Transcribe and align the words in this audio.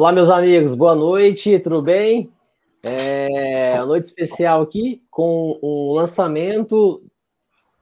Olá, 0.00 0.12
meus 0.12 0.30
amigos, 0.30 0.74
boa 0.74 0.94
noite, 0.94 1.58
tudo 1.58 1.82
bem? 1.82 2.32
É 2.82 3.74
uma 3.76 3.84
noite 3.84 4.04
especial 4.04 4.62
aqui 4.62 5.02
com 5.10 5.58
o 5.60 5.92
lançamento 5.92 7.02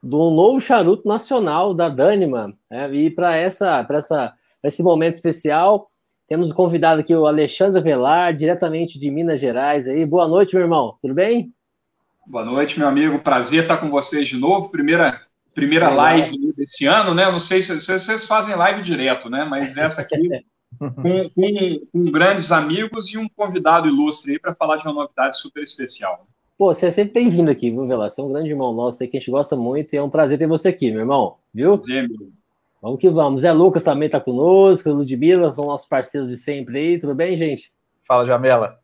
do 0.02 0.28
novo 0.28 0.60
charuto 0.60 1.06
nacional 1.06 1.72
da 1.72 1.88
Dânima. 1.88 2.52
Né? 2.68 2.92
E 2.92 3.08
para 3.08 3.36
essa, 3.36 3.86
essa, 3.88 4.34
esse 4.64 4.82
momento 4.82 5.14
especial, 5.14 5.92
temos 6.26 6.50
o 6.50 6.54
convidado 6.56 7.02
aqui, 7.02 7.14
o 7.14 7.24
Alexandre 7.24 7.80
Velar, 7.80 8.34
diretamente 8.34 8.98
de 8.98 9.12
Minas 9.12 9.38
Gerais. 9.38 9.86
Aí, 9.86 10.04
boa 10.04 10.26
noite, 10.26 10.56
meu 10.56 10.64
irmão, 10.64 10.98
tudo 11.00 11.14
bem? 11.14 11.52
Boa 12.26 12.44
noite, 12.44 12.80
meu 12.80 12.88
amigo. 12.88 13.20
Prazer 13.20 13.62
estar 13.62 13.76
com 13.76 13.90
vocês 13.90 14.26
de 14.26 14.36
novo. 14.36 14.70
Primeira, 14.70 15.22
primeira 15.54 15.88
live 15.88 16.52
desse 16.56 16.84
ano, 16.84 17.14
né? 17.14 17.30
Não 17.30 17.38
sei 17.38 17.62
se, 17.62 17.80
se 17.80 17.96
vocês 17.96 18.26
fazem 18.26 18.56
live 18.56 18.82
direto, 18.82 19.30
né? 19.30 19.44
Mas 19.44 19.76
essa 19.76 20.02
aqui 20.02 20.16
com, 20.78 20.90
com, 20.90 21.30
com, 21.92 22.10
grandes 22.10 22.52
amigos 22.52 23.12
e 23.12 23.18
um 23.18 23.28
convidado 23.28 23.88
ilustre 23.88 24.32
aí 24.32 24.38
para 24.38 24.54
falar 24.54 24.76
de 24.76 24.86
uma 24.86 24.94
novidade 24.94 25.38
super 25.38 25.62
especial. 25.62 26.26
Pô, 26.56 26.74
você 26.74 26.86
é 26.86 26.90
sempre 26.90 27.14
bem-vindo 27.14 27.50
aqui, 27.50 27.70
viu, 27.70 27.86
Velar? 27.86 28.10
Você 28.10 28.20
é 28.20 28.24
um 28.24 28.32
grande 28.32 28.50
irmão 28.50 28.72
nosso 28.72 29.02
aí 29.02 29.08
que 29.08 29.16
a 29.16 29.20
gente 29.20 29.30
gosta 29.30 29.54
muito 29.54 29.92
e 29.92 29.96
é 29.96 30.02
um 30.02 30.10
prazer 30.10 30.38
ter 30.38 30.48
você 30.48 30.68
aqui, 30.68 30.90
meu 30.90 31.00
irmão, 31.00 31.36
viu? 31.54 31.78
Prazer, 31.78 32.08
meu. 32.08 32.28
Vamos 32.82 33.00
que 33.00 33.08
vamos. 33.10 33.42
Zé 33.42 33.52
Lucas 33.52 33.82
também 33.82 34.06
está 34.06 34.20
conosco, 34.20 34.90
Ludmilla, 34.90 35.52
são 35.52 35.66
nossos 35.66 35.88
parceiros 35.88 36.28
de 36.28 36.36
sempre 36.36 36.78
aí, 36.78 36.98
tudo 36.98 37.14
bem, 37.14 37.36
gente? 37.36 37.72
Fala, 38.06 38.26
Jamela. 38.26 38.78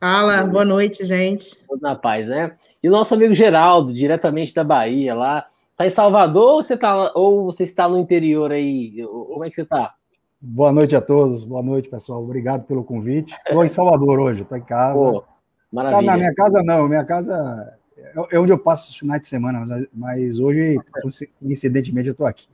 Fala, 0.00 0.46
boa 0.46 0.64
noite, 0.64 1.04
gente. 1.04 1.56
Tudo 1.66 1.80
na 1.80 1.94
paz, 1.94 2.28
né? 2.28 2.56
E 2.82 2.88
o 2.88 2.92
nosso 2.92 3.14
amigo 3.14 3.34
Geraldo, 3.34 3.92
diretamente 3.92 4.54
da 4.54 4.64
Bahia, 4.64 5.14
lá. 5.14 5.46
Tá 5.76 5.86
em 5.86 5.90
Salvador 5.90 6.54
ou 6.54 6.62
você, 6.62 6.76
tá, 6.76 7.12
ou 7.14 7.44
você 7.46 7.64
está 7.64 7.88
no 7.88 7.98
interior 7.98 8.52
aí? 8.52 9.02
Como 9.04 9.44
é 9.44 9.48
que 9.48 9.56
você 9.56 9.62
está? 9.62 9.94
Boa 10.44 10.72
noite 10.72 10.96
a 10.96 11.00
todos, 11.00 11.44
boa 11.44 11.62
noite, 11.62 11.88
pessoal. 11.88 12.20
Obrigado 12.20 12.64
pelo 12.64 12.82
convite. 12.82 13.32
Estou 13.46 13.64
em 13.64 13.68
Salvador 13.68 14.18
hoje, 14.18 14.42
estou 14.42 14.58
em 14.58 14.62
casa. 14.62 14.98
Pô, 14.98 15.22
maravilha. 15.70 16.04
Tá 16.04 16.12
na 16.12 16.18
minha 16.18 16.34
casa, 16.34 16.62
não, 16.64 16.88
minha 16.88 17.04
casa 17.04 17.78
é 18.28 18.38
onde 18.40 18.50
eu 18.50 18.58
passo 18.58 18.90
os 18.90 18.96
finais 18.96 19.20
de 19.20 19.28
semana, 19.28 19.64
mas, 19.64 19.86
mas 19.92 20.40
hoje, 20.40 20.80
coincidentemente, 21.40 22.08
eu 22.08 22.12
estou 22.12 22.26
aqui. 22.26 22.48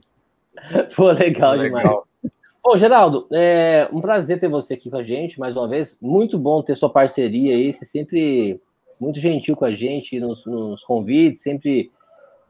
Pô, 0.95 1.09
legal, 1.09 1.55
legal. 1.55 1.81
demais. 1.81 2.33
Ô, 2.63 2.77
Geraldo, 2.77 3.27
é 3.33 3.89
um 3.91 3.99
prazer 3.99 4.39
ter 4.39 4.49
você 4.49 4.75
aqui 4.75 4.91
com 4.91 4.97
a 4.97 5.03
gente 5.03 5.39
mais 5.39 5.57
uma 5.57 5.67
vez. 5.67 5.97
Muito 5.99 6.37
bom 6.37 6.61
ter 6.61 6.75
sua 6.75 6.91
parceria 6.91 7.55
aí. 7.55 7.73
Você 7.73 7.85
sempre 7.85 8.61
muito 8.99 9.19
gentil 9.19 9.55
com 9.55 9.65
a 9.65 9.73
gente 9.73 10.19
nos, 10.19 10.45
nos 10.45 10.83
convites, 10.83 11.41
sempre 11.41 11.91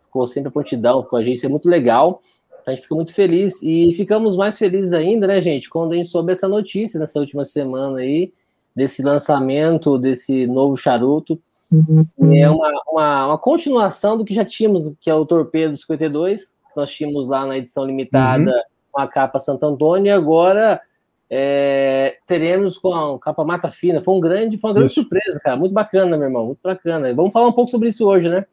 ficou 0.03 0.27
sempre 0.27 0.49
a 0.49 0.51
prontidão 0.51 1.01
com 1.01 1.15
a 1.15 1.23
gente. 1.23 1.37
Isso 1.37 1.45
é 1.45 1.49
muito 1.49 1.69
legal. 1.69 2.21
A 2.69 2.75
gente 2.75 2.83
fica 2.83 2.95
muito 2.95 3.13
feliz 3.13 3.61
e 3.61 3.91
ficamos 3.93 4.35
mais 4.35 4.57
felizes 4.57 4.93
ainda, 4.93 5.27
né, 5.27 5.41
gente, 5.41 5.69
quando 5.69 5.93
a 5.93 5.95
gente 5.95 6.09
soube 6.09 6.31
essa 6.31 6.47
notícia 6.47 6.99
nessa 6.99 7.19
última 7.19 7.45
semana 7.45 7.99
aí, 7.99 8.31
desse 8.75 9.01
lançamento 9.01 9.97
desse 9.97 10.47
novo 10.47 10.77
charuto. 10.77 11.39
Uhum. 11.71 12.05
É 12.33 12.49
uma, 12.49 12.71
uma, 12.87 13.27
uma, 13.27 13.37
continuação 13.37 14.17
do 14.17 14.25
que 14.25 14.33
já 14.33 14.43
tínhamos, 14.43 14.91
que 14.99 15.09
é 15.09 15.13
o 15.13 15.25
Torpedo 15.25 15.75
52, 15.75 16.51
que 16.51 16.77
nós 16.77 16.89
tínhamos 16.89 17.27
lá 17.27 17.45
na 17.45 17.57
edição 17.57 17.85
limitada 17.85 18.51
uhum. 18.51 18.61
com 18.91 19.01
a 19.01 19.07
capa 19.07 19.39
Santo 19.39 19.65
Antônio, 19.65 20.07
e 20.07 20.11
agora 20.11 20.81
é, 21.29 22.17
teremos 22.25 22.77
com 22.77 22.93
a 22.93 23.19
capa 23.19 23.43
Mata 23.43 23.69
Fina. 23.69 24.01
Foi 24.01 24.15
um 24.15 24.19
grande, 24.19 24.57
foi 24.57 24.69
uma 24.69 24.75
grande 24.75 24.91
isso. 24.91 25.01
surpresa, 25.01 25.39
cara. 25.39 25.55
Muito 25.55 25.73
bacana, 25.73 26.17
meu 26.17 26.27
irmão, 26.27 26.47
muito 26.47 26.59
bacana. 26.63 27.13
Vamos 27.13 27.31
falar 27.31 27.47
um 27.47 27.53
pouco 27.53 27.69
sobre 27.69 27.89
isso 27.89 28.07
hoje, 28.07 28.29
né? 28.29 28.45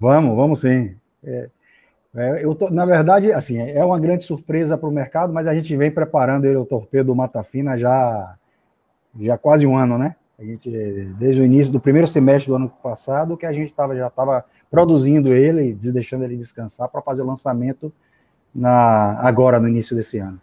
Vamos, 0.00 0.34
vamos 0.34 0.60
sim. 0.60 0.96
É, 1.22 1.48
é, 2.14 2.44
eu 2.44 2.54
tô, 2.54 2.70
na 2.70 2.86
verdade, 2.86 3.32
assim, 3.32 3.58
é 3.58 3.84
uma 3.84 3.98
grande 3.98 4.22
surpresa 4.22 4.78
para 4.78 4.88
o 4.88 4.92
mercado, 4.92 5.32
mas 5.32 5.48
a 5.48 5.54
gente 5.54 5.76
vem 5.76 5.90
preparando 5.90 6.44
ele, 6.44 6.56
o 6.56 6.64
torpedo 6.64 7.14
Mata 7.14 7.42
Fina 7.42 7.76
já, 7.76 8.36
já 9.20 9.36
quase 9.36 9.66
um 9.66 9.76
ano, 9.76 9.98
né? 9.98 10.14
A 10.38 10.44
gente, 10.44 10.70
desde 11.18 11.42
o 11.42 11.44
início 11.44 11.72
do 11.72 11.80
primeiro 11.80 12.06
semestre 12.06 12.50
do 12.50 12.56
ano 12.56 12.68
passado, 12.68 13.36
que 13.36 13.46
a 13.46 13.52
gente 13.52 13.72
tava, 13.72 13.96
já 13.96 14.08
estava 14.08 14.44
produzindo 14.70 15.32
ele, 15.32 15.74
deixando 15.74 16.24
ele 16.24 16.36
descansar 16.36 16.88
para 16.88 17.02
fazer 17.02 17.22
o 17.22 17.26
lançamento 17.26 17.92
na, 18.54 19.18
agora, 19.20 19.58
no 19.60 19.68
início 19.68 19.94
desse 19.96 20.18
ano. 20.18 20.40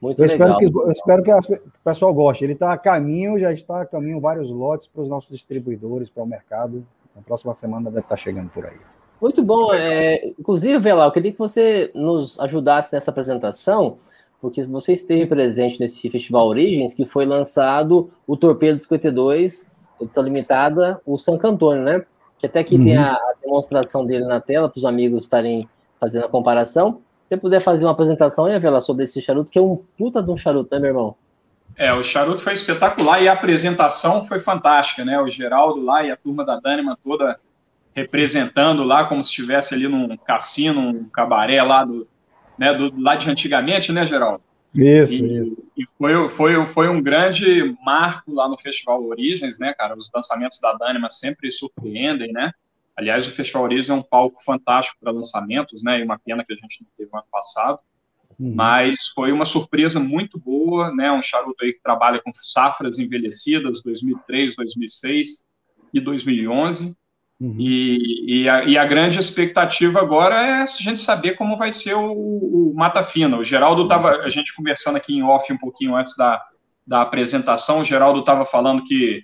Muito 0.00 0.22
eu 0.22 0.28
legal. 0.28 0.60
Espero 0.60 0.72
que, 0.72 0.78
eu 0.78 0.92
espero 0.92 1.22
que, 1.22 1.32
o 1.32 1.70
pessoal 1.84 2.14
goste. 2.14 2.44
Ele 2.44 2.52
está 2.52 2.72
a 2.72 2.78
caminho, 2.78 3.38
já 3.38 3.52
está 3.52 3.82
a 3.82 3.86
caminho 3.86 4.20
vários 4.20 4.50
lotes 4.50 4.86
para 4.86 5.02
os 5.02 5.08
nossos 5.08 5.30
distribuidores, 5.30 6.08
para 6.08 6.22
o 6.22 6.26
mercado. 6.26 6.86
Na 7.14 7.22
próxima 7.22 7.52
semana 7.54 7.90
deve 7.90 8.00
estar 8.00 8.16
chegando 8.16 8.48
por 8.50 8.64
aí. 8.64 8.78
Muito 9.20 9.42
bom. 9.42 9.72
É, 9.74 10.32
inclusive, 10.38 10.78
Vela, 10.78 11.06
eu 11.06 11.12
queria 11.12 11.32
que 11.32 11.38
você 11.38 11.90
nos 11.94 12.38
ajudasse 12.38 12.92
nessa 12.92 13.10
apresentação, 13.10 13.98
porque 14.40 14.62
você 14.62 14.92
esteve 14.92 15.26
presente 15.26 15.80
nesse 15.80 16.08
Festival 16.08 16.46
Origens, 16.46 16.94
que 16.94 17.04
foi 17.04 17.26
lançado 17.26 18.10
o 18.26 18.36
Torpedo 18.36 18.78
52, 18.78 19.66
edição 20.00 20.22
limitada, 20.22 21.00
o 21.04 21.18
Santo 21.18 21.46
Antônio, 21.46 21.82
né? 21.82 22.04
Que 22.38 22.46
até 22.46 22.60
aqui 22.60 22.76
uhum. 22.76 22.84
tem 22.84 22.96
a, 22.96 23.12
a, 23.12 23.34
demonstração 23.42 24.06
dele 24.06 24.24
na 24.24 24.40
tela, 24.40 24.68
para 24.68 24.78
os 24.78 24.84
amigos 24.84 25.24
estarem 25.24 25.68
fazendo 25.98 26.26
a 26.26 26.28
comparação. 26.28 27.02
Se 27.24 27.30
você 27.30 27.36
puder 27.36 27.60
fazer 27.60 27.84
uma 27.84 27.92
apresentação 27.92 28.44
aí, 28.44 28.58
Vela, 28.60 28.80
sobre 28.80 29.04
esse 29.04 29.20
charuto, 29.20 29.50
que 29.50 29.58
é 29.58 29.62
um 29.62 29.82
puta 29.98 30.22
de 30.22 30.30
um 30.30 30.36
charuto, 30.36 30.72
né, 30.72 30.80
meu 30.80 30.90
irmão? 30.90 31.16
É, 31.76 31.92
o 31.92 32.02
charuto 32.02 32.42
foi 32.42 32.52
espetacular 32.52 33.22
e 33.22 33.28
a 33.28 33.32
apresentação 33.32 34.24
foi 34.26 34.40
fantástica, 34.40 35.04
né? 35.04 35.20
O 35.20 35.28
Geraldo 35.28 35.82
lá 35.82 36.04
e 36.04 36.10
a 36.10 36.16
turma 36.16 36.44
da 36.44 36.58
Dânima 36.58 36.96
toda 37.04 37.38
representando 37.94 38.82
lá 38.84 39.04
como 39.04 39.24
se 39.24 39.30
estivesse 39.30 39.74
ali 39.74 39.88
num 39.88 40.16
cassino, 40.16 40.80
um 40.80 41.08
cabaré 41.08 41.62
lá 41.62 41.84
do, 41.84 42.06
né, 42.58 42.72
do 42.74 42.92
lá 43.00 43.16
de 43.16 43.28
antigamente, 43.30 43.92
né, 43.92 44.06
Geraldo? 44.06 44.42
Isso, 44.74 45.24
e, 45.24 45.40
isso. 45.40 45.64
E 45.76 45.84
foi, 45.96 46.28
foi, 46.28 46.66
foi 46.66 46.88
um 46.88 47.02
grande 47.02 47.74
marco 47.84 48.32
lá 48.32 48.48
no 48.48 48.58
Festival 48.58 49.02
Origens, 49.04 49.58
né, 49.58 49.72
cara? 49.72 49.96
Os 49.96 50.10
lançamentos 50.14 50.60
da 50.60 50.74
Dânima 50.74 51.08
sempre 51.08 51.50
surpreendem, 51.50 52.32
né? 52.32 52.52
Aliás, 52.96 53.26
o 53.26 53.30
Festival 53.30 53.64
Origens 53.64 53.90
é 53.90 53.94
um 53.94 54.02
palco 54.02 54.42
fantástico 54.42 54.98
para 55.00 55.12
lançamentos, 55.12 55.82
né? 55.82 56.00
E 56.00 56.04
uma 56.04 56.18
pena 56.18 56.44
que 56.44 56.52
a 56.52 56.56
gente 56.56 56.82
não 56.82 56.88
teve 56.96 57.10
no 57.10 57.18
ano 57.18 57.28
passado. 57.30 57.78
Uhum. 58.38 58.54
Mas 58.54 58.94
foi 59.14 59.32
uma 59.32 59.44
surpresa 59.44 59.98
muito 59.98 60.38
boa, 60.38 60.94
né? 60.94 61.10
Um 61.10 61.22
charuto 61.22 61.64
aí 61.64 61.72
que 61.72 61.82
trabalha 61.82 62.20
com 62.22 62.30
safras 62.34 62.98
envelhecidas, 62.98 63.82
2003, 63.82 64.54
2006 64.54 65.44
e 65.92 66.00
2011. 66.00 66.96
Uhum. 67.40 67.54
E, 67.56 68.42
e, 68.42 68.48
a, 68.48 68.64
e, 68.64 68.76
a, 68.76 68.84
grande 68.84 69.18
expectativa 69.18 70.00
agora 70.00 70.34
é 70.42 70.62
a 70.62 70.66
gente 70.66 71.00
saber 71.00 71.34
como 71.36 71.56
vai 71.56 71.72
ser 71.72 71.94
o, 71.94 72.12
o 72.12 72.72
Mata 72.74 73.04
Fina. 73.04 73.38
O 73.38 73.44
Geraldo 73.44 73.84
estava, 73.84 74.10
a 74.22 74.28
gente 74.28 74.52
conversando 74.54 74.96
aqui 74.96 75.14
em 75.14 75.22
off 75.22 75.52
um 75.52 75.58
pouquinho 75.58 75.94
antes 75.94 76.16
da, 76.16 76.42
da 76.84 77.02
apresentação, 77.02 77.80
o 77.80 77.84
Geraldo 77.84 78.20
estava 78.20 78.44
falando 78.44 78.82
que, 78.82 79.22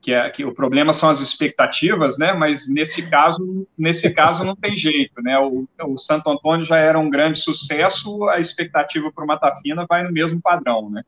que, 0.00 0.14
é, 0.14 0.30
que 0.30 0.42
o 0.42 0.54
problema 0.54 0.94
são 0.94 1.10
as 1.10 1.20
expectativas, 1.20 2.16
né? 2.16 2.32
Mas 2.32 2.66
nesse 2.72 3.10
caso, 3.10 3.66
nesse 3.76 4.14
caso 4.14 4.42
não 4.42 4.56
tem 4.56 4.78
jeito, 4.78 5.20
né? 5.20 5.38
O, 5.38 5.68
o 5.84 5.98
Santo 5.98 6.30
Antônio 6.30 6.64
já 6.64 6.78
era 6.78 6.98
um 6.98 7.10
grande 7.10 7.38
sucesso, 7.40 8.24
a 8.30 8.40
expectativa 8.40 9.12
para 9.12 9.24
o 9.24 9.26
Mata 9.26 9.52
Fina 9.60 9.84
vai 9.86 10.02
no 10.02 10.10
mesmo 10.10 10.40
padrão, 10.40 10.88
né? 10.88 11.02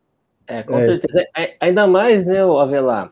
É, 0.46 0.62
com 0.62 0.76
é. 0.76 0.82
certeza. 0.82 1.24
É, 1.34 1.56
ainda 1.60 1.86
mais, 1.86 2.26
né, 2.26 2.42
Avelar? 2.42 3.10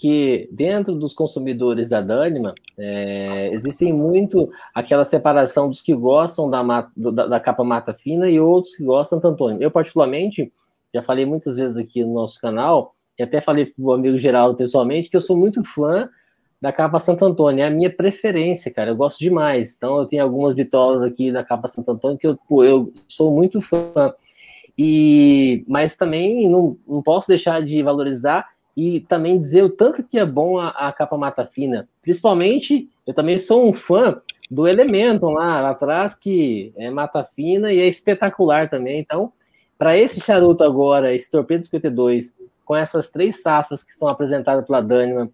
Que 0.00 0.48
dentro 0.50 0.94
dos 0.94 1.12
consumidores 1.12 1.90
da 1.90 2.00
Dânima 2.00 2.54
é, 2.78 3.50
existem 3.52 3.92
muito 3.92 4.50
aquela 4.74 5.04
separação 5.04 5.68
dos 5.68 5.82
que 5.82 5.94
gostam 5.94 6.48
da, 6.48 6.62
mata, 6.64 6.90
da, 6.96 7.26
da, 7.26 7.38
capa 7.38 7.62
mata 7.62 7.92
fina 7.92 8.26
e 8.30 8.40
outros 8.40 8.74
que 8.74 8.82
gostam 8.82 9.20
Antônio. 9.22 9.62
Eu, 9.62 9.70
particularmente, 9.70 10.50
já 10.94 11.02
falei 11.02 11.26
muitas 11.26 11.56
vezes 11.56 11.76
aqui 11.76 12.02
no 12.02 12.14
nosso 12.14 12.40
canal, 12.40 12.94
e 13.18 13.22
até 13.22 13.42
falei 13.42 13.66
para 13.66 13.84
o 13.84 13.92
amigo 13.92 14.18
Geraldo 14.18 14.56
pessoalmente, 14.56 15.10
que 15.10 15.16
eu 15.18 15.20
sou 15.20 15.36
muito 15.36 15.62
fã 15.62 16.08
da 16.58 16.72
capa 16.72 16.98
Santo 16.98 17.26
Antônio, 17.26 17.62
é 17.62 17.66
a 17.66 17.70
minha 17.70 17.94
preferência, 17.94 18.72
cara, 18.72 18.90
eu 18.90 18.96
gosto 18.96 19.18
demais. 19.18 19.76
Então, 19.76 19.98
eu 19.98 20.06
tenho 20.06 20.22
algumas 20.22 20.54
bitolas 20.54 21.02
aqui 21.02 21.30
da 21.30 21.44
capa 21.44 21.68
Santo 21.68 21.90
Antônio 21.90 22.16
que 22.16 22.26
eu, 22.26 22.38
pô, 22.48 22.64
eu 22.64 22.90
sou 23.06 23.30
muito 23.30 23.60
fã. 23.60 24.14
E, 24.78 25.62
mas 25.68 25.94
também 25.94 26.48
não, 26.48 26.78
não 26.88 27.02
posso 27.02 27.28
deixar 27.28 27.62
de 27.62 27.82
valorizar 27.82 28.46
e 28.80 29.00
também 29.00 29.38
dizer 29.38 29.62
o 29.62 29.68
tanto 29.68 30.02
que 30.02 30.18
é 30.18 30.24
bom 30.24 30.58
a, 30.58 30.68
a, 30.68 30.90
capa 30.90 31.18
mata 31.18 31.44
fina. 31.44 31.86
Principalmente, 32.00 32.88
eu 33.06 33.12
também 33.12 33.38
sou 33.38 33.68
um 33.68 33.74
fã 33.74 34.22
do 34.50 34.66
Elementon 34.66 35.32
lá, 35.32 35.60
lá 35.60 35.70
atrás, 35.70 36.14
que 36.14 36.72
é 36.78 36.88
mata 36.88 37.22
fina 37.22 37.70
e 37.70 37.78
é 37.78 37.86
espetacular 37.86 38.70
também. 38.70 38.98
Então, 38.98 39.34
para 39.76 39.98
esse 39.98 40.18
charuto 40.18 40.64
agora, 40.64 41.14
esse 41.14 41.30
Torpedo 41.30 41.62
52, 41.62 42.34
com 42.64 42.74
essas 42.74 43.10
três 43.10 43.42
safras 43.42 43.84
que 43.84 43.90
estão 43.90 44.08
apresentadas 44.08 44.64
pela 44.64 44.80
Dânima, 44.80 45.30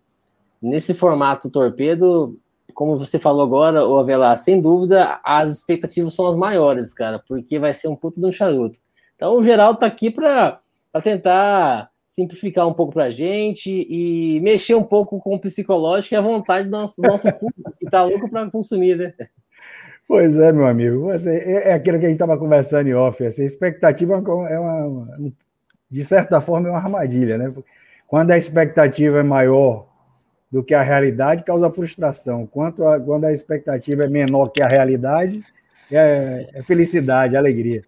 nesse 0.60 0.92
formato 0.92 1.49
torpedo, 1.49 2.37
como 2.75 2.99
você 2.99 3.16
falou 3.16 3.42
agora, 3.42 3.87
o 3.87 3.96
Avelar, 3.96 4.37
sem 4.38 4.60
dúvida, 4.60 5.20
as 5.22 5.52
expectativas 5.52 6.14
são 6.14 6.26
as 6.26 6.34
maiores, 6.34 6.92
cara, 6.92 7.22
porque 7.28 7.60
vai 7.60 7.72
ser 7.72 7.87
um 7.87 7.94
puto 7.94 8.20
de 8.20 8.26
um 8.26 8.32
charuto. 8.32 8.81
Então, 9.14 9.37
o 9.37 9.42
Geraldo 9.44 9.78
tá 9.78 9.87
aqui 9.87 10.10
para 10.10 10.60
tentar 11.00 11.90
simplificar 12.16 12.66
um 12.66 12.72
pouco 12.72 12.94
para 12.94 13.04
a 13.04 13.10
gente 13.10 13.70
e 13.70 14.40
mexer 14.40 14.74
um 14.74 14.82
pouco 14.82 15.20
com 15.20 15.34
o 15.34 15.38
psicológico 15.38 16.14
e 16.14 16.16
a 16.16 16.22
vontade 16.22 16.66
do 16.66 16.70
nosso, 16.70 17.00
do 17.00 17.06
nosso 17.06 17.30
público, 17.30 17.74
que 17.78 17.84
está 17.84 18.02
louco 18.02 18.28
para 18.30 18.50
consumir, 18.50 18.96
né? 18.96 19.12
Pois 20.08 20.38
é, 20.38 20.50
meu 20.50 20.66
amigo. 20.66 21.10
Assim, 21.10 21.28
é, 21.28 21.70
é 21.70 21.72
aquilo 21.74 21.98
que 21.98 22.06
a 22.06 22.08
gente 22.08 22.16
estava 22.16 22.38
conversando 22.38 22.88
em 22.88 22.94
off. 22.94 23.22
Assim, 23.24 23.42
a 23.42 23.46
expectativa 23.46 24.14
é 24.14 24.58
uma, 24.58 24.86
uma, 24.86 25.32
de 25.90 26.02
certa 26.02 26.40
forma, 26.40 26.68
é 26.68 26.70
uma 26.70 26.80
armadilha, 26.80 27.36
né? 27.36 27.52
Quando 28.06 28.30
a 28.30 28.38
expectativa 28.38 29.18
é 29.18 29.22
maior 29.22 29.86
do 30.50 30.64
que 30.64 30.72
a 30.72 30.82
realidade, 30.82 31.44
causa 31.44 31.70
frustração. 31.70 32.46
Quanto 32.46 32.86
a, 32.86 32.98
quando 32.98 33.24
a 33.24 33.32
expectativa 33.32 34.04
é 34.04 34.08
menor 34.08 34.48
que 34.48 34.62
a 34.62 34.68
realidade, 34.68 35.42
é, 35.92 36.48
é 36.54 36.62
felicidade, 36.62 37.34
é 37.34 37.38
alegria. 37.38 37.82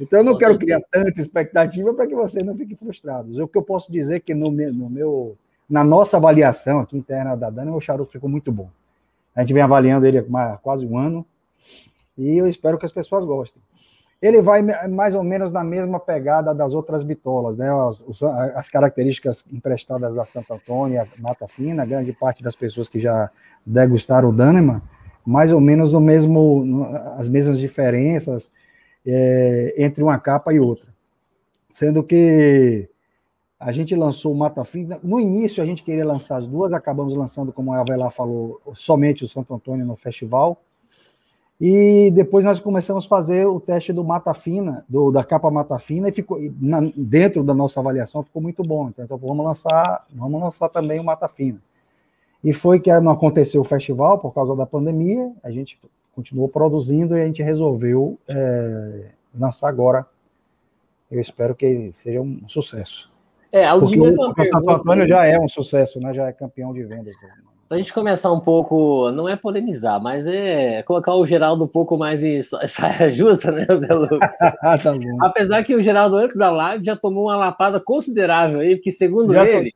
Então, 0.00 0.20
eu 0.20 0.24
não 0.24 0.36
quero 0.36 0.58
criar 0.58 0.80
tanta 0.90 1.20
expectativa 1.20 1.94
para 1.94 2.06
que 2.06 2.14
vocês 2.14 2.44
não 2.44 2.56
fiquem 2.56 2.76
frustrados. 2.76 3.38
O 3.38 3.46
que 3.46 3.56
eu 3.56 3.62
posso 3.62 3.92
dizer 3.92 4.16
é 4.16 4.20
que 4.20 4.34
no, 4.34 4.50
no 4.50 4.90
meu, 4.90 5.36
na 5.68 5.84
nossa 5.84 6.16
avaliação 6.16 6.80
aqui 6.80 6.96
interna 6.96 7.36
da 7.36 7.48
Dani, 7.48 7.70
o 7.70 7.80
charuto 7.80 8.10
ficou 8.10 8.28
muito 8.28 8.50
bom. 8.50 8.68
A 9.34 9.40
gente 9.40 9.52
vem 9.52 9.62
avaliando 9.62 10.06
ele 10.06 10.18
há 10.18 10.58
quase 10.62 10.86
um 10.86 10.96
ano 10.98 11.24
e 12.16 12.36
eu 12.38 12.46
espero 12.46 12.78
que 12.78 12.86
as 12.86 12.92
pessoas 12.92 13.24
gostem. 13.24 13.62
Ele 14.22 14.40
vai 14.40 14.62
mais 14.88 15.14
ou 15.14 15.22
menos 15.22 15.52
na 15.52 15.62
mesma 15.62 16.00
pegada 16.00 16.54
das 16.54 16.72
outras 16.72 17.02
bitolas, 17.02 17.58
né? 17.58 17.68
As, 17.70 18.02
as 18.54 18.68
características 18.70 19.44
emprestadas 19.52 20.14
da 20.14 20.24
Santo 20.24 20.54
Antônio, 20.54 21.06
Mata 21.18 21.46
Fina, 21.46 21.84
grande 21.84 22.12
parte 22.12 22.42
das 22.42 22.56
pessoas 22.56 22.88
que 22.88 22.98
já 22.98 23.28
degustaram 23.66 24.30
o 24.30 24.32
Dânima, 24.32 24.82
mais 25.26 25.52
ou 25.52 25.60
menos 25.60 25.92
no 25.92 26.00
mesmo, 26.00 26.88
as 27.18 27.28
mesmas 27.28 27.58
diferenças 27.58 28.50
é, 29.06 29.74
entre 29.76 30.02
uma 30.02 30.18
capa 30.18 30.52
e 30.52 30.60
outra. 30.60 30.92
Sendo 31.70 32.02
que 32.02 32.88
a 33.58 33.72
gente 33.72 33.94
lançou 33.94 34.32
o 34.32 34.36
Mata 34.36 34.64
Fina, 34.64 34.98
no 35.02 35.18
início 35.18 35.62
a 35.62 35.66
gente 35.66 35.82
queria 35.82 36.04
lançar 36.04 36.36
as 36.36 36.46
duas, 36.46 36.72
acabamos 36.72 37.14
lançando, 37.14 37.52
como 37.52 37.72
a 37.72 37.80
Avelar 37.80 38.10
falou, 38.10 38.60
somente 38.74 39.24
o 39.24 39.28
Santo 39.28 39.54
Antônio 39.54 39.86
no 39.86 39.96
festival, 39.96 40.60
e 41.60 42.10
depois 42.10 42.44
nós 42.44 42.58
começamos 42.58 43.06
a 43.06 43.08
fazer 43.08 43.46
o 43.46 43.60
teste 43.60 43.92
do 43.92 44.02
Mata 44.02 44.34
Fina, 44.34 44.84
do, 44.88 45.10
da 45.10 45.22
capa 45.22 45.50
Mata 45.50 45.78
Fina, 45.78 46.08
e 46.08 46.12
ficou 46.12 46.38
na, 46.60 46.80
dentro 46.96 47.44
da 47.44 47.54
nossa 47.54 47.80
avaliação 47.80 48.22
ficou 48.22 48.42
muito 48.42 48.62
bom. 48.62 48.88
Então, 48.88 49.04
então, 49.04 49.16
vamos 49.16 49.44
lançar, 49.44 50.04
vamos 50.12 50.40
lançar 50.42 50.68
também 50.68 50.98
o 50.98 51.04
Mata 51.04 51.28
Fina. 51.28 51.60
E 52.42 52.52
foi 52.52 52.80
que 52.80 52.92
não 53.00 53.12
aconteceu 53.12 53.60
o 53.60 53.64
festival 53.64 54.18
por 54.18 54.34
causa 54.34 54.54
da 54.54 54.66
pandemia, 54.66 55.32
a 55.42 55.50
gente 55.50 55.78
continuou 56.14 56.48
produzindo 56.48 57.16
e 57.16 57.22
a 57.22 57.26
gente 57.26 57.42
resolveu 57.42 58.18
é, 58.28 59.06
lançar 59.38 59.68
agora. 59.68 60.06
Eu 61.10 61.20
espero 61.20 61.54
que 61.54 61.90
seja 61.92 62.20
um 62.20 62.48
sucesso. 62.48 63.12
É, 63.52 63.70
Porque 63.70 63.98
o, 63.98 64.02
o 64.02 64.44
Santo 64.44 64.70
Antônio 64.70 65.06
já 65.06 65.24
é 65.26 65.38
um 65.38 65.48
sucesso, 65.48 66.00
né? 66.00 66.12
Já 66.12 66.26
é 66.26 66.32
campeão 66.32 66.72
de 66.72 66.82
vendas. 66.82 67.14
Para 67.68 67.76
a 67.76 67.78
gente 67.78 67.94
começar 67.94 68.32
um 68.32 68.40
pouco, 68.40 69.10
não 69.12 69.28
é 69.28 69.36
polemizar, 69.36 70.00
mas 70.02 70.26
é 70.26 70.82
colocar 70.82 71.14
o 71.14 71.26
Geraldo 71.26 71.64
um 71.64 71.68
pouco 71.68 71.96
mais 71.96 72.22
em 72.22 72.42
saia 72.68 73.10
justa, 73.10 73.52
né, 73.52 73.66
Zé 73.76 73.94
Lucas? 73.94 74.36
tá 74.38 74.82
Apesar 75.22 75.62
que 75.62 75.74
o 75.74 75.82
Geraldo, 75.82 76.16
antes 76.16 76.36
da 76.36 76.50
live, 76.50 76.84
já 76.84 76.96
tomou 76.96 77.26
uma 77.26 77.36
lapada 77.36 77.80
considerável 77.80 78.60
aí, 78.60 78.76
porque 78.76 78.92
segundo 78.92 79.32
já 79.32 79.46
ele. 79.46 79.72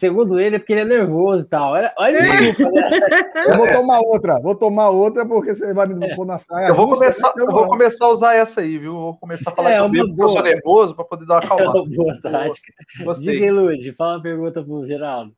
Segundo 0.00 0.40
ele, 0.40 0.56
é 0.56 0.58
porque 0.58 0.72
ele 0.72 0.80
é 0.80 0.84
nervoso 0.86 1.44
e 1.44 1.48
tal. 1.48 1.72
Olha, 1.72 1.92
olha 1.98 2.20
desculpa, 2.20 2.70
né? 2.70 2.90
Eu 3.46 3.58
vou 3.58 3.68
tomar 3.68 4.00
outra, 4.00 4.40
vou 4.40 4.54
tomar 4.54 4.88
outra, 4.88 5.26
porque 5.26 5.54
você 5.54 5.74
vai 5.74 5.86
me 5.86 6.16
pôr 6.16 6.24
na 6.24 6.38
saia. 6.38 6.68
Eu 6.68 6.74
vou, 6.74 6.88
começar, 6.88 7.32
eu 7.36 7.46
vou 7.46 7.68
começar 7.68 8.06
a 8.06 8.08
usar 8.08 8.34
essa 8.34 8.62
aí, 8.62 8.78
viu? 8.78 8.94
Vou 8.94 9.16
começar 9.18 9.50
a 9.50 9.54
falar 9.54 9.70
é, 9.70 9.90
que 9.90 9.98
eu, 9.98 10.14
eu 10.18 10.28
sou 10.30 10.42
nervoso 10.42 10.94
para 10.96 11.04
poder 11.04 11.26
dar 11.26 11.34
uma 11.34 11.40
calma. 11.42 11.64
É 11.64 11.68
uma 11.68 11.84
boa 11.94 12.20
tática. 12.22 12.72
Gostei. 13.04 13.38
Diga, 13.38 13.52
Lud, 13.52 13.92
fala 13.92 14.14
uma 14.14 14.22
pergunta 14.22 14.64
pro 14.64 14.86
Geraldo. 14.86 15.34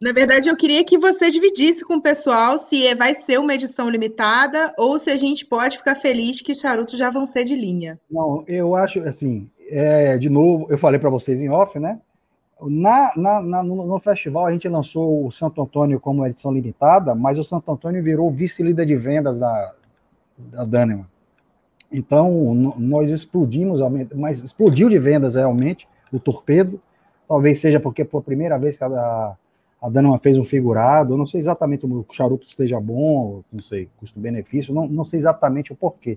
Na 0.00 0.12
verdade, 0.12 0.48
eu 0.48 0.56
queria 0.56 0.82
que 0.84 0.98
você 0.98 1.30
dividisse 1.30 1.84
com 1.84 1.96
o 1.96 2.02
pessoal 2.02 2.58
se 2.58 2.86
é, 2.86 2.94
vai 2.94 3.14
ser 3.14 3.38
uma 3.38 3.54
edição 3.54 3.88
limitada 3.88 4.74
ou 4.78 4.98
se 4.98 5.10
a 5.10 5.16
gente 5.16 5.46
pode 5.46 5.78
ficar 5.78 5.94
feliz 5.94 6.40
que 6.40 6.52
os 6.52 6.58
charutos 6.58 6.98
já 6.98 7.10
vão 7.10 7.26
ser 7.26 7.44
de 7.44 7.54
linha. 7.54 8.00
Não, 8.10 8.44
eu 8.48 8.74
acho 8.74 9.00
assim, 9.00 9.48
é, 9.68 10.16
de 10.16 10.28
novo, 10.30 10.66
eu 10.70 10.78
falei 10.78 10.98
para 10.98 11.10
vocês 11.10 11.42
em 11.42 11.50
off, 11.50 11.78
né? 11.78 12.00
Na, 12.68 13.12
na, 13.16 13.42
na, 13.42 13.62
no, 13.62 13.98
festival 13.98 14.46
a 14.46 14.52
gente 14.52 14.68
lançou 14.68 15.26
o 15.26 15.30
Santo 15.30 15.60
Antônio 15.62 16.00
como 16.00 16.26
edição 16.26 16.52
limitada, 16.52 17.14
mas 17.14 17.38
o 17.38 17.44
Santo 17.44 17.70
Antônio 17.70 18.02
virou 18.02 18.30
vice-líder 18.30 18.86
de 18.86 18.96
vendas 18.96 19.38
da, 19.38 19.74
da 20.38 20.64
Dânima. 20.64 21.08
Então, 21.92 22.54
nós 22.76 23.10
explodimos, 23.10 23.80
mas 24.14 24.42
explodiu 24.42 24.88
de 24.88 24.98
vendas 24.98 25.36
realmente 25.36 25.86
o 26.12 26.18
torpedo. 26.18 26.80
Talvez 27.28 27.60
seja 27.60 27.78
porque 27.78 28.04
foi 28.04 28.20
a 28.20 28.24
primeira 28.24 28.58
vez 28.58 28.76
que 28.76 28.84
a, 28.84 29.36
a 29.80 29.88
Dana 29.88 30.18
fez 30.18 30.38
um 30.38 30.44
figurado, 30.44 31.12
eu 31.12 31.18
não 31.18 31.26
sei 31.26 31.40
exatamente 31.40 31.86
o 31.86 32.06
charuto 32.10 32.46
esteja 32.46 32.80
bom, 32.80 33.42
não 33.52 33.60
sei, 33.60 33.88
custo-benefício, 33.98 34.74
não, 34.74 34.88
não 34.88 35.04
sei 35.04 35.20
exatamente 35.20 35.72
o 35.72 35.76
porquê. 35.76 36.16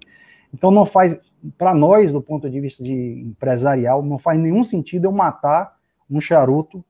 Então 0.53 0.71
não 0.71 0.85
faz, 0.85 1.19
para 1.57 1.73
nós, 1.73 2.11
do 2.11 2.21
ponto 2.21 2.49
de 2.49 2.59
vista 2.59 2.83
de 2.83 2.93
empresarial, 2.93 4.01
não 4.01 4.17
faz 4.17 4.39
nenhum 4.39 4.63
sentido 4.63 5.05
eu 5.05 5.11
matar 5.11 5.76
um 6.09 6.19
charuto 6.19 6.83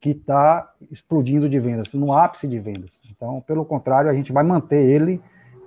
que 0.00 0.10
está 0.10 0.70
explodindo 0.90 1.48
de 1.48 1.58
vendas, 1.58 1.94
no 1.94 2.12
ápice 2.12 2.46
de 2.46 2.58
vendas. 2.58 3.00
Então, 3.10 3.40
pelo 3.46 3.64
contrário, 3.64 4.10
a 4.10 4.14
gente 4.14 4.32
vai 4.32 4.44
manter 4.44 4.84
ele 4.84 5.20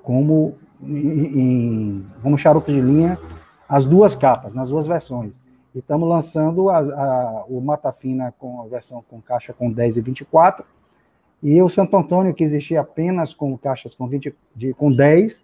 como, 0.04 0.56
em, 0.84 2.06
como 2.22 2.38
charuto 2.38 2.72
de 2.72 2.80
linha, 2.80 3.20
as 3.68 3.86
duas 3.86 4.16
capas, 4.16 4.54
nas 4.54 4.70
duas 4.70 4.86
versões. 4.86 5.42
E 5.74 5.80
estamos 5.80 6.08
lançando 6.08 6.70
a, 6.70 6.80
a, 6.80 7.46
o 7.48 7.60
Mata 7.60 7.92
Fina 7.92 8.34
com 8.38 8.62
a 8.62 8.68
versão 8.68 9.04
com 9.10 9.20
caixa 9.20 9.54
com 9.54 9.72
10 9.72 9.98
e 9.98 10.02
24. 10.02 10.66
E 11.42 11.62
o 11.62 11.68
Santo 11.68 11.98
Antônio, 11.98 12.34
que 12.34 12.44
existia 12.44 12.82
apenas 12.82 13.34
com 13.34 13.58
caixas 13.58 13.94
com, 13.94 14.08
20, 14.08 14.36
de, 14.56 14.74
com 14.74 14.92
10, 14.92 15.44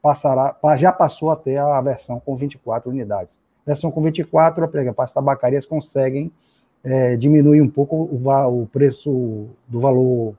passará, 0.00 0.56
já 0.76 0.92
passou 0.92 1.30
até 1.30 1.58
a 1.58 1.80
versão 1.80 2.18
com 2.20 2.36
24 2.36 2.90
unidades. 2.90 3.40
Versão 3.66 3.90
com 3.90 4.02
24, 4.02 4.68
as 4.98 5.12
tabacarias 5.12 5.66
conseguem 5.66 6.32
é, 6.82 7.16
diminuir 7.16 7.60
um 7.60 7.68
pouco 7.68 7.96
o, 7.96 8.62
o 8.62 8.66
preço 8.66 9.48
do 9.68 9.80
valor, 9.80 10.34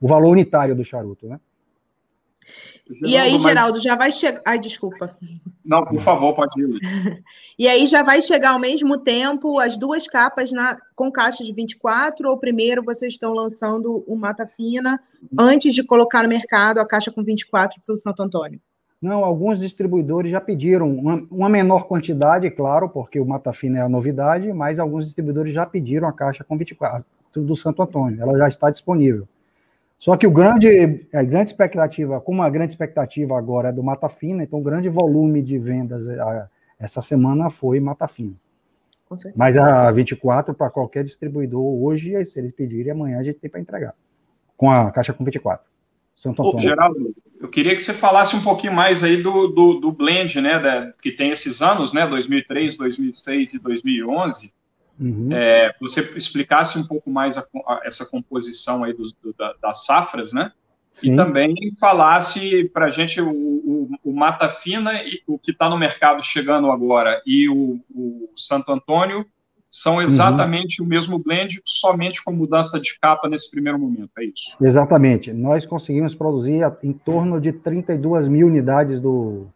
o 0.00 0.08
valor 0.08 0.30
unitário 0.30 0.74
do 0.74 0.84
charuto, 0.84 1.26
né? 1.26 1.38
E 3.04 3.16
aí, 3.16 3.38
Geraldo, 3.38 3.78
já 3.78 3.96
vai 3.96 4.10
chegar. 4.10 4.42
Ai, 4.46 4.58
desculpa. 4.58 5.14
Não, 5.64 5.84
por 5.84 6.00
favor, 6.00 6.34
pode 6.34 6.60
ir. 6.60 6.80
e 7.58 7.68
aí 7.68 7.86
já 7.86 8.02
vai 8.02 8.20
chegar 8.20 8.50
ao 8.50 8.58
mesmo 8.58 8.98
tempo 8.98 9.58
as 9.60 9.78
duas 9.78 10.06
capas 10.06 10.50
na... 10.50 10.76
com 10.94 11.10
caixa 11.10 11.44
de 11.44 11.52
24, 11.54 12.28
ou 12.28 12.38
primeiro 12.38 12.84
vocês 12.84 13.12
estão 13.12 13.32
lançando 13.32 14.04
o 14.06 14.16
Mata 14.16 14.46
Fina 14.46 15.00
antes 15.38 15.74
de 15.74 15.84
colocar 15.84 16.22
no 16.22 16.28
mercado 16.28 16.78
a 16.78 16.86
caixa 16.86 17.10
com 17.10 17.22
24 17.22 17.80
para 17.86 17.94
o 17.94 17.98
Santo 17.98 18.22
Antônio? 18.22 18.60
Não, 19.02 19.24
alguns 19.24 19.58
distribuidores 19.58 20.30
já 20.30 20.40
pediram 20.40 20.88
uma, 20.88 21.26
uma, 21.28 21.48
menor 21.48 21.88
quantidade, 21.88 22.48
claro, 22.52 22.88
porque 22.88 23.18
o 23.18 23.26
Mata 23.26 23.52
Fina 23.52 23.80
é 23.80 23.82
a 23.82 23.88
novidade, 23.88 24.52
mas 24.52 24.78
alguns 24.78 25.06
distribuidores 25.06 25.52
já 25.52 25.66
pediram 25.66 26.06
a 26.06 26.12
caixa 26.12 26.44
com 26.44 26.56
24 26.56 27.04
do 27.34 27.56
Santo 27.56 27.82
Antônio. 27.82 28.22
Ela 28.22 28.38
já 28.38 28.46
está 28.46 28.70
disponível. 28.70 29.26
Só 29.98 30.16
que 30.16 30.24
o 30.24 30.30
grande, 30.30 31.04
a 31.12 31.22
grande 31.24 31.50
expectativa, 31.50 32.20
como 32.20 32.42
a 32.42 32.50
grande 32.50 32.74
expectativa 32.74 33.36
agora 33.36 33.70
é 33.70 33.72
do 33.72 33.82
Mata 33.82 34.08
Fina, 34.08 34.44
então 34.44 34.60
o 34.60 34.62
grande 34.62 34.88
volume 34.88 35.42
de 35.42 35.58
vendas 35.58 36.08
a, 36.08 36.48
essa 36.78 37.02
semana 37.02 37.50
foi 37.50 37.80
Mata 37.80 38.06
Fina. 38.06 38.34
Mas 39.34 39.56
a 39.56 39.90
24 39.90 40.54
para 40.54 40.70
qualquer 40.70 41.02
distribuidor 41.02 41.60
hoje, 41.60 42.24
se 42.24 42.38
eles 42.38 42.52
pedirem, 42.52 42.92
amanhã 42.92 43.18
a 43.18 43.22
gente 43.22 43.40
tem 43.40 43.50
para 43.50 43.60
entregar. 43.60 43.94
Com 44.56 44.70
a 44.70 44.90
caixa 44.92 45.12
com 45.12 45.24
24. 45.24 45.66
Santo 46.14 46.42
Ô, 46.42 46.58
Geraldo, 46.58 47.14
eu 47.42 47.48
queria 47.48 47.74
que 47.74 47.82
você 47.82 47.92
falasse 47.92 48.34
um 48.34 48.42
pouquinho 48.42 48.72
mais 48.72 49.04
aí 49.04 49.22
do, 49.22 49.48
do, 49.48 49.74
do 49.80 49.92
blend, 49.92 50.40
né, 50.40 50.58
da, 50.58 50.92
que 51.02 51.10
tem 51.10 51.30
esses 51.30 51.60
anos, 51.60 51.92
né, 51.92 52.06
2003, 52.06 52.76
2006 52.76 53.54
e 53.54 53.58
2011, 53.58 54.54
Uhum. 55.00 55.32
É, 55.32 55.74
você 55.80 56.00
explicasse 56.16 56.78
um 56.78 56.86
pouco 56.86 57.10
mais 57.10 57.36
a, 57.36 57.44
a, 57.66 57.80
essa 57.84 58.06
composição 58.06 58.84
aí 58.84 58.92
do, 58.92 59.12
do, 59.22 59.34
da, 59.36 59.54
das 59.60 59.84
safras, 59.84 60.32
né? 60.32 60.52
Sim. 60.92 61.14
E 61.14 61.16
também 61.16 61.54
falasse 61.80 62.68
para 62.72 62.86
a 62.86 62.90
gente 62.90 63.20
o, 63.20 63.30
o, 63.30 63.90
o, 64.04 64.12
Mata 64.14 64.48
Fina, 64.48 65.02
e 65.02 65.22
o 65.26 65.38
que 65.38 65.50
está 65.50 65.68
no 65.68 65.78
mercado 65.78 66.22
chegando 66.22 66.70
agora, 66.70 67.20
e 67.26 67.48
o, 67.48 67.80
o 67.90 68.30
Santo 68.36 68.70
Antônio 68.70 69.26
são 69.72 69.94
uhum. 69.94 70.02
exatamente 70.02 70.82
uhum. 70.82 70.86
o 70.86 70.90
mesmo 70.90 71.18
blend, 71.18 71.62
somente 71.64 72.22
com 72.22 72.30
mudança 72.30 72.78
de 72.78 72.98
capa 73.00 73.26
nesse 73.26 73.50
primeiro 73.50 73.78
momento, 73.78 74.10
é 74.18 74.24
isso? 74.24 74.54
Exatamente. 74.60 75.32
Nós 75.32 75.64
conseguimos 75.64 76.14
produzir 76.14 76.60
em 76.82 76.92
torno 76.92 77.40
de 77.40 77.52
32 77.52 78.28
mil 78.28 78.48
unidades 78.48 79.00
do, 79.00 79.46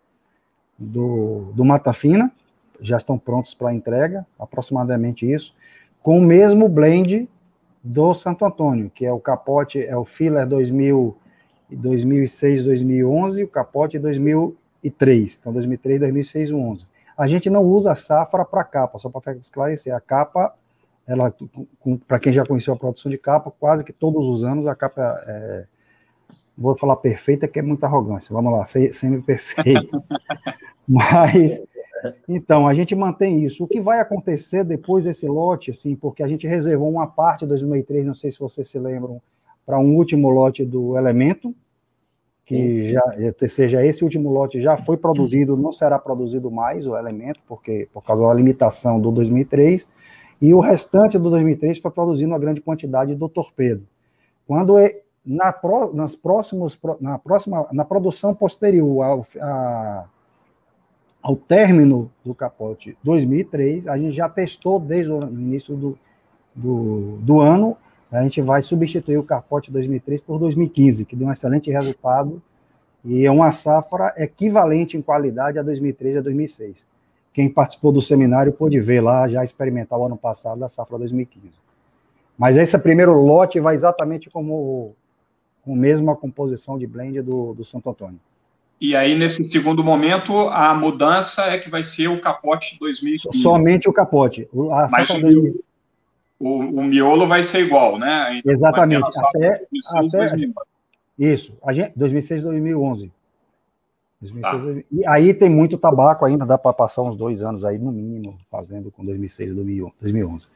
do, 0.78 1.52
do 1.54 1.62
Mata 1.66 1.92
Fina, 1.92 2.32
já 2.80 2.96
estão 2.96 3.18
prontos 3.18 3.52
para 3.52 3.74
entrega, 3.74 4.26
aproximadamente 4.38 5.30
isso, 5.30 5.54
com 6.02 6.18
o 6.18 6.22
mesmo 6.22 6.66
blend 6.66 7.28
do 7.84 8.14
Santo 8.14 8.46
Antônio, 8.46 8.90
que 8.94 9.04
é 9.04 9.12
o 9.12 9.20
capote, 9.20 9.84
é 9.84 9.96
o 9.96 10.04
filler 10.06 10.46
2000, 10.46 11.14
2006, 11.70 12.64
2011 12.64 13.40
e 13.42 13.44
o 13.44 13.48
capote 13.48 13.98
2003. 13.98 15.38
Então, 15.38 15.52
2003, 15.52 16.00
2006 16.00 16.50
2011. 16.50 16.86
A 17.16 17.26
gente 17.26 17.48
não 17.48 17.62
usa 17.64 17.92
a 17.92 17.94
safra 17.94 18.44
para 18.44 18.64
capa, 18.64 18.98
só 18.98 19.08
para 19.08 19.32
esclarecer. 19.36 19.94
A 19.94 20.00
capa, 20.00 20.54
ela, 21.06 21.34
para 22.06 22.18
quem 22.18 22.32
já 22.32 22.44
conheceu 22.44 22.74
a 22.74 22.76
produção 22.76 23.10
de 23.10 23.18
capa, 23.18 23.52
quase 23.58 23.84
que 23.84 23.92
todos 23.92 24.24
os 24.26 24.44
anos 24.44 24.66
a 24.66 24.74
capa 24.74 25.24
é, 25.26 25.66
vou 26.56 26.76
falar 26.76 26.96
perfeita, 26.96 27.48
que 27.48 27.58
é 27.58 27.62
muita 27.62 27.86
arrogância. 27.86 28.32
Vamos 28.34 28.52
lá, 28.52 28.64
semi-perfeito. 28.64 30.02
Mas 30.86 31.60
Então, 32.28 32.66
a 32.66 32.74
gente 32.74 32.94
mantém 32.94 33.44
isso. 33.44 33.64
O 33.64 33.68
que 33.68 33.80
vai 33.80 34.00
acontecer 34.00 34.64
depois 34.64 35.04
desse 35.04 35.26
lote, 35.26 35.70
assim, 35.70 35.94
porque 35.94 36.22
a 36.22 36.28
gente 36.28 36.46
reservou 36.46 36.90
uma 36.90 37.06
parte 37.06 37.40
de 37.40 37.48
2003, 37.48 38.06
não 38.06 38.14
sei 38.14 38.30
se 38.30 38.38
vocês 38.38 38.68
se 38.68 38.78
lembram, 38.78 39.20
para 39.64 39.78
um 39.78 39.96
último 39.96 40.28
lote 40.30 40.64
do 40.64 40.96
elemento, 40.96 41.54
que 42.46 42.92
já 42.92 43.02
seja 43.48 43.84
esse 43.84 44.04
último 44.04 44.30
lote 44.30 44.60
já 44.60 44.76
foi 44.76 44.96
produzido, 44.96 45.56
não 45.56 45.72
será 45.72 45.98
produzido 45.98 46.48
mais 46.48 46.86
o 46.86 46.96
elemento, 46.96 47.40
porque 47.46 47.88
por 47.92 48.04
causa 48.04 48.24
da 48.24 48.32
limitação 48.32 49.00
do 49.00 49.10
2003, 49.10 49.86
e 50.40 50.54
o 50.54 50.60
restante 50.60 51.18
do 51.18 51.28
2003 51.28 51.78
foi 51.78 51.90
produzindo 51.90 52.32
uma 52.32 52.38
grande 52.38 52.60
quantidade 52.60 53.16
do 53.16 53.28
torpedo. 53.28 53.84
Quando 54.46 54.78
é, 54.78 55.00
na, 55.24 55.52
nas 55.92 56.14
próximos, 56.14 56.78
na 57.00 57.18
próxima, 57.18 57.66
na 57.72 57.84
produção 57.84 58.32
posterior 58.32 59.02
ao, 59.02 59.26
a, 59.40 60.04
ao 61.20 61.34
término 61.34 62.08
do 62.24 62.32
capote 62.32 62.96
2003, 63.02 63.88
a 63.88 63.98
gente 63.98 64.14
já 64.14 64.28
testou 64.28 64.78
desde 64.78 65.10
o 65.10 65.24
início 65.24 65.74
do, 65.74 65.98
do, 66.54 67.18
do 67.22 67.40
ano 67.40 67.76
a 68.10 68.22
gente 68.22 68.40
vai 68.40 68.62
substituir 68.62 69.18
o 69.18 69.22
capote 69.22 69.70
2003 69.70 70.20
por 70.20 70.38
2015, 70.38 71.04
que 71.04 71.16
deu 71.16 71.28
um 71.28 71.32
excelente 71.32 71.70
resultado 71.70 72.40
e 73.04 73.24
é 73.24 73.30
uma 73.30 73.50
safra 73.52 74.14
equivalente 74.16 74.96
em 74.96 75.02
qualidade 75.02 75.58
a 75.58 75.62
2003 75.62 76.14
e 76.14 76.18
a 76.18 76.20
2006. 76.20 76.84
Quem 77.32 77.48
participou 77.48 77.92
do 77.92 78.00
seminário 78.00 78.52
pôde 78.52 78.80
ver 78.80 79.00
lá, 79.00 79.28
já 79.28 79.42
experimentar 79.44 79.98
o 79.98 80.06
ano 80.06 80.16
passado 80.16 80.58
da 80.58 80.68
safra 80.68 80.98
2015. 80.98 81.60
Mas 82.38 82.56
esse 82.56 82.78
primeiro 82.78 83.12
lote 83.12 83.60
vai 83.60 83.74
exatamente 83.74 84.30
como 84.30 84.94
com 85.62 85.72
a 85.74 85.76
mesma 85.76 86.14
composição 86.14 86.78
de 86.78 86.86
blend 86.86 87.20
do, 87.22 87.52
do 87.54 87.64
Santo 87.64 87.90
Antônio. 87.90 88.20
E 88.80 88.94
aí, 88.94 89.18
nesse 89.18 89.50
segundo 89.50 89.82
momento, 89.82 90.32
a 90.48 90.74
mudança 90.74 91.42
é 91.46 91.58
que 91.58 91.68
vai 91.68 91.82
ser 91.82 92.08
o 92.08 92.20
capote 92.20 92.78
2015. 92.78 93.42
Somente 93.42 93.88
o 93.88 93.92
capote. 93.92 94.48
A 94.70 94.88
safra 94.88 95.20
2015 95.20 95.64
o, 96.38 96.58
o 96.58 96.84
miolo 96.84 97.26
vai 97.26 97.42
ser 97.42 97.60
igual, 97.60 97.98
né? 97.98 98.38
Então, 98.38 98.52
Exatamente. 98.52 99.08
Até, 99.16 99.66
2006, 99.70 100.12
até 100.12 100.66
isso, 101.18 101.58
a 101.64 101.72
gente, 101.72 101.92
2006, 101.96 102.42
2011. 102.42 103.12
2006, 104.20 104.64
tá. 104.64 104.82
E 104.90 105.06
aí 105.06 105.32
tem 105.32 105.48
muito 105.48 105.78
tabaco 105.78 106.24
ainda, 106.24 106.44
dá 106.44 106.58
para 106.58 106.72
passar 106.72 107.02
uns 107.02 107.16
dois 107.16 107.42
anos 107.42 107.64
aí, 107.64 107.78
no 107.78 107.90
mínimo, 107.90 108.38
fazendo 108.50 108.90
com 108.90 109.04
2006 109.04 109.50
e 109.50 109.54
2011. 109.54 110.46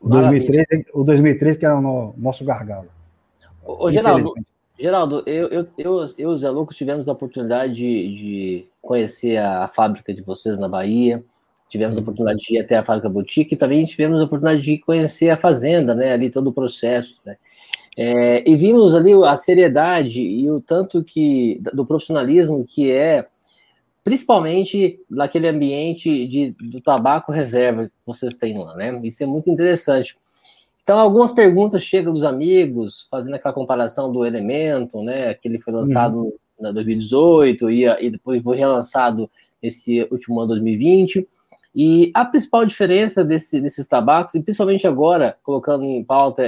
O 0.00 0.08
2003, 0.08 0.66
o 0.94 1.02
2003 1.02 1.56
que 1.56 1.66
era 1.66 1.76
o 1.76 2.14
nosso 2.16 2.44
gargalo. 2.44 2.88
Ô, 3.64 3.90
Geraldo, 3.90 4.32
Geraldo, 4.78 5.22
eu, 5.26 5.48
eu, 5.48 5.66
eu, 5.76 5.94
eu 5.96 6.08
e 6.18 6.26
o 6.26 6.36
Zé 6.36 6.48
Lucas 6.50 6.76
tivemos 6.76 7.08
a 7.08 7.12
oportunidade 7.12 7.74
de, 7.74 8.14
de 8.14 8.66
conhecer 8.80 9.36
a, 9.36 9.64
a 9.64 9.68
fábrica 9.68 10.14
de 10.14 10.22
vocês 10.22 10.56
na 10.58 10.68
Bahia. 10.68 11.22
Tivemos 11.68 11.98
a 11.98 12.00
oportunidade 12.00 12.38
de 12.40 12.54
ir 12.54 12.58
até 12.58 12.76
a 12.76 12.84
fábrica 12.84 13.08
boutique 13.08 13.54
e 13.54 13.58
também 13.58 13.84
tivemos 13.84 14.20
a 14.20 14.24
oportunidade 14.24 14.62
de 14.64 14.78
conhecer 14.78 15.30
a 15.30 15.36
fazenda, 15.36 15.94
né? 15.94 16.12
Ali 16.12 16.30
todo 16.30 16.48
o 16.48 16.52
processo, 16.52 17.16
né? 17.24 17.36
É, 17.96 18.48
e 18.48 18.54
vimos 18.54 18.94
ali 18.94 19.12
a 19.12 19.36
seriedade 19.36 20.20
e 20.20 20.48
o 20.48 20.60
tanto 20.60 21.02
que 21.02 21.60
do 21.72 21.84
profissionalismo 21.84 22.64
que 22.64 22.92
é, 22.92 23.26
principalmente 24.04 25.00
naquele 25.10 25.48
ambiente 25.48 26.26
de, 26.28 26.54
do 26.60 26.80
tabaco 26.80 27.32
reserva 27.32 27.86
que 27.86 27.92
vocês 28.06 28.36
têm 28.36 28.56
lá, 28.56 28.74
né? 28.76 28.98
Isso 29.02 29.22
é 29.22 29.26
muito 29.26 29.50
interessante. 29.50 30.16
Então, 30.82 30.98
algumas 30.98 31.32
perguntas 31.32 31.82
chegam 31.82 32.12
dos 32.12 32.22
amigos, 32.22 33.06
fazendo 33.10 33.34
aquela 33.34 33.52
comparação 33.52 34.10
do 34.10 34.24
elemento, 34.24 35.02
né? 35.02 35.34
Que 35.34 35.48
ele 35.48 35.60
foi 35.60 35.74
lançado 35.74 36.22
uhum. 36.22 36.32
em 36.70 36.72
2018 36.72 37.70
e, 37.70 37.84
e 37.84 38.10
depois 38.10 38.42
foi 38.42 38.56
relançado 38.56 39.28
esse 39.62 40.08
último 40.10 40.38
ano 40.40 40.48
2020. 40.48 41.28
E 41.74 42.10
a 42.14 42.24
principal 42.24 42.64
diferença 42.64 43.24
desse, 43.24 43.60
desses 43.60 43.86
tabacos, 43.86 44.34
e 44.34 44.42
principalmente 44.42 44.86
agora, 44.86 45.36
colocando 45.42 45.84
em 45.84 46.02
pauta 46.02 46.42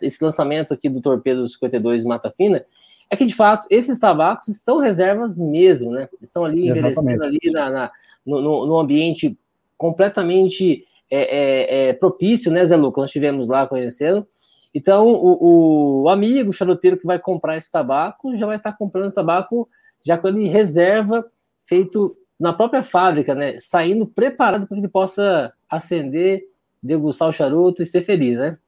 esse 0.00 0.22
lançamento 0.22 0.72
aqui 0.72 0.88
do 0.88 1.00
Torpedo 1.00 1.46
52 1.46 2.04
Mata 2.04 2.32
Fina, 2.36 2.64
é 3.12 3.16
que, 3.16 3.26
de 3.26 3.34
fato, 3.34 3.66
esses 3.68 3.98
tabacos 3.98 4.48
estão 4.48 4.78
reservas 4.78 5.36
mesmo, 5.38 5.92
né? 5.92 6.08
Estão 6.20 6.44
ali 6.44 6.68
envelhecendo 6.68 7.22
ali 7.22 7.38
na, 7.52 7.68
na 7.68 7.92
no, 8.24 8.40
no, 8.40 8.78
ambiente 8.78 9.38
completamente 9.76 10.84
é, 11.10 11.20
é, 11.20 11.88
é, 11.88 11.92
propício, 11.92 12.50
né, 12.50 12.64
Zé 12.64 12.74
Lucas? 12.74 13.02
Nós 13.02 13.10
estivemos 13.10 13.48
lá 13.48 13.66
conhecendo. 13.66 14.26
Então, 14.74 15.08
o, 15.08 16.04
o, 16.04 16.08
amigo 16.08 16.52
charuteiro 16.54 16.96
que 16.96 17.06
vai 17.06 17.18
comprar 17.18 17.58
esse 17.58 17.70
tabaco 17.70 18.34
já 18.34 18.46
vai 18.46 18.56
estar 18.56 18.72
comprando 18.72 19.08
esse 19.08 19.16
tabaco 19.16 19.68
já 20.02 20.16
com 20.16 20.28
ele 20.28 20.48
reserva, 20.48 21.24
feito 21.64 22.16
na 22.42 22.52
própria 22.52 22.82
fábrica, 22.82 23.36
né? 23.36 23.56
Saindo 23.60 24.04
preparado 24.04 24.66
para 24.66 24.74
que 24.74 24.80
ele 24.80 24.88
possa 24.88 25.52
acender, 25.70 26.42
degustar 26.82 27.28
o 27.28 27.32
charuto 27.32 27.82
e 27.82 27.86
ser 27.86 28.02
feliz, 28.02 28.36
né? 28.36 28.58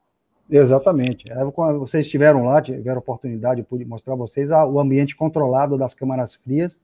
Exatamente. 0.49 1.27
Quando 1.53 1.79
vocês 1.79 2.05
estiveram 2.05 2.45
lá, 2.45 2.61
tiveram 2.61 2.99
oportunidade, 2.99 3.61
de 3.61 3.67
pude 3.67 3.83
mostrar 3.83 4.15
vocês 4.15 4.49
o 4.49 4.79
ambiente 4.79 5.15
controlado 5.15 5.77
das 5.77 5.93
câmaras 5.93 6.35
frias 6.35 6.73
Sim. 6.73 6.79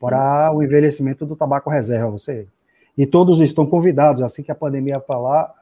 para 0.00 0.52
o 0.54 0.62
envelhecimento 0.62 1.26
do 1.26 1.34
tabaco 1.34 1.68
reserva. 1.68 2.10
Você 2.10 2.46
e 2.96 3.04
todos 3.04 3.40
estão 3.40 3.66
convidados. 3.66 4.22
Assim 4.22 4.42
que 4.42 4.52
a 4.52 4.54
pandemia 4.54 5.02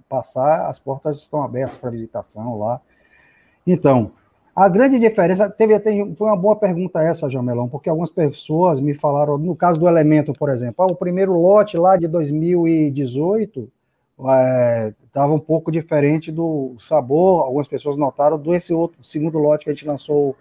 passar, 0.08 0.68
as 0.68 0.78
portas 0.78 1.16
estão 1.16 1.42
abertas 1.42 1.78
para 1.78 1.88
visitação 1.88 2.58
lá. 2.58 2.80
Então, 3.66 4.12
a 4.56 4.70
grande 4.70 4.98
diferença, 4.98 5.50
teve 5.50 5.74
até, 5.74 5.90
foi 6.16 6.28
uma 6.28 6.36
boa 6.36 6.56
pergunta 6.56 7.02
essa, 7.02 7.28
Jamelão, 7.28 7.68
porque 7.68 7.90
algumas 7.90 8.10
pessoas 8.10 8.80
me 8.80 8.94
falaram, 8.94 9.36
no 9.36 9.54
caso 9.54 9.78
do 9.78 9.86
elemento, 9.86 10.32
por 10.32 10.48
exemplo, 10.48 10.82
ah, 10.82 10.90
o 10.90 10.96
primeiro 10.96 11.38
lote 11.38 11.76
lá 11.76 11.94
de 11.98 12.08
2018 12.08 13.70
estava 15.06 15.32
é, 15.32 15.36
um 15.36 15.38
pouco 15.38 15.70
diferente 15.70 16.32
do 16.32 16.74
sabor, 16.78 17.42
algumas 17.42 17.68
pessoas 17.68 17.98
notaram, 17.98 18.38
do 18.38 18.54
esse 18.54 18.72
outro 18.72 19.04
segundo 19.04 19.36
lote 19.36 19.64
que 19.64 19.70
a 19.70 19.74
gente 19.74 19.86
lançou 19.86 20.34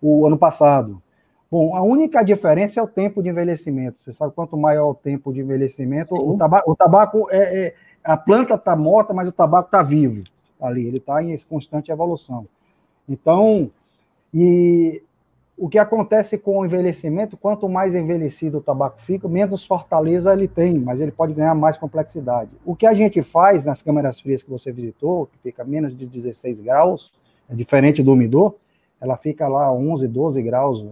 o 0.00 0.24
ano 0.24 0.38
passado. 0.38 1.02
Bom, 1.50 1.76
a 1.76 1.82
única 1.82 2.22
diferença 2.22 2.78
é 2.78 2.82
o 2.84 2.86
tempo 2.86 3.20
de 3.20 3.30
envelhecimento. 3.30 4.00
Você 4.00 4.12
sabe 4.12 4.32
quanto 4.32 4.56
maior 4.56 4.90
o 4.90 4.94
tempo 4.94 5.32
de 5.32 5.40
envelhecimento, 5.40 6.14
o 6.14 6.38
tabaco, 6.38 6.70
o 6.70 6.76
tabaco 6.76 7.28
é, 7.32 7.66
é, 7.66 7.74
a 8.04 8.16
planta 8.16 8.54
está 8.54 8.76
morta, 8.76 9.12
mas 9.12 9.26
o 9.26 9.32
tabaco 9.32 9.66
está 9.66 9.82
vivo 9.82 10.22
ali, 10.60 10.86
ele 10.86 10.98
está 10.98 11.20
em 11.20 11.36
constante 11.48 11.90
evolução. 11.90 12.46
Então, 13.08 13.70
e 14.32 15.02
o 15.56 15.68
que 15.68 15.78
acontece 15.78 16.36
com 16.36 16.58
o 16.58 16.66
envelhecimento, 16.66 17.36
quanto 17.36 17.68
mais 17.68 17.94
envelhecido 17.94 18.58
o 18.58 18.60
tabaco 18.60 19.00
fica, 19.00 19.26
menos 19.26 19.64
fortaleza 19.64 20.32
ele 20.32 20.46
tem, 20.46 20.78
mas 20.78 21.00
ele 21.00 21.10
pode 21.10 21.32
ganhar 21.32 21.54
mais 21.54 21.78
complexidade. 21.78 22.50
O 22.64 22.76
que 22.76 22.86
a 22.86 22.92
gente 22.92 23.22
faz 23.22 23.64
nas 23.64 23.80
câmeras 23.80 24.20
frias 24.20 24.42
que 24.42 24.50
você 24.50 24.70
visitou, 24.70 25.26
que 25.26 25.38
fica 25.38 25.64
menos 25.64 25.96
de 25.96 26.04
16 26.04 26.60
graus, 26.60 27.10
é 27.48 27.54
diferente 27.54 28.02
do 28.02 28.12
umidor, 28.12 28.54
ela 29.00 29.16
fica 29.16 29.48
lá 29.48 29.72
11, 29.72 30.06
12 30.08 30.42
graus, 30.42 30.84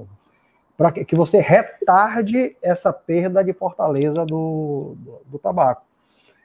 para 0.77 0.93
que 0.93 1.15
você 1.15 1.41
retarde 1.41 2.57
essa 2.63 2.93
perda 2.93 3.45
de 3.45 3.53
fortaleza 3.53 4.25
do, 4.25 4.95
do, 4.97 5.21
do 5.27 5.39
tabaco. 5.39 5.83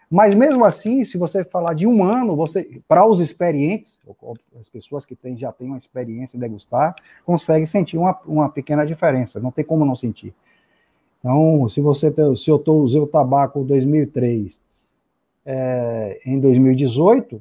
Mas 0.10 0.34
mesmo 0.34 0.66
assim, 0.66 1.04
se 1.04 1.18
você 1.18 1.44
falar 1.44 1.75
de 1.75 1.86
um 1.86 2.04
ano, 2.04 2.36
você 2.36 2.82
para 2.88 3.06
os 3.06 3.20
experientes, 3.20 4.00
as 4.60 4.68
pessoas 4.68 5.06
que 5.06 5.16
têm, 5.16 5.38
já 5.38 5.51
têm 5.51 5.68
uma 5.68 5.78
experiência 5.78 6.36
em 6.36 6.39
degustar, 6.39 6.96
conseguem 7.24 7.66
sentir 7.66 7.98
uma, 7.98 8.20
uma 8.25 8.50
pequena 8.50 8.86
diferença. 8.86 9.39
Não 9.39 9.51
tem 9.51 9.63
como 9.63 9.86
não 9.86 9.96
sentir. 9.96 10.34
Então, 11.20 11.68
se 11.68 11.80
você 11.80 12.13
se 12.36 12.50
eu 12.50 12.58
tô, 12.58 12.75
usei 12.75 13.00
o 13.00 13.06
tabaco 13.06 13.63
2003 13.63 14.62
é, 15.46 16.22
em 16.25 16.39
2018, 16.39 17.39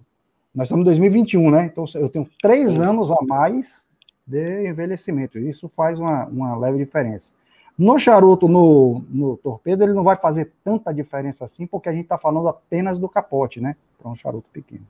nós 0.55 0.67
estamos 0.67 0.83
em 0.83 0.85
2021, 0.87 1.51
né? 1.51 1.67
Então 1.67 1.85
eu 1.95 2.09
tenho 2.09 2.29
três 2.43 2.81
anos 2.81 3.11
a 3.11 3.17
mais 3.23 3.87
de 4.27 4.69
envelhecimento. 4.69 5.39
Isso 5.39 5.69
faz 5.69 5.99
uma, 5.99 6.27
uma 6.27 6.57
leve 6.57 6.79
diferença. 6.79 7.33
No 7.79 7.97
charuto, 7.97 8.49
no, 8.49 9.05
no 9.09 9.37
torpedo, 9.37 9.85
ele 9.85 9.93
não 9.93 10.03
vai 10.03 10.17
fazer 10.17 10.53
tanta 10.65 10.93
diferença 10.93 11.45
assim, 11.45 11.65
porque 11.65 11.89
a 11.89 11.93
gente 11.93 12.03
está 12.03 12.19
falando 12.19 12.49
apenas 12.49 12.99
do 12.99 13.09
capote, 13.09 13.61
né? 13.61 13.77
Para 13.97 14.11
um 14.11 14.17
charuto 14.17 14.49
pequeno. 14.53 14.85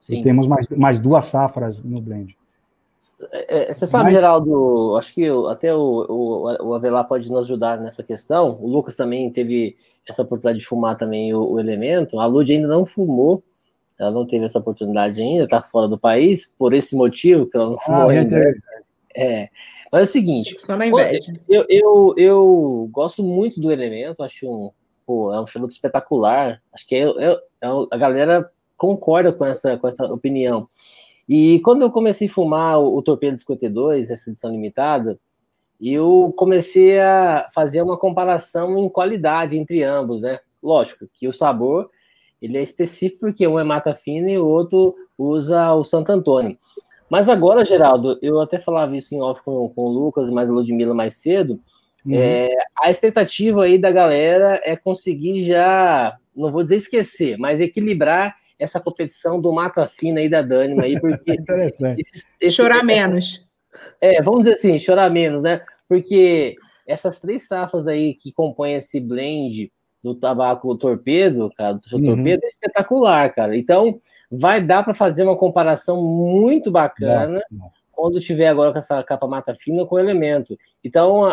Sim. 0.00 0.18
E 0.18 0.22
temos 0.24 0.48
mais, 0.48 0.66
mais 0.68 0.98
duas 0.98 1.26
safras 1.26 1.78
no 1.80 2.00
blend. 2.00 2.36
É, 3.30 3.70
é, 3.70 3.74
você 3.74 3.86
sabe, 3.86 4.04
Mas... 4.04 4.14
Geraldo, 4.14 4.96
acho 4.96 5.14
que 5.14 5.28
até 5.48 5.72
o, 5.74 6.06
o, 6.08 6.68
o, 6.68 6.74
Avelar 6.74 7.06
pode 7.06 7.30
nos 7.30 7.44
ajudar 7.44 7.78
nessa 7.78 8.02
questão. 8.02 8.58
O 8.60 8.66
Lucas 8.66 8.96
também 8.96 9.30
teve 9.30 9.76
essa 10.08 10.22
oportunidade 10.22 10.58
de 10.58 10.66
fumar 10.66 10.96
também 10.96 11.32
o, 11.32 11.52
o 11.52 11.60
elemento. 11.60 12.18
A 12.18 12.26
Lud 12.26 12.52
ainda 12.52 12.66
não 12.66 12.84
fumou, 12.84 13.42
ela 13.98 14.10
não 14.10 14.26
teve 14.26 14.44
essa 14.44 14.58
oportunidade 14.58 15.22
ainda, 15.22 15.44
está 15.44 15.62
fora 15.62 15.86
do 15.86 15.98
país, 15.98 16.52
por 16.58 16.72
esse 16.72 16.96
motivo 16.96 17.46
que 17.46 17.56
ela 17.56 17.70
não 17.70 17.78
fumou 17.78 18.08
ah, 18.08 18.12
ainda. 18.12 18.54
É, 19.14 19.48
mas 19.90 20.00
é 20.00 20.04
o 20.04 20.06
seguinte, 20.06 20.54
Só 20.58 20.76
na 20.76 20.86
inveja. 20.86 21.32
Eu, 21.48 21.66
eu, 21.68 22.14
eu 22.16 22.88
gosto 22.90 23.22
muito 23.22 23.60
do 23.60 23.70
elemento, 23.70 24.22
acho 24.22 24.50
um, 24.50 24.70
pô, 25.06 25.32
é 25.32 25.40
um 25.40 25.46
charuto 25.46 25.72
espetacular. 25.72 26.62
Acho 26.72 26.86
que 26.86 26.94
é, 26.94 27.04
é, 27.04 27.30
é, 27.32 27.68
a 27.90 27.96
galera 27.96 28.50
concorda 28.76 29.32
com 29.32 29.44
essa, 29.44 29.76
com 29.76 29.86
essa 29.86 30.04
opinião. 30.06 30.68
E 31.28 31.60
quando 31.60 31.82
eu 31.82 31.90
comecei 31.90 32.26
a 32.26 32.30
fumar 32.30 32.80
o, 32.80 32.96
o 32.96 33.02
Torpedo 33.02 33.36
52, 33.36 34.10
essa 34.10 34.30
edição 34.30 34.50
limitada, 34.50 35.18
eu 35.80 36.32
comecei 36.36 37.00
a 37.00 37.48
fazer 37.54 37.82
uma 37.82 37.98
comparação 37.98 38.78
em 38.78 38.88
qualidade 38.88 39.56
entre 39.58 39.82
ambos, 39.82 40.22
né? 40.22 40.38
Lógico 40.62 41.08
que 41.12 41.26
o 41.26 41.32
sabor 41.32 41.90
ele 42.42 42.58
é 42.58 42.62
específico 42.62 43.20
porque 43.20 43.46
um 43.46 43.58
é 43.58 43.62
mata 43.62 43.94
fina 43.94 44.28
e 44.28 44.36
o 44.36 44.46
outro 44.46 44.96
usa 45.16 45.72
o 45.74 45.84
Santo 45.84 46.10
Antônio. 46.10 46.58
Mas 47.12 47.28
agora, 47.28 47.62
Geraldo, 47.62 48.18
eu 48.22 48.40
até 48.40 48.58
falava 48.58 48.96
isso 48.96 49.14
em 49.14 49.20
off 49.20 49.42
com, 49.42 49.68
com 49.68 49.82
o 49.82 49.88
Lucas, 49.92 50.30
mas 50.30 50.48
a 50.48 50.52
Ludmilla 50.54 50.94
mais 50.94 51.16
cedo. 51.16 51.60
Uhum. 52.06 52.14
É, 52.14 52.48
a 52.82 52.90
expectativa 52.90 53.64
aí 53.64 53.76
da 53.76 53.90
galera 53.90 54.58
é 54.64 54.76
conseguir 54.76 55.42
já, 55.42 56.16
não 56.34 56.50
vou 56.50 56.62
dizer 56.62 56.76
esquecer, 56.76 57.36
mas 57.36 57.60
equilibrar 57.60 58.34
essa 58.58 58.80
competição 58.80 59.38
do 59.38 59.52
Mata 59.52 59.86
Fina 59.86 60.20
aí 60.20 60.28
da 60.30 60.40
Dânima 60.40 60.84
aí, 60.84 60.98
porque. 60.98 61.32
Interessante. 61.38 62.00
Esse, 62.00 62.26
esse, 62.40 62.56
chorar 62.56 62.82
menos. 62.82 63.46
É, 64.00 64.22
vamos 64.22 64.44
dizer 64.44 64.54
assim, 64.54 64.78
chorar 64.78 65.10
menos, 65.10 65.44
né? 65.44 65.60
Porque 65.86 66.56
essas 66.86 67.20
três 67.20 67.46
safras 67.46 67.86
aí 67.86 68.14
que 68.14 68.32
compõem 68.32 68.76
esse 68.76 68.98
blend 68.98 69.70
do 70.02 70.14
tabaco 70.14 70.76
torpedo, 70.76 71.50
cara, 71.56 71.74
do 71.74 71.86
seu 71.86 71.98
uhum. 71.98 72.04
torpedo, 72.04 72.44
é 72.44 72.48
espetacular, 72.48 73.32
cara. 73.32 73.56
Então, 73.56 74.00
vai 74.30 74.60
dar 74.60 74.82
para 74.82 74.94
fazer 74.94 75.22
uma 75.22 75.36
comparação 75.36 76.02
muito 76.02 76.70
bacana 76.70 77.40
quando 77.92 78.18
tiver 78.18 78.48
agora 78.48 78.72
com 78.72 78.78
essa 78.78 79.02
capa 79.04 79.28
mata 79.28 79.54
fina 79.54 79.86
com 79.86 79.94
o 79.94 79.98
elemento. 79.98 80.58
Então, 80.82 81.24
a, 81.24 81.30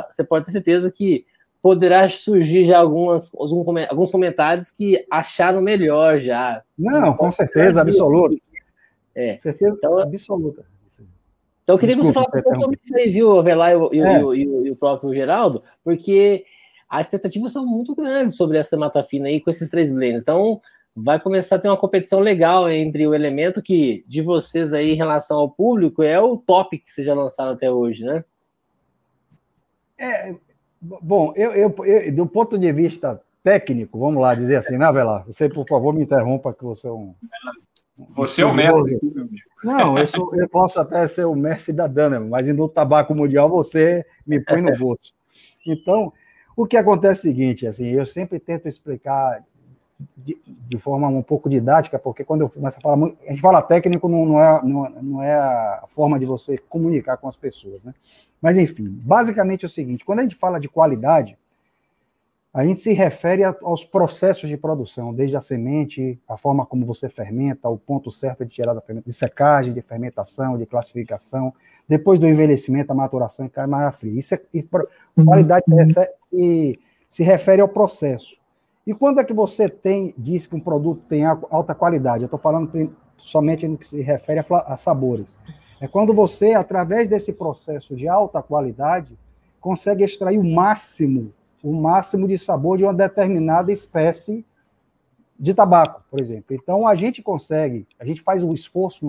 a, 0.00 0.08
você 0.10 0.24
pode 0.24 0.46
ter 0.46 0.52
certeza 0.52 0.90
que 0.90 1.24
poderá 1.62 2.08
surgir 2.08 2.64
já 2.64 2.78
algumas, 2.78 3.30
alguns 3.88 4.10
comentários 4.10 4.70
que 4.70 5.06
acharam 5.08 5.62
melhor 5.62 6.18
já. 6.20 6.60
Não, 6.76 7.14
com 7.14 7.30
certeza, 7.30 7.80
absoluta. 7.80 8.34
É. 9.14 9.36
Certeza 9.36 9.76
então, 9.76 9.98
absoluta. 9.98 10.64
Então, 11.62 11.76
eu 11.76 11.78
queria 11.78 11.94
Desculpa, 11.94 12.24
que 12.24 12.30
você 12.30 12.42
falasse 12.42 12.58
um 12.58 12.60
sobre 12.60 12.80
isso 12.82 12.96
aí, 12.96 13.10
viu, 13.10 13.38
Avelar 13.38 13.70
e, 13.92 14.00
é. 14.00 14.22
e, 14.22 14.34
e, 14.34 14.42
e 14.42 14.70
o 14.72 14.76
próprio 14.76 15.14
Geraldo, 15.14 15.62
porque 15.84 16.44
as 16.92 17.06
expectativas 17.06 17.52
são 17.52 17.64
muito 17.64 17.94
grandes 17.94 18.36
sobre 18.36 18.58
essa 18.58 18.76
mata 18.76 19.02
fina 19.02 19.26
aí 19.26 19.40
com 19.40 19.50
esses 19.50 19.70
três 19.70 19.90
blends. 19.90 20.20
Então, 20.20 20.60
vai 20.94 21.18
começar 21.18 21.56
a 21.56 21.58
ter 21.58 21.68
uma 21.68 21.76
competição 21.76 22.20
legal 22.20 22.68
entre 22.68 23.06
o 23.06 23.14
elemento 23.14 23.62
que, 23.62 24.04
de 24.06 24.20
vocês 24.20 24.74
aí, 24.74 24.92
em 24.92 24.96
relação 24.96 25.38
ao 25.38 25.50
público, 25.50 26.02
é 26.02 26.20
o 26.20 26.36
top 26.36 26.76
que 26.76 26.92
vocês 26.92 27.06
já 27.06 27.14
lançaram 27.14 27.52
até 27.52 27.70
hoje, 27.70 28.04
né? 28.04 28.22
É, 29.96 30.34
bom, 30.82 31.32
eu, 31.34 31.52
eu, 31.52 31.74
eu, 31.82 32.14
do 32.14 32.26
ponto 32.26 32.58
de 32.58 32.70
vista 32.74 33.22
técnico, 33.42 33.98
vamos 33.98 34.20
lá 34.20 34.34
dizer 34.34 34.56
assim, 34.56 34.76
né, 34.76 34.92
Velar? 34.92 35.24
Você, 35.24 35.48
por 35.48 35.66
favor, 35.66 35.94
me 35.94 36.02
interrompa, 36.02 36.52
que 36.52 36.62
você 36.62 36.88
é 36.88 36.92
um. 36.92 37.14
Você 38.10 38.42
é 38.42 38.44
o 38.44 38.52
mestre. 38.52 38.98
Não, 39.64 39.96
eu, 39.96 40.06
sou, 40.06 40.34
eu 40.34 40.46
posso 40.46 40.78
até 40.78 41.08
ser 41.08 41.24
o 41.24 41.34
mestre 41.34 41.72
da 41.72 41.86
Dana, 41.86 42.20
mas 42.20 42.48
no 42.48 42.68
tabaco 42.68 43.14
mundial 43.14 43.48
você 43.48 44.04
me 44.26 44.38
põe 44.40 44.60
no 44.60 44.76
bolso. 44.76 45.14
Então, 45.66 46.12
o 46.56 46.66
que 46.66 46.76
acontece 46.76 47.28
é 47.28 47.30
o 47.30 47.34
seguinte, 47.34 47.66
assim, 47.66 47.88
eu 47.88 48.06
sempre 48.06 48.38
tento 48.38 48.68
explicar 48.68 49.42
de, 50.16 50.36
de, 50.46 50.78
forma 50.78 51.08
um 51.08 51.22
pouco 51.22 51.48
didática, 51.48 51.98
porque 51.98 52.24
quando 52.24 52.42
eu 52.42 52.48
começo 52.48 52.78
a 52.78 52.80
falar, 52.80 53.06
a 53.06 53.30
gente 53.30 53.40
fala 53.40 53.62
técnico, 53.62 54.08
não, 54.08 54.26
não, 54.26 54.40
é, 54.40 54.60
não, 54.62 54.90
não, 55.02 55.22
é 55.22 55.34
a 55.34 55.84
forma 55.88 56.18
de 56.18 56.26
você 56.26 56.58
comunicar 56.58 57.16
com 57.16 57.28
as 57.28 57.36
pessoas, 57.36 57.84
né? 57.84 57.94
Mas, 58.40 58.58
enfim, 58.58 58.88
basicamente 58.88 59.64
é 59.64 59.66
o 59.66 59.68
seguinte, 59.68 60.04
quando 60.04 60.20
a 60.20 60.22
gente 60.22 60.34
fala 60.34 60.58
de 60.58 60.68
qualidade, 60.68 61.38
a 62.52 62.64
gente 62.64 62.80
se 62.80 62.92
refere 62.92 63.42
aos 63.44 63.82
processos 63.82 64.48
de 64.48 64.58
produção, 64.58 65.14
desde 65.14 65.36
a 65.36 65.40
semente, 65.40 66.20
a 66.28 66.36
forma 66.36 66.66
como 66.66 66.84
você 66.84 67.08
fermenta, 67.08 67.66
o 67.68 67.78
ponto 67.78 68.10
certo 68.10 68.44
de 68.44 68.50
tirar 68.50 68.74
da 68.74 68.80
fermentação, 68.82 69.10
de 69.10 69.16
secagem, 69.16 69.72
de 69.72 69.80
fermentação, 69.80 70.58
de 70.58 70.66
classificação, 70.66 71.54
depois 71.88 72.18
do 72.18 72.26
envelhecimento, 72.26 72.92
a 72.92 72.94
maturação 72.94 73.46
e 73.46 73.50
queimar 73.50 73.92
fria. 73.92 74.18
Isso 74.18 74.34
é, 74.34 74.40
uhum. 75.16 75.24
qualidade 75.24 75.64
se, 76.20 76.78
se 77.08 77.22
refere 77.22 77.60
ao 77.60 77.68
processo. 77.68 78.36
E 78.86 78.94
quando 78.94 79.20
é 79.20 79.24
que 79.24 79.32
você 79.32 79.68
tem, 79.68 80.14
diz 80.18 80.46
que 80.46 80.56
um 80.56 80.60
produto 80.60 81.02
tem 81.08 81.24
alta 81.24 81.74
qualidade? 81.74 82.24
Eu 82.24 82.26
estou 82.26 82.38
falando 82.38 82.94
somente 83.16 83.66
no 83.68 83.78
que 83.78 83.86
se 83.86 84.02
refere 84.02 84.40
a, 84.40 84.44
a 84.72 84.76
sabores. 84.76 85.36
É 85.80 85.86
quando 85.86 86.12
você, 86.12 86.54
através 86.54 87.08
desse 87.08 87.32
processo 87.32 87.94
de 87.94 88.08
alta 88.08 88.42
qualidade, 88.42 89.16
consegue 89.60 90.02
extrair 90.02 90.38
o 90.38 90.44
máximo, 90.44 91.32
o 91.62 91.72
máximo 91.72 92.26
de 92.26 92.36
sabor 92.36 92.76
de 92.76 92.84
uma 92.84 92.94
determinada 92.94 93.70
espécie 93.70 94.44
de 95.38 95.54
tabaco, 95.54 96.02
por 96.10 96.20
exemplo. 96.20 96.54
Então 96.54 96.86
a 96.86 96.94
gente 96.94 97.22
consegue, 97.22 97.86
a 97.98 98.04
gente 98.04 98.20
faz 98.20 98.42
um 98.42 98.52
esforço 98.52 99.06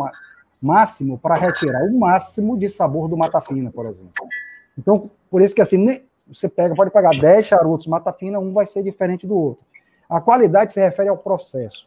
máximo 0.64 1.18
para 1.18 1.36
retirar 1.36 1.84
o 1.84 2.00
máximo 2.00 2.58
de 2.58 2.70
sabor 2.70 3.10
do 3.10 3.18
mata 3.18 3.42
fina, 3.42 3.70
por 3.70 3.86
exemplo. 3.86 4.12
Então, 4.78 4.96
por 5.30 5.42
isso 5.42 5.54
que 5.54 5.62
assim, 5.62 6.02
você 6.28 6.48
pega, 6.48 6.74
pode 6.74 6.90
pegar 6.90 7.10
10 7.10 7.46
charutos 7.46 7.88
mata 7.88 8.14
fina, 8.14 8.40
um 8.40 8.54
vai 8.54 8.66
ser 8.66 8.82
diferente 8.82 9.28
do 9.28 9.36
outro. 9.36 9.66
A 10.10 10.22
qualidade 10.22 10.72
se 10.72 10.80
refere 10.80 11.10
ao 11.10 11.18
processo. 11.18 11.86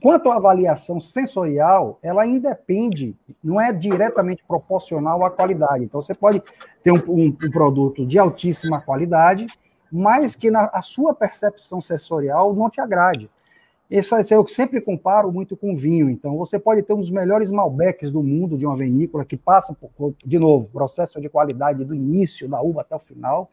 Quanto 0.00 0.30
à 0.30 0.36
avaliação 0.36 1.00
sensorial, 1.00 1.98
ela 2.02 2.26
independe, 2.26 3.16
não 3.42 3.60
é 3.60 3.72
diretamente 3.72 4.44
proporcional 4.46 5.24
à 5.24 5.30
qualidade. 5.30 5.84
Então, 5.84 6.00
você 6.00 6.14
pode 6.14 6.42
ter 6.82 6.92
um, 6.92 7.02
um, 7.08 7.26
um 7.28 7.50
produto 7.50 8.04
de 8.04 8.18
altíssima 8.18 8.80
qualidade, 8.80 9.46
mas 9.90 10.36
que 10.36 10.50
na 10.50 10.66
a 10.72 10.82
sua 10.82 11.14
percepção 11.14 11.80
sensorial 11.80 12.54
não 12.54 12.68
te 12.68 12.80
agrade. 12.80 13.30
Isso 13.96 14.16
eu 14.32 14.44
sempre 14.48 14.80
comparo 14.80 15.30
muito 15.30 15.56
com 15.56 15.76
vinho. 15.76 16.10
Então, 16.10 16.36
você 16.36 16.58
pode 16.58 16.82
ter 16.82 16.92
um 16.92 16.98
dos 16.98 17.12
melhores 17.12 17.48
Malbecs 17.48 18.10
do 18.10 18.24
mundo 18.24 18.58
de 18.58 18.66
uma 18.66 18.76
vinícola 18.76 19.24
que 19.24 19.36
passa 19.36 19.72
por, 19.96 20.14
de 20.24 20.36
novo, 20.36 20.68
processo 20.72 21.20
de 21.20 21.28
qualidade 21.28 21.84
do 21.84 21.94
início 21.94 22.48
da 22.48 22.60
uva 22.60 22.80
até 22.80 22.96
o 22.96 22.98
final, 22.98 23.48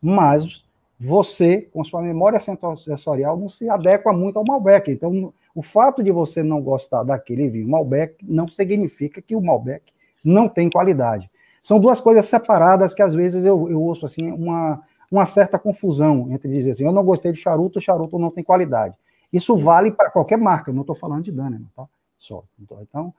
mas 0.00 0.64
você, 0.98 1.68
com 1.70 1.84
sua 1.84 2.00
memória 2.00 2.40
sensorial, 2.40 3.36
não 3.36 3.46
se 3.46 3.68
adequa 3.68 4.10
muito 4.10 4.38
ao 4.38 4.44
Malbec. 4.46 4.90
Então, 4.90 5.34
o 5.54 5.62
fato 5.62 6.02
de 6.02 6.10
você 6.10 6.42
não 6.42 6.62
gostar 6.62 7.02
daquele 7.02 7.46
vinho 7.50 7.68
Malbec 7.68 8.16
não 8.22 8.48
significa 8.48 9.20
que 9.20 9.36
o 9.36 9.40
Malbec 9.42 9.92
não 10.24 10.48
tem 10.48 10.70
qualidade. 10.70 11.30
São 11.62 11.78
duas 11.78 12.00
coisas 12.00 12.24
separadas 12.24 12.94
que 12.94 13.02
às 13.02 13.14
vezes 13.14 13.44
eu, 13.44 13.68
eu 13.68 13.82
ouço 13.82 14.06
assim 14.06 14.30
uma, 14.30 14.82
uma 15.10 15.26
certa 15.26 15.58
confusão 15.58 16.28
entre 16.30 16.50
dizer 16.50 16.70
assim, 16.70 16.86
eu 16.86 16.92
não 16.92 17.04
gostei 17.04 17.32
de 17.32 17.38
charuto, 17.38 17.82
charuto 17.82 18.18
não 18.18 18.30
tem 18.30 18.42
qualidade. 18.42 18.94
Isso 19.34 19.56
vale 19.56 19.90
para 19.90 20.10
qualquer 20.10 20.38
marca, 20.38 20.70
eu 20.70 20.74
não 20.74 20.82
estou 20.82 20.94
falando 20.94 21.24
de 21.24 21.32
Danone, 21.32 21.66
tá? 21.74 21.84
Só. 22.16 22.44
Então, 22.62 23.12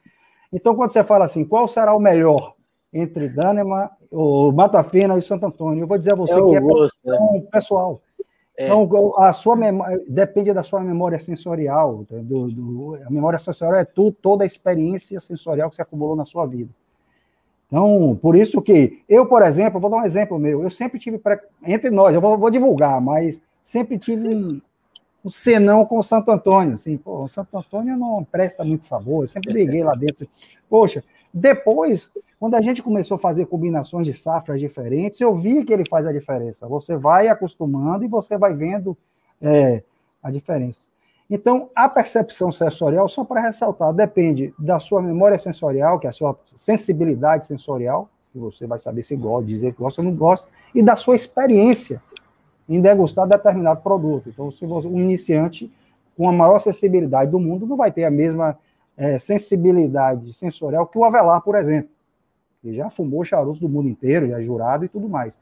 então, 0.54 0.73
quando 0.73 0.91
você 0.91 1.04
fala 1.04 1.25
assim, 1.25 1.43
qual 1.43 1.67
será 1.67 1.93
o 1.93 1.99
melhor 1.99 2.54
entre 2.93 3.28
Danema, 3.28 3.91
o 4.10 4.49
Mata 4.54 4.82
Fina 4.82 5.17
e 5.17 5.21
Santo 5.21 5.45
Antônio? 5.45 5.84
Eu 5.84 5.88
vou 5.88 5.97
dizer 5.97 6.13
a 6.13 6.15
você 6.15 6.39
é 6.39 6.41
que 6.41 6.56
é 6.56 6.60
gosto, 6.62 7.10
né? 7.10 7.43
pessoal. 7.51 8.01
É. 8.58 8.67
Então, 8.67 9.13
a 9.21 9.34
sua 9.34 9.58
memória, 9.58 10.01
depende 10.08 10.54
da 10.54 10.63
sua 10.63 10.80
memória 10.80 11.19
sensorial. 11.19 12.06
Do, 12.10 12.49
do, 12.49 12.99
a 13.06 13.10
memória 13.10 13.38
sensorial 13.38 13.82
é 13.82 13.84
tudo, 13.84 14.13
toda 14.13 14.45
a 14.45 14.47
experiência 14.47 15.19
sensorial 15.19 15.69
que 15.69 15.75
você 15.75 15.82
acumulou 15.82 16.15
na 16.15 16.23
sua 16.23 16.45
vida. 16.45 16.69
Então, 17.67 18.17
por 18.21 18.38
isso 18.38 18.62
que 18.62 19.04
eu, 19.10 19.25
por 19.25 19.41
exemplo, 19.41 19.82
vou 19.82 19.89
dar 19.89 19.97
um 19.97 20.06
exemplo 20.06 20.39
meu. 20.39 20.63
Eu 20.63 20.69
sempre 20.69 20.97
tive, 20.97 21.19
entre 21.65 21.89
nós, 21.89 22.15
eu 22.15 22.21
vou, 22.21 22.38
vou 22.38 22.49
divulgar, 22.49 23.01
mas 23.01 23.41
sempre 23.62 23.99
tive 23.99 24.34
um, 24.34 24.62
o 25.25 25.29
senão 25.29 25.83
com 25.83 25.97
o 25.97 26.03
Santo 26.03 26.29
Antônio. 26.29 26.75
Assim, 26.75 26.97
pô, 26.97 27.23
o 27.23 27.27
Santo 27.27 27.57
Antônio 27.57 27.97
não 27.97 28.23
presta 28.23 28.63
muito 28.63 28.85
sabor, 28.85 29.23
eu 29.23 29.27
sempre 29.27 29.51
liguei 29.51 29.83
lá 29.83 29.95
dentro. 29.95 30.23
Assim, 30.23 30.29
Poxa, 30.69 31.03
depois, 31.33 32.11
quando 32.39 32.53
a 32.53 32.61
gente 32.61 32.83
começou 32.83 33.15
a 33.15 33.17
fazer 33.17 33.47
combinações 33.47 34.05
de 34.05 34.13
safras 34.13 34.59
diferentes, 34.59 35.19
eu 35.19 35.35
vi 35.35 35.65
que 35.65 35.73
ele 35.73 35.89
faz 35.89 36.05
a 36.05 36.13
diferença. 36.13 36.67
Você 36.67 36.95
vai 36.95 37.27
acostumando 37.27 38.05
e 38.05 38.07
você 38.07 38.38
vai 38.38 38.53
vendo 38.53 38.95
é, 39.41 39.81
a 40.21 40.29
diferença. 40.29 40.88
Então, 41.27 41.71
a 41.75 41.89
percepção 41.89 42.51
sensorial, 42.51 43.07
só 43.07 43.23
para 43.23 43.41
ressaltar, 43.41 43.91
depende 43.93 44.53
da 44.59 44.77
sua 44.77 45.01
memória 45.01 45.39
sensorial, 45.39 45.99
que 45.99 46.05
é 46.05 46.09
a 46.11 46.13
sua 46.13 46.38
sensibilidade 46.55 47.47
sensorial, 47.47 48.07
que 48.31 48.38
você 48.38 48.67
vai 48.67 48.77
saber 48.77 49.01
se 49.01 49.15
gosta, 49.15 49.47
dizer 49.47 49.73
que 49.73 49.79
gosta 49.79 50.01
ou 50.01 50.05
não 50.05 50.15
gosta, 50.15 50.51
e 50.73 50.83
da 50.83 50.95
sua 50.95 51.15
experiência 51.15 51.99
em 52.67 52.82
degustar 52.82 53.28
determinado 53.28 53.82
produto. 53.82 54.30
Então, 54.30 54.51
se 54.51 54.65
você, 54.65 54.88
um 54.88 54.99
iniciante 54.99 55.71
com 56.17 56.28
a 56.28 56.32
maior 56.32 56.58
sensibilidade 56.60 57.32
do 57.32 57.39
mundo 57.39 57.67
não 57.67 57.78
vai 57.78 57.91
ter 57.91 58.06
a 58.06 58.12
mesma 58.12 58.58
é, 58.97 59.19
sensibilidade 59.19 60.32
sensorial 60.34 60.88
que 60.88 60.97
o 60.97 61.04
Avelar, 61.04 61.41
por 61.41 61.56
exemplo, 61.56 61.89
que 62.62 62.73
já 62.73 62.89
fumou 62.89 63.23
charutos 63.23 63.60
do 63.60 63.69
mundo 63.69 63.89
inteiro, 63.89 64.28
já 64.28 64.39
é 64.39 64.43
jurado 64.43 64.86
e 64.86 64.89
tudo 64.89 65.08
mais. 65.08 65.38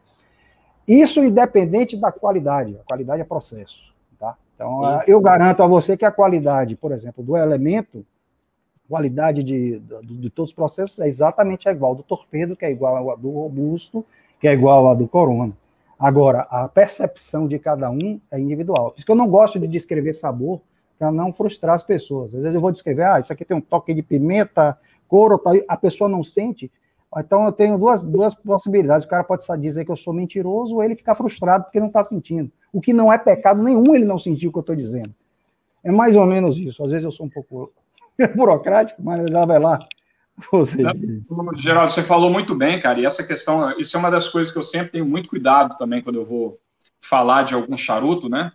Isso 0.88 1.24
independente 1.24 1.96
da 1.96 2.12
qualidade. 2.12 2.78
A 2.82 2.84
qualidade 2.86 3.22
é 3.22 3.26
processo. 3.26 3.94
Tá? 4.20 4.36
Então, 4.56 4.82
Sim. 4.82 5.12
eu 5.12 5.22
garanto 5.22 5.64
a 5.64 5.68
você 5.68 5.96
que 5.96 6.04
a 6.04 6.12
qualidade, 6.12 6.76
por 6.76 6.92
exemplo, 6.92 7.24
do 7.24 7.38
elemento, 7.38 8.06
qualidade 8.90 9.42
de, 9.44 9.80
de, 9.80 10.18
de 10.18 10.30
todos 10.30 10.52
os 10.52 10.56
processos 10.56 11.00
é 11.00 11.08
exatamente 11.08 11.68
igual 11.70 11.96
do 11.96 12.04
torpedo, 12.04 12.56
que 12.56 12.66
é 12.66 12.72
igual 12.72 13.10
ao 13.10 13.18
do 13.18 13.32
robusto, 13.32 14.06
que 14.40 14.48
é 14.48 14.54
igual 14.54 14.86
ao 14.86 14.96
do 14.96 15.08
corona. 15.08 15.54
Agora, 16.04 16.42
a 16.50 16.68
percepção 16.68 17.48
de 17.48 17.58
cada 17.58 17.90
um 17.90 18.20
é 18.30 18.38
individual. 18.38 18.92
Por 18.92 18.98
isso 18.98 19.06
que 19.06 19.12
eu 19.14 19.16
não 19.16 19.30
gosto 19.30 19.58
de 19.58 19.66
descrever 19.66 20.12
sabor 20.12 20.60
para 21.00 21.10
não 21.10 21.32
frustrar 21.32 21.76
as 21.76 21.82
pessoas. 21.82 22.36
Às 22.36 22.42
vezes 22.42 22.56
eu 22.56 22.60
vou 22.60 22.74
descrever, 22.74 23.04
ah, 23.04 23.22
isso 23.22 23.32
aqui 23.32 23.46
tem 23.46 23.56
um 23.56 23.62
toque 23.62 23.94
de 23.94 24.04
pimenta, 24.04 24.78
couro, 25.08 25.42
a 25.66 25.78
pessoa 25.78 26.10
não 26.10 26.22
sente. 26.22 26.70
Então 27.18 27.46
eu 27.46 27.54
tenho 27.54 27.78
duas, 27.78 28.04
duas 28.04 28.36
possibilidades. 28.36 29.06
O 29.06 29.10
cara 29.10 29.24
pode 29.24 29.46
dizer 29.62 29.86
que 29.86 29.92
eu 29.92 29.96
sou 29.96 30.12
mentiroso 30.14 30.76
ou 30.76 30.84
ele 30.84 30.94
ficar 30.94 31.16
frustrado 31.16 31.64
porque 31.64 31.80
não 31.80 31.88
está 31.88 32.04
sentindo. 32.04 32.52
O 32.74 32.82
que 32.82 32.92
não 32.92 33.12
é 33.12 33.18
pecado 33.18 33.64
nenhum 33.64 33.96
ele 33.96 34.04
não 34.04 34.20
sentiu 34.20 34.50
o 34.50 34.52
que 34.52 34.60
eu 34.60 34.62
estou 34.62 34.76
dizendo. 34.76 35.16
É 35.86 35.90
mais 35.90 36.18
ou 36.18 36.26
menos 36.26 36.60
isso. 36.60 36.84
Às 36.84 36.92
vezes 36.92 37.06
eu 37.06 37.14
sou 37.14 37.28
um 37.28 37.30
pouco 37.30 37.72
burocrático, 38.36 39.02
mas 39.02 39.32
já 39.32 39.46
vai 39.46 39.58
lá. 39.58 39.80
Você. 40.52 40.78
Geraldo, 41.58 41.92
você 41.92 42.02
falou 42.04 42.30
muito 42.30 42.56
bem, 42.56 42.80
cara, 42.80 43.00
e 43.00 43.06
essa 43.06 43.26
questão, 43.26 43.78
isso 43.80 43.96
é 43.96 44.00
uma 44.00 44.10
das 44.10 44.28
coisas 44.28 44.52
que 44.52 44.60
eu 44.60 44.64
sempre 44.64 44.94
tenho 44.94 45.06
muito 45.06 45.30
cuidado 45.30 45.78
também 45.78 46.02
quando 46.02 46.16
eu 46.16 46.26
vou 46.26 46.60
falar 47.02 47.44
de 47.44 47.54
algum 47.54 47.78
charuto, 47.78 48.28
né? 48.28 48.52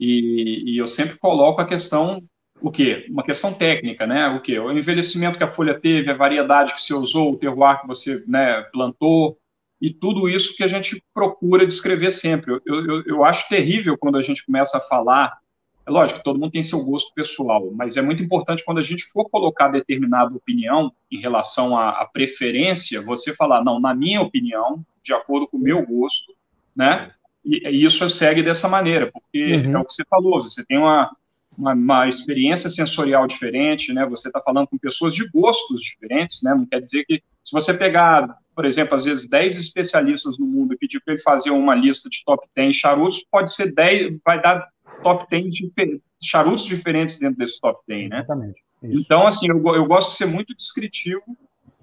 E, 0.00 0.64
e 0.66 0.78
eu 0.78 0.88
sempre 0.88 1.16
coloco 1.16 1.60
a 1.60 1.66
questão 1.66 2.22
o 2.62 2.70
quê? 2.70 3.06
Uma 3.10 3.24
questão 3.24 3.52
técnica, 3.52 4.06
né? 4.06 4.28
O 4.28 4.40
quê? 4.40 4.58
O 4.58 4.70
envelhecimento 4.70 5.36
que 5.36 5.44
a 5.44 5.48
folha 5.48 5.78
teve, 5.78 6.10
a 6.10 6.16
variedade 6.16 6.74
que 6.74 6.82
você 6.82 6.94
usou, 6.94 7.32
o 7.32 7.36
terroir 7.36 7.80
que 7.80 7.86
você 7.88 8.24
né, 8.26 8.62
plantou, 8.72 9.36
e 9.80 9.92
tudo 9.92 10.28
isso 10.28 10.54
que 10.54 10.62
a 10.62 10.68
gente 10.68 11.02
procura 11.12 11.66
descrever 11.66 12.12
sempre. 12.12 12.52
Eu, 12.64 12.86
eu, 12.86 13.02
eu 13.04 13.24
acho 13.24 13.48
terrível 13.48 13.98
quando 13.98 14.16
a 14.16 14.22
gente 14.22 14.46
começa 14.46 14.78
a 14.78 14.80
falar. 14.80 15.36
É 15.84 15.90
lógico 15.90 16.18
que 16.18 16.24
todo 16.24 16.38
mundo 16.38 16.52
tem 16.52 16.62
seu 16.62 16.84
gosto 16.84 17.12
pessoal, 17.12 17.70
mas 17.72 17.96
é 17.96 18.02
muito 18.02 18.22
importante 18.22 18.64
quando 18.64 18.78
a 18.78 18.82
gente 18.82 19.04
for 19.04 19.28
colocar 19.28 19.68
determinada 19.68 20.34
opinião 20.34 20.92
em 21.10 21.18
relação 21.18 21.76
à, 21.76 22.04
preferência, 22.06 23.02
você 23.02 23.34
falar, 23.34 23.64
não, 23.64 23.80
na 23.80 23.92
minha 23.92 24.20
opinião, 24.20 24.84
de 25.02 25.12
acordo 25.12 25.48
com 25.48 25.56
o 25.56 25.60
meu 25.60 25.84
gosto, 25.84 26.34
né? 26.76 27.10
E, 27.44 27.68
e 27.68 27.84
isso 27.84 28.08
segue 28.08 28.42
dessa 28.42 28.68
maneira, 28.68 29.10
porque 29.12 29.56
uhum. 29.56 29.76
é 29.76 29.78
o 29.78 29.84
que 29.84 29.92
você 29.92 30.04
falou, 30.08 30.40
você 30.40 30.64
tem 30.64 30.78
uma, 30.78 31.10
uma, 31.58 31.72
uma, 31.72 32.08
experiência 32.08 32.70
sensorial 32.70 33.26
diferente, 33.26 33.92
né? 33.92 34.06
Você 34.06 34.28
está 34.28 34.40
falando 34.40 34.68
com 34.68 34.78
pessoas 34.78 35.12
de 35.12 35.28
gostos 35.30 35.82
diferentes, 35.82 36.42
né? 36.44 36.54
Não 36.54 36.64
quer 36.64 36.78
dizer 36.78 37.04
que 37.04 37.20
se 37.42 37.50
você 37.50 37.74
pegar, 37.74 38.36
por 38.54 38.64
exemplo, 38.64 38.94
às 38.94 39.04
vezes 39.04 39.28
10 39.28 39.58
especialistas 39.58 40.38
no 40.38 40.46
mundo 40.46 40.74
e 40.74 40.78
pedir 40.78 41.00
para 41.00 41.14
ele 41.14 41.22
fazer 41.22 41.50
uma 41.50 41.74
lista 41.74 42.08
de 42.08 42.22
top 42.24 42.46
10 42.54 42.76
charutos, 42.76 43.26
pode 43.28 43.52
ser 43.52 43.74
10, 43.74 44.18
vai 44.24 44.40
dar 44.40 44.68
top 45.02 45.26
10 45.30 45.52
de 45.52 46.00
charutos 46.22 46.64
diferentes 46.64 47.18
dentro 47.18 47.38
desse 47.38 47.60
top 47.60 47.80
10, 47.86 48.10
né? 48.10 48.18
Exatamente. 48.18 48.62
Isso. 48.82 49.00
Então, 49.00 49.26
assim, 49.26 49.48
eu, 49.48 49.62
eu 49.74 49.86
gosto 49.86 50.10
de 50.10 50.16
ser 50.16 50.26
muito 50.26 50.54
descritivo 50.54 51.22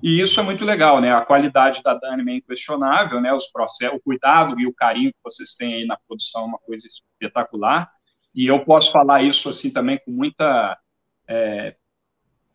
e 0.01 0.21
isso 0.21 0.39
é 0.39 0.43
muito 0.43 0.63
legal, 0.63 1.01
né? 1.01 1.13
A 1.13 1.21
qualidade 1.21 1.81
da 1.83 1.93
Dani 1.93 2.31
é 2.31 2.35
inquestionável, 2.35 3.19
né? 3.19 3.33
Os 3.33 3.47
processos, 3.47 3.97
o 3.97 4.01
cuidado 4.01 4.59
e 4.59 4.65
o 4.65 4.73
carinho 4.73 5.11
que 5.11 5.19
vocês 5.23 5.55
têm 5.55 5.75
aí 5.75 5.85
na 5.85 5.97
produção 6.07 6.43
é 6.43 6.45
uma 6.45 6.59
coisa 6.59 6.87
espetacular. 6.87 7.89
E 8.35 8.47
eu 8.47 8.59
posso 8.63 8.91
falar 8.91 9.23
isso 9.23 9.49
assim 9.49 9.71
também 9.71 9.99
com 10.05 10.11
muita 10.11 10.77
é, 11.27 11.75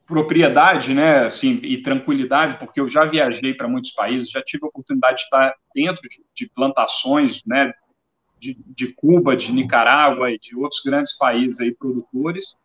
propriedade, 0.07 0.93
né, 0.93 1.25
assim, 1.25 1.61
e 1.63 1.79
tranquilidade, 1.79 2.59
porque 2.59 2.81
eu 2.81 2.89
já 2.89 3.05
viajei 3.05 3.55
para 3.55 3.69
muitos 3.69 3.91
países, 3.93 4.31
já 4.31 4.43
tive 4.43 4.65
a 4.65 4.69
oportunidade 4.69 5.17
de 5.17 5.23
estar 5.23 5.55
dentro 5.75 6.03
de, 6.09 6.23
de 6.35 6.51
plantações, 6.55 7.43
né, 7.47 7.73
de, 8.53 8.59
de, 8.67 8.93
Cuba, 8.93 9.37
de 9.37 9.53
Nicarágua 9.53 10.31
e 10.31 10.39
de 10.39 10.57
outros 10.57 10.83
grandes 10.85 11.17
países 11.17 11.61
aí 11.61 11.75
produtores. 11.75 12.57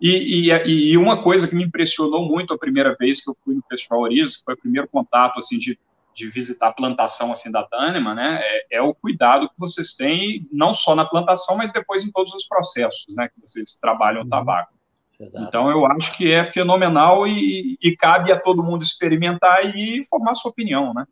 E, 0.00 0.48
e, 0.48 0.92
e, 0.92 0.96
uma 0.96 1.22
coisa 1.22 1.46
que 1.46 1.54
me 1.54 1.64
impressionou 1.64 2.26
muito 2.26 2.54
a 2.54 2.58
primeira 2.58 2.96
vez 2.98 3.22
que 3.22 3.30
eu 3.30 3.36
fui 3.44 3.54
no 3.54 3.62
Festival 3.68 4.00
Oriz, 4.00 4.38
que 4.38 4.44
foi 4.44 4.54
o 4.54 4.60
primeiro 4.60 4.88
contato 4.88 5.38
assim 5.38 5.58
de 5.58 5.78
de 6.14 6.28
visitar 6.28 6.68
a 6.68 6.72
plantação 6.72 7.32
assim 7.32 7.50
da 7.50 7.66
Dânima, 7.70 8.14
né, 8.14 8.40
é, 8.42 8.78
é, 8.78 8.82
o 8.82 8.94
cuidado 8.94 9.48
que 9.48 9.54
vocês 9.58 9.94
têm 9.94 10.46
não 10.52 10.74
só 10.74 10.94
na 10.94 11.04
plantação, 11.04 11.56
mas 11.56 11.72
depois 11.72 12.04
em 12.04 12.10
todos 12.10 12.34
os 12.34 12.46
processos, 12.46 13.06
né, 13.14 13.28
que 13.28 13.40
vocês 13.40 13.78
trabalham 13.80 14.20
o 14.20 14.24
uhum. 14.24 14.30
tabaco. 14.30 14.72
Exato. 15.18 15.44
Então 15.44 15.70
eu 15.70 15.84
acho 15.86 16.16
que 16.16 16.30
é 16.30 16.44
fenomenal 16.44 17.26
e, 17.26 17.76
e, 17.80 17.94
cabe 17.96 18.32
a 18.32 18.40
todo 18.40 18.62
mundo 18.62 18.82
experimentar 18.82 19.76
e 19.76 20.04
formar 20.08 20.34
sua 20.34 20.50
opinião, 20.50 20.94
né? 20.94 21.04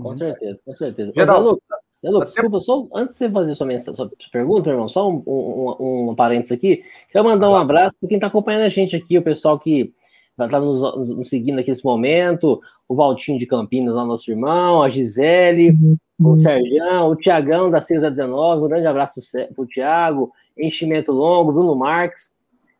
Com 0.00 0.14
certeza, 0.16 0.60
com 0.64 0.72
certeza. 0.72 1.12
Geral, 1.14 1.58
Mas, 2.04 2.12
Lucas, 2.12 2.32
desculpa, 2.34 2.60
só 2.60 2.80
antes 2.94 3.14
de 3.16 3.20
você 3.20 3.30
fazer 3.30 3.54
sua, 3.54 3.66
mensagem, 3.66 3.94
sua 3.94 4.10
pergunta, 4.30 4.68
irmão, 4.68 4.86
só 4.86 5.10
um, 5.10 5.22
um, 5.26 6.10
um 6.10 6.14
parênteses 6.14 6.52
aqui. 6.52 6.84
Quero 7.10 7.24
mandar 7.24 7.48
um 7.48 7.54
abraço 7.54 7.96
para 7.98 8.08
quem 8.10 8.18
está 8.18 8.26
acompanhando 8.26 8.64
a 8.64 8.68
gente 8.68 8.94
aqui, 8.94 9.16
o 9.16 9.22
pessoal 9.22 9.58
que 9.58 9.90
estar 10.38 10.60
nos, 10.60 10.82
nos, 10.82 11.28
seguindo 11.30 11.60
aqui 11.60 11.70
nesse 11.70 11.84
momento, 11.84 12.60
o 12.86 12.94
Valtinho 12.94 13.38
de 13.38 13.46
Campinas, 13.46 13.94
lá 13.94 14.04
nosso 14.04 14.30
irmão, 14.30 14.82
a 14.82 14.90
Gisele, 14.90 15.70
uhum. 15.70 16.32
o 16.32 16.38
Sergião, 16.38 17.08
o 17.08 17.16
Tiagão 17.16 17.70
da 17.70 17.80
6 17.80 18.04
a 18.04 18.10
19, 18.10 18.64
um 18.64 18.68
grande 18.68 18.86
abraço 18.86 19.14
para 19.32 19.64
o 19.64 19.66
Tiago, 19.66 20.30
Enchimento 20.58 21.10
Longo, 21.10 21.52
Bruno 21.52 21.74
Marques, 21.74 22.34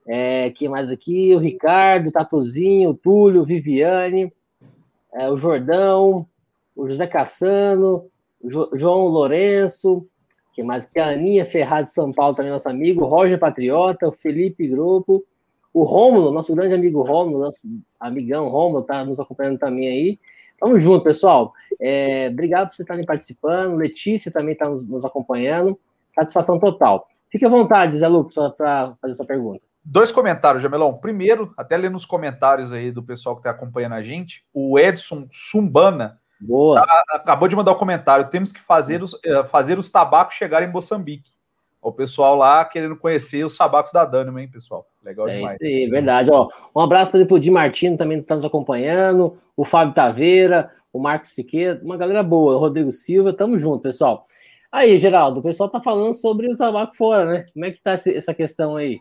é, 0.07 0.51
que 0.51 0.69
mais 0.69 0.91
aqui? 0.91 1.35
O 1.35 1.39
Ricardo, 1.39 2.13
Tatuzinho, 2.13 2.91
o 2.91 2.95
Túlio, 2.95 3.43
Viviane, 3.43 4.31
é, 5.15 5.31
o 5.31 5.37
Jordão, 5.39 6.27
o 6.77 6.87
José 6.87 7.07
Cassano, 7.07 7.97
o 7.97 8.13
jo, 8.45 8.71
João 8.75 9.07
Lourenço, 9.07 10.07
que 10.53 10.63
mais 10.63 10.85
aqui? 10.85 11.01
A 11.01 11.09
Aninha 11.09 11.45
Ferraz 11.45 11.89
de 11.89 11.95
São 11.95 12.13
Paulo, 12.13 12.35
também 12.35 12.53
nosso 12.53 12.69
amigo, 12.69 13.05
Roger 13.05 13.39
Patriota, 13.39 14.09
o 14.09 14.13
Felipe 14.13 14.69
Grupo, 14.69 15.25
o 15.73 15.83
Rômulo, 15.83 16.31
nosso 16.31 16.55
grande 16.55 16.75
amigo 16.75 17.03
Rômulo, 17.03 17.41
nosso 17.41 17.67
amigão 17.99 18.49
Rômulo, 18.49 18.85
tá 18.85 19.05
nos 19.05 19.19
acompanhando 19.19 19.59
também 19.59 19.89
aí. 19.89 20.19
Tamo 20.61 20.79
junto, 20.79 21.03
pessoal. 21.03 21.53
É, 21.81 22.29
obrigado 22.31 22.69
por 22.69 22.77
vocês 22.77 22.85
estarem 22.85 23.05
participando. 23.05 23.77
Letícia 23.77 24.31
também 24.31 24.53
está 24.53 24.71
nos, 24.71 24.87
nos, 24.89 25.05
acompanhando. 25.05 25.79
Satisfação 26.09 26.61
total. 26.61 27.09
Fique 27.29 27.45
à 27.45 27.49
vontade, 27.49 27.97
Zé 27.97 28.07
Lucas, 28.07 28.35
para 28.57 28.95
fazer 29.03 29.15
sua 29.15 29.27
pergunta. 29.27 29.61
Dois 29.85 30.13
comentários, 30.13 30.63
Jamelão. 30.63 30.97
Primeiro, 30.97 31.53
até 31.57 31.77
lendo 31.77 31.95
nos 31.95 32.07
comentários 32.07 32.73
aí 32.73 32.93
do 32.93 33.03
pessoal 33.03 33.35
que 33.35 33.41
está 33.41 33.51
acompanhando 33.51 33.95
a 33.95 34.03
gente, 34.03 34.47
o 34.55 34.79
Edson 34.79 35.27
Sumbana 35.33 36.21
Boa. 36.47 36.85
Tá, 36.85 37.05
acabou 37.11 37.49
de 37.49 37.57
mandar 37.57 37.73
um 37.73 37.79
comentário. 37.79 38.29
Temos 38.29 38.53
que 38.53 38.61
fazer 38.61 39.03
os, 39.03 39.19
eh, 39.25 39.45
fazer 39.45 39.79
os 39.79 39.91
tabacos 39.91 40.35
chegarem 40.37 40.69
em 40.69 40.73
Moçambique 40.73 41.35
o 41.85 41.93
pessoal 41.93 42.35
lá 42.35 42.65
querendo 42.65 42.97
conhecer 42.97 43.45
os 43.45 43.55
sabacos 43.55 43.93
da 43.93 44.07
Dânima, 44.07 44.41
hein, 44.41 44.49
pessoal? 44.49 44.87
Legal 45.05 45.29
é 45.29 45.37
demais. 45.37 45.55
Isso 45.61 45.65
aí, 45.65 45.87
verdade. 45.87 46.31
Ó, 46.33 46.49
um 46.75 46.81
abraço 46.81 47.13
para 47.13 47.35
o 47.35 47.39
Di 47.39 47.51
Martino 47.51 47.97
também 47.97 48.19
que 48.19 48.25
está 48.25 48.35
nos 48.35 48.45
acompanhando, 48.45 49.37
o 49.55 49.65
Fábio 49.65 49.95
Taveira, 49.95 50.71
o 50.91 50.99
Marcos 50.99 51.33
Fiquet, 51.35 51.79
uma 51.83 51.99
galera 51.99 52.23
boa, 52.23 52.57
o 52.57 52.59
Rodrigo 52.59 52.91
Silva, 52.91 53.35
tamo 53.35 53.59
junto, 53.59 53.83
pessoal. 53.83 54.27
Aí, 54.73 54.99
Geraldo, 54.99 55.41
o 55.41 55.43
pessoal 55.43 55.69
tá 55.69 55.81
falando 55.81 56.15
sobre 56.15 56.51
o 56.51 56.57
tabaco 56.57 56.97
fora, 56.97 57.27
né? 57.27 57.47
Como 57.53 57.65
é 57.67 57.71
que 57.71 57.83
tá 57.83 57.93
essa 57.93 58.33
questão 58.33 58.77
aí? 58.77 59.01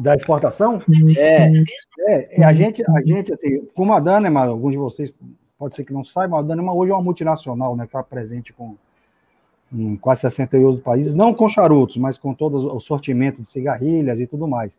Da 0.00 0.14
exportação? 0.14 0.80
É. 1.18 1.48
é, 2.08 2.40
é 2.40 2.44
a 2.44 2.52
gente, 2.52 2.84
a 2.88 3.02
gente, 3.04 3.32
assim, 3.32 3.66
como 3.74 3.92
a 3.92 3.98
Dânima, 3.98 4.44
alguns 4.44 4.70
de 4.70 4.78
vocês 4.78 5.12
pode 5.58 5.74
ser 5.74 5.84
que 5.84 5.92
não 5.92 6.04
saibam, 6.04 6.38
a 6.38 6.42
Dânima 6.42 6.72
hoje 6.72 6.92
é 6.92 6.94
uma 6.94 7.02
multinacional, 7.02 7.76
né? 7.76 7.84
Está 7.84 8.02
presente 8.02 8.52
com 8.52 8.76
em 9.72 9.96
quase 9.96 10.20
68 10.22 10.82
países, 10.82 11.14
não 11.14 11.34
com 11.34 11.48
charutos, 11.48 11.96
mas 11.96 12.16
com 12.16 12.32
todo 12.32 12.74
o 12.74 12.80
sortimento 12.80 13.42
de 13.42 13.48
cigarrilhas 13.48 14.20
e 14.20 14.26
tudo 14.26 14.46
mais. 14.46 14.78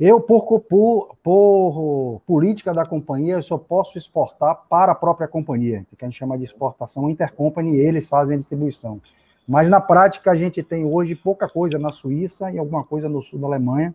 Eu, 0.00 0.20
por, 0.20 0.60
por, 0.62 1.16
por 1.22 2.20
política 2.26 2.72
da 2.72 2.84
companhia, 2.84 3.34
eu 3.34 3.42
só 3.42 3.58
posso 3.58 3.98
exportar 3.98 4.62
para 4.68 4.92
a 4.92 4.94
própria 4.94 5.28
companhia, 5.28 5.86
que 5.96 6.04
a 6.04 6.08
gente 6.08 6.18
chama 6.18 6.38
de 6.38 6.44
exportação 6.44 7.10
intercompany, 7.10 7.76
e 7.76 7.80
eles 7.80 8.08
fazem 8.08 8.36
a 8.36 8.38
distribuição. 8.38 9.00
Mas 9.46 9.68
na 9.68 9.80
prática, 9.80 10.30
a 10.30 10.34
gente 10.34 10.62
tem 10.62 10.84
hoje 10.84 11.14
pouca 11.14 11.48
coisa 11.48 11.78
na 11.78 11.90
Suíça 11.90 12.50
e 12.50 12.58
alguma 12.58 12.82
coisa 12.82 13.08
no 13.08 13.20
sul 13.22 13.38
da 13.38 13.46
Alemanha, 13.46 13.94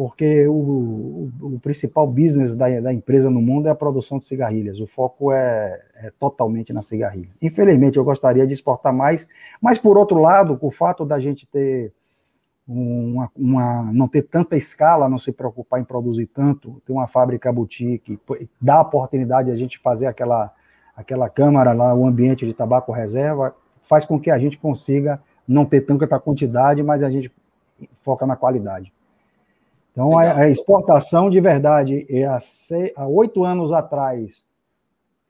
porque 0.00 0.46
o, 0.46 0.52
o, 0.52 1.30
o 1.42 1.60
principal 1.60 2.06
business 2.06 2.56
da, 2.56 2.80
da, 2.80 2.90
empresa 2.90 3.28
no 3.28 3.42
mundo 3.42 3.68
é 3.68 3.70
a 3.70 3.74
produção 3.74 4.18
de 4.18 4.24
cigarrilhas. 4.24 4.80
O 4.80 4.86
foco 4.86 5.30
é, 5.30 5.78
é, 5.96 6.10
totalmente 6.18 6.72
na 6.72 6.80
cigarrilha. 6.80 7.28
Infelizmente, 7.42 7.98
eu 7.98 8.04
gostaria 8.04 8.46
de 8.46 8.54
exportar 8.54 8.94
mais, 8.94 9.28
mas 9.60 9.76
por 9.76 9.98
outro 9.98 10.18
lado, 10.18 10.58
o 10.62 10.70
fato 10.70 11.04
da 11.04 11.18
gente 11.18 11.46
ter 11.46 11.92
uma, 12.66 13.30
uma, 13.36 13.92
não 13.92 14.08
ter 14.08 14.22
tanta 14.22 14.56
escala, 14.56 15.06
não 15.06 15.18
se 15.18 15.32
preocupar 15.32 15.78
em 15.78 15.84
produzir 15.84 16.28
tanto, 16.28 16.80
ter 16.86 16.94
uma 16.94 17.06
fábrica 17.06 17.52
boutique, 17.52 18.18
dá 18.58 18.76
a 18.76 18.80
oportunidade 18.80 19.48
de 19.48 19.52
a 19.52 19.58
gente 19.58 19.78
fazer 19.80 20.06
aquela, 20.06 20.50
aquela 20.96 21.28
câmara 21.28 21.74
lá, 21.74 21.94
o 21.94 22.06
ambiente 22.06 22.46
de 22.46 22.54
tabaco 22.54 22.90
reserva, 22.90 23.54
faz 23.82 24.06
com 24.06 24.18
que 24.18 24.30
a 24.30 24.38
gente 24.38 24.56
consiga 24.56 25.20
não 25.46 25.66
ter 25.66 25.82
tanta 25.82 26.18
quantidade, 26.18 26.82
mas 26.82 27.02
a 27.02 27.10
gente 27.10 27.30
foca 27.96 28.24
na 28.24 28.34
qualidade. 28.34 28.90
Então, 29.92 30.18
a, 30.18 30.38
a, 30.38 30.48
exportação 30.48 31.28
de 31.28 31.40
verdade, 31.40 32.06
é 32.08 32.24
há, 32.24 32.38
oito 33.06 33.44
anos 33.44 33.72
atrás, 33.72 34.42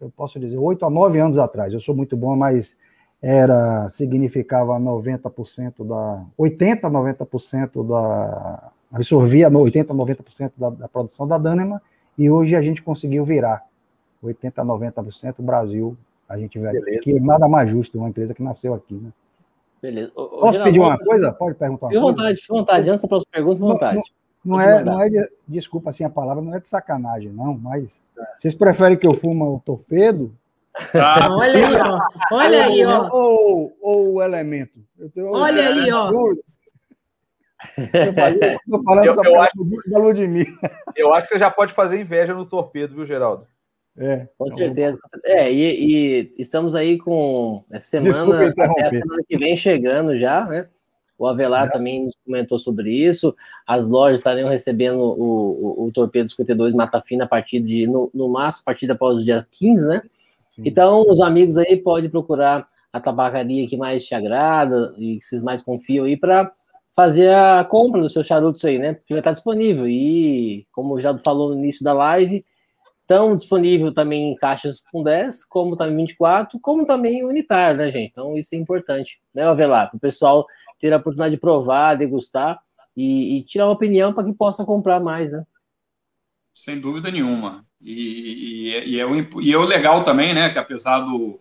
eu 0.01 0.11
posso 0.15 0.39
dizer, 0.39 0.59
oito 0.59 0.85
a 0.85 0.91
nove 0.91 1.19
anos 1.19 1.39
atrás, 1.39 1.73
eu 1.73 1.81
sou 1.81 1.95
muito 1.95 2.17
bom, 2.17 2.37
mas 2.37 2.77
era 3.23 3.89
significava 3.89 4.79
90% 4.79 5.87
da 5.87 6.25
80 6.39 6.89
90% 6.89 7.87
da 7.87 8.73
absorvia 8.91 9.51
80 9.51 9.93
90% 9.93 10.53
da, 10.57 10.71
da 10.71 10.89
produção 10.89 11.29
da 11.29 11.37
Dânima 11.37 11.83
e 12.17 12.31
hoje 12.31 12.57
a 12.57 12.63
gente 12.63 12.81
conseguiu 12.83 13.23
virar 13.23 13.63
80 14.23 14.65
90% 14.65 15.35
o 15.39 15.43
Brasil 15.43 15.99
a 16.27 16.39
gente 16.39 16.59
vê 16.59 16.99
que 17.01 17.21
nada 17.21 17.47
mais 17.47 17.71
justo 17.71 17.99
uma 17.99 18.09
empresa 18.09 18.33
que 18.33 18.43
nasceu 18.43 18.73
aqui, 18.73 18.95
né? 18.95 19.11
Beleza. 19.83 20.13
Posso 20.13 20.63
pedir 20.63 20.79
uma 20.79 20.99
coisa? 20.99 21.33
Pode 21.33 21.57
perguntar. 21.57 21.89
Fique 21.89 22.01
vontade, 22.01 22.37
fique 22.37 22.49
vontade. 22.49 22.91
Antes 22.91 23.03
da 23.03 23.09
próxima 23.09 23.31
pergunta, 23.33 23.61
vontade. 23.61 24.01
Não 24.45 24.61
é, 24.61 24.83
não 24.83 25.01
é 25.01 25.09
de, 25.09 25.31
desculpa 25.47 25.91
assim 25.91 26.05
a 26.05 26.11
palavra, 26.11 26.43
não 26.43 26.55
é 26.55 26.61
de 26.61 26.67
sacanagem, 26.67 27.31
não, 27.31 27.57
mas 27.57 27.91
vocês 28.39 28.55
preferem 28.55 28.97
que 28.97 29.07
eu 29.07 29.15
fuma 29.15 29.45
o 29.47 29.61
torpedo? 29.61 30.35
Ah, 30.95 31.29
olha 31.37 31.67
aí, 31.67 31.75
ó. 31.75 32.01
Olha 32.33 32.65
aí, 32.65 32.85
ó. 32.85 33.09
Ou, 33.13 33.77
ou 33.81 34.15
o 34.15 34.23
elemento. 34.23 34.79
Tenho, 35.15 35.33
olha 35.33 35.69
aí, 35.69 35.93
ó. 35.93 36.11
Eu, 37.77 38.83
falando 38.83 39.05
eu, 39.05 39.25
eu 39.25 39.43
acho, 39.43 39.53
da 39.87 39.99
Ludmilla. 39.99 40.59
Eu 40.97 41.13
acho 41.13 41.29
que 41.29 41.35
você 41.35 41.39
já 41.39 41.51
pode 41.51 41.75
fazer 41.75 42.01
inveja 42.01 42.33
no 42.33 42.47
torpedo, 42.47 42.95
viu, 42.95 43.07
Geraldo? 43.07 43.47
É, 43.99 44.27
com 44.39 44.47
certeza. 44.51 44.99
É, 45.25 45.53
e, 45.53 46.31
e 46.31 46.35
estamos 46.39 46.75
aí 46.75 46.97
com 46.97 47.63
essa 47.71 48.01
semana, 48.03 48.49
até 48.49 48.87
a 48.87 48.91
semana 48.91 49.23
que 49.29 49.37
vem 49.37 49.57
chegando 49.57 50.17
já, 50.17 50.47
né? 50.47 50.69
O 51.21 51.27
Avelar 51.27 51.67
é. 51.67 51.71
também 51.71 52.05
nos 52.05 52.15
comentou 52.25 52.59
sobre 52.59 52.91
isso. 52.91 53.37
As 53.67 53.87
lojas 53.87 54.21
estariam 54.21 54.49
recebendo 54.49 54.99
o, 54.99 55.83
o, 55.83 55.87
o 55.87 55.93
Torpedo 55.93 56.31
52 56.31 56.73
Mata 56.73 57.03
Fina 57.03 57.25
a 57.25 57.29
partir 57.29 57.61
de, 57.61 57.87
no, 57.87 58.11
no 58.15 58.27
máximo, 58.31 58.63
a 58.63 58.71
partir 58.71 58.91
após 58.91 59.21
o 59.21 59.25
dia 59.25 59.47
15, 59.51 59.87
né? 59.87 60.03
Sim. 60.49 60.63
Então, 60.65 61.05
os 61.07 61.21
amigos 61.21 61.59
aí 61.59 61.77
podem 61.77 62.09
procurar 62.09 62.67
a 62.91 62.99
tabacaria 62.99 63.69
que 63.69 63.77
mais 63.77 64.03
te 64.03 64.15
agrada 64.15 64.95
e 64.97 65.19
que 65.19 65.25
vocês 65.27 65.43
mais 65.43 65.63
confiam 65.63 66.07
aí 66.07 66.17
para 66.17 66.51
fazer 66.97 67.35
a 67.35 67.63
compra 67.65 68.01
dos 68.01 68.15
seus 68.15 68.27
charutos 68.27 68.65
aí, 68.65 68.79
né? 68.79 68.95
Porque 68.95 69.13
vai 69.13 69.21
estar 69.21 69.33
disponível. 69.33 69.87
E, 69.87 70.67
como 70.73 70.99
já 71.03 71.17
falou 71.19 71.51
no 71.51 71.63
início 71.63 71.85
da 71.85 71.93
live, 71.93 72.47
estão 73.11 73.37
disponível 73.37 73.93
também 73.93 74.31
em 74.31 74.37
caixas 74.37 74.81
com 74.93 75.03
10, 75.03 75.45
como 75.47 75.75
também 75.75 75.97
24, 75.97 76.61
como 76.61 76.87
também 76.87 77.25
unitário, 77.25 77.79
né, 77.79 77.91
gente? 77.91 78.11
Então, 78.11 78.37
isso 78.37 78.55
é 78.55 78.59
importante, 78.59 79.21
né, 79.35 79.43
Avelar? 79.43 79.91
Para 79.91 79.97
o 79.97 80.01
pessoal 80.01 80.47
ter 80.79 80.93
a 80.93 80.97
oportunidade 80.97 81.35
de 81.35 81.41
provar, 81.41 81.97
degustar 81.97 82.61
e, 82.97 83.39
e 83.39 83.43
tirar 83.43 83.67
uma 83.67 83.73
opinião 83.73 84.13
para 84.13 84.25
que 84.25 84.33
possa 84.33 84.65
comprar 84.65 85.01
mais, 85.01 85.33
né? 85.33 85.45
Sem 86.55 86.81
dúvida 86.81 87.11
nenhuma. 87.11 87.65
E, 87.81 87.93
e, 87.93 88.91
e, 88.91 89.01
é, 89.01 89.05
o, 89.05 89.41
e 89.41 89.53
é 89.53 89.59
o 89.59 89.65
legal 89.65 90.05
também, 90.05 90.33
né, 90.33 90.51
que 90.51 90.59
apesar 90.59 91.01
do, 91.01 91.41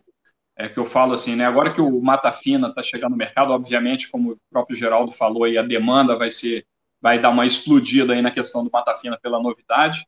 é 0.56 0.68
que 0.68 0.80
eu 0.80 0.86
falo 0.86 1.14
assim, 1.14 1.36
né, 1.36 1.46
agora 1.46 1.72
que 1.72 1.82
o 1.82 2.02
Mata 2.02 2.32
Fina 2.32 2.70
está 2.70 2.82
chegando 2.82 3.12
no 3.12 3.18
mercado, 3.18 3.52
obviamente, 3.52 4.10
como 4.10 4.32
o 4.32 4.40
próprio 4.50 4.78
Geraldo 4.78 5.12
falou, 5.12 5.44
aí 5.44 5.58
a 5.58 5.62
demanda 5.62 6.18
vai 6.18 6.32
ser, 6.32 6.66
vai 7.02 7.20
dar 7.20 7.30
uma 7.30 7.46
explodida 7.46 8.14
aí 8.14 8.22
na 8.22 8.32
questão 8.32 8.64
do 8.64 8.72
Mata 8.72 8.96
Fina 8.96 9.20
pela 9.22 9.42
novidade, 9.42 10.08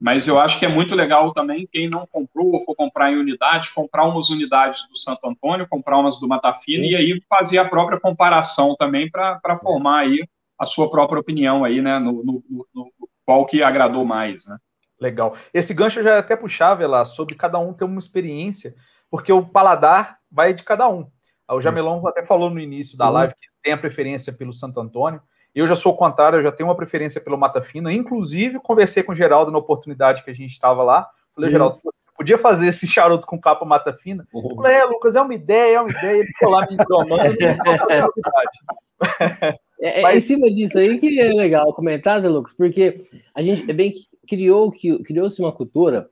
mas 0.00 0.26
eu 0.26 0.38
acho 0.38 0.58
que 0.58 0.66
é 0.66 0.68
muito 0.68 0.94
legal 0.94 1.32
também 1.32 1.66
quem 1.70 1.88
não 1.88 2.06
comprou 2.06 2.52
ou 2.52 2.64
for 2.64 2.74
comprar 2.74 3.10
em 3.10 3.16
unidade, 3.16 3.72
comprar 3.74 4.04
umas 4.04 4.28
unidades 4.28 4.86
do 4.88 4.96
Santo 4.96 5.26
Antônio, 5.26 5.66
comprar 5.68 5.98
umas 5.98 6.20
do 6.20 6.28
Matafina 6.28 6.84
Sim. 6.84 6.90
e 6.90 6.96
aí 6.96 7.22
fazer 7.28 7.58
a 7.58 7.68
própria 7.68 7.98
comparação 7.98 8.74
também 8.76 9.10
para 9.10 9.58
formar 9.62 10.00
aí 10.00 10.26
a 10.58 10.66
sua 10.66 10.90
própria 10.90 11.20
opinião 11.20 11.64
aí, 11.64 11.80
né, 11.80 11.98
no, 11.98 12.24
no, 12.24 12.44
no, 12.74 12.92
qual 13.24 13.44
que 13.46 13.62
agradou 13.62 14.04
mais, 14.04 14.46
né. 14.46 14.58
Legal. 14.98 15.36
Esse 15.52 15.74
gancho 15.74 16.02
já 16.02 16.14
é 16.14 16.18
até 16.18 16.34
puxava 16.34 16.86
lá 16.86 17.04
sobre 17.04 17.34
cada 17.34 17.58
um 17.58 17.72
ter 17.72 17.84
uma 17.84 17.98
experiência, 17.98 18.74
porque 19.10 19.30
o 19.30 19.44
paladar 19.44 20.18
vai 20.30 20.54
de 20.54 20.62
cada 20.62 20.88
um. 20.88 21.06
O 21.50 21.60
Jamelão 21.60 22.04
até 22.06 22.24
falou 22.24 22.50
no 22.50 22.58
início 22.58 22.96
da 22.96 23.06
uhum. 23.06 23.12
live 23.12 23.34
que 23.34 23.48
tem 23.62 23.72
a 23.72 23.78
preferência 23.78 24.32
pelo 24.32 24.52
Santo 24.52 24.80
Antônio. 24.80 25.20
Eu 25.56 25.66
já 25.66 25.74
sou 25.74 25.92
o 25.92 25.96
contrário, 25.96 26.38
eu 26.38 26.42
já 26.42 26.52
tenho 26.52 26.68
uma 26.68 26.74
preferência 26.74 27.18
pelo 27.18 27.38
Mata 27.38 27.62
Fina. 27.62 27.90
Inclusive, 27.90 28.60
conversei 28.60 29.02
com 29.02 29.12
o 29.12 29.14
Geraldo 29.14 29.50
na 29.50 29.56
oportunidade 29.56 30.22
que 30.22 30.30
a 30.30 30.34
gente 30.34 30.52
estava 30.52 30.82
lá. 30.82 31.08
Falei, 31.34 31.50
Geraldo, 31.50 31.74
você 31.74 31.88
podia 32.14 32.36
fazer 32.36 32.68
esse 32.68 32.86
charuto 32.86 33.26
com 33.26 33.40
capa 33.40 33.64
Mata 33.64 33.92
Fina? 33.92 34.26
Uhum. 34.34 34.54
Falei, 34.54 34.76
é, 34.76 34.84
Lucas, 34.84 35.16
é 35.16 35.20
uma 35.20 35.34
ideia, 35.34 35.76
é 35.76 35.80
uma 35.80 35.90
ideia. 35.90 36.18
Ele 36.18 36.26
ficou 36.26 36.50
lá 36.50 36.66
me 36.70 36.76
tomando. 36.76 37.22
É, 39.78 40.00
é, 40.00 40.02
Mas... 40.02 40.16
em 40.16 40.20
cima 40.20 40.50
disso 40.50 40.78
aí 40.78 40.98
que 40.98 41.20
é 41.20 41.34
legal 41.34 41.70
comentar, 41.74 42.22
Zé 42.22 42.30
Lucas, 42.30 42.54
porque 42.54 43.02
a 43.34 43.42
gente 43.42 43.70
é 43.70 43.74
bem 43.74 43.92
criou 44.26 44.72
criou-se 45.04 45.38
uma 45.38 45.52
cultura 45.52 46.08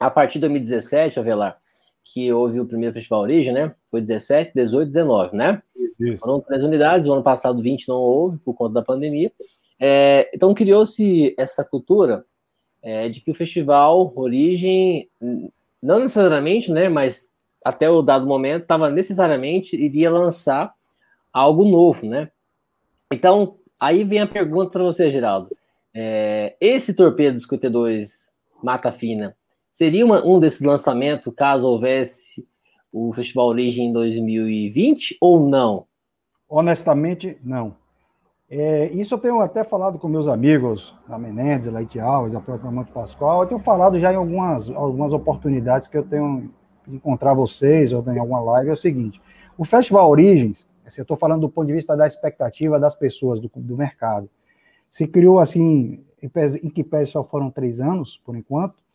a 0.00 0.10
partir 0.10 0.34
de 0.34 0.40
2017, 0.40 1.20
Avelar, 1.20 1.58
que 2.12 2.32
houve 2.32 2.58
o 2.58 2.66
primeiro 2.66 2.94
festival 2.94 3.20
Origem, 3.20 3.52
né? 3.52 3.74
Foi 3.90 4.00
17, 4.00 4.52
18, 4.54 4.88
19, 4.88 5.36
né? 5.36 5.62
Isso. 6.00 6.18
Foram 6.18 6.40
três 6.40 6.62
unidades, 6.62 7.06
o 7.06 7.12
ano 7.12 7.22
passado 7.22 7.62
20 7.62 7.88
não 7.88 7.96
houve 7.96 8.38
por 8.38 8.54
conta 8.54 8.74
da 8.74 8.82
pandemia. 8.82 9.30
É, 9.78 10.30
então 10.32 10.54
criou-se 10.54 11.34
essa 11.36 11.64
cultura 11.64 12.24
é, 12.82 13.08
de 13.08 13.20
que 13.20 13.30
o 13.30 13.34
festival 13.34 14.12
Origem, 14.16 15.08
não 15.82 16.00
necessariamente, 16.00 16.70
né, 16.70 16.88
mas 16.88 17.30
até 17.64 17.90
o 17.90 18.02
dado 18.02 18.26
momento, 18.26 18.62
estava 18.62 18.88
necessariamente 18.88 19.76
iria 19.76 20.10
lançar 20.10 20.72
algo 21.32 21.64
novo, 21.64 22.06
né? 22.06 22.30
Então, 23.12 23.56
aí 23.80 24.04
vem 24.04 24.20
a 24.20 24.26
pergunta 24.26 24.70
para 24.70 24.84
você, 24.84 25.10
Geraldo. 25.10 25.48
É, 25.92 26.56
esse 26.60 26.94
Torpedo 26.94 27.38
52 27.38 28.30
Mata 28.62 28.92
Fina 28.92 29.36
seria 29.78 30.04
uma, 30.04 30.26
um 30.26 30.40
desses 30.40 30.62
lançamentos 30.62 31.32
caso 31.36 31.68
houvesse 31.68 32.44
o 32.92 33.12
Festival 33.12 33.46
Origem 33.46 33.86
em 33.86 33.92
2020 33.92 35.18
ou 35.20 35.48
não? 35.48 35.86
Honestamente, 36.48 37.38
não. 37.44 37.76
É, 38.50 38.90
isso 38.90 39.14
eu 39.14 39.18
tenho 39.20 39.40
até 39.40 39.62
falado 39.62 39.96
com 39.96 40.08
meus 40.08 40.26
amigos, 40.26 40.96
a 41.08 41.16
Menendez, 41.16 41.68
a 41.68 41.70
Leite 41.70 42.00
Alves, 42.00 42.34
a 42.34 42.40
própria 42.40 42.72
Monte 42.72 42.90
Pascoal, 42.90 43.42
eu 43.42 43.46
tenho 43.46 43.60
falado 43.60 43.96
já 44.00 44.12
em 44.12 44.16
algumas, 44.16 44.68
algumas 44.68 45.12
oportunidades 45.12 45.86
que 45.86 45.96
eu 45.96 46.02
tenho 46.02 46.50
de 46.84 46.96
encontrar 46.96 47.34
vocês 47.34 47.92
ou 47.92 48.02
em 48.12 48.18
alguma 48.18 48.40
live, 48.40 48.70
é 48.70 48.72
o 48.72 48.76
seguinte, 48.76 49.22
o 49.56 49.64
Festival 49.64 50.10
Origens, 50.10 50.68
assim, 50.84 51.00
eu 51.00 51.02
estou 51.02 51.16
falando 51.16 51.42
do 51.42 51.48
ponto 51.48 51.68
de 51.68 51.74
vista 51.74 51.96
da 51.96 52.06
expectativa 52.06 52.80
das 52.80 52.96
pessoas, 52.96 53.38
do, 53.38 53.48
do 53.54 53.76
mercado, 53.76 54.28
se 54.90 55.06
criou 55.06 55.38
assim, 55.38 56.02
em 56.20 56.68
que 56.68 56.82
pese 56.82 57.12
só 57.12 57.22
foram 57.22 57.48
três 57.48 57.80
anos, 57.80 58.20
por 58.24 58.34
enquanto, 58.34 58.87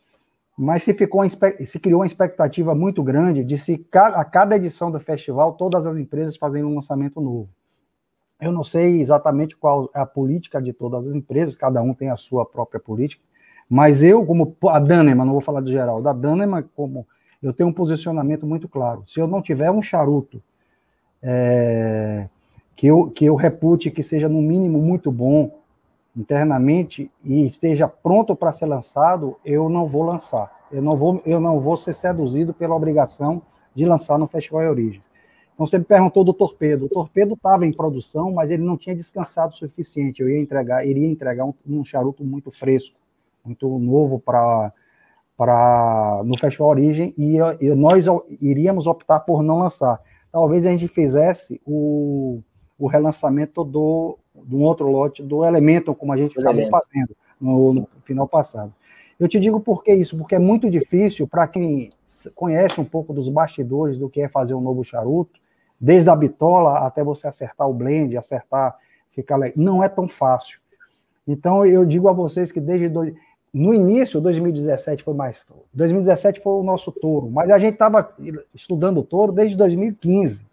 mas 0.56 0.84
se, 0.84 0.94
ficou, 0.94 1.22
se 1.28 1.80
criou 1.80 2.00
uma 2.00 2.06
expectativa 2.06 2.74
muito 2.74 3.02
grande 3.02 3.42
de 3.42 3.58
se 3.58 3.84
a 3.92 4.24
cada 4.24 4.56
edição 4.56 4.90
do 4.90 5.00
festival 5.00 5.54
todas 5.54 5.86
as 5.86 5.98
empresas 5.98 6.36
fazendo 6.36 6.68
um 6.68 6.74
lançamento 6.76 7.20
novo. 7.20 7.48
Eu 8.40 8.52
não 8.52 8.62
sei 8.62 9.00
exatamente 9.00 9.56
qual 9.56 9.90
é 9.94 10.00
a 10.00 10.06
política 10.06 10.60
de 10.62 10.72
todas 10.72 11.08
as 11.08 11.14
empresas, 11.14 11.56
cada 11.56 11.82
um 11.82 11.94
tem 11.94 12.10
a 12.10 12.16
sua 12.16 12.44
própria 12.44 12.78
política, 12.78 13.22
mas 13.68 14.02
eu, 14.02 14.24
como 14.24 14.56
a 14.68 14.78
Danema, 14.78 15.24
não 15.24 15.32
vou 15.32 15.40
falar 15.40 15.60
do 15.60 15.70
geral, 15.70 16.00
da 16.00 16.12
Danema, 16.12 16.62
como 16.76 17.06
eu 17.42 17.52
tenho 17.52 17.68
um 17.68 17.72
posicionamento 17.72 18.46
muito 18.46 18.68
claro. 18.68 19.02
Se 19.06 19.20
eu 19.20 19.26
não 19.26 19.42
tiver 19.42 19.70
um 19.70 19.82
charuto 19.82 20.42
é, 21.22 22.28
que, 22.76 22.86
eu, 22.86 23.10
que 23.10 23.24
eu 23.24 23.34
repute 23.34 23.90
que 23.90 24.02
seja 24.02 24.28
no 24.28 24.40
mínimo 24.40 24.78
muito 24.78 25.10
bom, 25.10 25.63
internamente 26.16 27.10
e 27.24 27.44
esteja 27.46 27.88
pronto 27.88 28.36
para 28.36 28.52
ser 28.52 28.66
lançado, 28.66 29.36
eu 29.44 29.68
não 29.68 29.86
vou 29.86 30.02
lançar. 30.02 30.50
Eu 30.70 30.82
não 30.82 30.96
vou, 30.96 31.20
eu 31.24 31.40
não 31.40 31.60
vou 31.60 31.76
ser 31.76 31.92
seduzido 31.92 32.52
pela 32.52 32.74
obrigação 32.74 33.42
de 33.74 33.84
lançar 33.84 34.18
no 34.18 34.26
Festival 34.26 34.70
Origens. 34.70 35.10
Então 35.52 35.66
você 35.66 35.78
me 35.78 35.84
perguntou 35.84 36.24
do 36.24 36.32
torpedo. 36.32 36.86
O 36.86 36.88
torpedo 36.88 37.34
estava 37.34 37.64
em 37.64 37.72
produção, 37.72 38.32
mas 38.32 38.50
ele 38.50 38.62
não 38.62 38.76
tinha 38.76 38.94
descansado 38.94 39.52
o 39.52 39.56
suficiente. 39.56 40.20
Eu 40.20 40.28
ia 40.28 40.40
entregar, 40.40 40.86
iria 40.86 41.08
entregar 41.08 41.44
um, 41.44 41.54
um 41.66 41.84
charuto 41.84 42.24
muito 42.24 42.50
fresco, 42.50 42.96
muito 43.44 43.78
novo 43.78 44.18
para 44.18 44.72
para 45.36 46.22
no 46.24 46.38
Festival 46.38 46.68
Origem 46.68 47.12
e, 47.18 47.38
e, 47.60 47.74
nós 47.74 48.06
iríamos 48.40 48.86
optar 48.86 49.18
por 49.20 49.42
não 49.42 49.58
lançar. 49.58 50.00
Talvez 50.30 50.64
a 50.64 50.70
gente 50.70 50.86
fizesse 50.86 51.60
o, 51.64 52.40
o 52.78 52.86
relançamento 52.86 53.64
do 53.64 54.16
de 54.42 54.54
um 54.54 54.62
outro 54.62 54.90
lote 54.90 55.22
do 55.22 55.44
Elemental, 55.44 55.94
como 55.94 56.12
a 56.12 56.16
gente 56.16 56.38
acabou 56.38 56.66
fazendo 56.68 57.16
no, 57.40 57.74
no, 57.74 57.88
final 58.04 58.26
passado. 58.26 58.72
Eu 59.18 59.28
te 59.28 59.38
digo 59.38 59.60
por 59.60 59.84
que 59.84 59.92
isso, 59.92 60.18
porque 60.18 60.34
é 60.34 60.38
muito 60.38 60.68
difícil 60.68 61.28
para 61.28 61.46
quem 61.46 61.90
conhece 62.34 62.80
um 62.80 62.84
pouco 62.84 63.12
dos 63.12 63.28
bastidores 63.28 63.98
do 63.98 64.08
que 64.08 64.20
é 64.20 64.28
fazer 64.28 64.54
um 64.54 64.60
novo 64.60 64.82
charuto, 64.82 65.38
desde 65.80 66.10
a 66.10 66.16
bitola 66.16 66.78
até 66.78 67.04
você 67.04 67.28
acertar 67.28 67.68
o 67.68 67.74
blend, 67.74 68.16
acertar, 68.16 68.76
ficar. 69.12 69.38
Não 69.54 69.82
é 69.84 69.88
tão 69.88 70.08
fácil. 70.08 70.58
Então 71.26 71.64
eu 71.64 71.84
digo 71.84 72.08
a 72.08 72.12
vocês 72.12 72.50
que 72.50 72.60
desde 72.60 72.88
do... 72.88 73.14
no 73.52 73.72
início, 73.72 74.20
2017 74.20 75.02
foi 75.02 75.14
mais. 75.14 75.44
2017 75.72 76.40
foi 76.40 76.52
o 76.52 76.62
nosso 76.62 76.90
touro, 76.90 77.30
mas 77.30 77.50
a 77.50 77.58
gente 77.58 77.74
estava 77.74 78.12
estudando 78.52 78.98
o 78.98 79.02
touro 79.04 79.32
desde 79.32 79.56
2015. 79.56 80.46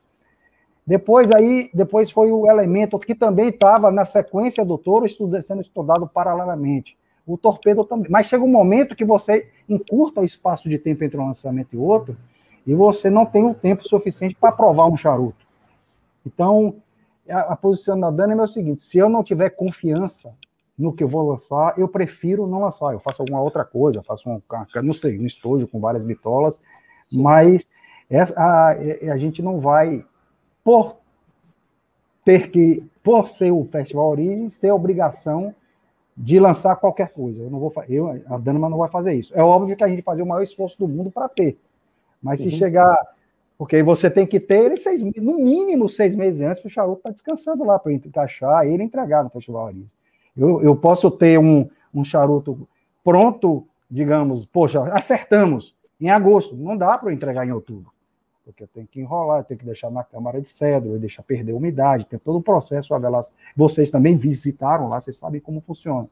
Depois 0.85 1.31
aí, 1.31 1.69
depois 1.73 2.09
foi 2.09 2.31
o 2.31 2.49
elemento 2.49 2.97
que 2.97 3.13
também 3.13 3.49
estava 3.49 3.91
na 3.91 4.03
sequência 4.03 4.65
do 4.65 4.77
touro 4.77 5.07
sendo 5.41 5.61
estudado 5.61 6.07
paralelamente. 6.07 6.97
O 7.25 7.37
torpedo 7.37 7.83
também. 7.83 8.09
Mas 8.09 8.25
chega 8.25 8.43
um 8.43 8.47
momento 8.47 8.95
que 8.95 9.05
você 9.05 9.49
encurta 9.69 10.21
o 10.21 10.25
espaço 10.25 10.67
de 10.67 10.77
tempo 10.77 11.03
entre 11.03 11.17
um 11.19 11.27
lançamento 11.27 11.75
e 11.75 11.77
outro 11.77 12.17
e 12.65 12.73
você 12.73 13.09
não 13.09 13.25
tem 13.25 13.45
o 13.45 13.53
tempo 13.53 13.87
suficiente 13.87 14.35
para 14.35 14.51
provar 14.51 14.87
um 14.87 14.97
charuto. 14.97 15.45
Então, 16.25 16.75
a, 17.29 17.53
a 17.53 17.55
posição 17.55 17.99
da 17.99 18.09
Dani 18.09 18.33
é 18.33 18.41
o 18.41 18.47
seguinte: 18.47 18.81
se 18.81 18.97
eu 18.97 19.09
não 19.09 19.23
tiver 19.23 19.51
confiança 19.51 20.35
no 20.77 20.91
que 20.91 21.03
eu 21.03 21.07
vou 21.07 21.29
lançar, 21.29 21.77
eu 21.77 21.87
prefiro 21.87 22.47
não 22.47 22.61
lançar. 22.61 22.93
Eu 22.93 22.99
faço 22.99 23.21
alguma 23.21 23.41
outra 23.41 23.63
coisa, 23.63 24.01
faço 24.03 24.29
um, 24.29 24.41
não 24.83 24.93
sei, 24.93 25.19
um 25.19 25.25
estojo 25.25 25.67
com 25.67 25.79
várias 25.79 26.03
bitolas, 26.03 26.59
Sim. 27.05 27.21
mas 27.21 27.67
essa, 28.09 28.33
a, 28.39 28.71
a 29.13 29.17
gente 29.17 29.41
não 29.41 29.59
vai 29.59 30.03
por 30.63 30.97
ter 32.23 32.49
que, 32.51 32.83
por 33.03 33.27
ser 33.27 33.51
o 33.51 33.65
Festival 33.65 34.09
Origem, 34.09 34.47
ser 34.47 34.71
obrigação 34.71 35.53
de 36.15 36.39
lançar 36.39 36.75
qualquer 36.75 37.09
coisa. 37.09 37.43
Eu 37.43 37.49
não 37.49 37.59
vou 37.59 37.73
eu, 37.89 38.21
a 38.27 38.37
Dânima 38.37 38.69
não 38.69 38.77
vai 38.77 38.89
fazer 38.89 39.13
isso. 39.13 39.33
É 39.35 39.41
óbvio 39.41 39.75
que 39.75 39.83
a 39.83 39.87
gente 39.87 40.01
fazer 40.01 40.21
o 40.21 40.25
maior 40.25 40.41
esforço 40.41 40.77
do 40.77 40.87
mundo 40.87 41.09
para 41.09 41.27
ter. 41.27 41.57
Mas 42.21 42.39
se 42.39 42.45
uhum. 42.45 42.51
chegar. 42.51 42.97
Porque 43.57 43.83
você 43.83 44.09
tem 44.09 44.25
que 44.25 44.39
ter 44.39 44.65
ele 44.65 44.77
seis, 44.77 45.01
no 45.01 45.37
mínimo 45.37 45.87
seis 45.87 46.15
meses 46.15 46.41
antes 46.41 46.59
para 46.59 46.67
o 46.67 46.71
charuto 46.71 46.97
estar 46.97 47.09
tá 47.09 47.13
descansando 47.13 47.63
lá, 47.63 47.77
para 47.77 47.93
encaixar 47.93 48.65
e 48.65 48.73
ele 48.73 48.83
entregar 48.83 49.23
no 49.23 49.29
Festival 49.29 49.67
Ariz. 49.67 49.95
Eu, 50.35 50.63
eu 50.63 50.75
posso 50.75 51.11
ter 51.11 51.37
um, 51.37 51.69
um 51.93 52.03
charuto 52.03 52.67
pronto, 53.03 53.63
digamos, 53.89 54.45
poxa, 54.45 54.83
acertamos 54.85 55.75
em 55.99 56.09
agosto. 56.09 56.55
Não 56.55 56.75
dá 56.75 56.97
para 56.97 57.13
entregar 57.13 57.47
em 57.47 57.51
outubro. 57.51 57.91
Porque 58.43 58.63
eu 58.63 58.67
tenho 58.67 58.87
que 58.87 58.99
enrolar, 58.99 59.39
eu 59.39 59.43
tenho 59.43 59.59
que 59.59 59.65
deixar 59.65 59.91
na 59.91 60.03
câmara 60.03 60.41
de 60.41 60.47
cedro, 60.47 60.97
deixar 60.97 61.23
perder 61.23 61.51
a 61.51 61.55
umidade, 61.55 62.05
tem 62.05 62.17
todo 62.17 62.37
o 62.37 62.41
processo. 62.41 62.93
Vocês 63.55 63.91
também 63.91 64.15
visitaram 64.15 64.89
lá, 64.89 64.99
vocês 64.99 65.15
sabem 65.15 65.39
como 65.39 65.61
funciona. 65.61 66.07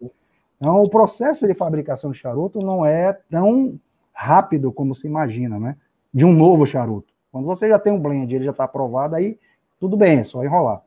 Então, 0.57 0.83
o 0.83 0.89
processo 0.89 1.47
de 1.47 1.53
fabricação 1.53 2.11
de 2.11 2.17
charuto 2.17 2.59
não 2.59 2.85
é 2.85 3.13
tão 3.29 3.79
rápido 4.13 4.71
como 4.71 4.93
se 4.93 5.07
imagina, 5.07 5.59
né? 5.59 5.77
De 6.13 6.25
um 6.25 6.33
novo 6.33 6.65
charuto. 6.65 7.13
Quando 7.31 7.45
você 7.45 7.69
já 7.69 7.79
tem 7.79 7.93
um 7.93 7.99
blend, 7.99 8.35
ele 8.35 8.45
já 8.45 8.51
está 8.51 8.65
aprovado, 8.65 9.15
aí 9.15 9.39
tudo 9.79 9.95
bem, 9.95 10.19
é 10.19 10.23
só 10.23 10.43
enrolar. 10.43 10.81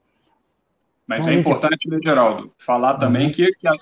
Mas 1.07 1.26
então, 1.26 1.37
é 1.37 1.40
importante, 1.40 1.88
né, 1.88 1.98
Geraldo, 2.02 2.52
falar 2.59 2.94
também 2.94 3.26
uhum. 3.26 3.33
que, 3.33 3.52
que 3.52 3.66
a, 3.66 3.72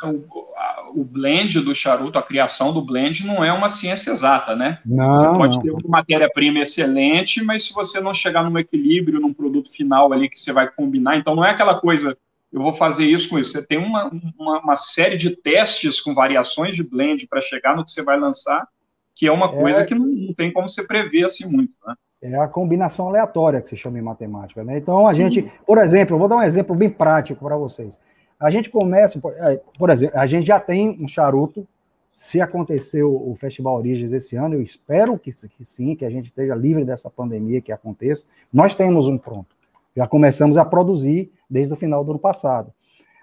o, 0.95 1.05
blend 1.05 1.61
do 1.61 1.75
charuto, 1.75 2.19
a 2.19 2.23
criação 2.23 2.73
do 2.73 2.83
blend, 2.83 3.27
não 3.27 3.45
é 3.45 3.53
uma 3.53 3.69
ciência 3.69 4.11
exata, 4.11 4.55
né? 4.55 4.79
Não, 4.85 5.17
você 5.17 5.27
pode 5.27 5.57
não. 5.57 5.63
ter 5.63 5.71
uma 5.71 5.81
matéria-prima 5.89 6.61
excelente, 6.61 7.43
mas 7.43 7.65
se 7.65 7.73
você 7.73 8.01
não 8.01 8.15
chegar 8.15 8.43
num 8.43 8.59
equilíbrio, 8.59 9.21
num 9.21 9.33
produto 9.33 9.71
final 9.71 10.13
ali 10.13 10.29
que 10.29 10.39
você 10.39 10.53
vai 10.53 10.69
combinar, 10.71 11.17
então 11.17 11.35
não 11.35 11.45
é 11.45 11.51
aquela 11.51 11.81
coisa, 11.81 12.17
eu 12.53 12.61
vou 12.61 12.73
fazer 12.73 13.05
isso 13.05 13.29
com 13.29 13.39
isso. 13.39 13.53
Você 13.53 13.67
tem 13.67 13.79
uma, 13.79 14.11
uma, 14.39 14.61
uma 14.61 14.77
série 14.77 15.17
de 15.17 15.37
testes 15.37 16.01
com 16.01 16.15
variações 16.15 16.75
de 16.75 16.83
blend 16.83 17.27
para 17.27 17.41
chegar 17.41 17.77
no 17.77 17.85
que 17.85 17.91
você 17.91 18.03
vai 18.03 18.19
lançar, 18.19 18.67
que 19.15 19.27
é 19.27 19.33
uma 19.33 19.47
é... 19.47 19.49
coisa 19.49 19.85
que 19.85 19.95
não, 19.95 20.07
não 20.07 20.35
tem 20.35 20.53
como 20.53 20.69
você 20.69 20.87
prever 20.87 21.25
assim 21.25 21.47
muito, 21.47 21.73
né? 21.87 21.95
É 22.23 22.37
a 22.37 22.47
combinação 22.47 23.09
aleatória 23.09 23.63
que 23.63 23.69
se 23.69 23.79
chama 23.79 23.99
em 23.99 24.03
matemática, 24.03 24.63
né? 24.63 24.77
Então 24.77 25.07
a 25.07 25.15
gente, 25.15 25.51
por 25.67 25.79
exemplo, 25.79 26.15
eu 26.15 26.19
vou 26.19 26.29
dar 26.29 26.37
um 26.37 26.43
exemplo 26.43 26.77
bem 26.77 26.91
prático 26.91 27.43
para 27.43 27.57
vocês. 27.57 27.99
A 28.41 28.49
gente 28.49 28.71
começa, 28.71 29.21
é, 29.37 29.61
por 29.79 29.91
exemplo, 29.91 30.19
a 30.19 30.27
gente 30.27 30.47
já 30.47 30.59
tem 30.59 30.99
um 30.99 31.07
charuto. 31.07 31.67
Se 32.15 32.41
aconteceu 32.41 33.15
o 33.15 33.37
Festival 33.37 33.77
Origens 33.77 34.13
esse 34.13 34.35
ano, 34.37 34.55
eu 34.55 34.63
espero 34.63 35.19
que, 35.19 35.31
que 35.31 35.65
sim, 35.65 35.95
que 35.95 36.05
a 36.05 36.11
gente 36.11 36.27
esteja 36.27 36.55
livre 36.55 36.85
dessa 36.85 37.11
pandemia 37.11 37.61
que 37.61 37.71
aconteça. 37.71 38.25
Nós 38.53 38.75
temos 38.75 39.09
um 39.09 39.19
pronto. 39.19 39.55
Já 39.95 40.07
começamos 40.07 40.57
a 40.57 40.65
produzir 40.65 41.31
desde 41.49 41.73
o 41.73 41.77
final 41.77 42.03
do 42.05 42.13
ano 42.13 42.19
passado. 42.19 42.73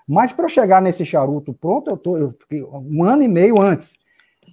Mas 0.08 0.32
para 0.32 0.46
eu 0.46 0.50
chegar 0.50 0.82
nesse 0.82 1.06
charuto 1.06 1.54
pronto, 1.54 1.90
eu, 1.90 1.98
tô, 1.98 2.18
eu 2.18 2.32
fiquei 2.32 2.64
um 2.64 3.04
ano 3.04 3.24
e 3.24 3.28
meio 3.28 3.60
antes. 3.60 3.98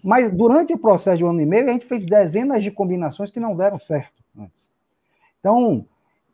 Mas 0.03 0.31
durante 0.31 0.75
o 0.75 0.79
processo 0.79 1.19
de 1.19 1.25
um 1.25 1.31
ano 1.31 1.41
e 1.41 1.47
meio, 1.47 1.69
a 1.69 1.73
gente 1.73 1.87
fez 1.87 2.05
dezenas 2.05 2.63
de 2.63 2.71
combinações 2.71 3.31
que 3.31 3.41
não 3.41 3.55
deram 3.57 3.79
certo 3.79 4.13
antes. 4.39 4.69
Então, 5.39 5.87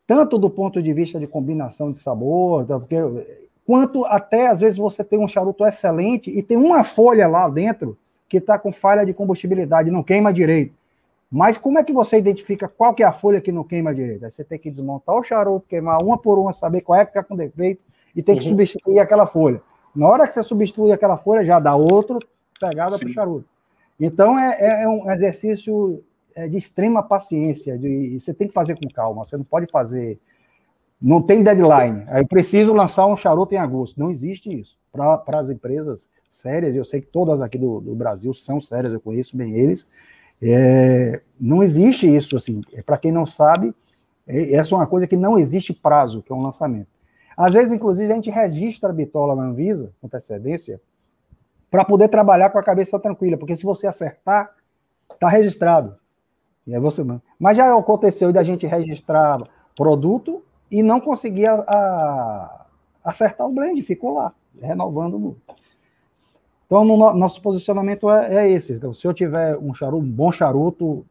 tanto 0.07 0.37
do 0.37 0.49
ponto 0.49 0.81
de 0.81 0.91
vista 0.91 1.19
de 1.19 1.27
combinação 1.27 1.91
de 1.91 1.99
sabor, 1.99 2.65
tá, 2.65 2.79
porque, 2.79 2.95
quanto 3.65 4.05
até 4.05 4.47
às 4.47 4.59
vezes 4.59 4.77
você 4.77 5.03
tem 5.03 5.19
um 5.19 5.27
charuto 5.27 5.65
excelente 5.65 6.29
e 6.29 6.41
tem 6.41 6.57
uma 6.57 6.83
folha 6.83 7.27
lá 7.27 7.47
dentro 7.47 7.97
que 8.27 8.37
está 8.37 8.57
com 8.57 8.71
falha 8.71 9.05
de 9.05 9.13
combustibilidade, 9.13 9.91
não 9.91 10.03
queima 10.03 10.31
direito. 10.31 10.73
Mas 11.31 11.57
como 11.57 11.79
é 11.79 11.83
que 11.83 11.93
você 11.93 12.17
identifica 12.17 12.67
qual 12.67 12.93
que 12.93 13.03
é 13.03 13.05
a 13.05 13.11
folha 13.11 13.39
que 13.39 13.51
não 13.51 13.63
queima 13.63 13.93
direito? 13.93 14.25
Aí 14.25 14.31
você 14.31 14.43
tem 14.43 14.59
que 14.59 14.69
desmontar 14.69 15.15
o 15.15 15.23
charuto, 15.23 15.65
queimar 15.67 16.01
uma 16.03 16.17
por 16.17 16.37
uma, 16.37 16.51
saber 16.51 16.81
qual 16.81 16.99
é 16.99 17.05
que 17.05 17.11
está 17.11 17.23
com 17.23 17.35
defeito 17.35 17.81
e 18.15 18.21
tem 18.21 18.35
que 18.37 18.43
uhum. 18.43 18.49
substituir 18.49 18.99
aquela 18.99 19.25
folha. 19.25 19.61
Na 19.95 20.07
hora 20.07 20.27
que 20.27 20.33
você 20.33 20.43
substitui 20.43 20.91
aquela 20.91 21.17
folha, 21.17 21.43
já 21.45 21.59
dá 21.59 21.75
outro 21.75 22.19
pegada 22.59 22.97
para 22.99 23.07
o 23.07 23.11
charuto. 23.11 23.45
Então 23.99 24.37
é, 24.37 24.57
é, 24.59 24.83
é 24.83 24.89
um 24.89 25.09
exercício 25.09 26.03
é 26.35 26.47
de 26.47 26.57
extrema 26.57 27.03
paciência, 27.03 27.77
de, 27.77 28.19
você 28.19 28.33
tem 28.33 28.47
que 28.47 28.53
fazer 28.53 28.75
com 28.75 28.87
calma, 28.89 29.25
você 29.25 29.37
não 29.37 29.43
pode 29.43 29.67
fazer. 29.69 30.17
Não 31.01 31.21
tem 31.21 31.41
deadline. 31.41 32.05
Eu 32.13 32.27
preciso 32.27 32.73
lançar 32.73 33.07
um 33.07 33.15
charuto 33.15 33.55
em 33.55 33.57
agosto. 33.57 33.99
Não 33.99 34.09
existe 34.09 34.53
isso. 34.53 34.77
Para 34.91 35.39
as 35.39 35.49
empresas 35.49 36.07
sérias, 36.29 36.75
eu 36.75 36.85
sei 36.85 37.01
que 37.01 37.07
todas 37.07 37.41
aqui 37.41 37.57
do, 37.57 37.81
do 37.81 37.95
Brasil 37.95 38.33
são 38.33 38.61
sérias, 38.61 38.93
eu 38.93 39.01
conheço 39.01 39.35
bem 39.35 39.55
eles. 39.55 39.89
É, 40.41 41.21
não 41.39 41.63
existe 41.63 42.13
isso 42.13 42.35
assim. 42.35 42.61
É, 42.73 42.81
Para 42.81 42.97
quem 42.97 43.11
não 43.11 43.25
sabe, 43.25 43.73
é, 44.27 44.53
essa 44.53 44.75
é 44.75 44.77
uma 44.77 44.87
coisa 44.87 45.07
que 45.07 45.17
não 45.17 45.39
existe 45.39 45.73
prazo, 45.73 46.21
que 46.21 46.31
é 46.31 46.35
um 46.35 46.41
lançamento. 46.41 46.87
Às 47.35 47.53
vezes, 47.53 47.73
inclusive, 47.73 48.11
a 48.11 48.15
gente 48.15 48.29
registra 48.29 48.89
a 48.89 48.93
bitola 48.93 49.35
na 49.35 49.43
Anvisa, 49.43 49.91
com 49.99 50.07
antecedência, 50.07 50.79
para 51.69 51.85
poder 51.85 52.09
trabalhar 52.09 52.49
com 52.49 52.59
a 52.59 52.63
cabeça 52.63 52.99
tranquila, 52.99 53.37
porque 53.37 53.55
se 53.55 53.63
você 53.63 53.87
acertar, 53.87 54.51
está 55.11 55.29
registrado. 55.29 55.95
E 56.67 56.75
aí 56.75 56.81
você, 56.81 57.03
mas 57.39 57.57
já 57.57 57.75
aconteceu 57.75 58.31
da 58.31 58.43
gente 58.43 58.67
registrar 58.67 59.41
produto 59.75 60.43
e 60.71 60.81
não 60.81 61.01
conseguir 61.01 61.47
a, 61.47 62.65
acertar 63.03 63.45
o 63.45 63.51
blend, 63.51 63.81
ficou 63.83 64.13
lá, 64.13 64.33
renovando. 64.59 65.37
Então, 66.65 66.85
no, 66.85 67.13
nosso 67.13 67.41
posicionamento 67.41 68.09
é, 68.09 68.45
é, 68.45 68.49
esse. 68.49 68.73
Então, 68.73 68.93
se 68.93 69.05
eu 69.05 69.13
tiver 69.13 69.57
um 69.57 69.73
charuto, 69.73 70.05
um 70.05 70.09
bom 70.09 70.31
charuto, 70.31 71.05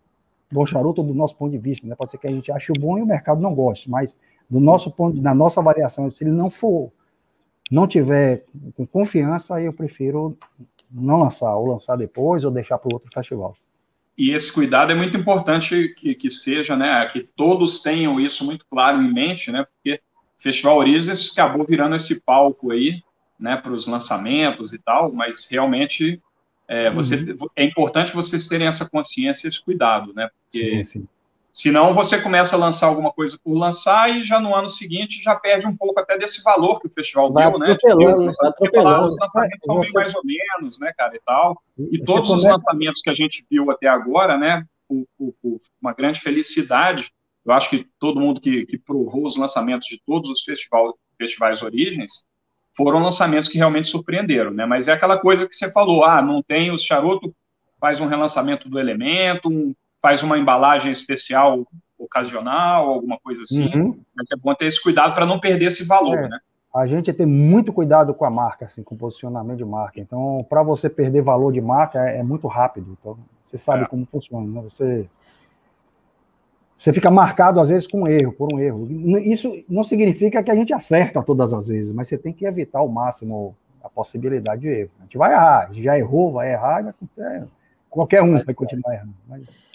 bom 0.51 0.64
charuto 0.64 1.03
do 1.03 1.12
nosso 1.12 1.37
ponto 1.37 1.51
de 1.51 1.59
vista, 1.59 1.87
né? 1.87 1.94
pode 1.94 2.11
ser 2.11 2.16
que 2.18 2.27
a 2.27 2.31
gente 2.31 2.51
ache 2.51 2.73
bom 2.73 2.99
e 2.99 3.03
o 3.03 3.07
mercado 3.07 3.42
não 3.42 3.55
goste, 3.55 3.90
mas 3.90 4.18
do 4.49 4.59
nosso 4.59 4.90
ponto, 4.90 5.20
na 5.20 5.35
nossa 5.35 5.61
avaliação, 5.61 6.09
se 6.09 6.25
ele 6.25 6.33
não 6.33 6.49
for, 6.51 6.90
não 7.70 7.87
tiver 7.87 8.46
com 8.77 8.87
confiança, 8.87 9.61
eu 9.61 9.73
prefiro 9.73 10.37
não 10.90 11.20
lançar, 11.20 11.55
ou 11.55 11.66
lançar 11.66 11.96
depois, 11.96 12.44
ou 12.44 12.51
deixar 12.51 12.79
para 12.79 12.88
o 12.88 12.94
outro 12.94 13.12
festival. 13.12 13.55
E 14.20 14.33
esse 14.33 14.52
cuidado 14.52 14.92
é 14.92 14.94
muito 14.94 15.16
importante 15.16 15.94
que, 15.96 16.14
que 16.14 16.30
seja, 16.30 16.76
né, 16.76 17.06
que 17.06 17.20
todos 17.20 17.80
tenham 17.80 18.20
isso 18.20 18.44
muito 18.44 18.66
claro 18.70 19.00
em 19.00 19.11
mente, 19.11 19.50
né, 19.50 19.64
porque 19.64 19.98
o 20.38 20.42
Festival 20.42 20.76
Horizons 20.76 21.33
acabou 21.33 21.64
virando 21.66 21.96
esse 21.96 22.20
palco 22.20 22.70
aí, 22.70 23.02
né, 23.38 23.56
para 23.56 23.72
os 23.72 23.87
lançamentos 23.87 24.74
e 24.74 24.78
tal, 24.78 25.11
mas 25.11 25.48
realmente 25.50 26.20
é, 26.68 26.90
você, 26.90 27.14
uhum. 27.16 27.48
é 27.56 27.64
importante 27.64 28.12
vocês 28.14 28.46
terem 28.46 28.66
essa 28.66 28.87
consciência, 28.90 29.48
esse 29.48 29.64
cuidado, 29.64 30.12
né, 30.12 30.28
porque 30.44 30.85
sim, 30.85 31.00
sim. 31.00 31.09
Senão 31.52 31.92
você 31.92 32.20
começa 32.20 32.54
a 32.54 32.58
lançar 32.58 32.86
alguma 32.86 33.12
coisa 33.12 33.38
por 33.42 33.54
lançar 33.54 34.08
e 34.10 34.22
já 34.22 34.38
no 34.38 34.54
ano 34.54 34.68
seguinte 34.68 35.22
já 35.22 35.34
perde 35.34 35.66
um 35.66 35.76
pouco 35.76 35.98
até 35.98 36.16
desse 36.16 36.42
valor 36.42 36.80
que 36.80 36.86
o 36.86 36.90
festival 36.90 37.32
vai 37.32 37.50
deu, 37.50 37.58
né? 37.58 37.72
Atropelando, 37.72 38.32
vai 38.40 38.48
atropelando. 38.48 39.06
Os 39.06 39.16
lançamentos 39.18 39.58
são 39.66 39.80
bem 39.80 39.92
mais 39.92 40.14
ou 40.14 40.22
menos, 40.24 40.80
né, 40.80 40.92
cara, 40.96 41.16
e 41.16 41.20
tal. 41.26 41.60
E 41.90 41.98
todos 41.98 42.28
começa... 42.28 42.46
os 42.46 42.52
lançamentos 42.52 43.02
que 43.02 43.10
a 43.10 43.14
gente 43.14 43.44
viu 43.50 43.70
até 43.70 43.88
agora, 43.88 44.38
né, 44.38 44.64
por, 44.88 45.04
por, 45.18 45.34
por, 45.42 45.60
uma 45.80 45.92
grande 45.92 46.20
felicidade, 46.20 47.12
eu 47.44 47.52
acho 47.52 47.68
que 47.68 47.86
todo 47.98 48.20
mundo 48.20 48.40
que, 48.40 48.64
que 48.66 48.78
provou 48.78 49.26
os 49.26 49.36
lançamentos 49.36 49.88
de 49.88 50.00
todos 50.06 50.30
os 50.30 50.42
festival, 50.42 50.96
festivais 51.18 51.62
origens, 51.62 52.24
foram 52.76 53.00
lançamentos 53.00 53.48
que 53.48 53.58
realmente 53.58 53.88
surpreenderam, 53.88 54.52
né? 54.52 54.64
Mas 54.64 54.86
é 54.86 54.92
aquela 54.92 55.18
coisa 55.18 55.48
que 55.48 55.54
você 55.54 55.70
falou, 55.72 56.04
ah, 56.04 56.22
não 56.22 56.42
tem 56.42 56.70
os 56.70 56.84
charuto, 56.84 57.34
faz 57.80 58.00
um 58.00 58.06
relançamento 58.06 58.68
do 58.68 58.78
elemento, 58.78 59.48
um 59.48 59.74
faz 60.00 60.22
uma 60.22 60.38
embalagem 60.38 60.90
especial 60.90 61.66
ocasional, 61.98 62.88
alguma 62.88 63.18
coisa 63.18 63.42
assim. 63.42 63.66
Uhum. 63.76 64.00
Mas 64.16 64.30
é 64.32 64.36
bom 64.36 64.54
ter 64.54 64.66
esse 64.66 64.82
cuidado 64.82 65.14
para 65.14 65.26
não 65.26 65.38
perder 65.38 65.66
esse 65.66 65.84
valor, 65.84 66.18
é. 66.18 66.28
né? 66.28 66.38
A 66.74 66.86
gente 66.86 67.12
tem 67.12 67.26
muito 67.26 67.72
cuidado 67.72 68.14
com 68.14 68.24
a 68.24 68.30
marca, 68.30 68.66
assim, 68.66 68.82
com 68.82 68.94
o 68.94 68.98
posicionamento 68.98 69.58
de 69.58 69.64
marca. 69.64 70.00
Então, 70.00 70.46
para 70.48 70.62
você 70.62 70.88
perder 70.88 71.20
valor 71.20 71.52
de 71.52 71.60
marca 71.60 72.08
é, 72.08 72.18
é 72.18 72.22
muito 72.22 72.46
rápido. 72.46 72.96
Então, 72.98 73.18
você 73.44 73.58
sabe 73.58 73.82
é. 73.82 73.86
como 73.86 74.06
funciona, 74.06 74.46
né? 74.46 74.62
Você 74.62 75.08
você 76.80 76.94
fica 76.94 77.10
marcado 77.10 77.60
às 77.60 77.68
vezes 77.68 77.86
com 77.86 78.04
um 78.04 78.08
erro, 78.08 78.32
por 78.32 78.54
um 78.54 78.58
erro. 78.58 78.88
Isso 79.18 79.62
não 79.68 79.84
significa 79.84 80.42
que 80.42 80.50
a 80.50 80.54
gente 80.54 80.72
acerta 80.72 81.22
todas 81.22 81.52
as 81.52 81.68
vezes, 81.68 81.92
mas 81.92 82.08
você 82.08 82.16
tem 82.16 82.32
que 82.32 82.46
evitar 82.46 82.78
ao 82.78 82.88
máximo 82.88 83.54
a 83.84 83.88
possibilidade 83.90 84.62
de 84.62 84.68
erro. 84.68 84.90
A 84.98 85.02
gente 85.02 85.18
vai 85.18 85.32
errar, 85.32 85.64
a 85.64 85.66
gente 85.66 85.82
já 85.82 85.98
errou, 85.98 86.32
vai 86.32 86.52
errar, 86.52 86.94
vai, 87.14 87.44
qualquer 87.90 88.22
um 88.22 88.42
vai 88.42 88.54
continuar 88.54 88.94
errando. 88.94 89.12
Mas... 89.28 89.69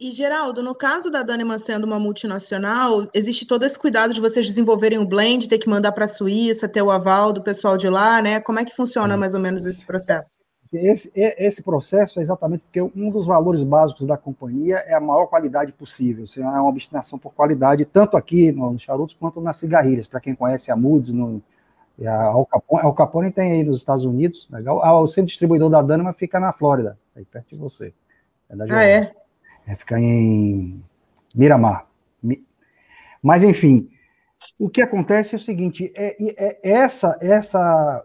E, 0.00 0.12
Geraldo, 0.12 0.62
no 0.62 0.76
caso 0.76 1.10
da 1.10 1.24
Daneman 1.24 1.58
sendo 1.58 1.84
uma 1.84 1.98
multinacional, 1.98 3.08
existe 3.12 3.44
todo 3.44 3.64
esse 3.64 3.76
cuidado 3.76 4.14
de 4.14 4.20
vocês 4.20 4.46
desenvolverem 4.46 4.98
o 4.98 5.04
blend, 5.04 5.48
ter 5.48 5.58
que 5.58 5.68
mandar 5.68 5.90
para 5.90 6.04
a 6.04 6.08
Suíça, 6.08 6.68
ter 6.68 6.82
o 6.82 6.90
aval 6.90 7.32
do 7.32 7.42
pessoal 7.42 7.76
de 7.76 7.88
lá, 7.88 8.22
né? 8.22 8.38
Como 8.38 8.60
é 8.60 8.64
que 8.64 8.76
funciona 8.76 9.16
mais 9.16 9.34
ou 9.34 9.40
menos 9.40 9.66
esse 9.66 9.84
processo? 9.84 10.38
Esse, 10.72 11.10
esse 11.14 11.62
processo 11.64 12.20
é 12.20 12.22
exatamente 12.22 12.60
porque 12.60 12.80
um 12.80 13.10
dos 13.10 13.26
valores 13.26 13.64
básicos 13.64 14.06
da 14.06 14.16
companhia 14.16 14.76
é 14.86 14.94
a 14.94 15.00
maior 15.00 15.26
qualidade 15.26 15.72
possível. 15.72 16.24
Assim, 16.24 16.42
é 16.42 16.46
uma 16.46 16.68
obstinação 16.68 17.18
por 17.18 17.32
qualidade, 17.32 17.84
tanto 17.84 18.16
aqui 18.16 18.52
nos 18.52 18.82
charutos 18.82 19.16
quanto 19.16 19.40
nas 19.40 19.56
cigarrilhas. 19.56 20.06
Para 20.06 20.20
quem 20.20 20.34
conhece 20.34 20.70
a 20.70 20.76
Moods, 20.76 21.12
no, 21.12 21.42
a 22.06 22.26
Al 22.26 22.46
Capone, 22.46 22.82
a 22.82 22.86
Al 22.86 22.94
Capone 22.94 23.32
tem 23.32 23.50
aí 23.50 23.64
nos 23.64 23.78
Estados 23.78 24.04
Unidos, 24.04 24.46
legal. 24.48 24.80
Ah, 24.84 25.00
o 25.00 25.08
centro 25.08 25.26
distribuidor 25.26 25.70
da 25.70 25.82
Daneman 25.82 26.12
fica 26.12 26.38
na 26.38 26.52
Flórida, 26.52 26.96
aí 27.16 27.24
perto 27.24 27.48
de 27.48 27.56
você. 27.56 27.92
É 28.48 28.54
ah, 28.70 28.84
é? 28.84 29.12
É, 29.68 29.76
fica 29.76 30.00
em 30.00 30.82
Miramar. 31.34 31.86
Mas, 33.22 33.42
enfim, 33.44 33.88
o 34.58 34.68
que 34.68 34.80
acontece 34.80 35.34
é 35.34 35.38
o 35.38 35.40
seguinte: 35.40 35.92
é, 35.94 36.16
é 36.18 36.58
essa, 36.62 37.18
essa, 37.20 38.02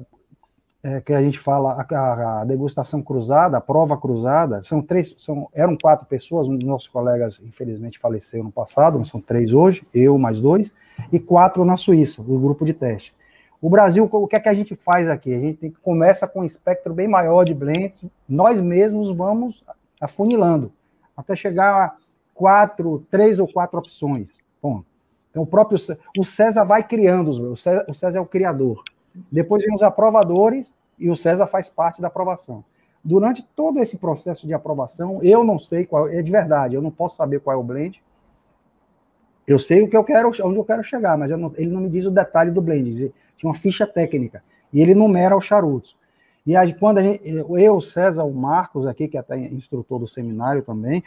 é, 0.84 0.99
que 0.99 1.14
a 1.14 1.22
gente 1.22 1.39
fala, 1.39 1.86
a, 1.89 2.41
a, 2.41 2.45
degustação 2.45 3.01
cruzada, 3.01 3.55
a 3.55 3.61
prova 3.61 3.97
cruzada, 3.97 4.61
são 4.61 4.82
três, 4.82 5.16
são, 5.18 5.47
eram 5.53 5.78
quatro 5.78 6.05
pessoas, 6.05 6.47
um 6.49 6.57
dos 6.57 6.68
nossos 6.68 6.89
colegas, 6.89 7.39
infelizmente, 7.41 7.97
faleceu 7.97 8.43
no 8.43 8.51
passado, 8.51 8.99
mas 8.99 9.07
são 9.07 9.22
três 9.22 9.53
hoje, 9.53 9.88
eu 9.93 10.18
mais 10.18 10.41
dois, 10.41 10.74
e 11.11 11.20
quatro 11.20 11.64
na 11.64 11.78
Suíça, 11.78 12.22
o 12.22 12.38
grupo 12.38 12.66
de 12.66 12.74
teste. 12.74 13.14
O 13.61 13.70
Brasil, 13.70 14.09
o 14.11 14.28
que 14.28 14.36
é 14.36 14.39
que 14.41 14.49
a 14.49 14.53
gente 14.53 14.76
faz 14.76 15.07
aqui? 15.07 15.34
A 15.34 15.39
gente 15.39 15.57
tem, 15.57 15.72
começa 15.82 16.28
com 16.28 16.41
um 16.41 16.43
espectro 16.43 16.93
bem 16.93 17.07
maior 17.07 17.45
de 17.45 17.53
blends, 17.53 18.03
nós 18.28 18.59
mesmos 18.59 19.09
vamos 19.09 19.64
afunilando, 20.01 20.70
até 21.16 21.36
chegar 21.36 21.76
a 21.76 21.95
quatro, 22.34 23.05
três 23.09 23.39
ou 23.39 23.47
quatro 23.47 23.80
opções. 23.80 24.39
Bom, 24.61 24.84
então 25.30 25.43
o 25.43 25.47
próprio 25.47 25.78
o 26.18 26.24
César 26.24 26.64
vai 26.64 26.84
criando, 26.84 27.30
o 27.30 27.55
César, 27.55 27.86
o 27.88 27.93
César 27.93 28.20
é 28.20 28.22
o 28.22 28.26
criador. 28.26 28.84
Depois 29.32 29.64
vem 29.64 29.74
os 29.74 29.84
aprovadores 29.84 30.74
e 30.97 31.09
o 31.09 31.16
César 31.16 31.47
faz 31.47 31.70
parte 31.70 32.01
da 32.01 32.07
aprovação. 32.07 32.64
Durante 33.03 33.43
todo 33.55 33.80
esse 33.80 33.97
processo 33.97 34.47
de 34.47 34.53
aprovação, 34.53 35.20
eu 35.22 35.43
não 35.43 35.59
sei 35.59 35.86
qual 35.86 36.07
é 36.07 36.22
de 36.22 36.32
verdade, 36.32 36.76
eu 36.76 36.82
não 36.82 36.91
posso 36.91 37.18
saber 37.18 37.39
qual 37.41 37.55
é 37.55 37.59
o 37.59 37.64
blend. 37.64 38.01
Eu 39.45 39.59
sei 39.59 39.82
o 39.82 39.89
que 39.89 39.97
eu 39.97 40.03
quero, 40.03 40.30
onde 40.30 40.57
eu 40.57 40.64
quero 40.64 40.84
chegar, 40.84 41.18
mas 41.18 41.30
não, 41.32 41.51
ele 41.57 41.70
não 41.70 41.82
me 41.82 41.89
diz 41.89 42.05
o 42.05 42.11
detalhe 42.11 42.49
do 42.49 42.61
blend. 42.61 43.14
Tinha 43.36 43.49
uma 43.49 43.55
ficha 43.55 43.86
técnica 43.86 44.41
e 44.72 44.82
ele 44.82 44.95
numera 44.95 45.36
os 45.36 45.43
charutos. 45.43 45.97
E 46.46 46.56
aí, 46.56 46.74
quando 46.74 47.02
gente, 47.02 47.22
eu, 47.26 47.80
César, 47.80 48.24
o 48.24 48.34
Marcos 48.34 48.86
aqui, 48.86 49.08
que 49.08 49.16
é 49.16 49.20
até 49.20 49.38
instrutor 49.38 50.00
do 50.00 50.08
seminário 50.08 50.62
também, 50.62 51.04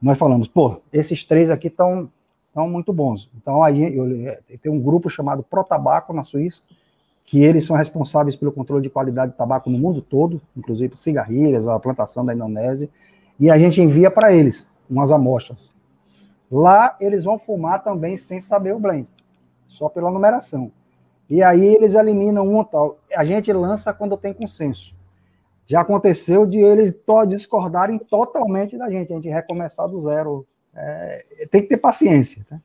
nós 0.00 0.18
falamos, 0.18 0.46
pô, 0.46 0.82
esses 0.92 1.24
três 1.24 1.50
aqui 1.50 1.68
estão 1.68 2.10
tão 2.52 2.68
muito 2.68 2.92
bons. 2.92 3.30
Então 3.36 3.62
aí 3.62 3.96
eu, 3.96 4.08
eu, 4.08 4.38
tem 4.62 4.70
um 4.70 4.80
grupo 4.80 5.08
chamado 5.10 5.42
Protabaco 5.42 6.12
na 6.12 6.22
Suíça, 6.22 6.62
que 7.24 7.42
eles 7.42 7.64
são 7.64 7.74
responsáveis 7.74 8.36
pelo 8.36 8.52
controle 8.52 8.82
de 8.82 8.90
qualidade 8.90 9.32
de 9.32 9.38
tabaco 9.38 9.70
no 9.70 9.78
mundo 9.78 10.02
todo, 10.02 10.40
inclusive 10.56 10.96
cigarrilhas, 10.96 11.66
a 11.66 11.80
plantação 11.80 12.24
da 12.24 12.34
Indonésia, 12.34 12.88
e 13.40 13.50
a 13.50 13.58
gente 13.58 13.80
envia 13.80 14.10
para 14.10 14.32
eles 14.32 14.68
umas 14.88 15.10
amostras. 15.10 15.72
Lá 16.50 16.96
eles 17.00 17.24
vão 17.24 17.38
fumar 17.38 17.82
também 17.82 18.16
sem 18.16 18.40
saber 18.40 18.74
o 18.74 18.78
blend, 18.78 19.08
só 19.66 19.88
pela 19.88 20.10
numeração. 20.10 20.70
E 21.28 21.42
aí 21.42 21.74
eles 21.74 21.94
eliminam 21.94 22.48
um 22.48 22.62
tal. 22.62 22.98
A 23.14 23.24
gente 23.24 23.52
lança 23.52 23.92
quando 23.92 24.16
tem 24.16 24.32
consenso. 24.32 24.94
Já 25.66 25.80
aconteceu 25.80 26.44
de 26.44 26.58
eles 26.58 26.94
discordarem 27.26 27.98
totalmente 27.98 28.76
da 28.76 28.90
gente, 28.90 29.12
a 29.12 29.16
gente 29.16 29.28
recomeçar 29.28 29.88
do 29.88 29.98
zero. 29.98 30.46
É, 30.74 31.46
tem 31.50 31.62
que 31.62 31.68
ter 31.68 31.78
paciência. 31.78 32.44
Tá? 32.48 32.60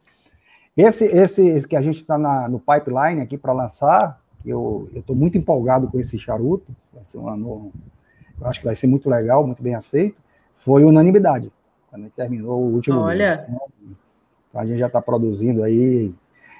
Esse, 0.76 1.05
esse, 1.05 1.47
esse 1.47 1.68
que 1.68 1.76
a 1.76 1.82
gente 1.82 1.97
está 1.97 2.18
no 2.47 2.60
pipeline 2.60 3.22
aqui 3.22 3.38
para 3.38 3.53
lançar, 3.53 4.20
eu 4.45 4.89
estou 4.93 5.16
muito 5.16 5.38
empolgado 5.38 5.88
com 5.89 5.99
esse 5.99 6.18
charuto, 6.18 6.74
vai 6.93 7.03
ser 7.03 7.18
um 7.18 7.30
ano, 7.30 7.72
eu 8.39 8.47
acho 8.47 8.60
que 8.60 8.66
vai 8.66 8.76
ser 8.76 8.88
muito 8.88 9.10
legal, 9.10 9.45
muito 9.45 9.62
bem 9.62 9.76
aceito, 9.76 10.18
foi 10.60 10.84
unanimidade, 10.84 11.51
quando 11.89 12.10
terminou 12.12 12.62
o 12.62 12.74
último 12.76 12.99
Olha! 12.99 13.45
Mês, 13.47 13.49
né? 13.49 13.95
A 14.53 14.66
gente 14.66 14.80
já 14.80 14.88
está 14.88 15.01
produzindo 15.01 15.64
aí, 15.64 16.14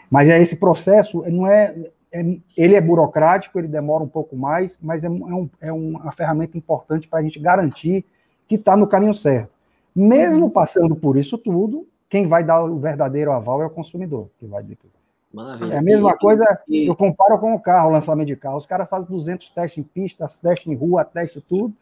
mas 0.10 0.30
é 0.30 0.42
esse 0.42 0.56
processo, 0.56 1.24
não 1.30 1.48
é, 1.48 1.76
é, 2.12 2.26
ele 2.58 2.76
é 2.76 2.82
burocrático, 2.82 3.60
ele 3.60 3.68
demora 3.68 4.04
um 4.04 4.08
pouco 4.08 4.36
mais, 4.36 4.80
mas 4.82 5.04
é, 5.04 5.08
é, 5.08 5.12
um, 5.12 5.50
é 5.62 5.72
uma 5.72 6.12
ferramenta 6.12 6.58
importante 6.58 7.08
para 7.08 7.20
a 7.20 7.24
gente 7.24 7.40
garantir 7.40 8.04
que 8.48 8.56
está 8.56 8.76
no 8.76 8.88
caminho 8.88 9.14
certo. 9.14 9.52
Mesmo 9.96 10.50
passando 10.50 10.96
por 10.96 11.18
isso 11.18 11.38
tudo, 11.38 11.88
quem 12.10 12.28
vai 12.28 12.44
dar 12.44 12.64
o 12.64 12.80
verdadeiro 12.80 13.32
aval 13.32 13.62
é 13.62 13.66
o 13.66 13.70
consumidor, 13.70 14.30
que 14.40 14.46
vai 14.46 14.64
depois. 14.64 14.94
Maravilha. 15.32 15.74
É 15.74 15.78
a 15.78 15.82
mesma 15.82 16.18
coisa, 16.18 16.44
eu 16.68 16.96
comparo 16.96 17.38
com 17.38 17.54
o 17.54 17.60
carro, 17.60 17.90
o 17.90 17.92
lançamento 17.92 18.28
de 18.28 18.36
carro. 18.36 18.58
Os 18.58 18.66
caras 18.66 18.90
fazem 18.90 19.10
200 19.10 19.52
testes 19.52 19.78
em 19.78 19.84
pista, 19.84 20.26
testes 20.26 20.68
em 20.68 20.76
rua, 20.76 21.06
teste 21.06 21.40
tudo. 21.40 21.74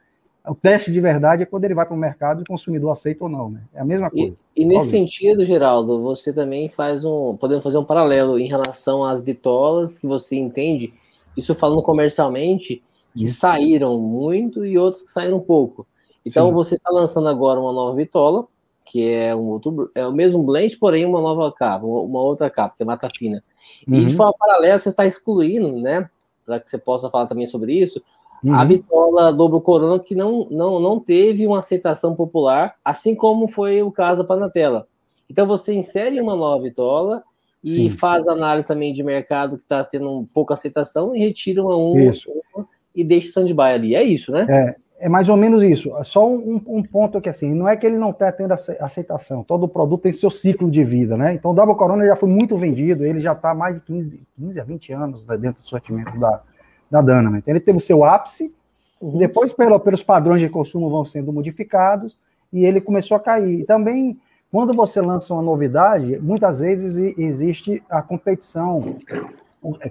O 0.48 0.56
teste 0.56 0.92
de 0.92 1.02
verdade 1.02 1.44
é 1.44 1.46
quando 1.46 1.66
ele 1.66 1.74
vai 1.74 1.86
para 1.86 1.96
o 1.96 2.00
mercado 2.00 2.40
e 2.40 2.44
o 2.44 2.48
consumidor 2.48 2.92
aceita 2.92 3.24
ou 3.24 3.30
não, 3.30 3.50
né? 3.50 3.62
É 3.74 3.82
a 3.82 3.86
mesma 3.86 4.10
coisa. 4.10 4.36
E, 4.56 4.62
e 4.62 4.66
nesse 4.66 4.90
sentido, 4.90 5.46
Geraldo, 5.46 6.02
você 6.02 6.32
também 6.32 6.70
faz 6.70 7.04
um. 7.04 7.36
Podemos 7.36 7.64
fazer 7.64 7.78
um 7.78 7.84
paralelo 7.84 8.40
em 8.40 8.48
relação 8.48 9.04
às 9.04 9.22
bitolas 9.22 9.98
que 9.98 10.08
você 10.08 10.38
entende, 10.38 10.94
isso 11.36 11.54
falando 11.54 11.82
comercialmente, 11.82 12.82
Sim. 12.98 13.20
que 13.20 13.30
saíram 13.30 14.00
muito 14.00 14.66
e 14.66 14.78
outros 14.78 15.04
que 15.04 15.12
saíram 15.12 15.40
pouco. 15.40 15.86
Então 16.26 16.48
Sim. 16.48 16.54
você 16.54 16.76
está 16.76 16.90
lançando 16.92 17.28
agora 17.28 17.60
uma 17.60 17.72
nova 17.72 17.96
bitola, 17.96 18.48
que 18.86 19.10
é 19.10 19.36
um 19.36 19.46
outro, 19.48 19.92
é 19.94 20.06
o 20.06 20.14
mesmo 20.14 20.42
blend, 20.44 20.78
porém 20.78 21.06
uma 21.06 21.22
nova 21.22 21.52
capa, 21.52 21.86
uma 21.86 22.20
outra 22.20 22.50
capa, 22.50 22.76
que 22.76 22.84
é 22.84 22.86
mata 22.86 23.10
fina. 23.18 23.44
Uhum. 23.88 23.96
E 23.96 24.00
de 24.06 24.12
uhum. 24.12 24.18
forma 24.18 24.34
paralela, 24.38 24.80
você 24.80 24.90
está 24.90 25.06
excluindo, 25.06 25.72
né, 25.74 26.10
para 26.46 26.60
que 26.60 26.70
você 26.70 26.78
possa 26.78 27.10
falar 27.10 27.28
também 27.28 27.46
sobre 27.46 27.74
isso, 27.74 28.02
uhum. 28.44 28.56
a 28.56 28.66
bitola 28.66 29.34
dobro 29.34 29.62
corona 29.62 30.00
que 30.00 30.16
não, 30.16 30.48
não, 30.50 30.80
não 30.80 31.00
teve 31.00 31.46
uma 31.46 31.60
aceitação 31.60 32.16
popular, 32.16 32.76
assim 32.84 33.16
como 33.16 33.48
foi 33.48 33.82
o 33.82 33.92
caso 33.92 34.22
da 34.22 34.28
Panatela. 34.28 34.88
Então 35.30 35.46
você 35.46 35.74
insere 35.74 36.20
uma 36.22 36.36
nova 36.36 36.64
bitola 36.64 37.24
e 37.64 37.72
Sim. 37.72 37.90
faz 37.90 38.28
análise 38.28 38.68
também 38.68 38.94
de 38.94 39.04
mercado 39.04 39.58
que 39.58 39.64
está 39.64 39.84
tendo 39.84 40.10
um 40.10 40.26
pouca 40.26 40.54
aceitação 40.54 41.16
e 41.16 41.20
retira 41.20 41.62
uma, 41.62 41.76
uma, 41.76 42.12
uma 42.54 42.68
e 42.96 43.04
deixa 43.04 43.28
o 43.28 43.30
stand-by 43.30 43.74
ali. 43.74 43.96
É 43.96 44.04
isso, 44.04 44.32
né? 44.32 44.46
É, 44.50 45.06
é 45.06 45.10
mais 45.10 45.30
ou 45.30 45.38
menos 45.38 45.62
isso. 45.64 45.92
Só 46.04 46.28
um, 46.28 46.62
um, 46.66 46.82
ponto 46.82 47.22
que 47.22 47.30
assim, 47.30 47.54
não 47.54 47.68
é 47.68 47.76
que 47.76 47.86
ele 47.86 47.98
não 47.98 48.12
está 48.12 48.32
tendo 48.32 48.54
aceitação. 48.54 49.44
Todo 49.44 49.68
produto 49.68 50.04
tem 50.04 50.12
seu 50.12 50.32
ciclo 50.32 50.70
de 50.70 50.84
vida, 50.84 51.16
né? 51.16 51.34
Então 51.34 51.52
o 51.52 51.54
Double 51.54 51.76
Corona 51.76 52.06
já 52.06 52.16
foi 52.16 52.30
muito 52.30 52.58
vendido, 52.58 53.06
ele 53.06 53.20
já 53.20 53.34
está 53.34 53.52
há 53.52 53.56
mais 53.56 53.76
de 53.76 53.82
15, 53.82 54.20
15 54.38 54.60
a 54.60 54.64
20 54.64 54.94
anos 54.94 55.26
né, 55.26 55.38
dentro 55.38 55.62
do 55.62 55.68
sortimento 55.68 56.18
da, 56.20 56.42
da 56.90 57.02
Dana. 57.02 57.30
Né? 57.30 57.38
Então 57.40 57.54
ele 57.54 57.60
teve 57.60 57.78
o 57.78 57.82
seu 57.82 58.04
ápice, 58.04 58.54
uhum. 59.02 59.18
depois 59.18 59.54
pelo, 59.54 59.80
pelos 59.80 60.04
padrões 60.04 60.42
de 60.42 60.50
consumo 60.50 60.90
vão 60.90 61.06
sendo 61.06 61.32
modificados 61.32 62.18
e 62.52 62.66
ele 62.66 62.82
começou 62.82 63.18
a 63.18 63.20
cair. 63.20 63.66
Também, 63.66 64.20
quando 64.52 64.76
você 64.76 65.02
lança 65.02 65.34
uma 65.34 65.44
novidade, 65.44 66.20
muitas 66.20 66.60
vezes 66.60 66.96
existe 67.18 67.84
a 67.90 68.02
competição, 68.02 68.96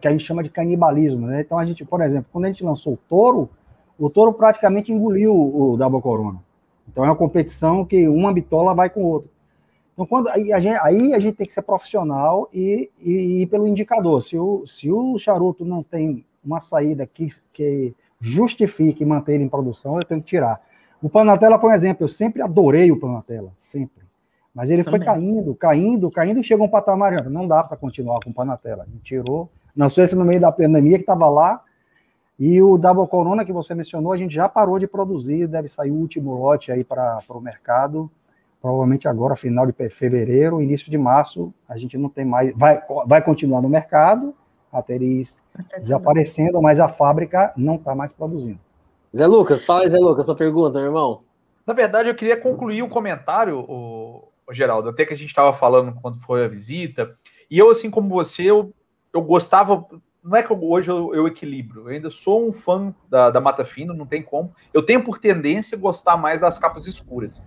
que 0.00 0.08
a 0.08 0.10
gente 0.10 0.24
chama 0.24 0.42
de 0.42 0.48
canibalismo, 0.48 1.26
né? 1.26 1.42
Então 1.42 1.58
a 1.58 1.64
gente, 1.64 1.84
por 1.84 2.00
exemplo, 2.00 2.28
quando 2.32 2.46
a 2.46 2.48
gente 2.48 2.64
lançou 2.64 2.94
o 2.94 2.98
Toro, 3.08 3.50
o 3.98 4.10
touro 4.10 4.32
praticamente 4.32 4.92
engoliu 4.92 5.34
o 5.34 5.76
Double 5.76 6.00
Corona. 6.00 6.38
Então 6.88 7.04
é 7.04 7.08
uma 7.08 7.16
competição 7.16 7.84
que 7.84 8.06
uma 8.08 8.32
bitola 8.32 8.74
vai 8.74 8.90
com 8.90 9.02
o 9.02 9.06
outro. 9.06 9.30
Então, 9.96 10.04
quando, 10.04 10.28
aí, 10.28 10.52
a 10.52 10.60
gente, 10.60 10.78
aí 10.82 11.14
a 11.14 11.18
gente 11.18 11.36
tem 11.36 11.46
que 11.46 11.52
ser 11.52 11.62
profissional 11.62 12.50
e, 12.52 12.90
e, 13.00 13.10
e 13.10 13.42
ir 13.42 13.46
pelo 13.46 13.66
indicador. 13.66 14.20
Se 14.20 14.38
o, 14.38 14.66
se 14.66 14.92
o 14.92 15.18
charuto 15.18 15.64
não 15.64 15.82
tem 15.82 16.24
uma 16.46 16.60
saída 16.60 17.06
que, 17.06 17.28
que 17.52 17.94
justifique 18.20 19.04
manter 19.04 19.34
ele 19.34 19.44
em 19.44 19.48
produção, 19.48 19.98
eu 19.98 20.04
tenho 20.04 20.20
que 20.20 20.28
tirar. 20.28 20.60
O 21.02 21.10
Panatela 21.10 21.58
foi 21.58 21.70
um 21.70 21.74
exemplo. 21.74 22.04
Eu 22.04 22.08
sempre 22.08 22.42
adorei 22.42 22.90
o 22.90 22.98
Panatela, 22.98 23.52
sempre. 23.54 24.04
Mas 24.54 24.70
ele 24.70 24.82
Também. 24.82 25.00
foi 25.00 25.06
caindo, 25.06 25.54
caindo, 25.54 26.10
caindo 26.10 26.40
e 26.40 26.44
chegou 26.44 26.66
um 26.66 26.70
patamar. 26.70 27.28
Não 27.28 27.46
dá 27.46 27.62
para 27.62 27.76
continuar 27.76 28.20
com 28.20 28.30
o 28.30 28.34
Panatela. 28.34 28.86
Tirou. 29.02 29.50
Não 29.74 29.88
sei 29.88 30.06
se 30.06 30.16
no 30.16 30.24
meio 30.24 30.40
da 30.40 30.50
pandemia 30.50 30.96
que 30.96 31.02
estava 31.02 31.28
lá, 31.28 31.62
e 32.38 32.62
o 32.62 32.76
Double 32.76 33.06
Corona 33.06 33.44
que 33.44 33.52
você 33.52 33.74
mencionou, 33.74 34.12
a 34.12 34.16
gente 34.16 34.34
já 34.34 34.48
parou 34.48 34.78
de 34.78 34.86
produzir, 34.86 35.46
deve 35.46 35.68
sair 35.68 35.90
o 35.90 35.94
último 35.94 36.34
lote 36.34 36.70
aí 36.70 36.84
para 36.84 37.22
o 37.28 37.40
mercado, 37.40 38.10
provavelmente 38.60 39.08
agora, 39.08 39.36
final 39.36 39.66
de 39.66 39.72
fevereiro, 39.88 40.60
início 40.60 40.90
de 40.90 40.98
março, 40.98 41.52
a 41.68 41.76
gente 41.78 41.96
não 41.96 42.08
tem 42.08 42.24
mais, 42.24 42.52
vai, 42.54 42.82
vai 43.06 43.22
continuar 43.22 43.62
no 43.62 43.68
mercado, 43.68 44.34
até 44.72 44.94
eles 44.94 45.40
desaparecendo, 45.78 46.60
mas 46.60 46.80
a 46.80 46.88
fábrica 46.88 47.52
não 47.56 47.76
está 47.76 47.94
mais 47.94 48.12
produzindo. 48.12 48.58
Zé 49.16 49.26
Lucas, 49.26 49.64
fala 49.64 49.82
aí, 49.82 49.90
Zé 49.90 49.98
Lucas, 49.98 50.26
sua 50.26 50.34
pergunta, 50.34 50.78
meu 50.78 50.86
irmão. 50.86 51.22
Na 51.66 51.72
verdade, 51.72 52.08
eu 52.08 52.14
queria 52.14 52.36
concluir 52.36 52.82
o 52.82 52.86
um 52.86 52.88
comentário, 52.88 53.58
o, 53.58 54.28
o 54.46 54.52
Geraldo, 54.52 54.90
até 54.90 55.04
que 55.04 55.14
a 55.14 55.16
gente 55.16 55.28
estava 55.28 55.52
falando 55.52 55.94
quando 56.00 56.20
foi 56.20 56.44
a 56.44 56.48
visita, 56.48 57.16
e 57.50 57.58
eu, 57.58 57.70
assim 57.70 57.90
como 57.90 58.08
você, 58.08 58.44
eu, 58.44 58.72
eu 59.12 59.22
gostava, 59.22 59.84
não 60.22 60.36
é 60.36 60.42
que 60.42 60.50
eu, 60.50 60.62
hoje 60.62 60.90
eu, 60.90 61.14
eu, 61.14 61.26
equilibro, 61.26 61.82
eu 61.82 61.88
ainda 61.88 62.10
sou 62.10 62.48
um 62.48 62.52
fã 62.52 62.94
da, 63.08 63.30
da 63.30 63.40
Mata 63.40 63.64
Fina, 63.64 63.94
não 63.94 64.06
tem 64.06 64.22
como. 64.22 64.54
Eu 64.74 64.82
tenho 64.82 65.02
por 65.02 65.18
tendência 65.18 65.78
gostar 65.78 66.16
mais 66.16 66.40
das 66.40 66.58
capas 66.58 66.86
escuras. 66.86 67.46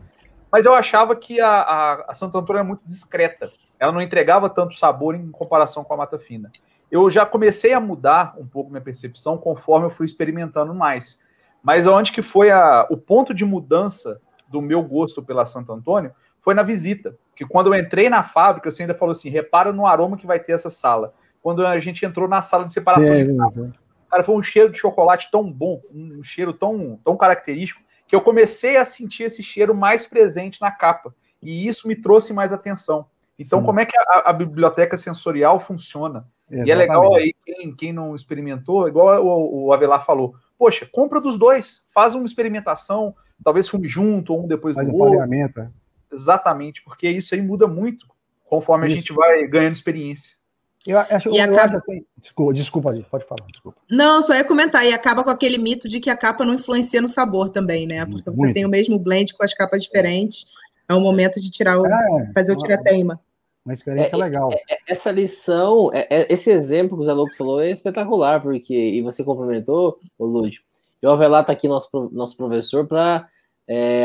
Mas 0.52 0.66
eu 0.66 0.74
achava 0.74 1.16
que 1.16 1.40
a, 1.40 1.48
a, 1.48 2.12
a 2.12 2.14
Santo 2.14 2.38
Antônio 2.38 2.60
era 2.60 2.68
muito 2.68 2.82
discreta. 2.86 3.48
Ela 3.80 3.92
não 3.92 4.02
entregava 4.02 4.50
tanto 4.50 4.76
sabor 4.76 5.14
em 5.14 5.30
comparação 5.30 5.84
com 5.84 5.94
a 5.94 5.98
Mata 5.98 6.18
Fina. 6.18 6.52
Eu 6.92 7.10
já 7.10 7.26
comecei 7.26 7.74
a 7.74 7.80
mudar 7.80 8.36
um 8.38 8.46
pouco 8.46 8.70
minha 8.70 8.82
percepção 8.82 9.38
conforme 9.38 9.88
eu 9.88 9.92
fui 9.92 10.06
experimentando 10.06 10.74
mais. 10.74 11.20
Mas 11.62 11.86
onde 11.86 12.12
que 12.12 12.22
foi 12.22 12.50
a, 12.52 12.88
o 12.90 12.98
ponto 12.98 13.34
de 13.34 13.46
mudança 13.46 14.22
do 14.48 14.62
meu 14.62 14.82
gosto 14.82 15.22
pela 15.22 15.46
Santo 15.46 15.72
Antônio 15.72 16.12
foi 16.42 16.54
na 16.54 16.64
visita. 16.64 17.16
Que 17.36 17.46
quando 17.46 17.68
eu 17.74 17.80
entrei 17.80 18.10
na 18.10 18.24
fábrica, 18.24 18.72
você 18.72 18.84
ainda 18.84 18.96
falou 18.96 19.12
assim: 19.12 19.30
repara 19.30 19.72
no 19.72 19.86
aroma 19.86 20.18
que 20.18 20.26
vai 20.26 20.40
ter 20.40 20.54
essa 20.54 20.70
sala 20.70 21.14
quando 21.42 21.66
a 21.66 21.80
gente 21.80 22.06
entrou 22.06 22.28
na 22.28 22.42
sala 22.42 22.66
de 22.66 22.74
separação 22.74 23.18
Sim, 23.18 23.28
de 23.28 23.38
casa. 23.38 23.74
Cara, 24.10 24.24
foi 24.24 24.36
um 24.36 24.42
cheiro 24.42 24.72
de 24.72 24.80
chocolate 24.80 25.30
tão 25.32 25.50
bom, 25.52 25.82
um 25.94 26.24
cheiro 26.24 26.52
tão, 26.52 27.00
tão 27.04 27.16
característico, 27.16 27.82
que 28.08 28.16
eu 28.16 28.22
comecei 28.22 28.76
a 28.76 28.84
sentir 28.84 29.24
esse 29.24 29.44
cheiro 29.44 29.74
mais 29.74 30.06
presente 30.06 30.60
na 30.60 30.72
capa. 30.72 31.14
E 31.42 31.68
isso 31.68 31.88
me 31.88 31.96
trouxe 31.96 32.34
mais 32.34 32.52
atenção. 32.52 33.06
Então, 33.38 33.60
Sim. 33.60 33.66
como 33.66 33.80
é 33.80 33.86
que 33.86 33.98
a, 33.98 34.24
a, 34.26 34.34
biblioteca 34.34 34.98
sensorial 34.98 35.60
funciona? 35.60 36.28
Exatamente. 36.52 36.68
E 36.68 36.72
é 36.72 36.76
legal 36.76 37.16
aí, 37.16 37.34
quem, 37.46 37.76
quem 37.76 37.94
não 37.94 38.16
experimentou, 38.16 38.88
igual 38.88 39.24
o, 39.24 39.68
o 39.68 39.74
Avelar 39.74 40.06
falou, 40.06 40.36
poxa, 40.58 40.88
compra 40.92 41.22
dos 41.22 41.38
dois, 41.38 41.84
faz 41.94 42.16
uma 42.16 42.26
experimentação, 42.26 43.16
talvez 43.44 43.68
fume 43.68 43.88
junto 43.88 44.34
ou 44.34 44.44
um 44.44 44.48
depois 44.48 44.76
faz 44.76 44.88
do 44.88 44.96
um 44.96 45.00
outro. 45.00 45.22
É. 45.22 45.70
Exatamente, 46.12 46.84
porque 46.84 47.10
isso 47.10 47.36
aí 47.36 47.42
muda 47.42 47.68
muito 47.68 48.08
conforme 48.46 48.88
isso. 48.88 48.96
a 48.96 49.00
gente 49.00 49.14
vai 49.14 49.48
ganhando 49.48 49.76
experiência. 49.76 50.40
Eu 50.88 50.98
acho, 50.98 51.30
e 51.30 51.40
acaba... 51.40 51.78
assim, 51.78 52.06
desculpa, 52.18 52.54
desculpa, 52.54 53.06
pode 53.12 53.26
falar, 53.26 53.46
desculpa. 53.52 53.80
Não, 53.92 54.22
só 54.22 54.34
ia 54.34 54.46
comentar, 54.46 54.86
e 54.86 54.94
acaba 54.94 55.24
com 55.24 55.30
aquele 55.30 55.58
mito 55.58 55.88
de 55.88 56.00
que 56.00 56.10
a 56.10 56.16
capa 56.16 56.46
não 56.46 56.54
influencia 56.54 57.02
no 57.02 57.08
sabor 57.08 57.50
também, 57.50 57.86
né? 57.86 58.06
Porque 58.06 58.30
você 58.30 58.42
muito. 58.42 58.54
tem 58.54 58.66
o 58.66 58.70
mesmo 58.70 58.98
blend 58.98 59.34
com 59.36 59.44
as 59.44 59.54
capas 59.54 59.84
diferentes, 59.84 60.46
é 60.88 60.94
o 60.94 61.00
momento 61.00 61.40
de 61.40 61.52
tirar 61.52 61.78
o, 61.80 61.86
é, 61.86 62.32
fazer 62.34 62.54
o 62.54 62.58
tirateima. 62.58 63.20
Uma 63.66 63.74
experiência 63.74 64.16
é, 64.16 64.20
legal. 64.20 64.52
É, 64.52 64.74
é, 64.74 64.78
essa 64.88 65.12
lição, 65.12 65.92
é, 65.94 66.32
esse 66.32 66.50
exemplo 66.50 66.98
que 66.98 67.04
o 67.04 67.06
Zé 67.06 67.14
Louco 67.14 67.36
falou 67.36 67.62
é 67.62 67.72
espetacular, 67.72 68.42
porque, 68.42 68.74
e 68.74 69.02
você 69.02 69.24
complementou, 69.24 70.00
o 70.18 70.26
Lúdio, 70.26 70.62
e 71.02 71.08
o 71.08 71.12
Avelar 71.12 71.42
está 71.42 71.54
aqui, 71.54 71.68
nosso, 71.68 71.90
nosso 72.12 72.36
professor, 72.36 72.88
para 72.88 73.28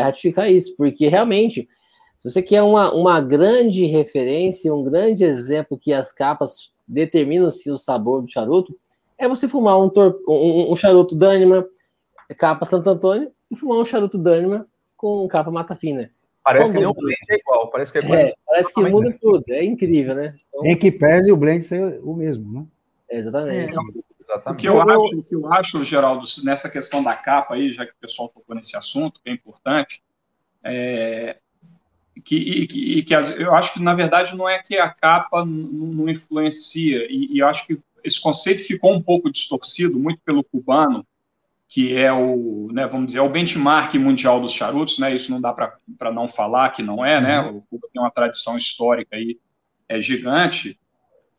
ratificar 0.02 0.50
isso, 0.50 0.76
porque 0.76 1.09
realmente 1.09 1.66
se 2.24 2.30
você 2.30 2.42
quer 2.42 2.62
uma, 2.62 2.90
uma 2.90 3.20
grande 3.20 3.84
referência, 3.84 4.74
um 4.74 4.82
grande 4.82 5.22
exemplo 5.22 5.78
que 5.78 5.92
as 5.92 6.11
capas 6.11 6.72
determinam 6.88 7.50
se 7.50 7.70
o 7.70 7.76
sabor 7.76 8.22
do 8.22 8.28
charuto, 8.28 8.74
é 9.18 9.28
você 9.28 9.46
fumar 9.46 9.78
um, 9.78 9.90
um, 10.26 10.72
um 10.72 10.74
charuto 10.74 11.14
Dânima, 11.14 11.68
capa 12.38 12.64
Santo 12.64 12.88
Antônio, 12.88 13.30
e 13.50 13.57
fumar 13.57 13.76
um 13.76 13.84
charuto 13.84 14.16
Dânima 14.16 14.66
com 14.96 15.28
capa 15.28 15.50
Mata 15.50 15.76
Fina. 15.76 16.11
Parece 16.45 16.72
que 16.72 16.84
o 16.84 16.92
blend 16.92 17.16
é 17.30 17.36
igual, 17.36 17.70
parece 17.70 17.90
que 17.90 17.99
é, 17.99 18.01
é 18.03 18.32
Parece 18.47 18.74
que 18.74 18.80
muda 18.82 19.16
tudo, 19.18 19.42
é 19.49 19.64
incrível, 19.64 20.14
né? 20.14 20.34
Então, 20.49 20.66
em 20.66 20.76
que 20.76 20.92
pese 20.92 21.32
o 21.32 21.36
blend 21.36 21.64
ser 21.64 22.01
o 22.03 22.14
mesmo, 22.14 22.53
né? 22.53 22.66
exatamente. 23.18 23.74
É. 23.74 24.05
Exatamente. 24.20 24.57
O 24.57 24.57
que, 24.57 24.68
eu 24.68 24.80
acho, 24.80 25.18
o 25.18 25.22
que 25.22 25.34
eu 25.34 25.53
acho, 25.53 25.84
Geraldo, 25.84 26.24
nessa 26.42 26.70
questão 26.70 27.03
da 27.03 27.14
capa 27.14 27.55
aí, 27.55 27.72
já 27.72 27.84
que 27.84 27.92
o 27.92 28.01
pessoal 28.01 28.28
tocou 28.28 28.57
nesse 28.57 28.74
assunto, 28.76 29.20
que 29.22 29.28
é 29.28 29.32
importante, 29.32 30.03
é, 30.62 31.36
que, 32.24 32.36
e, 32.36 32.66
que, 32.66 33.03
que 33.03 33.14
eu 33.14 33.55
acho 33.55 33.74
que, 33.74 33.82
na 33.82 33.95
verdade, 33.95 34.34
não 34.34 34.49
é 34.49 34.59
que 34.59 34.78
a 34.78 34.88
capa 34.88 35.45
não 35.45 36.09
influencia, 36.09 37.07
e, 37.11 37.34
e 37.34 37.38
eu 37.38 37.47
acho 37.47 37.66
que 37.66 37.78
esse 38.03 38.20
conceito 38.20 38.64
ficou 38.64 38.95
um 38.95 39.03
pouco 39.03 39.30
distorcido, 39.30 39.99
muito 39.99 40.20
pelo 40.24 40.45
cubano, 40.45 41.07
que 41.68 41.96
é 41.96 42.12
o, 42.12 42.68
né, 42.72 42.86
vamos 42.86 43.06
dizer, 43.06 43.18
é 43.18 43.22
o 43.22 43.28
benchmark 43.28 43.94
mundial 43.94 44.40
dos 44.40 44.52
charutos, 44.52 44.98
né, 44.98 45.14
isso 45.14 45.30
não 45.30 45.40
dá 45.40 45.52
para 45.52 46.12
não 46.12 46.28
falar 46.28 46.70
que 46.70 46.82
não 46.82 47.04
é, 47.04 47.20
né, 47.20 47.40
uhum. 47.40 47.58
o 47.58 47.62
Cuba 47.62 47.88
tem 47.92 48.02
uma 48.02 48.10
tradição 48.10 48.56
histórica 48.56 49.16
aí 49.16 49.38
é 49.88 50.00
gigante, 50.00 50.78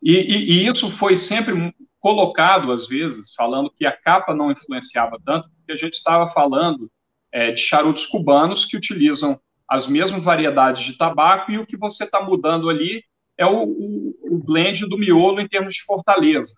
e, 0.01 0.11
e, 0.11 0.51
e, 0.51 0.67
isso 0.67 0.89
foi 0.91 1.17
sempre 1.17 1.73
colocado, 1.99 2.71
às 2.71 2.87
vezes, 2.87 3.33
falando 3.33 3.71
que 3.71 3.85
a 3.85 3.91
capa 3.91 4.35
não 4.35 4.51
influenciava 4.51 5.19
tanto, 5.25 5.49
porque 5.49 5.71
a 5.71 5.75
gente 5.75 5.95
estava 5.95 6.27
falando 6.27 6.91
é, 7.31 7.51
de 7.51 7.59
charutos 7.59 8.05
cubanos 8.05 8.65
que 8.65 8.77
utilizam 8.77 9.39
as 9.67 9.87
mesmas 9.87 10.23
variedades 10.23 10.83
de 10.83 10.93
tabaco 10.93 11.51
e 11.51 11.57
o 11.57 11.65
que 11.65 11.75
você 11.75 12.03
está 12.03 12.21
mudando 12.21 12.69
ali 12.69 13.03
é 13.37 13.45
o, 13.45 13.63
o, 13.63 14.15
o, 14.21 14.37
blend 14.37 14.85
do 14.87 14.97
miolo 14.97 15.41
em 15.41 15.47
termos 15.47 15.73
de 15.73 15.83
fortaleza. 15.83 16.53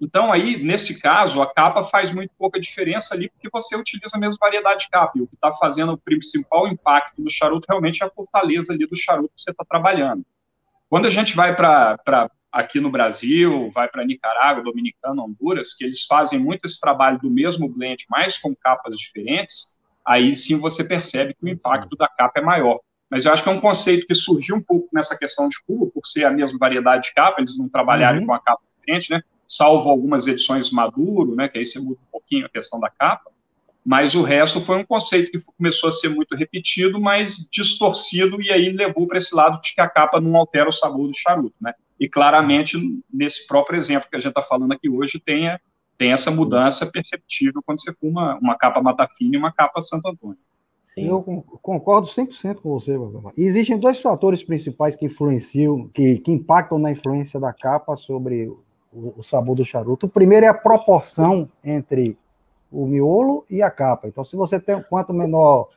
Então, 0.00 0.30
aí, 0.30 0.62
nesse 0.62 1.00
caso, 1.00 1.40
a 1.40 1.52
capa 1.52 1.82
faz 1.82 2.12
muito 2.12 2.30
pouca 2.38 2.60
diferença 2.60 3.14
ali, 3.14 3.30
porque 3.30 3.48
você 3.50 3.74
utiliza 3.74 4.16
a 4.16 4.20
mesma 4.20 4.36
variedade 4.38 4.84
de 4.84 4.90
capa. 4.90 5.12
E 5.16 5.22
o 5.22 5.26
que 5.26 5.34
está 5.34 5.52
fazendo 5.54 5.92
o 5.92 5.98
principal 5.98 6.68
impacto 6.68 7.20
no 7.20 7.30
charuto 7.30 7.66
realmente 7.68 8.02
é 8.02 8.06
a 8.06 8.10
fortaleza 8.10 8.72
ali 8.72 8.86
do 8.86 8.96
charuto 8.96 9.32
que 9.34 9.40
você 9.40 9.50
está 9.50 9.64
trabalhando. 9.64 10.24
Quando 10.88 11.06
a 11.06 11.10
gente 11.10 11.34
vai 11.34 11.56
para 11.56 12.30
aqui 12.52 12.78
no 12.78 12.90
Brasil, 12.90 13.70
vai 13.72 13.88
para 13.88 14.04
Nicarágua, 14.04 14.62
Dominicana, 14.62 15.22
Honduras, 15.22 15.74
que 15.74 15.84
eles 15.84 16.04
fazem 16.04 16.38
muito 16.38 16.66
esse 16.66 16.78
trabalho 16.78 17.18
do 17.18 17.30
mesmo 17.30 17.68
blend, 17.68 18.04
mas 18.08 18.38
com 18.38 18.54
capas 18.54 18.98
diferentes, 18.98 19.78
aí 20.04 20.34
sim 20.34 20.58
você 20.58 20.84
percebe 20.84 21.34
que 21.34 21.44
o 21.44 21.48
impacto 21.48 21.96
da 21.96 22.06
capa 22.06 22.38
é 22.38 22.42
maior. 22.42 22.78
Mas 23.10 23.24
eu 23.24 23.32
acho 23.32 23.42
que 23.42 23.48
é 23.48 23.52
um 23.52 23.60
conceito 23.60 24.06
que 24.06 24.14
surgiu 24.14 24.56
um 24.56 24.62
pouco 24.62 24.88
nessa 24.92 25.16
questão 25.16 25.48
de 25.48 25.56
Cuba, 25.64 25.90
por 25.92 26.06
ser 26.06 26.24
a 26.24 26.30
mesma 26.30 26.58
variedade 26.58 27.08
de 27.08 27.14
capa, 27.14 27.40
eles 27.40 27.56
não 27.56 27.68
trabalharam 27.68 28.20
uhum. 28.20 28.26
com 28.26 28.34
a 28.34 28.40
capa 28.40 28.62
diferente, 28.78 29.10
né? 29.10 29.22
Salvo 29.46 29.88
algumas 29.88 30.26
edições 30.26 30.70
Maduro, 30.70 31.34
né? 31.34 31.48
Que 31.48 31.58
aí 31.58 31.64
você 31.64 31.78
muda 31.78 32.00
um 32.00 32.10
pouquinho 32.10 32.46
a 32.46 32.48
questão 32.48 32.80
da 32.80 32.90
capa. 32.90 33.30
Mas 33.84 34.16
o 34.16 34.22
resto 34.22 34.60
foi 34.60 34.78
um 34.78 34.84
conceito 34.84 35.30
que 35.30 35.40
começou 35.56 35.88
a 35.88 35.92
ser 35.92 36.08
muito 36.08 36.34
repetido, 36.34 37.00
mas 37.00 37.48
distorcido, 37.52 38.42
e 38.42 38.50
aí 38.50 38.70
levou 38.70 39.06
para 39.06 39.18
esse 39.18 39.32
lado 39.32 39.60
de 39.60 39.72
que 39.74 39.80
a 39.80 39.88
capa 39.88 40.20
não 40.20 40.36
altera 40.36 40.68
o 40.68 40.72
sabor 40.72 41.06
do 41.06 41.16
charuto, 41.16 41.54
né? 41.60 41.72
E 41.98 42.08
claramente, 42.08 42.76
nesse 43.12 43.46
próprio 43.46 43.78
exemplo 43.78 44.10
que 44.10 44.16
a 44.16 44.18
gente 44.18 44.30
está 44.30 44.42
falando 44.42 44.72
aqui 44.72 44.88
hoje, 44.88 45.20
tem 45.20 45.48
tem 45.98 46.12
essa 46.12 46.30
mudança 46.30 46.84
perceptível 46.84 47.62
quando 47.64 47.80
você 47.80 47.92
fuma 47.94 48.38
uma 48.40 48.56
capa 48.56 48.82
Mata 48.82 49.08
Fina 49.16 49.36
e 49.36 49.38
uma 49.38 49.52
capa 49.52 49.80
Santo 49.80 50.08
Antônio. 50.08 50.38
Sim. 50.82 51.08
Eu 51.08 51.20
concordo 51.62 52.06
100% 52.06 52.56
com 52.56 52.70
você, 52.70 52.96
E 53.36 53.44
existem 53.44 53.78
dois 53.78 54.00
fatores 54.00 54.42
principais 54.42 54.94
que 54.94 55.04
influenciam, 55.04 55.88
que, 55.88 56.18
que 56.18 56.30
impactam 56.30 56.78
na 56.78 56.90
influência 56.90 57.40
da 57.40 57.52
capa 57.52 57.96
sobre 57.96 58.50
o, 59.16 59.22
sabor 59.22 59.56
do 59.56 59.64
charuto. 59.64 60.06
O 60.06 60.08
primeiro 60.08 60.46
é 60.46 60.48
a 60.48 60.54
proporção 60.54 61.48
entre 61.62 62.16
o 62.70 62.86
miolo 62.86 63.44
e 63.48 63.62
a 63.62 63.70
capa. 63.70 64.08
Então, 64.08 64.24
se 64.24 64.36
você 64.36 64.58
tem 64.58 64.82
quanto 64.82 65.12
menor 65.12 65.68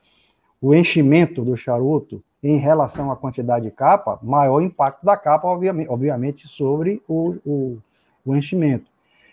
o 0.60 0.74
enchimento 0.74 1.44
do 1.44 1.56
charuto 1.56 2.22
em 2.42 2.56
relação 2.56 3.10
à 3.10 3.16
quantidade 3.16 3.66
de 3.66 3.70
capa, 3.70 4.18
maior 4.22 4.56
o 4.56 4.62
impacto 4.62 5.04
da 5.04 5.16
capa, 5.16 5.48
obviamente, 5.48 6.48
sobre 6.48 7.02
o, 7.06 7.36
o, 7.44 7.78
o 8.24 8.36
enchimento 8.36 8.90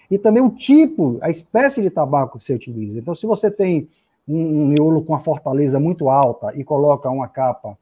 e 0.09 0.17
também 0.17 0.41
o 0.41 0.49
tipo, 0.49 1.17
a 1.21 1.29
espécie 1.29 1.81
de 1.81 1.89
tabaco 1.89 2.37
que 2.37 2.43
você 2.43 2.53
utiliza. 2.53 2.97
Então, 2.97 3.13
se 3.13 3.25
você 3.25 3.51
tem 3.51 3.89
um, 4.27 4.67
miolo 4.67 5.03
com 5.03 5.13
uma 5.13 5.19
fortaleza 5.19 5.79
muito 5.79 6.09
alta 6.09 6.53
e 6.55 6.63
coloca 6.63 7.09
uma 7.09 7.27
capa 7.27 7.77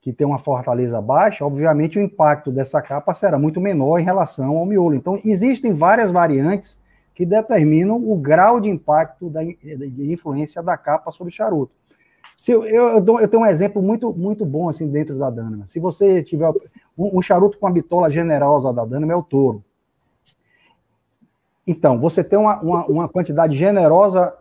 que 0.00 0.12
tem 0.12 0.26
uma 0.26 0.38
fortaleza 0.38 1.00
baixa, 1.00 1.44
obviamente 1.44 1.98
o 1.98 2.02
impacto 2.02 2.50
dessa 2.50 2.80
capa 2.80 3.12
será 3.12 3.38
muito 3.38 3.60
menor 3.60 3.98
em 3.98 4.04
relação 4.04 4.56
ao 4.56 4.66
miolo. 4.66 4.94
Então, 4.94 5.20
existem 5.24 5.72
várias 5.72 6.10
variantes 6.10 6.80
que 7.14 7.26
determinam 7.26 7.96
o 7.96 8.16
grau 8.16 8.60
de 8.60 8.70
impacto 8.70 9.28
da 9.28 9.42
de 9.42 10.12
influência 10.12 10.62
da 10.62 10.76
capa 10.76 11.10
sobre 11.10 11.32
o 11.32 11.34
charuto. 11.34 11.72
Se 12.38 12.52
eu, 12.52 12.64
eu, 12.64 13.04
eu, 13.18 13.28
tenho 13.28 13.42
um 13.42 13.46
exemplo 13.46 13.82
muito, 13.82 14.12
muito 14.12 14.46
bom 14.46 14.68
assim 14.68 14.88
dentro 14.88 15.18
da 15.18 15.28
Danama. 15.28 15.66
Se 15.66 15.80
você 15.80 16.22
tiver 16.22 16.48
um, 16.96 17.18
um 17.18 17.20
charuto 17.20 17.58
com 17.58 17.66
a 17.66 17.70
bitola 17.70 18.08
generosa 18.08 18.72
da 18.72 18.84
Danama 18.84 19.12
é 19.12 19.16
o 19.16 19.22
touro. 19.24 19.64
Então, 21.66 21.98
você 21.98 22.22
tem 22.22 22.38
uma, 22.38 22.60
uma, 22.60 22.86
uma 22.86 23.08
quantidade 23.08 23.56
generosa 23.56 24.32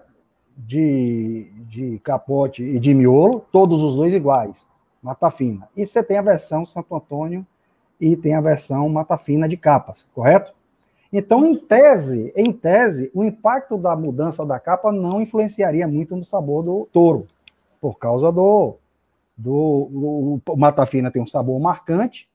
de, 0.55 1.51
de 1.67 1.99
capote 2.03 2.63
e 2.63 2.79
de 2.79 2.93
miolo, 2.93 3.43
todos 3.51 3.83
os 3.83 3.95
dois 3.95 4.13
iguais, 4.13 4.67
mata 5.07 5.31
fina. 5.31 5.69
E 5.75 5.87
você 5.87 6.03
tem 6.03 6.17
a 6.17 6.21
versão 6.21 6.65
Santo 6.65 6.93
Antônio 6.93 7.45
e 7.99 8.15
tem 8.15 8.35
a 8.35 8.41
versão 8.41 8.87
mata 8.89 9.17
fina 9.17 9.47
de 9.47 9.55
capas, 9.55 10.05
correto? 10.13 10.53
Então, 11.11 11.45
em 11.45 11.55
tese, 11.55 12.33
em 12.35 12.51
tese, 12.51 13.09
o 13.13 13.23
impacto 13.23 13.77
da 13.77 13.95
mudança 13.95 14.45
da 14.45 14.59
capa 14.59 14.91
não 14.91 15.21
influenciaria 15.21 15.87
muito 15.87 16.15
no 16.15 16.25
sabor 16.25 16.63
do 16.63 16.87
touro, 16.91 17.27
por 17.79 17.97
causa 17.97 18.29
do, 18.31 18.75
do, 19.35 20.41
do 20.45 20.57
mata 20.57 20.85
fina 20.85 21.09
tem 21.09 21.21
um 21.21 21.27
sabor 21.27 21.57
marcante 21.59 22.27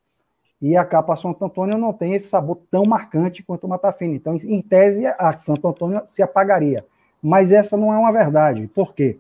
e 0.63 0.77
a 0.77 0.85
capa 0.85 1.17
Santo 1.17 1.45
Antônio 1.45 1.77
não 1.77 1.93
tem 1.93 2.15
esse 2.15 2.29
sabor 2.29 2.61
tão 2.71 2.87
marcante 2.87 3.43
quanto 3.43 3.65
o 3.65 3.69
Matafina. 3.69 4.15
Então, 4.15 4.37
em 4.37 4.63
tese, 4.63 5.05
a 5.07 5.37
Santo 5.37 5.67
Antônio 5.69 6.03
se 6.07 6.23
apagaria. 6.23 6.87
Mas 7.21 7.51
essa 7.51 7.77
não 7.77 7.93
é 7.93 7.99
uma 7.99 8.13
verdade. 8.13 8.69
Por 8.69 8.95
quê? 8.95 9.19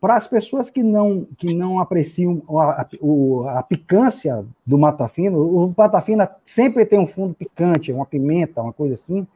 Para 0.00 0.14
as 0.14 0.26
pessoas 0.28 0.70
que 0.70 0.82
não, 0.82 1.26
que 1.36 1.52
não 1.52 1.80
apreciam 1.80 2.40
a, 2.50 2.82
a, 2.82 3.58
a 3.58 3.62
picância 3.62 4.44
do 4.64 4.78
Matafina, 4.78 5.36
o 5.36 5.74
Matafina 5.76 6.30
sempre 6.44 6.86
tem 6.86 7.00
um 7.00 7.06
fundo 7.06 7.34
picante, 7.34 7.92
uma 7.92 8.06
pimenta, 8.06 8.62
uma 8.62 8.72
coisa 8.72 8.94
assim. 8.94 9.26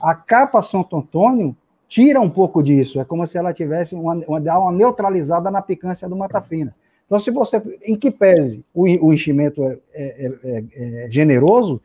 A 0.00 0.14
capa 0.14 0.60
Santo 0.60 0.96
Antônio 0.96 1.56
tira 1.88 2.20
um 2.20 2.28
pouco 2.28 2.62
disso. 2.62 3.00
É 3.00 3.04
como 3.04 3.26
se 3.26 3.38
ela 3.38 3.52
tivesse 3.52 3.94
uma, 3.94 4.14
uma, 4.14 4.38
uma 4.38 4.72
neutralizada 4.72 5.50
na 5.50 5.62
picância 5.62 6.08
do 6.08 6.16
Matafina. 6.16 6.74
Então, 7.10 7.18
se 7.18 7.30
você, 7.32 7.60
em 7.84 7.96
que 7.96 8.08
pese 8.08 8.64
o, 8.72 8.82
o 9.06 9.12
enchimento 9.12 9.64
é, 9.64 9.78
é, 9.92 10.32
é, 10.44 10.64
é, 11.04 11.08
generoso, 11.10 11.82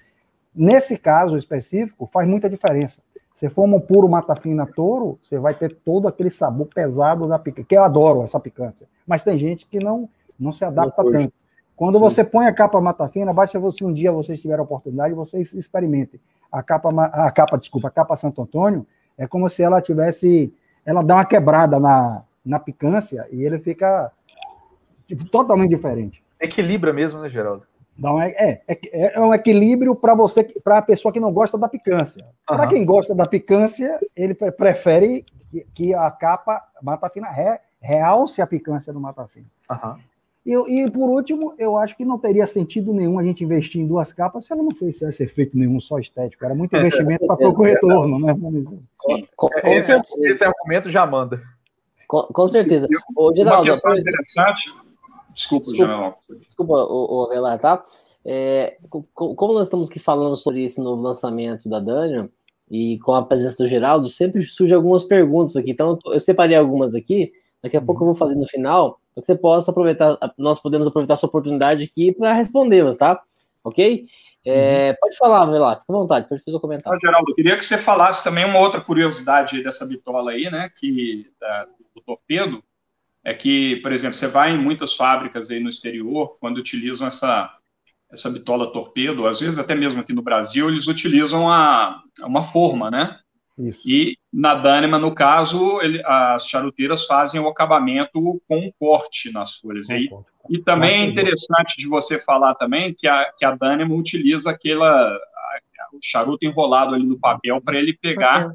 nesse 0.53 0.99
caso 0.99 1.35
específico, 1.35 2.07
faz 2.13 2.27
muita 2.27 2.47
diferença. 2.47 3.01
Se 3.35 3.49
for 3.49 3.65
um 3.65 3.79
puro 3.81 4.07
mata 4.07 4.33
fina 4.33 4.65
touro, 4.65 5.19
você 5.21 5.37
vai 5.37 5.53
ter 5.53 5.75
todo 5.83 6.07
aquele 6.07 6.29
sabor 6.29 6.67
pesado 6.67 7.27
da 7.27 7.37
picância, 7.37 7.67
que 7.67 7.75
eu 7.75 7.83
adoro 7.83 8.23
essa 8.23 8.39
picância. 8.39 8.87
Mas 9.05 9.25
tem 9.25 9.37
gente 9.37 9.65
que 9.65 9.77
não, 9.77 10.07
não 10.39 10.53
se 10.53 10.63
adapta 10.63 11.03
não 11.03 11.11
tanto. 11.11 11.33
Quando 11.75 11.95
Sim. 11.95 11.99
você 11.99 12.23
põe 12.23 12.45
a 12.45 12.53
capa 12.53 12.79
mata 12.79 13.05
fina, 13.09 13.33
basta 13.33 13.59
você 13.59 13.83
um 13.83 13.91
dia 13.91 14.09
vocês 14.09 14.39
tiverem 14.39 14.61
a 14.61 14.63
oportunidade, 14.63 15.13
vocês 15.13 15.53
experimentem. 15.53 16.17
A 16.49 16.63
capa, 16.63 16.89
a 16.89 17.29
capa, 17.29 17.57
desculpa, 17.57 17.89
a 17.89 17.91
capa 17.91 18.15
Santo 18.15 18.41
Antônio 18.41 18.87
é 19.17 19.27
como 19.27 19.49
se 19.49 19.61
ela 19.61 19.81
tivesse, 19.81 20.53
ela 20.85 21.03
dá 21.03 21.15
uma 21.15 21.25
quebrada 21.25 21.77
na, 21.77 22.23
na 22.45 22.57
picância 22.57 23.27
e 23.33 23.43
ele 23.43 23.59
fica 23.59 24.09
totalmente 25.29 25.71
diferente. 25.71 26.23
Equilibra 26.39 26.93
mesmo, 26.93 27.19
né, 27.19 27.27
Geraldo? 27.27 27.63
Não, 27.97 28.21
é, 28.21 28.29
é, 28.37 28.61
é, 28.67 29.15
é 29.15 29.21
um 29.21 29.33
equilíbrio 29.33 29.95
para 29.95 30.13
você, 30.13 30.43
para 30.43 30.79
a 30.79 30.81
pessoa 30.81 31.13
que 31.13 31.19
não 31.19 31.31
gosta 31.31 31.57
da 31.57 31.69
picância. 31.69 32.25
Para 32.45 32.67
quem 32.67 32.85
gosta 32.85 33.15
da 33.15 33.25
picância, 33.25 33.97
ele 34.15 34.33
prefere 34.33 35.25
que, 35.49 35.65
que 35.73 35.93
a 35.93 36.11
capa 36.11 36.61
mata 36.81 37.09
fina 37.09 37.29
re, 37.29 37.57
realce 37.79 38.41
a 38.41 38.47
picância 38.47 38.91
do 38.91 38.99
mata 38.99 39.25
fina. 39.27 39.45
Uhum. 39.69 39.95
E, 40.45 40.83
e, 40.83 40.91
por 40.91 41.09
último, 41.09 41.55
eu 41.57 41.75
acho 41.75 41.97
que 41.97 42.05
não 42.05 42.19
teria 42.19 42.45
sentido 42.45 42.93
nenhum 42.93 43.17
a 43.17 43.23
gente 43.23 43.43
investir 43.43 43.81
em 43.81 43.87
duas 43.87 44.13
capas 44.13 44.45
se 44.45 44.53
ela 44.53 44.61
não 44.61 44.75
fizesse 44.75 45.23
efeito 45.23 45.57
nenhum 45.57 45.79
só 45.79 45.97
estético. 45.97 46.45
Era 46.45 46.53
muito 46.53 46.75
investimento 46.77 47.25
para 47.25 47.37
pouco 47.37 47.63
retorno, 47.63 48.19
né? 48.19 48.35
Com, 48.97 49.23
com, 49.35 49.49
esse, 49.63 49.91
esse, 50.21 50.43
argumento 50.43 50.91
já 50.91 51.05
manda. 51.05 51.41
Com, 52.07 52.23
com 52.23 52.47
certeza. 52.47 52.87
Ô, 53.15 53.33
Geraldo, 53.33 53.63
Uma 53.63 53.73
questão 53.73 53.95
interessante. 53.95 54.84
Desculpa, 55.35 55.71
desculpa, 55.71 56.17
desculpa 56.39 56.73
o, 56.73 57.23
o. 57.23 57.57
Tá? 57.59 57.85
É, 58.23 58.77
como 59.13 59.53
nós 59.53 59.67
estamos 59.67 59.89
aqui 59.89 59.99
falando 59.99 60.35
sobre 60.35 60.63
isso 60.63 60.81
no 60.81 60.95
lançamento 60.95 61.69
da 61.69 61.79
Daniel 61.79 62.29
e 62.71 62.97
com 62.99 63.13
a 63.13 63.23
presença 63.23 63.61
do 63.61 63.69
Geraldo, 63.69 64.07
sempre 64.07 64.41
surgem 64.43 64.75
algumas 64.75 65.03
perguntas 65.03 65.55
aqui. 65.55 65.71
Então, 65.71 65.99
eu 66.05 66.19
separei 66.19 66.55
algumas 66.55 66.95
aqui. 66.95 67.31
Daqui 67.61 67.77
a 67.77 67.81
pouco 67.81 68.01
eu 68.01 68.07
vou 68.07 68.15
fazer 68.15 68.35
no 68.35 68.47
final 68.47 68.99
para 69.13 69.21
que 69.21 69.25
você 69.27 69.35
possa 69.35 69.71
aproveitar, 69.71 70.17
nós 70.37 70.59
podemos 70.59 70.87
aproveitar 70.87 71.13
essa 71.13 71.25
oportunidade 71.25 71.83
aqui 71.83 72.13
para 72.13 72.33
respondê-las, 72.33 72.97
tá? 72.97 73.21
Ok? 73.63 74.05
É, 74.45 74.89
uhum. 74.89 74.95
Pode 75.01 75.17
falar, 75.17 75.45
Velato, 75.45 75.81
fica 75.81 75.93
à 75.93 75.95
vontade, 75.95 76.29
pode 76.29 76.43
fazer 76.43 76.57
o 76.57 76.59
comentário. 76.59 76.97
Ah, 76.97 76.99
Geraldo, 76.99 77.31
eu 77.31 77.35
queria 77.35 77.57
que 77.57 77.65
você 77.65 77.77
falasse 77.77 78.23
também 78.23 78.45
uma 78.45 78.59
outra 78.59 78.81
curiosidade 78.81 79.63
dessa 79.63 79.85
bitola 79.85 80.31
aí, 80.31 80.51
né, 80.51 80.69
que 80.77 81.31
da, 81.39 81.65
do 81.95 82.01
torpedo, 82.05 82.63
é 83.25 83.33
que, 83.33 83.77
por 83.77 83.91
exemplo, 83.91 84.15
você 84.15 84.27
vai 84.27 84.51
em 84.53 84.57
muitas 84.57 84.93
fábricas 84.93 85.49
aí 85.49 85.59
no 85.59 85.69
exterior, 85.69 86.37
quando 86.39 86.59
utilizam 86.59 87.07
essa, 87.07 87.51
essa 88.11 88.29
bitola 88.29 88.71
torpedo, 88.71 89.25
às 89.25 89.39
vezes 89.39 89.57
até 89.57 89.73
mesmo 89.73 89.99
aqui 89.99 90.13
no 90.13 90.21
Brasil, 90.21 90.69
eles 90.69 90.87
utilizam 90.87 91.49
a, 91.49 92.03
uma 92.21 92.43
forma, 92.43 92.91
né? 92.91 93.19
Isso. 93.57 93.81
E 93.89 94.17
na 94.31 94.53
Dânima, 94.53 94.99
no 94.99 95.15
caso, 95.15 95.81
ele, 95.81 96.03
as 96.05 96.47
charuteiras 96.47 97.05
fazem 97.05 97.41
o 97.41 97.47
acabamento 97.47 98.21
com 98.47 98.57
um 98.57 98.71
corte 98.77 99.31
nas 99.31 99.55
folhas. 99.55 99.89
E, 99.89 100.09
e 100.49 100.59
também 100.59 101.01
é 101.01 101.05
interessante 101.05 101.73
de 101.77 101.87
você 101.87 102.19
falar 102.23 102.53
também 102.55 102.93
que 102.93 103.07
a, 103.07 103.31
que 103.35 103.43
a 103.45 103.55
Dânima 103.55 103.95
utiliza 103.95 104.51
aquela, 104.51 104.91
a, 104.91 105.59
o 105.93 105.99
charuto 106.03 106.45
enrolado 106.45 106.93
ali 106.93 107.05
no 107.05 107.17
papel 107.17 107.59
para 107.59 107.79
ele 107.79 107.93
pegar, 107.93 108.53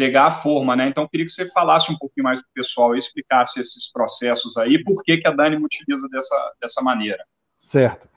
pegar 0.00 0.28
a 0.28 0.30
forma, 0.30 0.74
né? 0.74 0.88
Então, 0.88 1.06
queria 1.06 1.26
que 1.26 1.32
você 1.32 1.44
falasse 1.50 1.92
um 1.92 1.98
pouquinho 1.98 2.24
mais 2.24 2.40
para 2.40 2.48
o 2.48 2.54
pessoal 2.54 2.94
e 2.94 2.98
explicasse 2.98 3.60
esses 3.60 3.92
processos 3.92 4.56
aí, 4.56 4.82
por 4.82 5.02
que, 5.02 5.18
que 5.18 5.28
a 5.28 5.30
Dânima 5.30 5.66
utiliza 5.66 6.08
dessa, 6.08 6.54
dessa 6.58 6.80
maneira. 6.80 7.22
Certo. 7.54 8.08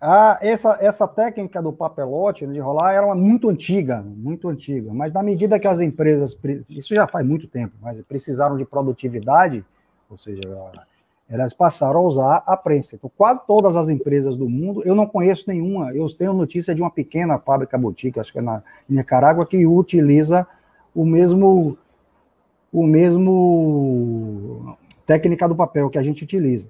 Ah, 0.00 0.38
essa, 0.40 0.78
essa 0.80 1.08
técnica 1.08 1.60
do 1.60 1.72
papelote 1.72 2.46
de 2.46 2.56
enrolar 2.56 2.94
era 2.94 3.04
uma 3.04 3.16
muito 3.16 3.48
antiga, 3.48 4.00
muito 4.02 4.48
antiga. 4.48 4.94
Mas 4.94 5.12
na 5.12 5.20
medida 5.20 5.58
que 5.58 5.66
as 5.66 5.80
empresas, 5.80 6.38
isso 6.70 6.94
já 6.94 7.08
faz 7.08 7.26
muito 7.26 7.48
tempo, 7.48 7.74
mas 7.82 8.00
precisaram 8.02 8.56
de 8.56 8.64
produtividade, 8.64 9.64
ou 10.08 10.16
seja, 10.16 10.42
elas 11.28 11.52
passaram 11.52 11.98
a 11.98 12.02
usar 12.04 12.42
a 12.46 12.56
prensa. 12.56 12.94
Então, 12.94 13.10
quase 13.16 13.44
todas 13.48 13.74
as 13.74 13.88
empresas 13.88 14.36
do 14.36 14.48
mundo, 14.48 14.80
eu 14.84 14.94
não 14.94 15.06
conheço 15.06 15.50
nenhuma. 15.50 15.92
Eu 15.92 16.06
tenho 16.16 16.32
notícia 16.32 16.72
de 16.72 16.80
uma 16.80 16.90
pequena 16.90 17.36
fábrica 17.36 17.76
boutique, 17.76 18.20
acho 18.20 18.30
que 18.30 18.38
é 18.38 18.42
na 18.42 18.62
Nicarágua, 18.88 19.44
que 19.44 19.66
utiliza 19.66 20.46
o 20.94 21.04
mesmo, 21.04 21.76
o 22.72 22.86
mesmo 22.86 24.76
técnica 25.06 25.48
do 25.48 25.56
papel 25.56 25.90
que 25.90 25.98
a 25.98 26.02
gente 26.02 26.24
utiliza. 26.24 26.68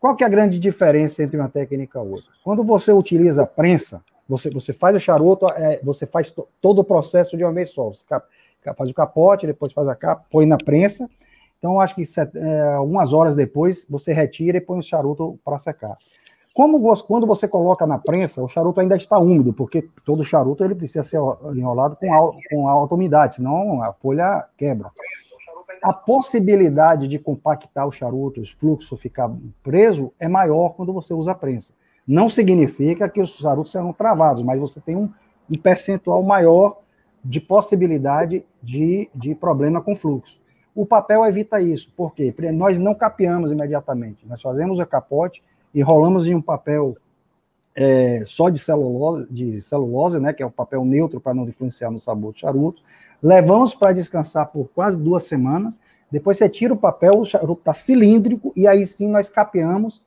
Qual 0.00 0.14
que 0.14 0.22
é 0.22 0.26
a 0.26 0.30
grande 0.30 0.58
diferença 0.58 1.22
entre 1.22 1.36
uma 1.36 1.48
técnica 1.48 1.98
e 1.98 2.02
outra? 2.02 2.30
Quando 2.42 2.62
você 2.62 2.92
utiliza 2.92 3.46
prensa, 3.46 4.02
você, 4.28 4.50
você 4.50 4.72
faz 4.72 4.96
o 4.96 5.00
charuto, 5.00 5.48
é, 5.48 5.80
você 5.82 6.06
faz 6.06 6.30
to, 6.30 6.46
todo 6.60 6.80
o 6.80 6.84
processo 6.84 7.36
de 7.36 7.44
uma 7.44 7.52
vez 7.52 7.70
só. 7.70 7.88
Você 7.88 8.04
faz 8.76 8.90
o 8.90 8.94
capote, 8.94 9.46
depois 9.46 9.72
faz 9.72 9.88
a 9.88 9.94
capa, 9.94 10.24
põe 10.30 10.46
na 10.46 10.56
prensa. 10.56 11.08
Então, 11.58 11.80
acho 11.80 11.94
que 11.94 12.04
set, 12.04 12.36
é, 12.36 12.74
algumas 12.74 13.12
horas 13.12 13.34
depois, 13.34 13.86
você 13.88 14.12
retira 14.12 14.58
e 14.58 14.60
põe 14.60 14.78
o 14.78 14.82
charuto 14.82 15.38
para 15.42 15.58
secar. 15.58 15.96
Como 16.54 16.80
quando 17.02 17.26
você 17.26 17.48
coloca 17.48 17.84
na 17.84 17.98
prensa, 17.98 18.40
o 18.40 18.48
charuto 18.48 18.80
ainda 18.80 18.96
está 18.96 19.18
úmido, 19.18 19.52
porque 19.52 19.88
todo 20.04 20.24
charuto 20.24 20.64
ele 20.64 20.74
precisa 20.74 21.02
ser 21.02 21.18
enrolado 21.54 21.96
com, 21.98 22.38
com 22.48 22.68
alta 22.68 22.94
umidade, 22.94 23.34
senão 23.34 23.82
a 23.82 23.92
folha 23.92 24.46
quebra 24.56 24.90
a 25.84 25.92
possibilidade 25.92 27.06
de 27.06 27.18
compactar 27.18 27.86
o 27.86 27.92
charuto, 27.92 28.40
o 28.40 28.46
fluxo 28.58 28.96
ficar 28.96 29.30
preso, 29.62 30.14
é 30.18 30.26
maior 30.26 30.70
quando 30.70 30.94
você 30.94 31.12
usa 31.12 31.32
a 31.32 31.34
prensa. 31.34 31.74
Não 32.08 32.26
significa 32.26 33.06
que 33.06 33.20
os 33.20 33.34
charutos 33.34 33.70
serão 33.70 33.92
travados, 33.92 34.42
mas 34.42 34.58
você 34.58 34.80
tem 34.80 34.96
um, 34.96 35.10
um 35.50 35.58
percentual 35.58 36.22
maior 36.22 36.80
de 37.22 37.38
possibilidade 37.38 38.46
de, 38.62 39.10
de 39.14 39.34
problema 39.34 39.82
com 39.82 39.94
fluxo. 39.94 40.40
O 40.74 40.86
papel 40.86 41.22
evita 41.26 41.60
isso? 41.60 41.92
Porque 41.94 42.34
nós 42.50 42.78
não 42.78 42.94
capeamos 42.94 43.52
imediatamente, 43.52 44.26
nós 44.26 44.40
fazemos 44.40 44.78
o 44.78 44.86
capote, 44.86 45.42
enrolamos 45.74 46.26
em 46.26 46.34
um 46.34 46.42
papel 46.42 46.96
é, 47.74 48.22
só 48.24 48.48
de 48.48 48.58
celulose, 48.58 49.26
de 49.30 49.60
celulose, 49.60 50.20
né, 50.20 50.32
que 50.32 50.42
é 50.42 50.46
o 50.46 50.50
papel 50.50 50.84
neutro 50.84 51.20
para 51.20 51.34
não 51.34 51.48
influenciar 51.48 51.90
no 51.90 51.98
sabor 51.98 52.32
do 52.32 52.38
charuto, 52.38 52.82
levamos 53.22 53.74
para 53.74 53.92
descansar 53.92 54.46
por 54.52 54.68
quase 54.68 55.00
duas 55.00 55.24
semanas. 55.24 55.80
Depois 56.10 56.36
você 56.36 56.48
tira 56.48 56.72
o 56.72 56.76
papel, 56.76 57.18
o 57.18 57.24
charuto 57.24 57.60
está 57.60 57.74
cilíndrico, 57.74 58.52
e 58.54 58.68
aí 58.68 58.86
sim 58.86 59.08
nós 59.08 59.28
capeamos, 59.28 60.00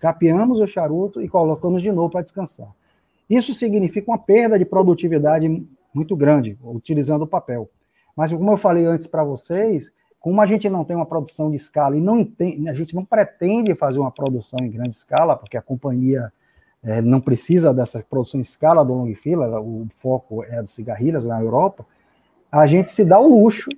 capeamos 0.00 0.60
o 0.60 0.66
charuto 0.66 1.20
e 1.20 1.28
colocamos 1.28 1.82
de 1.82 1.92
novo 1.92 2.10
para 2.10 2.22
descansar. 2.22 2.68
Isso 3.28 3.52
significa 3.52 4.10
uma 4.10 4.18
perda 4.18 4.58
de 4.58 4.64
produtividade 4.64 5.66
muito 5.92 6.16
grande, 6.16 6.56
utilizando 6.62 7.22
o 7.22 7.26
papel. 7.26 7.68
Mas 8.16 8.32
como 8.32 8.52
eu 8.52 8.56
falei 8.56 8.86
antes 8.86 9.06
para 9.06 9.24
vocês, 9.24 9.92
como 10.26 10.42
a 10.42 10.46
gente 10.46 10.68
não 10.68 10.84
tem 10.84 10.96
uma 10.96 11.06
produção 11.06 11.48
de 11.50 11.56
escala 11.56 11.96
e 11.96 12.00
não 12.00 12.24
tem, 12.24 12.68
a 12.68 12.72
gente 12.72 12.96
não 12.96 13.04
pretende 13.04 13.76
fazer 13.76 14.00
uma 14.00 14.10
produção 14.10 14.58
em 14.58 14.68
grande 14.68 14.96
escala, 14.96 15.36
porque 15.36 15.56
a 15.56 15.62
companhia 15.62 16.32
é, 16.82 17.00
não 17.00 17.20
precisa 17.20 17.72
dessa 17.72 18.04
produção 18.10 18.38
em 18.38 18.42
escala 18.42 18.84
do 18.84 18.92
long 18.92 19.14
fila, 19.14 19.60
o 19.60 19.86
foco 19.98 20.42
é 20.42 20.60
de 20.60 20.68
cigarrilhas 20.68 21.26
na 21.26 21.40
Europa, 21.40 21.86
a 22.50 22.66
gente 22.66 22.90
se 22.90 23.04
dá 23.04 23.20
o 23.20 23.40
luxo 23.40 23.70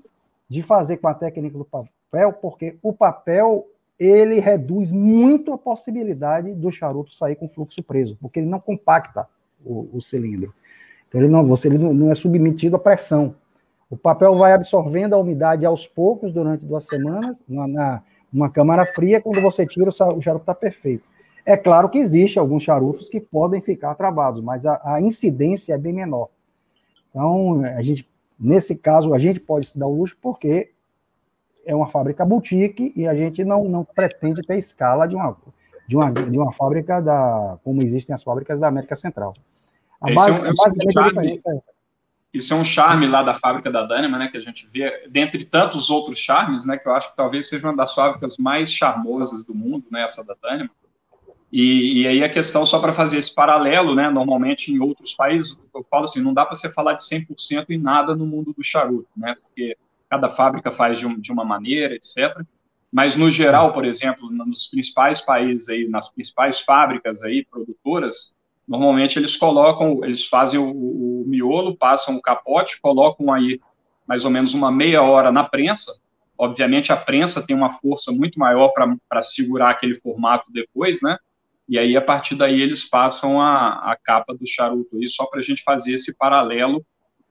de 0.49 0.63
fazer 0.63 0.97
com 0.97 1.09
a 1.09 1.13
técnica 1.13 1.59
do 1.59 1.67
papel, 1.67 2.33
porque 2.33 2.79
o 2.83 2.95
papel 2.95 3.67
ele 3.99 4.41
reduz 4.41 4.91
muito 4.91 5.53
a 5.53 5.59
possibilidade 5.59 6.55
do 6.55 6.73
charuto 6.73 7.15
sair 7.15 7.37
com 7.37 7.47
fluxo 7.47 7.83
preso, 7.83 8.17
porque 8.19 8.41
ele 8.41 8.49
não 8.49 8.59
compacta 8.59 9.29
o, 9.63 9.87
o 9.93 10.01
cilindro. 10.01 10.55
Então 11.11 11.21
ele 11.21 11.29
não, 11.29 11.47
você 11.47 11.69
ele 11.69 11.77
não 11.77 12.11
é 12.11 12.15
submetido 12.15 12.77
à 12.77 12.79
pressão. 12.79 13.35
O 13.91 13.97
papel 13.97 14.35
vai 14.35 14.53
absorvendo 14.53 15.15
a 15.15 15.19
umidade 15.19 15.65
aos 15.65 15.87
poucos 15.87 16.33
durante 16.33 16.65
duas 16.65 16.85
semanas 16.85 17.45
na, 17.49 17.67
na 17.67 18.03
uma 18.33 18.51
câmara 18.51 18.85
fria. 18.85 19.21
Quando 19.21 19.41
você 19.41 19.67
tira, 19.67 19.89
o 19.89 19.93
charuto 19.93 20.43
está 20.43 20.55
perfeito. 20.55 21.05
É 21.47 21.57
claro 21.57 21.89
que 21.89 21.99
existe 21.99 22.39
alguns 22.39 22.63
charutos 22.63 23.09
que 23.09 23.21
podem 23.21 23.61
ficar 23.63 23.95
travados, 23.95 24.43
mas 24.43 24.67
a, 24.67 24.81
a 24.85 25.01
incidência 25.01 25.73
é 25.73 25.79
bem 25.79 25.95
menor. 25.95 26.29
Então 27.11 27.63
a 27.65 27.81
gente 27.81 28.07
Nesse 28.39 28.77
caso, 28.77 29.13
a 29.13 29.19
gente 29.19 29.41
pode 29.41 29.67
se 29.67 29.79
dar 29.79 29.89
o 29.89 29.97
luxo 29.97 30.17
porque 30.23 30.71
é 31.67 31.75
uma 31.75 31.89
fábrica 31.89 32.25
boutique 32.25 32.93
e 32.95 33.07
a 33.07 33.15
gente 33.15 33.45
não, 33.45 33.65
não 33.65 33.85
pretende 33.85 34.43
ter 34.43 34.57
escala 34.57 35.09
de 35.09 35.17
uma, 35.17 35.37
de, 35.89 35.97
uma, 35.97 36.13
de 36.13 36.39
uma 36.39 36.53
fábrica 36.53 37.01
da, 37.01 37.59
como 37.65 37.83
existem 37.83 38.15
as 38.15 38.23
fábricas 38.23 38.61
da 38.61 38.69
América 38.69 38.95
Central. 38.95 39.35
A 40.01 40.15
base, 40.15 40.39
é 40.39 40.51
um, 40.51 40.55
basicamente, 40.55 40.99
a 40.99 41.09
diferença 41.09 41.51
é 41.51 41.57
essa. 41.57 41.71
Isso 42.33 42.53
é 42.53 42.57
um 42.57 42.65
charme 42.65 43.07
lá 43.07 43.23
da 43.23 43.35
fábrica 43.35 43.71
da 43.71 43.85
Dânima, 43.85 44.19
né, 44.19 44.29
que 44.29 44.37
a 44.37 44.41
gente 44.41 44.69
vê, 44.73 45.09
dentre 45.09 45.45
tantos 45.45 45.89
outros 45.89 46.19
charmes, 46.19 46.67
né, 46.67 46.77
que 46.77 46.87
eu 46.87 46.95
acho 46.95 47.11
que 47.11 47.17
talvez 47.17 47.49
seja 47.49 47.67
uma 47.67 47.77
das 47.77 47.95
fábricas 47.95 48.37
mais 48.37 48.71
charmosas 48.73 49.45
do 49.45 49.55
mundo, 49.55 49.87
né, 49.91 50.03
essa 50.03 50.23
da 50.23 50.37
Dânima. 50.43 50.71
E, 51.51 52.03
e, 52.03 52.07
aí 52.07 52.23
a 52.23 52.29
questão, 52.29 52.67
só 52.67 52.79
para 52.79 52.93
fazer 52.93 53.17
esse 53.17 53.35
paralelo, 53.35 53.95
né, 53.95 54.11
normalmente 54.11 54.71
em 54.71 54.79
outros 54.79 55.15
países, 55.15 55.59
eu 55.75 55.87
falo 55.91 56.05
assim, 56.05 56.21
não 56.21 56.35
dá 56.35 56.45
para 56.45 56.55
você 56.55 56.71
falar 56.71 56.93
de 56.93 57.03
100% 57.03 57.71
em 57.71 57.79
nada 57.79 58.15
no 58.15 58.27
mundo 58.27 58.53
do 58.53 58.63
charuto, 58.63 59.09
né, 59.17 59.35
porque 59.35 59.77
cada 60.11 60.29
fábrica 60.29 60.71
faz 60.71 60.99
de, 60.99 61.07
um, 61.07 61.19
de, 61.19 61.33
uma 61.33 61.45
maneira, 61.45 61.95
etc. 61.95 62.43
Mas 62.93 63.17
no 63.17 63.31
geral, 63.31 63.73
por 63.73 63.87
exemplo, 63.87 64.31
nos 64.31 64.69
principais 64.69 65.23
países 65.23 65.69
aí, 65.71 65.89
nas 65.89 66.11
principais 66.11 66.61
fábricas 66.61 67.23
aí, 67.23 67.45
produtoras, 67.45 68.35
normalmente 68.69 69.19
eles 69.19 69.37
colocam, 69.37 70.05
eles 70.05 70.25
fazem 70.25 70.61
o, 70.61 70.71
o 70.71 71.25
miolo, 71.27 71.77
passam 71.77 72.17
o 72.17 72.23
capote, 72.23 72.81
colocam 72.81 73.33
aí 73.33 73.61
mais 74.07 74.25
ou 74.25 74.31
menos 74.31 74.55
uma 74.55 74.71
meia 74.71 75.03
hora 75.03 75.33
na 75.33 75.45
prensa, 75.45 75.93
obviamente 76.37 76.93
a 76.93 76.97
prensa 76.97 77.45
tem 77.45 77.57
uma 77.57 77.71
força 77.71 78.13
muito 78.13 78.39
maior 78.39 78.73
para 79.09 79.23
segurar 79.23 79.71
aquele 79.71 79.97
formato 79.97 80.53
depois, 80.53 81.03
né? 81.03 81.17
E 81.69 81.79
aí, 81.79 81.95
a 81.97 82.01
partir 82.01 82.35
daí, 82.35 82.63
eles 82.63 82.89
passam 82.89 83.39
a, 83.39 83.93
a 83.93 83.97
capa 84.03 84.35
do 84.35 84.47
charuto 84.47 84.97
aí, 84.97 85.07
só 85.07 85.27
para 85.27 85.41
a 85.41 85.43
gente 85.43 85.63
fazer 85.63 85.93
esse 85.93 86.17
paralelo 86.17 86.83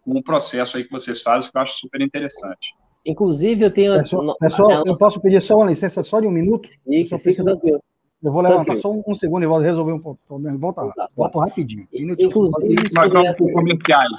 com 0.05 0.11
o 0.11 0.23
processo 0.23 0.77
aí 0.77 0.83
que 0.83 0.91
vocês 0.91 1.23
fazem, 1.23 1.49
que 1.49 1.57
eu 1.57 1.61
acho 1.61 1.79
super 1.79 2.01
interessante. 2.01 2.75
Inclusive, 3.03 3.65
eu 3.65 3.73
tenho. 3.73 3.97
Pessoal, 3.97 4.37
pessoal 4.37 4.83
eu 4.85 4.93
posso 4.93 5.19
pedir 5.19 5.41
só 5.41 5.55
uma 5.55 5.65
licença 5.65 6.03
só 6.03 6.19
de 6.19 6.27
um 6.27 6.31
minuto? 6.31 6.69
Fica, 6.87 7.17
fica 7.17 7.43
tranquilo. 7.43 7.81
Eu 8.23 8.31
vou 8.31 8.41
levantar 8.41 8.75
só 8.75 8.91
um, 8.91 9.13
segundo 9.13 9.43
e 9.43 9.47
vou 9.47 9.59
resolver 9.59 9.91
um 9.91 10.15
problema. 10.27 10.57
Volta 10.57 10.81
lá. 10.81 11.09
Volto 11.15 11.37
rapidinho. 11.37 11.87
Inclusive, 11.93 12.89
sobre 12.89 13.27
essa... 13.27 13.43
comerciais. 13.43 14.09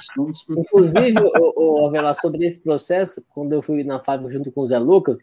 Inclusive, 0.49 1.19
o, 1.19 1.81
o, 1.81 1.87
Avelar, 1.87 2.15
sobre 2.15 2.45
esse 2.45 2.61
processo, 2.61 3.21
quando 3.29 3.51
eu 3.51 3.61
fui 3.61 3.83
na 3.83 3.99
fábrica 3.99 4.31
junto 4.31 4.51
com 4.51 4.61
o 4.61 4.67
Zé 4.67 4.79
Lucas, 4.79 5.19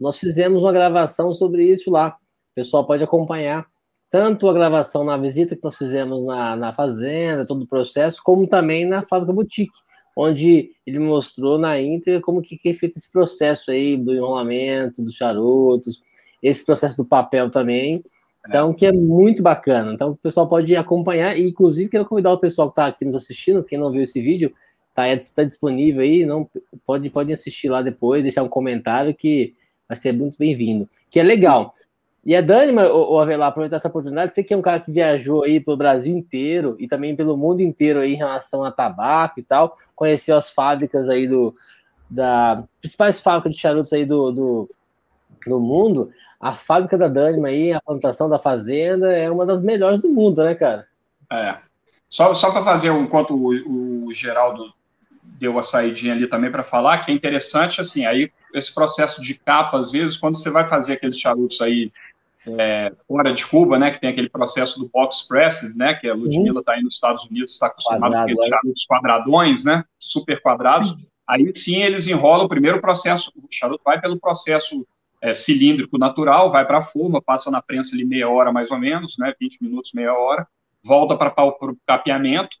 nós 0.00 0.18
fizemos 0.18 0.62
uma 0.62 0.72
gravação 0.72 1.34
sobre 1.34 1.64
isso 1.64 1.90
lá. 1.90 2.16
O 2.52 2.54
pessoal 2.54 2.86
pode 2.86 3.04
acompanhar 3.04 3.66
tanto 4.10 4.48
a 4.48 4.52
gravação 4.52 5.04
na 5.04 5.18
visita 5.18 5.54
que 5.54 5.62
nós 5.62 5.76
fizemos 5.76 6.24
na, 6.24 6.56
na 6.56 6.72
fazenda, 6.72 7.44
todo 7.44 7.64
o 7.64 7.68
processo, 7.68 8.22
como 8.24 8.46
também 8.46 8.86
na 8.86 9.02
fábrica 9.02 9.32
boutique, 9.32 9.76
onde 10.16 10.70
ele 10.86 10.98
mostrou 10.98 11.58
na 11.58 11.78
íntegra 11.78 12.22
como 12.22 12.40
que, 12.40 12.56
que 12.56 12.70
é 12.70 12.74
feito 12.74 12.96
esse 12.96 13.10
processo 13.10 13.70
aí 13.70 13.94
do 13.94 14.14
enrolamento, 14.14 15.02
dos 15.02 15.14
charutos, 15.14 16.00
esse 16.42 16.64
processo 16.64 16.96
do 16.96 17.04
papel 17.04 17.50
também. 17.50 18.04
Então, 18.48 18.72
que 18.72 18.86
é 18.86 18.92
muito 18.92 19.42
bacana. 19.42 19.92
Então, 19.92 20.10
o 20.10 20.16
pessoal 20.16 20.46
pode 20.48 20.74
acompanhar. 20.76 21.36
E, 21.36 21.48
inclusive, 21.48 21.90
quero 21.90 22.06
convidar 22.06 22.32
o 22.32 22.38
pessoal 22.38 22.68
que 22.68 22.72
está 22.72 22.86
aqui 22.86 23.04
nos 23.04 23.16
assistindo, 23.16 23.64
quem 23.64 23.78
não 23.78 23.90
viu 23.90 24.02
esse 24.02 24.20
vídeo, 24.20 24.52
está 24.90 25.04
tá 25.34 25.42
disponível 25.42 26.02
aí, 26.02 26.24
não 26.24 26.48
pode, 26.86 27.10
pode 27.10 27.32
assistir 27.32 27.68
lá 27.68 27.82
depois, 27.82 28.22
deixar 28.22 28.42
um 28.42 28.48
comentário 28.48 29.14
que 29.14 29.54
vai 29.88 29.96
ser 29.96 30.12
muito 30.12 30.38
bem-vindo. 30.38 30.88
Que 31.10 31.20
é 31.20 31.22
legal. 31.22 31.74
E 32.24 32.34
a 32.34 32.40
Dani, 32.40 32.72
o 32.72 33.20
Avelar, 33.20 33.48
aproveitar 33.48 33.76
essa 33.76 33.86
oportunidade, 33.86 34.34
você 34.34 34.42
que 34.42 34.52
é 34.52 34.56
um 34.56 34.62
cara 34.62 34.80
que 34.80 34.90
viajou 34.90 35.44
aí 35.44 35.60
pelo 35.60 35.76
Brasil 35.76 36.16
inteiro 36.16 36.74
e 36.78 36.88
também 36.88 37.14
pelo 37.14 37.36
mundo 37.36 37.60
inteiro 37.60 38.00
aí 38.00 38.14
em 38.14 38.16
relação 38.16 38.64
a 38.64 38.72
tabaco 38.72 39.38
e 39.38 39.44
tal, 39.44 39.76
conheceu 39.94 40.36
as 40.36 40.50
fábricas 40.50 41.08
aí 41.08 41.28
do, 41.28 41.54
da 42.10 42.64
principais 42.80 43.20
fábricas 43.20 43.52
de 43.52 43.60
charutos 43.60 43.92
aí 43.92 44.04
do, 44.04 44.32
do, 44.32 44.70
no 45.48 45.60
mundo, 45.60 46.10
a 46.40 46.52
fábrica 46.52 46.96
da 46.96 47.08
Dânima 47.08 47.48
aí, 47.48 47.72
a 47.72 47.80
plantação 47.80 48.28
da 48.28 48.38
fazenda, 48.38 49.12
é 49.12 49.30
uma 49.30 49.46
das 49.46 49.62
melhores 49.62 50.00
do 50.00 50.08
mundo, 50.08 50.42
né, 50.44 50.54
cara? 50.54 50.86
É. 51.32 51.56
Só, 52.08 52.34
só 52.34 52.50
para 52.50 52.64
fazer, 52.64 52.92
enquanto 52.92 53.34
o, 53.34 54.06
o 54.06 54.12
Geraldo 54.12 54.72
deu 55.22 55.58
a 55.58 55.62
saidinha 55.62 56.14
ali 56.14 56.26
também 56.26 56.50
para 56.50 56.62
falar, 56.62 56.98
que 56.98 57.10
é 57.10 57.14
interessante, 57.14 57.80
assim, 57.80 58.06
aí 58.06 58.30
esse 58.54 58.74
processo 58.74 59.20
de 59.20 59.34
capa, 59.34 59.78
às 59.78 59.90
vezes, 59.90 60.16
quando 60.16 60.36
você 60.36 60.50
vai 60.50 60.66
fazer 60.66 60.94
aqueles 60.94 61.18
charutos 61.18 61.60
aí 61.60 61.92
é, 62.46 62.92
fora 63.08 63.32
de 63.32 63.44
Cuba, 63.44 63.78
né, 63.78 63.90
que 63.90 64.00
tem 64.00 64.10
aquele 64.10 64.28
processo 64.28 64.78
do 64.78 64.88
box 64.88 65.26
press, 65.26 65.74
né, 65.76 65.94
que 65.94 66.08
a 66.08 66.14
Ludmilla 66.14 66.60
está 66.60 66.72
uhum. 66.72 66.78
aí 66.78 66.84
nos 66.84 66.94
Estados 66.94 67.24
Unidos, 67.24 67.52
está 67.52 67.66
acostumado 67.66 68.12
com 68.12 68.18
aqueles 68.18 68.48
charutos 68.48 68.86
quadradões, 68.88 69.64
né, 69.64 69.84
super 69.98 70.40
quadrados, 70.40 70.90
sim. 70.90 71.06
aí 71.26 71.54
sim 71.54 71.82
eles 71.82 72.06
enrolam 72.06 72.46
o 72.46 72.48
primeiro 72.48 72.80
processo, 72.80 73.32
o 73.36 73.46
charuto 73.50 73.82
vai 73.84 74.00
pelo 74.00 74.18
processo 74.18 74.86
é, 75.20 75.32
cilíndrico 75.32 75.98
natural, 75.98 76.50
vai 76.50 76.66
para 76.66 76.78
a 76.78 76.82
forma, 76.82 77.22
passa 77.22 77.50
na 77.50 77.62
prensa 77.62 77.94
ali 77.94 78.04
meia 78.04 78.28
hora 78.28 78.52
mais 78.52 78.70
ou 78.70 78.78
menos, 78.78 79.16
né, 79.18 79.34
20 79.40 79.62
minutos, 79.62 79.92
meia 79.92 80.14
hora, 80.14 80.46
volta 80.82 81.16
para 81.16 81.32
o 81.44 81.76
capeamento, 81.86 82.56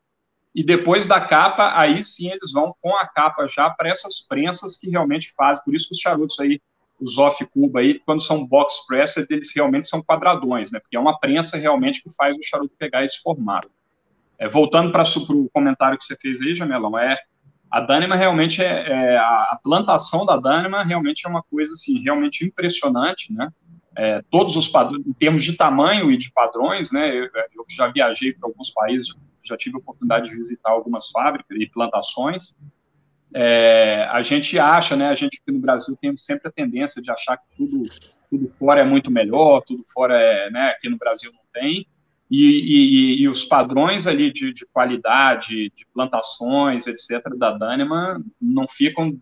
e 0.54 0.64
depois 0.64 1.06
da 1.06 1.20
capa, 1.20 1.78
aí 1.78 2.02
sim 2.02 2.30
eles 2.30 2.52
vão 2.52 2.74
com 2.80 2.96
a 2.96 3.06
capa 3.06 3.46
já 3.46 3.68
para 3.68 3.90
essas 3.90 4.20
prensas 4.20 4.78
que 4.78 4.88
realmente 4.88 5.32
fazem, 5.36 5.62
por 5.64 5.74
isso 5.74 5.88
que 5.88 5.94
os 5.94 6.00
charutos 6.00 6.40
aí, 6.40 6.60
os 6.98 7.18
off-cuba 7.18 7.80
aí, 7.80 8.00
quando 8.00 8.22
são 8.22 8.46
box 8.46 8.86
press, 8.86 9.16
eles 9.18 9.54
realmente 9.54 9.86
são 9.86 10.02
quadradões, 10.02 10.72
né, 10.72 10.80
porque 10.80 10.96
é 10.96 11.00
uma 11.00 11.18
prensa 11.18 11.56
realmente 11.56 12.02
que 12.02 12.10
faz 12.10 12.36
o 12.36 12.42
charuto 12.42 12.74
pegar 12.78 13.04
esse 13.04 13.20
formato. 13.22 13.70
É, 14.38 14.48
voltando 14.48 14.92
para 14.92 15.02
o 15.02 15.48
comentário 15.50 15.96
que 15.98 16.04
você 16.04 16.16
fez 16.16 16.40
aí, 16.40 16.54
Jamelão, 16.54 16.98
é 16.98 17.18
a 17.70 17.80
Dânima 17.80 18.16
realmente 18.16 18.62
é, 18.62 19.14
é 19.14 19.16
a, 19.16 19.58
plantação 19.62 20.24
da 20.24 20.36
Dânima 20.36 20.82
realmente 20.84 21.26
é 21.26 21.28
uma 21.28 21.42
coisa 21.42 21.72
assim 21.74 22.02
realmente 22.02 22.44
impressionante, 22.44 23.32
né? 23.32 23.50
É, 23.98 24.22
todos 24.30 24.56
os 24.56 24.68
padrões, 24.68 25.06
em 25.06 25.12
termos 25.12 25.42
de 25.42 25.54
tamanho 25.56 26.10
e 26.10 26.18
de 26.18 26.30
padrões, 26.30 26.92
né? 26.92 27.08
Eu, 27.08 27.24
eu 27.24 27.64
já 27.68 27.88
viajei 27.88 28.32
para 28.32 28.48
alguns 28.48 28.70
países, 28.70 29.08
já 29.42 29.56
tive 29.56 29.76
a 29.76 29.78
oportunidade 29.78 30.28
de 30.28 30.36
visitar 30.36 30.70
algumas 30.70 31.10
fábricas 31.10 31.58
e 31.58 31.66
plantações. 31.68 32.54
É, 33.34 34.06
a 34.10 34.22
gente 34.22 34.58
acha, 34.58 34.96
né? 34.96 35.08
A 35.08 35.14
gente 35.14 35.40
aqui 35.42 35.52
no 35.52 35.60
Brasil 35.60 35.96
tem 36.00 36.16
sempre 36.16 36.48
a 36.48 36.52
tendência 36.52 37.02
de 37.02 37.10
achar 37.10 37.36
que 37.36 37.44
tudo, 37.56 37.82
tudo 38.30 38.52
fora 38.58 38.80
é 38.80 38.84
muito 38.84 39.10
melhor, 39.10 39.62
tudo 39.66 39.84
fora 39.92 40.16
é, 40.16 40.50
né? 40.50 40.68
Aqui 40.68 40.88
no 40.88 40.98
Brasil 40.98 41.32
não 41.32 41.40
tem. 41.52 41.86
E, 42.28 42.42
e, 42.42 43.22
e, 43.22 43.28
os 43.28 43.44
padrões 43.44 44.06
ali 44.06 44.32
de, 44.32 44.52
de, 44.52 44.66
qualidade, 44.66 45.70
de 45.70 45.86
plantações, 45.94 46.86
etc., 46.88 47.22
da 47.36 47.52
Dânima, 47.52 48.20
não 48.42 48.66
ficam 48.66 49.16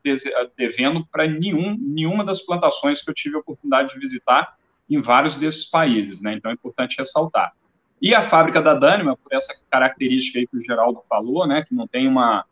devendo 0.57 1.07
para 1.13 1.27
nenhum, 1.27 1.77
nenhuma 1.79 2.25
das 2.25 2.41
plantações 2.41 3.03
que 3.03 3.11
eu 3.11 3.15
tive 3.15 3.37
a 3.37 3.41
oportunidade 3.41 3.93
de 3.93 4.01
visitar 4.01 4.57
em 4.89 5.03
vários 5.03 5.37
desses 5.37 5.67
países, 5.67 6.23
né? 6.23 6.33
Então 6.33 6.51
é 6.51 6.55
importante 6.55 6.97
ressaltar. 6.99 7.53
E 8.01 8.15
a 8.15 8.23
fábrica 8.23 8.61
da 8.61 8.75
Dânima, 8.75 9.17
por 9.17 9.33
essa 9.33 9.55
característica 9.71 10.39
aí 10.39 10.47
que 10.47 10.57
o 10.57 10.63
Geraldo 10.63 11.03
falou, 11.09 11.47
né, 11.47 11.65
que 11.67 11.75
não 11.75 11.87
tem 11.87 12.07
uma, 12.07 12.45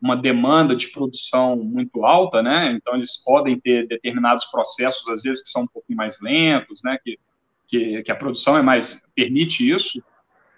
uma 0.00 0.16
demanda 0.16 0.74
de 0.74 0.88
produção 0.88 1.56
muito 1.56 2.04
alta, 2.04 2.42
né? 2.42 2.72
Então 2.72 2.94
eles 2.94 3.22
podem 3.24 3.58
ter 3.58 3.86
determinados 3.86 4.44
processos, 4.46 5.08
às 5.08 5.22
vezes, 5.22 5.42
que 5.42 5.50
são 5.50 5.62
um 5.62 5.68
pouquinho 5.68 5.96
mais 5.96 6.20
lentos, 6.20 6.82
né? 6.84 6.98
Que 7.02 7.18
que, 7.70 8.02
que 8.02 8.12
a 8.12 8.16
produção 8.16 8.58
é 8.58 8.62
mais 8.62 9.02
permite 9.14 9.68
isso, 9.68 10.02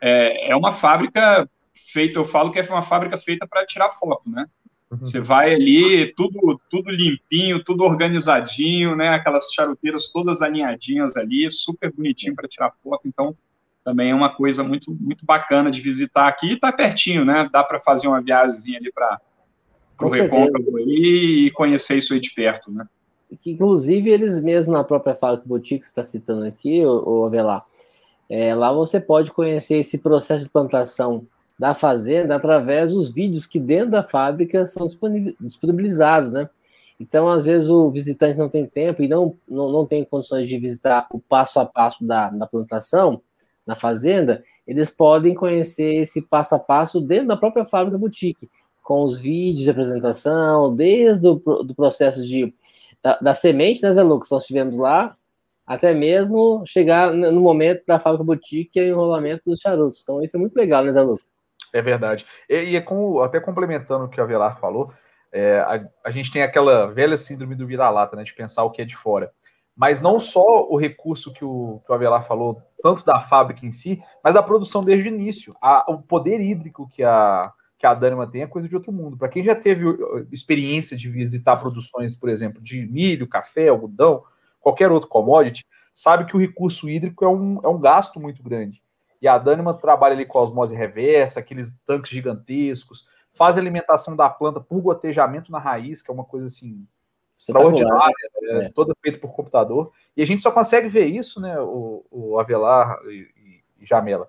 é, 0.01 0.51
é 0.51 0.57
uma 0.57 0.73
fábrica 0.73 1.49
feita, 1.93 2.19
eu 2.19 2.25
falo 2.25 2.51
que 2.51 2.59
é 2.59 2.63
uma 2.63 2.83
fábrica 2.83 3.19
feita 3.19 3.47
para 3.47 3.67
tirar 3.67 3.91
foto, 3.91 4.29
né? 4.29 4.47
Uhum. 4.91 4.99
Você 4.99 5.21
vai 5.21 5.55
ali, 5.55 6.13
tudo, 6.15 6.61
tudo 6.69 6.91
limpinho, 6.91 7.63
tudo 7.63 7.85
organizadinho, 7.85 8.97
né? 8.97 9.11
Aquelas 9.11 9.53
charuteiras 9.53 10.11
todas 10.11 10.43
alinhadinhas 10.43 11.17
ali, 11.17 11.51
super 11.51 11.93
bonitinho 11.93 12.35
para 12.35 12.49
tirar 12.49 12.73
foto. 12.83 13.07
Então, 13.07 13.37
também 13.85 14.11
é 14.11 14.15
uma 14.15 14.35
coisa 14.35 14.63
muito, 14.63 14.95
muito 14.95 15.25
bacana 15.25 15.71
de 15.71 15.81
visitar 15.81 16.29
aqui. 16.29 16.53
E 16.53 16.59
tá 16.59 16.73
pertinho, 16.73 17.25
né? 17.25 17.49
Dá 17.53 17.65
para 17.65 17.81
fazer 17.81 18.09
uma 18.09 18.21
viagem 18.21 18.77
ali 18.77 18.93
para 18.93 19.21
o 20.01 20.09
Recôncavo 20.09 20.79
e 20.79 21.51
conhecer 21.53 21.99
isso 21.99 22.13
aí 22.13 22.21
de 22.21 22.35
perto, 22.35 22.71
né? 22.71 22.87
Que 23.37 23.53
inclusive 23.53 24.11
eles 24.11 24.43
mesmos 24.43 24.75
na 24.75 24.85
própria 24.85 25.15
fábrica 25.15 25.49
boutique 25.49 25.81
que 25.81 25.87
está 25.87 26.05
citando 26.05 26.45
aqui, 26.45 26.85
o 26.85 27.25
Avelar, 27.25 27.65
é, 28.29 28.55
lá 28.55 28.73
você 28.73 29.01
pode 29.01 29.31
conhecer 29.31 29.77
esse 29.77 29.99
processo 29.99 30.45
de 30.45 30.51
plantação 30.51 31.27
da 31.59 31.75
fazenda 31.75 32.35
através 32.35 32.93
dos 32.93 33.11
vídeos 33.11 33.47
que 33.47 33.61
dentro 33.61 33.91
da 33.91 34.03
fábrica 34.03 34.67
são 34.67 34.87
disponibilizados, 35.41 36.33
né? 36.33 36.49
Então, 36.99 37.29
às 37.29 37.45
vezes, 37.45 37.69
o 37.69 37.91
visitante 37.91 38.39
não 38.39 38.49
tem 38.49 38.65
tempo 38.65 39.03
e 39.03 39.09
não, 39.09 39.37
não, 39.49 39.71
não 39.71 39.85
tem 39.85 40.05
condições 40.05 40.49
de 40.49 40.57
visitar 40.57 41.09
o 41.11 41.19
passo 41.19 41.59
a 41.59 41.67
passo 41.67 42.05
da, 42.05 42.31
da 42.31 42.47
plantação 42.47 43.21
na 43.67 43.75
fazenda, 43.75 44.43
eles 44.67 44.91
podem 44.91 45.35
conhecer 45.35 45.97
esse 45.97 46.23
passo 46.23 46.55
a 46.55 46.59
passo 46.59 47.01
dentro 47.01 47.29
da 47.29 47.37
própria 47.37 47.65
fábrica 47.65 47.99
boutique, 47.99 48.49
com 48.83 49.03
os 49.03 49.21
vídeos 49.21 49.65
de 49.65 49.71
apresentação, 49.71 50.75
desde 50.75 51.29
o 51.29 51.35
do 51.35 51.75
processo 51.75 52.25
de 52.25 52.55
da, 53.03 53.19
da 53.19 53.35
semente, 53.35 53.83
né, 53.83 53.93
Zé 53.93 54.03
Lucas? 54.03 54.31
Nós 54.31 54.45
tivemos 54.45 54.77
lá, 54.77 55.17
até 55.67 55.95
mesmo 55.95 56.63
chegar 56.67 57.13
no 57.13 57.41
momento 57.41 57.83
da 57.87 57.99
fábrica 57.99 58.25
boutique, 58.25 58.71
que 58.71 58.81
o 58.81 58.89
enrolamento 58.89 59.43
dos 59.47 59.61
charutos. 59.61 60.03
Então, 60.03 60.23
isso 60.23 60.37
é 60.37 60.41
muito 60.41 60.55
legal, 60.55 60.85
né, 60.85 60.93
Zé 60.93 61.01
Lucas? 61.01 61.27
É 61.73 61.81
verdade. 61.81 62.27
E, 62.49 62.57
e 62.57 62.77
é 62.77 62.85
até 63.25 63.41
complementando 63.41 64.05
o 64.05 64.09
que 64.09 64.21
o 64.21 64.25
Avelar 64.25 64.61
falou, 64.61 64.93
é, 65.33 65.61
a, 65.61 65.89
a, 66.05 66.11
gente 66.11 66.31
tem 66.31 66.43
aquela 66.43 66.87
velha 66.87 67.17
síndrome 67.17 67.55
do 67.55 67.67
vira-lata, 67.67 68.15
né, 68.15 68.23
de 68.23 68.35
pensar 68.35 68.65
o 68.65 68.71
que 68.71 68.83
é 68.83 68.85
de 68.85 68.97
fora. 68.97 69.33
Mas 69.75 70.03
não 70.03 70.21
só 70.21 70.69
o 70.69 70.77
recurso 70.77 71.33
que 71.33 71.45
o, 71.45 71.81
que 71.87 71.91
o 71.91 71.95
Avelar 71.95 72.27
falou, 72.27 72.61
tanto 72.83 73.05
da 73.05 73.19
fábrica 73.21 73.65
em 73.65 73.71
si, 73.71 74.03
mas 74.23 74.35
da 74.35 74.43
produção 74.43 74.83
desde 74.83 75.09
o 75.09 75.13
início. 75.13 75.55
A, 75.63 75.91
o 75.91 76.03
poder 76.03 76.41
hídrico 76.43 76.87
que 76.93 77.03
a, 77.03 77.41
que 77.83 77.87
a 77.89 77.95
Dânima 77.95 78.29
tem 78.29 78.43
é 78.43 78.47
coisa 78.47 78.69
de 78.69 78.77
outro 78.77 78.93
mundo. 78.93 79.17
Para 79.17 79.29
quem 79.29 79.43
já 79.43 79.57
teve 79.57 79.85
uh, 79.85 80.25
experiência 80.31 80.97
de 80.97 81.11
visitar 81.11 81.57
produções, 81.57 82.15
por 82.15 82.29
exemplo, 82.29 82.63
de 82.63 82.87
milho, 82.87 83.27
café, 83.27 83.67
algodão, 83.67 84.23
qualquer 84.61 84.93
outro 84.93 85.09
commodity, 85.09 85.67
sabe 85.93 86.25
que 86.25 86.37
o 86.37 86.39
recurso 86.39 86.89
hídrico 86.89 87.25
é 87.25 87.29
um, 87.29 87.59
é 87.61 87.67
um 87.67 87.81
gasto 87.81 88.21
muito 88.21 88.41
grande. 88.41 88.81
E 89.21 89.27
a 89.27 89.37
Dânima 89.37 89.75
trabalha 89.75 90.15
ali 90.15 90.25
com 90.25 90.39
a 90.39 90.43
osmose 90.43 90.77
reversa, 90.77 91.41
aqueles 91.41 91.77
tanques 91.85 92.13
gigantescos, 92.13 93.05
faz 93.33 93.57
a 93.57 93.61
alimentação 93.61 94.15
da 94.15 94.31
planta 94.31 94.61
por 94.61 94.81
gotejamento 94.81 95.51
na 95.51 95.59
raiz, 95.59 96.01
que 96.01 96.09
é 96.09 96.15
uma 96.15 96.25
coisa 96.25 96.47
assim 96.47 96.87
extraordinária, 97.37 98.15
né? 98.43 98.67
é. 98.67 98.71
toda 98.71 98.95
feita 99.03 99.19
por 99.19 99.33
computador. 99.35 99.91
E 100.17 100.23
a 100.23 100.27
gente 100.27 100.41
só 100.41 100.53
consegue 100.53 100.89
ver 100.89 101.07
isso, 101.07 101.41
né, 101.41 101.61
o, 101.61 102.05
o 102.13 102.39
Avelar 102.39 102.97
e, 103.07 103.27
e 103.81 103.85
Jamela, 103.85 104.29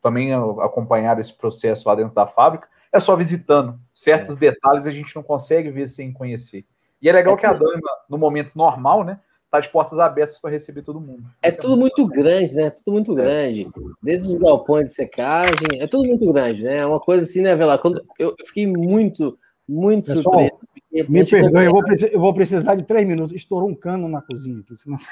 também 0.00 0.32
acompanharam 0.32 1.20
esse 1.20 1.36
processo 1.36 1.88
lá 1.88 1.94
dentro 1.94 2.14
da 2.14 2.26
fábrica, 2.26 2.68
é 2.92 3.00
só 3.00 3.14
visitando. 3.16 3.78
Certos 3.94 4.36
é. 4.36 4.38
detalhes 4.38 4.86
a 4.86 4.90
gente 4.90 5.14
não 5.14 5.22
consegue 5.22 5.70
ver 5.70 5.86
sem 5.86 6.12
conhecer. 6.12 6.64
E 7.00 7.08
é 7.08 7.12
legal 7.12 7.34
é 7.34 7.36
que 7.36 7.46
a 7.46 7.52
Dama, 7.52 7.90
no 8.08 8.18
momento 8.18 8.56
normal, 8.56 9.04
né, 9.04 9.20
tá 9.50 9.60
de 9.60 9.68
portas 9.68 9.98
abertas 9.98 10.38
para 10.38 10.50
receber 10.50 10.82
todo 10.82 11.00
mundo. 11.00 11.24
É 11.42 11.48
Isso 11.48 11.58
tudo 11.58 11.74
é 11.74 11.76
muito 11.76 12.06
grande, 12.06 12.54
né? 12.54 12.70
Tudo 12.70 12.92
muito 12.92 13.12
é. 13.12 13.22
grande. 13.22 13.66
Desde 14.02 14.28
os 14.28 14.38
galpões 14.38 14.90
de 14.90 14.94
secagem, 14.94 15.80
é 15.80 15.86
tudo 15.86 16.06
muito 16.06 16.32
grande, 16.32 16.62
né? 16.62 16.78
É 16.78 16.86
uma 16.86 17.00
coisa 17.00 17.24
assim, 17.24 17.42
né, 17.42 17.54
Vela? 17.54 17.78
Quando 17.78 18.04
eu 18.18 18.34
fiquei 18.44 18.66
muito, 18.66 19.38
muito 19.68 20.12
Pessoal, 20.12 20.40
surpreso. 20.40 20.75
Me 21.08 21.24
perdoe, 21.24 21.64
eu 21.66 21.72
vou, 21.72 21.82
eu 22.12 22.20
vou, 22.20 22.34
precisar 22.34 22.74
de 22.74 22.84
três 22.84 23.06
minutos. 23.06 23.34
Estourou 23.34 23.68
um 23.68 23.74
cano 23.74 24.08
na 24.08 24.22
cozinha. 24.22 24.62
Estamos 24.70 25.04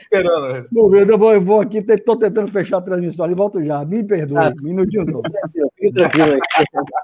esperando. 0.00 0.68
eu 0.72 1.18
vou, 1.18 1.34
eu 1.34 1.40
vou 1.40 1.60
aqui, 1.60 1.78
estou 1.78 2.16
tentando 2.16 2.48
fechar 2.48 2.78
a 2.78 2.82
transmissão 2.82 3.24
ali, 3.24 3.34
volto 3.34 3.62
já. 3.62 3.84
Me 3.84 4.02
perdoe, 4.04 4.38
ah, 4.38 4.52
minutinho 4.60 5.06
só. 5.06 5.20
Fique 5.76 5.92
tranquilo 5.92 6.38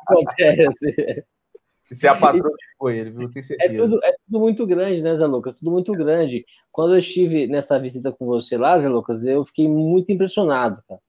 Acontece. 0.09 1.25
Se 1.91 2.07
é 2.07 2.11
a 2.11 2.15
patroa 2.15 2.53
foi 2.79 2.99
ele, 2.99 3.11
viu? 3.11 3.31
Tenho 3.31 3.41
é 3.41 3.43
certeza. 3.43 3.73
É 3.73 3.77
tudo, 3.77 4.05
é 4.05 4.13
tudo 4.27 4.41
muito 4.41 4.67
grande, 4.67 5.03
né, 5.03 5.17
Zé 5.17 5.27
Lucas? 5.27 5.55
Tudo 5.55 5.71
muito 5.71 5.93
grande. 5.93 6.45
Quando 6.71 6.93
eu 6.93 6.99
estive 6.99 7.47
nessa 7.47 7.79
visita 7.79 8.13
com 8.13 8.27
você 8.27 8.59
lá, 8.59 8.79
Zé 8.79 8.89
Lucas, 8.89 9.25
eu 9.25 9.45
fiquei 9.45 9.69
muito 9.69 10.13
impressionado, 10.13 10.83
cara. 10.87 11.01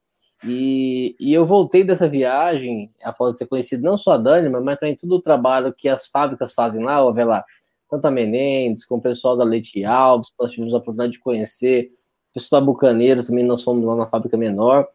E, 0.44 1.16
e 1.20 1.34
eu 1.34 1.46
voltei 1.46 1.84
dessa 1.84 2.08
viagem, 2.08 2.90
após 3.04 3.36
ter 3.36 3.46
conhecido 3.46 3.84
não 3.84 3.98
só 3.98 4.14
a 4.14 4.18
Dânima, 4.18 4.62
mas 4.62 4.78
também 4.78 4.96
todo 4.96 5.14
o 5.16 5.22
trabalho 5.22 5.74
que 5.74 5.90
as 5.90 6.08
fábricas 6.08 6.54
fazem 6.54 6.84
lá, 6.84 7.04
ó, 7.04 7.12
lá, 7.12 7.44
tanto 7.90 8.06
a 8.06 8.12
Menendez, 8.12 8.86
com 8.86 8.96
o 8.96 9.02
pessoal 9.02 9.36
da 9.36 9.44
Leite 9.44 9.84
Alves, 9.84 10.32
nós 10.40 10.52
tivemos 10.52 10.74
a 10.74 10.78
oportunidade 10.78 11.14
de 11.14 11.20
conhecer, 11.20 11.92
o 12.32 12.34
pessoal 12.36 12.62
da 12.62 12.66
Bucaneiros, 12.66 13.28
também 13.28 13.44
nós 13.44 13.64
fomos 13.64 13.84
lá 13.84 13.96
na 13.96 14.08
fábrica 14.08 14.38
menor. 14.38 14.88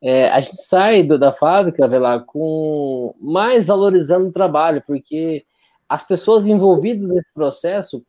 É, 0.00 0.30
a 0.30 0.40
gente 0.40 0.62
sai 0.62 1.02
do, 1.02 1.18
da 1.18 1.32
fábrica, 1.32 1.86
lá, 1.98 2.20
com 2.20 3.14
mais 3.20 3.66
valorizando 3.66 4.28
o 4.28 4.32
trabalho, 4.32 4.82
porque 4.86 5.44
as 5.88 6.06
pessoas 6.06 6.46
envolvidas 6.46 7.08
nesse 7.08 7.32
processo, 7.34 8.04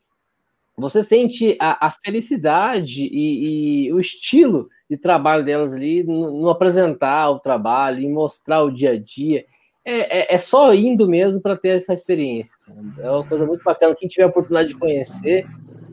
você 0.80 1.04
sente 1.04 1.58
a, 1.60 1.88
a 1.88 1.92
felicidade 1.92 3.04
e, 3.04 3.88
e 3.88 3.94
o 3.94 4.00
estilo 4.00 4.68
de 4.90 4.98
trabalho 4.98 5.44
delas 5.44 5.74
ali, 5.74 6.04
no, 6.04 6.42
no 6.42 6.50
apresentar 6.50 7.30
o 7.30 7.40
trabalho, 7.40 8.02
em 8.02 8.12
mostrar 8.12 8.62
o 8.62 8.72
dia 8.72 8.92
a 8.92 9.00
dia. 9.00 9.46
É, 9.86 10.34
é, 10.34 10.36
é 10.36 10.38
só 10.38 10.74
indo 10.74 11.08
mesmo 11.08 11.42
para 11.42 11.56
ter 11.56 11.70
essa 11.70 11.94
experiência. 11.94 12.56
É 13.00 13.10
uma 13.10 13.24
coisa 13.24 13.46
muito 13.46 13.64
bacana. 13.64 13.96
Quem 13.96 14.08
tiver 14.08 14.24
a 14.24 14.28
oportunidade 14.28 14.70
de 14.70 14.76
conhecer, 14.76 15.46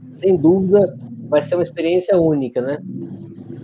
sem 0.09 0.37
dúvida, 0.37 0.99
vai 1.29 1.43
ser 1.43 1.55
uma 1.55 1.63
experiência 1.63 2.17
única, 2.17 2.61
né? 2.61 2.79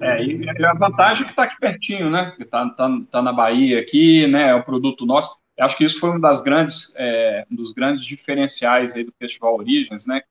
É, 0.00 0.24
e 0.24 0.64
a 0.64 0.74
vantagem 0.74 1.22
é 1.22 1.26
que 1.26 1.32
está 1.32 1.44
aqui 1.44 1.58
pertinho, 1.60 2.10
né? 2.10 2.34
Está 2.40 2.68
tá, 2.70 2.90
tá 3.10 3.22
na 3.22 3.32
Bahia 3.32 3.78
aqui, 3.78 4.26
né? 4.26 4.48
É 4.48 4.54
o 4.54 4.64
produto 4.64 5.06
nosso. 5.06 5.40
Acho 5.60 5.76
que 5.76 5.84
isso 5.84 6.00
foi 6.00 6.10
um 6.10 6.20
das 6.20 6.42
grandes, 6.42 6.94
é, 6.96 7.46
um 7.50 7.54
dos 7.54 7.72
grandes 7.72 8.04
diferenciais 8.04 8.96
aí 8.96 9.04
do 9.04 9.12
Festival 9.18 9.56
Origens, 9.56 10.06
né? 10.06 10.22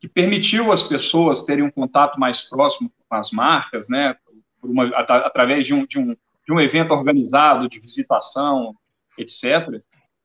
Que 0.00 0.08
permitiu 0.08 0.72
as 0.72 0.82
pessoas 0.82 1.42
terem 1.42 1.64
um 1.64 1.70
contato 1.70 2.18
mais 2.18 2.42
próximo 2.42 2.90
com 3.08 3.16
as 3.16 3.30
marcas, 3.30 3.88
né? 3.88 4.14
uma, 4.62 4.86
através 4.96 5.66
de 5.66 5.74
um, 5.74 5.86
de, 5.86 5.98
um, 5.98 6.14
de 6.14 6.52
um 6.52 6.60
evento 6.60 6.92
organizado, 6.92 7.68
de 7.68 7.78
visitação, 7.80 8.74
etc. 9.16 9.80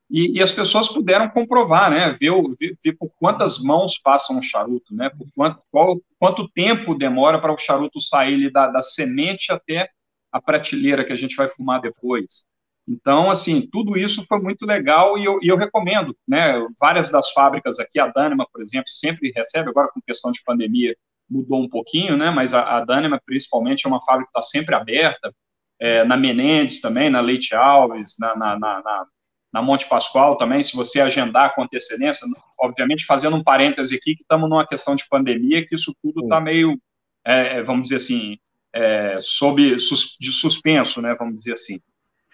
E, 0.10 0.38
e, 0.38 0.44
as 0.44 0.52
pessoas 0.52 0.90
puderam 0.90 1.30
comprovar, 1.30 1.90
né, 1.90 2.12
ver, 2.20 2.32
ver, 2.60 2.78
ver, 2.84 2.94
por 2.94 3.10
quantas 3.20 3.58
mãos 3.58 3.98
passam 3.98 4.38
o 4.38 4.44
charuto, 4.44 4.94
né, 4.94 5.10
por 5.10 5.28
quanto, 5.36 5.62
qual, 5.72 6.00
quanto 6.20 6.48
tempo 6.50 6.94
demora 6.94 7.40
para 7.40 7.54
o 7.54 7.58
charuto 7.58 8.00
sair 8.00 8.52
da, 8.52 8.68
da 8.68 8.82
semente 8.82 9.52
até 9.52 9.90
a 10.32 10.42
prateleira 10.42 11.04
que 11.04 11.14
a 11.14 11.16
gente 11.16 11.36
vai 11.36 11.48
fumar 11.48 11.82
depois. 11.82 12.44
Então, 12.88 13.30
assim, 13.30 13.68
tudo 13.72 13.98
isso 13.98 14.26
foi 14.26 14.40
muito 14.40 14.66
legal 14.66 15.18
e 15.18 15.24
eu, 15.24 15.40
e 15.42 15.48
eu, 15.48 15.56
recomendo, 15.56 16.16
né? 16.28 16.56
Várias 16.80 17.10
das 17.10 17.32
fábricas 17.32 17.80
aqui, 17.80 18.00
a 18.00 18.08
Dânima, 18.08 18.46
por 18.52 18.62
exemplo, 18.62 18.90
sempre 18.90 19.32
recebe, 19.34 19.70
agora 19.70 19.90
com 19.94 20.02
questão 20.02 20.32
de 20.32 20.44
pandemia, 20.44 20.96
mudou 21.30 21.62
um 21.62 21.70
pouquinho, 21.70 22.18
né? 22.18 22.30
Mas 22.30 22.54
a, 22.54 22.78
a 22.78 22.86
Dânima, 22.86 23.22
principalmente, 23.26 23.86
é 23.86 23.90
uma 23.90 24.04
fábrica 24.04 24.32
que 24.32 24.38
está 24.38 24.50
sempre 24.50 24.76
aberta. 24.76 25.34
É, 25.80 26.04
na 26.04 26.16
Menendez 26.16 26.82
também, 26.82 27.10
na 27.10 27.20
Leite 27.20 27.56
Alves, 27.56 28.16
na, 28.20 28.36
na, 28.36 28.60
na, 28.60 29.06
na, 29.52 29.62
Monte 29.62 29.88
Pascoal 29.88 30.38
também, 30.38 30.62
se 30.62 30.76
você 30.76 31.02
agendar 31.02 31.56
com 31.56 31.64
antecedência, 31.64 32.26
obviamente 32.60 33.06
fazendo 33.06 33.36
um 33.36 33.44
parêntese 33.44 33.96
aqui, 33.96 34.16
que 34.16 34.22
estamos 34.22 34.50
numa 34.50 34.68
questão 34.68 34.96
de 34.96 35.06
pandemia, 35.10 35.66
que 35.66 35.76
isso 35.76 35.94
tudo 36.02 36.24
está 36.24 36.40
meio, 36.40 36.80
é, 37.26 37.58
é, 37.58 37.64
vamos 37.64 37.84
dizer 37.84 37.96
assim, 37.96 38.38
é, 38.74 39.18
sob 39.20 39.80
sus, 39.80 40.16
de 40.20 40.32
suspenso, 40.32 41.02
né? 41.02 41.16
Vamos 41.16 41.36
dizer 41.36 41.54
assim. 41.54 41.82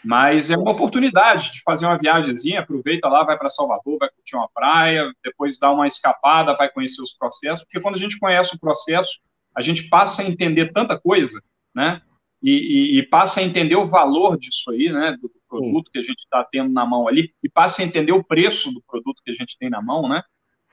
Mas 0.03 0.49
é 0.49 0.57
uma 0.57 0.71
oportunidade 0.71 1.51
de 1.51 1.61
fazer 1.61 1.85
uma 1.85 1.97
viagemzinha, 1.97 2.61
aproveita 2.61 3.09
lá, 3.09 3.23
vai 3.23 3.37
para 3.37 3.49
Salvador, 3.49 3.97
vai 3.99 4.09
curtir 4.09 4.35
uma 4.35 4.49
praia, 4.49 5.11
depois 5.23 5.59
dá 5.59 5.71
uma 5.71 5.87
escapada, 5.87 6.55
vai 6.55 6.69
conhecer 6.69 7.01
os 7.01 7.11
processos, 7.11 7.65
porque 7.65 7.81
quando 7.81 7.95
a 7.95 7.99
gente 7.99 8.17
conhece 8.17 8.55
o 8.55 8.59
processo, 8.59 9.19
a 9.53 9.61
gente 9.61 9.89
passa 9.89 10.21
a 10.21 10.25
entender 10.25 10.71
tanta 10.71 10.97
coisa, 10.97 11.41
né? 11.75 12.01
E, 12.41 12.51
e, 12.51 12.99
e 12.99 13.03
passa 13.03 13.41
a 13.41 13.43
entender 13.43 13.75
o 13.75 13.87
valor 13.87 14.37
disso 14.37 14.71
aí, 14.71 14.89
né? 14.89 15.17
Do 15.21 15.29
produto 15.49 15.87
Sim. 15.87 15.91
que 15.91 15.99
a 15.99 16.03
gente 16.03 16.19
está 16.19 16.45
tendo 16.49 16.71
na 16.71 16.85
mão 16.85 17.07
ali, 17.07 17.33
e 17.43 17.49
passa 17.49 17.81
a 17.81 17.85
entender 17.85 18.13
o 18.13 18.23
preço 18.23 18.71
do 18.71 18.81
produto 18.81 19.21
que 19.23 19.31
a 19.31 19.33
gente 19.33 19.57
tem 19.57 19.69
na 19.69 19.81
mão, 19.81 20.07
né? 20.07 20.23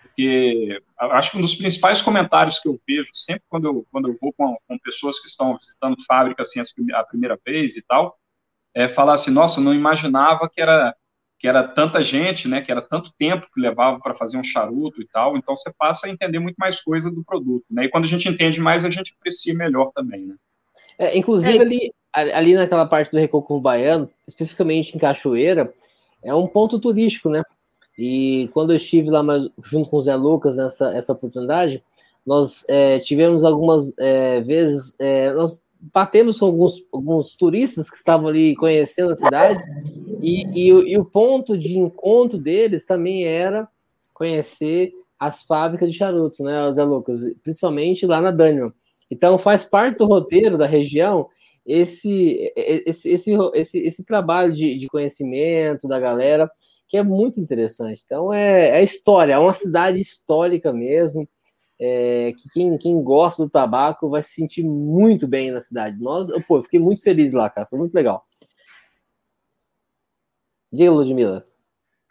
Porque 0.01 0.81
acho 0.99 1.33
que 1.33 1.39
um 1.39 1.43
dos 1.43 1.57
principais 1.57 2.01
comentários 2.01 2.61
que 2.61 2.69
eu 2.69 2.81
vejo 2.87 3.11
sempre 3.13 3.43
quando 3.49 3.67
eu, 3.67 3.87
quando 3.91 4.09
eu 4.09 4.17
vou 4.21 4.33
com, 4.33 4.57
com 4.67 4.79
pessoas 4.79 5.21
que 5.21 5.27
estão 5.27 5.59
visitando 5.59 5.97
fábrica 6.07 6.43
assim 6.43 6.61
a 6.95 7.05
primeira 7.05 7.39
vez 7.45 7.77
e 7.77 7.83
tal, 7.83 8.17
é, 8.77 8.87
falar 8.89 9.15
assim, 9.15 9.31
nossa, 9.31 9.59
não 9.59 9.75
imaginava 9.75 10.49
que 10.53 10.61
era 10.61 10.95
que 11.39 11.47
era 11.47 11.63
tanta 11.63 12.01
gente, 12.01 12.49
né, 12.49 12.63
que 12.63 12.73
era 12.73 12.81
tanto 12.81 13.13
tempo 13.19 13.47
que 13.53 13.61
levava 13.61 14.01
para 14.01 14.15
fazer 14.15 14.39
um 14.39 14.45
charuto 14.45 15.03
e 15.03 15.07
tal, 15.07 15.37
então 15.37 15.55
você 15.55 15.71
passa 15.77 16.07
a 16.07 16.11
entender 16.11 16.39
muito 16.39 16.57
mais 16.57 16.81
coisa 16.81 17.11
do 17.11 17.23
produto, 17.23 17.67
né, 17.71 17.85
e 17.85 17.89
quando 17.91 18.05
a 18.05 18.09
gente 18.09 18.27
entende 18.27 18.59
mais, 18.59 18.87
a 18.87 18.91
gente 18.91 19.15
aprecia 19.19 19.55
melhor 19.55 19.93
também, 19.95 20.25
né. 20.25 20.35
É, 20.99 21.17
inclusive, 21.17 21.59
é. 21.59 21.61
ali, 21.61 21.93
ali 22.33 22.55
naquela 22.55 22.87
parte 22.87 23.11
do 23.11 23.19
Recoco 23.19 23.61
Baiano, 23.61 24.09
especificamente 24.27 24.97
em 24.97 24.99
Cachoeira, 24.99 25.71
é 26.23 26.35
um 26.35 26.47
ponto 26.47 26.81
turístico, 26.81 27.29
né, 27.29 27.43
e 27.99 28.49
quando 28.55 28.73
eu 28.73 28.79
estive 28.79 29.11
lá 29.11 29.23
mais, 29.23 29.47
junto 29.63 29.91
com 29.91 29.99
o 29.99 30.03
Zé 30.03 30.17
Lucas 30.17 30.57
nessa 30.57 30.89
essa 30.97 31.13
oportunidade, 31.13 31.85
nós 32.27 32.65
é, 32.67 32.99
tivemos 32.99 33.45
algumas 33.45 33.93
é, 33.99 34.41
vezes, 34.41 34.97
é, 34.99 35.35
nós 35.35 35.61
batemos 35.81 36.39
com 36.39 36.47
alguns, 36.47 36.83
alguns 36.93 37.35
turistas 37.37 37.91
que 37.91 37.97
estavam 37.97 38.29
ali 38.29 38.55
conhecendo 38.55 39.13
a 39.13 39.17
cidade, 39.17 39.63
e, 40.23 40.47
e, 40.55 40.69
e, 40.69 40.99
o 40.99 41.05
ponto 41.05 41.57
de 41.57 41.79
encontro 41.79 42.39
deles 42.39 42.85
também 42.85 43.25
era 43.25 43.69
conhecer 44.13 44.93
as 45.19 45.43
fábricas 45.43 45.91
de 45.91 45.97
charutos, 45.97 46.41
né, 46.41 46.71
Zé 46.73 46.85
Lucas? 46.85 47.21
Principalmente 47.43 48.07
lá 48.07 48.21
na 48.21 48.31
Daniel. 48.31 48.73
Então, 49.11 49.39
faz 49.39 49.65
parte 49.65 49.99
do 49.99 50.07
roteiro 50.07 50.59
da 50.59 50.67
região 50.67 51.29
esse, 51.65 52.53
esse, 52.57 53.09
esse, 53.11 53.37
esse, 53.55 53.79
esse 53.79 54.05
trabalho 54.05 54.53
de, 54.53 54.77
de 54.77 54.87
conhecimento 54.87 55.89
da 55.89 55.99
galera, 55.99 56.51
que 56.89 56.97
é 56.97 57.03
muito 57.03 57.41
interessante. 57.41 58.03
Então, 58.05 58.33
é, 58.33 58.81
é 58.81 58.85
história, 58.85 59.35
é 59.35 59.39
uma 59.39 59.53
cidade 59.53 60.01
histórica 60.01 60.73
mesmo 60.73 61.29
é, 61.81 62.33
que 62.33 62.49
quem, 62.51 62.79
quem 62.79 63.03
gosta 63.03 63.43
do 63.43 63.51
tabaco 63.51 64.09
vai 64.09 64.23
se 64.23 64.31
sentir 64.31 64.63
muito 64.63 65.27
bem 65.29 65.51
na 65.51 65.61
cidade. 65.61 66.01
Nós, 66.01 66.29
pô, 66.47 66.59
eu 66.59 66.63
fiquei 66.63 66.81
muito 66.81 67.03
feliz 67.03 67.35
lá, 67.35 67.49
cara, 67.51 67.67
foi 67.69 67.79
muito 67.79 67.95
legal. 67.95 68.23
Diga, 70.73 70.91
Ludmilla. 70.91 71.47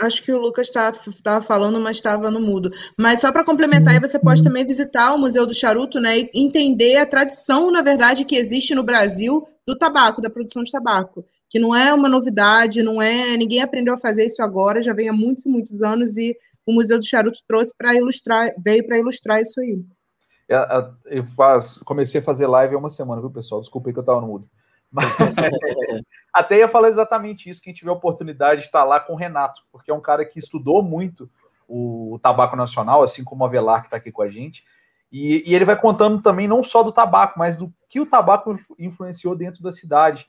Acho 0.02 0.22
que 0.24 0.32
o 0.32 0.38
Lucas 0.38 0.68
estava 0.68 0.98
tá, 1.24 1.42
falando, 1.42 1.80
mas 1.80 1.98
estava 1.98 2.30
no 2.30 2.42
mudo. 2.42 2.70
Mas 3.00 3.22
só 3.22 3.32
para 3.32 3.46
complementar, 3.46 4.00
você 4.02 4.20
pode 4.20 4.44
também 4.44 4.66
visitar 4.66 5.14
o 5.14 5.18
Museu 5.18 5.46
do 5.46 5.54
Charuto, 5.54 6.02
né? 6.02 6.20
E 6.20 6.30
entender 6.34 6.98
a 6.98 7.06
tradição, 7.06 7.72
na 7.72 7.82
verdade, 7.82 8.26
que 8.26 8.36
existe 8.36 8.76
no 8.76 8.84
Brasil 8.84 9.46
do 9.66 9.78
tabaco, 9.78 10.22
da 10.22 10.30
produção 10.30 10.64
de 10.64 10.72
tabaco. 10.72 11.26
Que 11.50 11.60
não 11.60 11.74
é 11.74 11.94
uma 11.94 12.10
novidade, 12.10 12.84
não 12.84 13.02
é. 13.02 13.38
Ninguém 13.38 13.62
aprendeu 13.62 13.94
a 13.94 13.98
fazer 13.98 14.26
isso 14.26 14.42
agora, 14.42 14.84
já 14.84 14.94
vem 14.94 15.08
há 15.08 15.14
muitos, 15.14 15.46
muitos 15.46 15.82
anos, 15.82 16.18
e 16.18 16.36
o 16.66 16.74
Museu 16.74 16.98
do 16.98 17.06
Charuto 17.06 17.40
trouxe 17.48 17.74
para 17.78 17.96
ilustrar, 17.96 18.52
veio 18.58 18.86
para 18.86 18.98
ilustrar 18.98 19.42
isso 19.42 19.60
aí. 19.60 19.84
Eu, 20.48 20.58
é, 20.58 20.62
é, 20.62 21.20
eu 21.20 21.26
faz, 21.26 21.78
comecei 21.80 22.22
a 22.22 22.24
fazer 22.24 22.48
live 22.48 22.76
há 22.76 22.78
uma 22.78 22.90
semana, 22.90 23.22
viu, 23.22 23.30
pessoal? 23.30 23.62
Desculpa 23.62 23.92
que 23.92 23.98
eu 23.98 24.02
estava 24.02 24.22
no 24.22 24.28
mudo. 24.28 24.50
Mas, 24.92 25.06
até 26.34 26.60
ia 26.60 26.70
falar 26.70 26.90
exatamente 26.90 27.50
isso, 27.50 27.62
quem 27.62 27.74
tiver 27.74 27.92
oportunidade 27.92 28.62
de 28.62 28.68
estar 28.68 28.84
lá 28.84 29.00
com 29.00 29.14
o 29.14 29.18
Renato, 29.18 29.62
porque 29.72 29.92
é 29.92 29.94
um 29.94 30.02
cara 30.02 30.26
que 30.26 30.40
estudou 30.40 30.82
muito 30.82 31.30
o, 31.68 32.20
tabaco 32.22 32.56
nacional, 32.56 33.04
assim 33.04 33.24
como 33.24 33.44
o 33.44 33.48
Avelar, 33.48 33.82
que 33.82 33.88
está 33.88 33.98
aqui 33.98 34.12
com 34.12 34.22
a 34.22 34.30
gente. 34.30 34.64
E, 35.12 35.44
e, 35.50 35.56
ele 35.56 35.66
vai 35.66 35.80
contando 35.80 36.22
também 36.22 36.48
não 36.48 36.64
só 36.64 36.84
do 36.84 36.92
tabaco, 36.92 37.38
mas 37.38 37.58
do 37.58 37.74
que 37.90 38.00
o 38.00 38.06
tabaco 38.06 38.60
influenciou 38.78 39.36
dentro 39.36 39.62
da 39.62 39.72
cidade. 39.72 40.28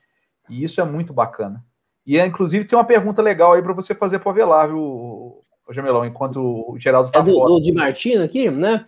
E 0.49 0.63
isso 0.63 0.81
é 0.81 0.85
muito 0.85 1.13
bacana. 1.13 1.65
E, 2.07 2.21
inclusive, 2.21 2.65
tem 2.65 2.79
uma 2.79 2.85
pergunta 2.85 3.21
legal 3.21 3.53
aí 3.53 3.63
para 3.63 3.73
você 3.73 3.95
fazer 3.95 4.21
para 4.21 4.29
o 4.29 4.31
Avelar, 4.31 4.69
viu, 4.69 5.45
Jamelão, 5.73 6.05
enquanto 6.05 6.41
o 6.41 6.79
Geraldo 6.79 7.09
está 7.09 7.21
é 7.21 7.23
do, 7.23 7.35
fora. 7.35 7.49
Do 7.49 7.61
de 7.61 7.73
Martino 7.73 8.23
aqui, 8.23 8.51
né? 8.51 8.87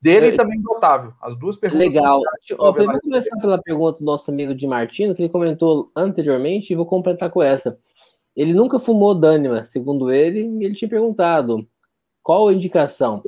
Dele 0.00 0.26
é, 0.26 0.28
e 0.30 0.36
também 0.36 0.60
do 0.60 0.70
Otávio. 0.70 1.14
As 1.20 1.36
duas 1.36 1.56
perguntas. 1.56 1.86
Legal. 1.86 2.20
Ó, 2.58 2.68
eu 2.76 2.84
vou 2.86 3.00
começar 3.00 3.36
pela 3.38 3.60
pergunta 3.60 3.98
do 3.98 4.04
nosso 4.04 4.30
amigo 4.30 4.54
de 4.54 4.66
Martino, 4.66 5.14
que 5.14 5.22
ele 5.22 5.28
comentou 5.28 5.90
anteriormente, 5.96 6.72
e 6.72 6.76
vou 6.76 6.86
completar 6.86 7.30
com 7.30 7.42
essa. 7.42 7.78
Ele 8.36 8.52
nunca 8.52 8.78
fumou 8.78 9.14
Dânima, 9.14 9.64
segundo 9.64 10.12
ele, 10.12 10.40
e 10.40 10.64
ele 10.64 10.74
tinha 10.74 10.88
perguntado 10.88 11.66
qual 12.22 12.48
a 12.48 12.52
indicação. 12.52 13.22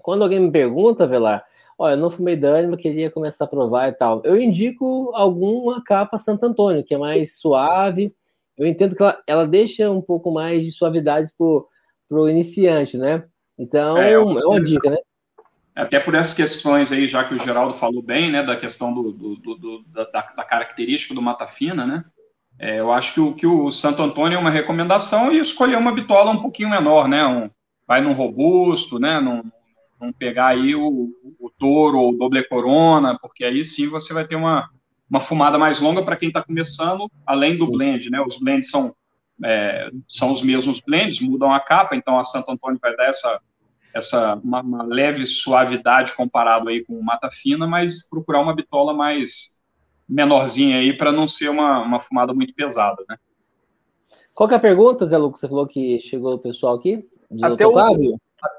Quando 0.00 0.22
alguém 0.22 0.38
me 0.38 0.50
pergunta, 0.50 1.06
Velar, 1.06 1.44
olha, 1.76 1.94
eu 1.94 1.98
não 1.98 2.08
fumei 2.08 2.36
Dânima, 2.36 2.76
queria 2.76 3.10
começar 3.10 3.44
a 3.44 3.48
provar 3.48 3.88
e 3.88 3.92
tal, 3.92 4.22
eu 4.24 4.40
indico 4.40 5.10
alguma 5.14 5.82
capa 5.82 6.16
Santo 6.16 6.46
Antônio, 6.46 6.84
que 6.84 6.94
é 6.94 6.98
mais 6.98 7.36
suave. 7.38 8.14
Eu 8.56 8.66
entendo 8.66 8.94
que 8.94 9.02
ela, 9.02 9.22
ela 9.26 9.46
deixa 9.46 9.90
um 9.90 10.00
pouco 10.00 10.30
mais 10.30 10.64
de 10.64 10.70
suavidade 10.70 11.32
por 12.08 12.20
o 12.20 12.28
iniciante, 12.28 12.96
né? 12.96 13.24
Então, 13.58 13.98
é, 13.98 14.12
é 14.12 14.18
uma 14.18 14.60
dica, 14.62 14.90
né? 14.90 14.96
Até 15.74 16.00
por 16.00 16.14
essas 16.14 16.34
questões 16.34 16.90
aí, 16.90 17.06
já 17.06 17.22
que 17.22 17.34
o 17.34 17.38
Geraldo 17.38 17.74
falou 17.74 18.02
bem, 18.02 18.32
né, 18.32 18.42
da 18.42 18.56
questão 18.56 18.92
do, 18.92 19.12
do, 19.12 19.36
do 19.36 19.84
da, 19.86 20.04
da, 20.04 20.44
característica 20.44 21.14
do 21.14 21.22
mata 21.22 21.46
fina, 21.46 21.86
né? 21.86 22.04
É, 22.58 22.80
eu 22.80 22.90
acho 22.90 23.14
que 23.14 23.20
o, 23.20 23.32
que 23.32 23.46
o 23.46 23.70
Santo 23.70 24.02
Antônio 24.02 24.36
é 24.36 24.40
uma 24.40 24.50
recomendação 24.50 25.30
e 25.32 25.38
escolher 25.38 25.76
uma 25.76 25.92
bitola 25.92 26.32
um 26.32 26.42
pouquinho 26.42 26.70
menor, 26.70 27.06
né? 27.06 27.24
Um, 27.24 27.48
vai 27.86 28.00
num 28.00 28.12
robusto, 28.12 28.98
né? 28.98 29.20
Não, 29.20 29.44
não 30.00 30.12
pegar 30.12 30.48
aí 30.48 30.74
o, 30.74 31.10
o 31.38 31.50
touro 31.56 31.98
ou 31.98 32.10
o 32.10 32.16
doble 32.16 32.42
corona, 32.48 33.16
porque 33.20 33.44
aí 33.44 33.64
sim 33.64 33.88
você 33.88 34.12
vai 34.12 34.26
ter 34.26 34.34
uma, 34.34 34.68
uma 35.08 35.20
fumada 35.20 35.58
mais 35.58 35.78
longa 35.78 36.02
para 36.02 36.16
quem 36.16 36.28
está 36.28 36.42
começando, 36.42 37.08
além 37.24 37.56
do 37.56 37.66
sim. 37.66 37.72
blend, 37.72 38.10
né? 38.10 38.20
Os 38.20 38.36
blends 38.38 38.68
são, 38.68 38.92
é, 39.44 39.90
são 40.08 40.32
os 40.32 40.42
mesmos 40.42 40.80
blends, 40.80 41.20
mudam 41.20 41.52
a 41.52 41.60
capa, 41.60 41.96
então 41.96 42.18
a 42.18 42.24
Santo 42.24 42.50
Antônio 42.50 42.78
vai 42.80 42.96
dar 42.96 43.06
essa 43.06 43.40
essa 43.94 44.34
uma, 44.44 44.60
uma, 44.60 44.82
leve 44.82 45.26
suavidade 45.26 46.14
comparado 46.14 46.68
aí 46.68 46.84
com 46.84 47.00
mata 47.02 47.30
fina, 47.30 47.66
mas 47.66 48.08
procurar 48.08 48.40
uma 48.40 48.54
bitola 48.54 48.92
mais 48.92 49.60
menorzinha 50.08 50.78
aí 50.78 50.96
para 50.96 51.10
não 51.10 51.26
ser 51.26 51.48
uma, 51.48 51.80
uma 51.80 52.00
fumada 52.00 52.32
muito 52.32 52.54
pesada, 52.54 53.02
né? 53.08 53.16
Qual 54.34 54.48
que 54.48 54.54
é 54.54 54.58
a 54.58 54.60
pergunta, 54.60 55.04
Zé 55.04 55.18
Lucas? 55.18 55.40
Você 55.40 55.48
falou 55.48 55.66
que 55.66 55.98
chegou 56.00 56.34
o 56.34 56.38
pessoal 56.38 56.76
aqui? 56.76 57.04
De 57.30 57.44
até 57.44 57.66
o... 57.66 57.72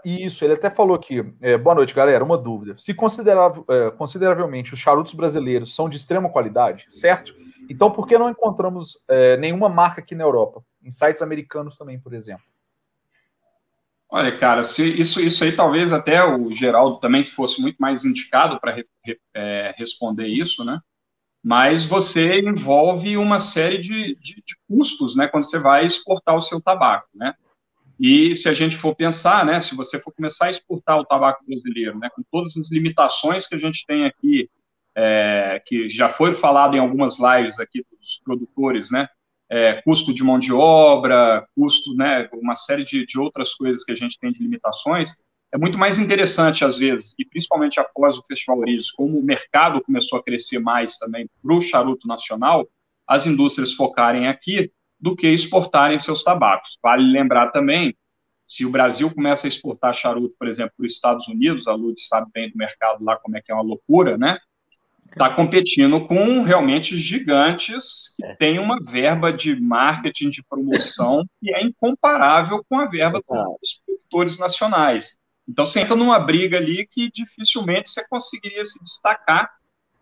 Isso, 0.03 0.43
ele 0.43 0.53
até 0.53 0.69
falou 0.69 0.93
aqui. 0.93 1.23
É, 1.39 1.57
boa 1.57 1.73
noite, 1.73 1.95
galera. 1.95 2.23
Uma 2.23 2.38
dúvida. 2.38 2.75
Se 2.77 2.93
considerav... 2.93 3.63
é, 3.69 3.89
consideravelmente 3.91 4.73
os 4.73 4.80
charutos 4.80 5.13
brasileiros 5.13 5.73
são 5.73 5.88
de 5.88 5.95
extrema 5.95 6.30
qualidade, 6.30 6.86
certo? 6.89 7.34
Então, 7.69 7.89
por 7.89 8.07
que 8.07 8.17
não 8.17 8.30
encontramos 8.30 9.01
é, 9.07 9.38
nenhuma 9.38 9.69
marca 9.69 10.01
aqui 10.01 10.15
na 10.15 10.23
Europa? 10.25 10.61
Em 10.84 10.91
sites 10.91 11.21
americanos 11.21 11.77
também, 11.77 11.99
por 11.99 12.13
exemplo. 12.13 12.45
Olha, 14.11 14.36
cara, 14.36 14.63
se 14.63 14.84
isso, 14.99 15.21
isso 15.21 15.43
aí 15.43 15.55
talvez 15.55 15.93
até 15.93 16.23
o 16.23 16.51
Geraldo 16.51 16.99
também 16.99 17.21
fosse 17.21 17.61
muito 17.61 17.77
mais 17.77 18.03
indicado 18.03 18.59
para 18.59 18.71
re, 18.73 18.88
é, 19.36 19.75
responder 19.77 20.25
isso, 20.25 20.65
né? 20.65 20.82
Mas 21.43 21.86
você 21.86 22.39
envolve 22.39 23.15
uma 23.17 23.39
série 23.39 23.77
de, 23.77 24.15
de, 24.15 24.43
de, 24.45 24.57
custos, 24.67 25.15
né? 25.15 25.27
Quando 25.27 25.45
você 25.45 25.59
vai 25.59 25.86
exportar 25.86 26.36
o 26.36 26.41
seu 26.41 26.59
tabaco, 26.59 27.07
né? 27.13 27.36
E 27.99 28.36
se 28.36 28.49
a 28.49 28.53
gente 28.53 28.75
for 28.75 28.95
pensar, 28.95 29.45
né? 29.45 29.59
Se 29.61 29.75
você 29.75 29.99
for 29.99 30.11
começar 30.11 30.47
a 30.47 30.51
exportar 30.51 30.97
o 30.97 31.05
tabaco 31.05 31.45
brasileiro, 31.45 31.99
né? 31.99 32.09
Com 32.09 32.23
todas 32.32 32.57
as 32.57 32.71
limitações 32.71 33.45
que 33.45 33.55
a 33.55 33.59
gente 33.59 33.86
tem 33.86 34.05
aqui, 34.05 34.49
é, 34.95 35.61
que 35.65 35.88
já 35.88 36.09
foi 36.09 36.34
falado 36.34 36.75
em 36.75 36.80
algumas 36.80 37.19
lives 37.19 37.59
aqui 37.59 37.86
dos 37.91 38.21
produtores, 38.23 38.89
né? 38.89 39.07
É, 39.50 39.82
custo 39.82 40.14
de 40.14 40.24
mão 40.24 40.38
de 40.38 40.54
obra, 40.54 41.47
custo, 41.56 41.93
né, 41.95 42.30
uma 42.34 42.56
série 42.56 42.86
de, 42.86 43.06
de 43.06 43.20
outras 43.20 43.54
coisas 43.54 43.84
que 43.84 43.91
a 43.91 43.95
gente 43.95 44.20
tem 44.20 44.32
de 44.32 44.43
limitações, 44.43 45.24
é 45.52 45.58
muito 45.58 45.80
mais 45.80 45.97
interessante, 45.97 46.64
às 46.64 46.78
vezes, 46.78 47.16
e 47.18 47.26
principalmente 47.26 47.80
após 47.80 48.18
o 48.18 48.24
Festival 48.24 48.60
Origens, 48.60 48.91
como 48.91 49.18
o 49.18 49.24
mercado 49.24 49.82
começou 49.82 50.20
a 50.20 50.24
crescer 50.24 50.60
mais 50.60 50.97
também 50.97 51.28
para 51.41 51.56
o 51.56 51.62
charuto 51.62 52.08
nacional, 52.08 52.70
as 53.08 53.26
indústrias 53.26 53.74
focarem 53.74 54.28
aqui 54.28 54.72
do 55.00 55.16
que 55.16 55.28
exportarem 55.28 55.97
seus 55.97 56.24
tabacos. 56.24 56.78
Vale 56.84 57.12
lembrar 57.12 57.47
também, 57.47 57.95
se 58.45 58.66
o 58.66 58.70
Brasil 58.70 59.14
começa 59.14 59.47
a 59.47 59.50
exportar 59.50 59.93
charuto, 59.93 60.36
por 60.38 60.47
exemplo, 60.47 60.74
para 60.78 60.86
os 60.86 60.93
Estados 60.93 61.28
Unidos, 61.28 61.68
a 61.68 61.74
Lud 61.74 62.00
sabe 62.00 62.30
bem 62.32 62.52
do 62.52 62.58
mercado 62.58 63.04
lá 63.04 63.18
como 63.18 63.36
é 63.36 63.41
que 63.41 63.52
é 63.52 63.56
uma 63.56 63.64
loucura, 63.64 64.18
né? 64.18 64.38
Está 65.12 65.30
competindo 65.30 66.05
com 66.07 66.43
realmente 66.43 66.97
gigantes 66.97 68.14
que 68.16 68.26
é. 68.26 68.36
têm 68.36 68.60
uma 68.60 68.80
verba 68.82 69.32
de 69.34 69.60
marketing, 69.60 70.30
de 70.30 70.43
promoção 70.43 71.26
que 71.41 71.53
é 71.53 71.64
incomparável 71.64 72.64
com 72.70 72.80
a 72.80 72.86
verba 72.86 73.22
dos 73.22 73.82
produtores 73.86 74.38
nacionais. 74.39 75.18
Então 75.47 75.66
você 75.66 75.80
entra 75.80 75.95
numa 75.95 76.20
briga 76.20 76.57
ali 76.57 76.86
que 76.86 77.10
dificilmente 77.12 77.89
você 77.89 78.07
conseguiria 78.07 78.64
se 78.64 78.82
destacar. 78.84 79.49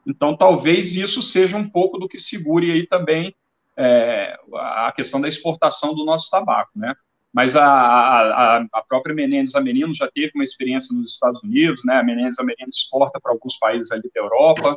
Então 0.06 0.36
talvez 0.36 0.96
isso 0.96 1.22
seja 1.22 1.56
um 1.56 1.68
pouco 1.68 1.98
do 1.98 2.08
que 2.08 2.20
segure 2.20 2.72
aí 2.72 2.86
também 2.86 3.34
é, 3.78 4.38
a 4.56 4.92
questão 4.94 5.22
da 5.22 5.28
exportação 5.28 5.94
do 5.94 6.04
nosso 6.04 6.30
tabaco, 6.30 6.72
né? 6.76 6.94
Mas 7.32 7.56
a, 7.56 7.64
a, 7.64 8.66
a 8.74 8.82
própria 8.82 9.14
Menendez 9.14 9.54
Amerino 9.54 9.94
já 9.94 10.10
teve 10.10 10.32
uma 10.34 10.44
experiência 10.44 10.96
nos 10.96 11.14
Estados 11.14 11.42
Unidos, 11.44 11.84
né? 11.86 11.98
A 11.98 12.04
Menendez 12.04 12.40
Amerino 12.40 12.70
exporta 12.70 13.20
para 13.22 13.32
alguns 13.32 13.58
países 13.58 13.92
ali 13.92 14.10
da 14.14 14.22
Europa, 14.22 14.76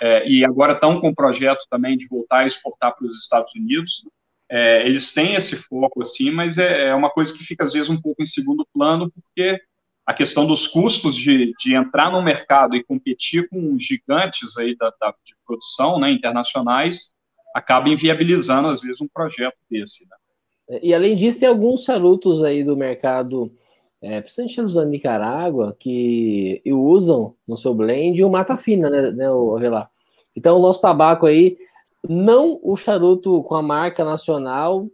é, 0.00 0.28
e 0.28 0.44
agora 0.44 0.72
estão 0.72 1.00
com 1.00 1.08
o 1.08 1.14
projeto 1.14 1.66
também 1.70 1.96
de 1.96 2.08
voltar 2.08 2.40
a 2.40 2.46
exportar 2.46 2.96
para 2.96 3.06
os 3.06 3.20
Estados 3.20 3.54
Unidos. 3.54 4.04
É, 4.48 4.86
eles 4.86 5.12
têm 5.12 5.34
esse 5.34 5.56
foco, 5.56 6.02
assim, 6.02 6.30
mas 6.30 6.58
é, 6.58 6.88
é, 6.88 6.94
uma 6.94 7.10
coisa 7.10 7.32
que 7.32 7.44
fica, 7.44 7.64
às 7.64 7.72
vezes, 7.72 7.90
um 7.90 8.00
pouco 8.00 8.22
em 8.22 8.26
segundo 8.26 8.66
plano, 8.72 9.10
porque 9.12 9.60
a 10.04 10.14
questão 10.14 10.46
dos 10.46 10.66
custos 10.66 11.14
de, 11.14 11.52
de 11.58 11.74
entrar 11.74 12.10
no 12.10 12.22
mercado 12.22 12.74
e 12.74 12.82
competir 12.82 13.48
com 13.48 13.78
gigantes 13.78 14.56
aí 14.56 14.76
da, 14.76 14.92
da 15.00 15.14
de 15.24 15.34
produção 15.46 16.00
né, 16.00 16.10
internacionais 16.10 17.12
acaba 17.54 17.88
inviabilizando, 17.88 18.68
às 18.68 18.82
vezes, 18.82 19.00
um 19.00 19.08
projeto 19.08 19.56
desse. 19.70 20.08
Né? 20.08 20.80
E, 20.82 20.94
além 20.94 21.14
disso, 21.14 21.40
tem 21.40 21.48
alguns 21.48 21.84
charutos 21.84 22.42
aí 22.42 22.64
do 22.64 22.76
mercado 22.76 23.52
é, 24.02 24.20
principalmente 24.20 24.60
os 24.62 24.74
da 24.74 24.84
Nicarágua, 24.84 25.76
que 25.78 26.62
usam 26.66 27.34
no 27.46 27.56
seu 27.56 27.74
blend 27.74 28.22
o 28.22 28.30
mata 28.30 28.56
fina, 28.56 28.88
né, 28.88 29.10
né 29.10 29.30
o 29.30 29.56
Avelar? 29.56 29.90
Então, 30.34 30.58
o 30.58 30.62
nosso 30.62 30.80
tabaco 30.80 31.26
aí, 31.26 31.56
não 32.08 32.58
o 32.62 32.76
charuto 32.76 33.42
com 33.42 33.54
a 33.54 33.62
marca 33.62 34.04
nacional 34.04 34.86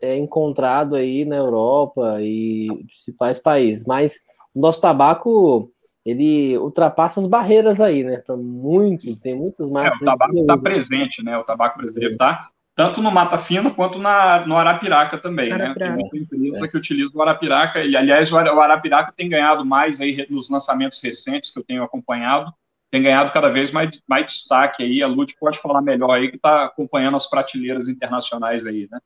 é 0.00 0.16
encontrado 0.16 0.94
aí 0.94 1.24
na 1.24 1.36
Europa 1.36 2.18
e 2.20 2.68
principais 2.86 3.38
países, 3.38 3.84
mas 3.86 4.20
o 4.54 4.60
nosso 4.60 4.80
tabaco 4.80 5.70
ele 6.04 6.56
ultrapassa 6.56 7.20
as 7.20 7.26
barreiras 7.26 7.80
aí, 7.80 8.04
né? 8.04 8.18
Para 8.18 8.36
muitos, 8.36 9.18
tem 9.18 9.34
muitas 9.34 9.68
marcas. 9.68 10.00
É, 10.00 10.04
o 10.04 10.06
tabaco 10.06 10.38
está 10.38 10.56
presente, 10.56 11.22
né? 11.24 11.36
O 11.36 11.44
tabaco 11.44 11.78
brasileiro 11.78 12.12
está 12.12 12.48
tanto 12.76 13.00
no 13.00 13.10
Mata 13.10 13.38
Fina 13.38 13.70
quanto 13.70 13.98
na, 13.98 14.46
no 14.46 14.54
Arapiraca 14.54 15.16
também, 15.16 15.48
né? 15.48 15.54
Arapiraca. 15.54 15.96
né? 15.96 16.08
Tem 16.10 16.20
muita 16.20 16.36
empresa 16.36 16.66
é. 16.66 16.68
que 16.68 16.76
utiliza 16.76 17.10
o 17.14 17.22
Arapiraca, 17.22 17.82
e 17.82 17.96
aliás, 17.96 18.30
o 18.30 18.36
Arapiraca 18.36 19.14
tem 19.16 19.30
ganhado 19.30 19.64
mais 19.64 19.98
aí 19.98 20.26
nos 20.28 20.50
lançamentos 20.50 21.00
recentes 21.02 21.50
que 21.50 21.58
eu 21.58 21.64
tenho 21.64 21.82
acompanhado, 21.82 22.52
tem 22.90 23.02
ganhado 23.02 23.32
cada 23.32 23.48
vez 23.48 23.72
mais, 23.72 24.02
mais 24.06 24.26
destaque 24.26 24.82
aí, 24.82 25.02
a 25.02 25.06
Lute 25.06 25.34
pode 25.40 25.58
falar 25.58 25.80
melhor 25.80 26.10
aí, 26.10 26.28
que 26.28 26.36
está 26.36 26.64
acompanhando 26.64 27.16
as 27.16 27.28
prateleiras 27.28 27.88
internacionais 27.88 28.66
aí, 28.66 28.86
né? 28.92 29.00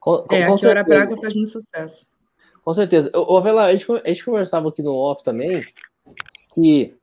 Com, 0.00 0.22
com, 0.22 0.34
é, 0.34 0.44
aqui 0.44 0.64
o 0.64 0.70
Arapiraca 0.70 1.14
faz 1.20 1.34
muito 1.34 1.50
sucesso. 1.50 2.06
Com 2.64 2.72
certeza. 2.72 3.10
Ô, 3.14 3.40
Vela, 3.42 3.64
a 3.64 3.72
gente, 3.72 3.86
a 3.92 4.08
gente 4.08 4.24
conversava 4.24 4.70
aqui 4.70 4.82
no 4.82 4.94
off 4.94 5.22
também, 5.22 5.62
que 6.54 6.94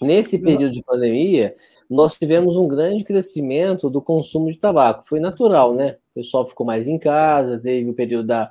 nesse 0.00 0.36
período 0.36 0.72
de 0.72 0.82
pandemia, 0.82 1.54
nós 1.92 2.14
tivemos 2.14 2.56
um 2.56 2.66
grande 2.66 3.04
crescimento 3.04 3.90
do 3.90 4.00
consumo 4.00 4.50
de 4.50 4.58
tabaco. 4.58 5.04
Foi 5.06 5.20
natural, 5.20 5.74
né? 5.74 5.96
O 6.12 6.14
pessoal 6.14 6.46
ficou 6.46 6.66
mais 6.66 6.88
em 6.88 6.98
casa, 6.98 7.58
teve 7.58 7.90
o 7.90 7.94
período 7.94 8.26
da, 8.26 8.50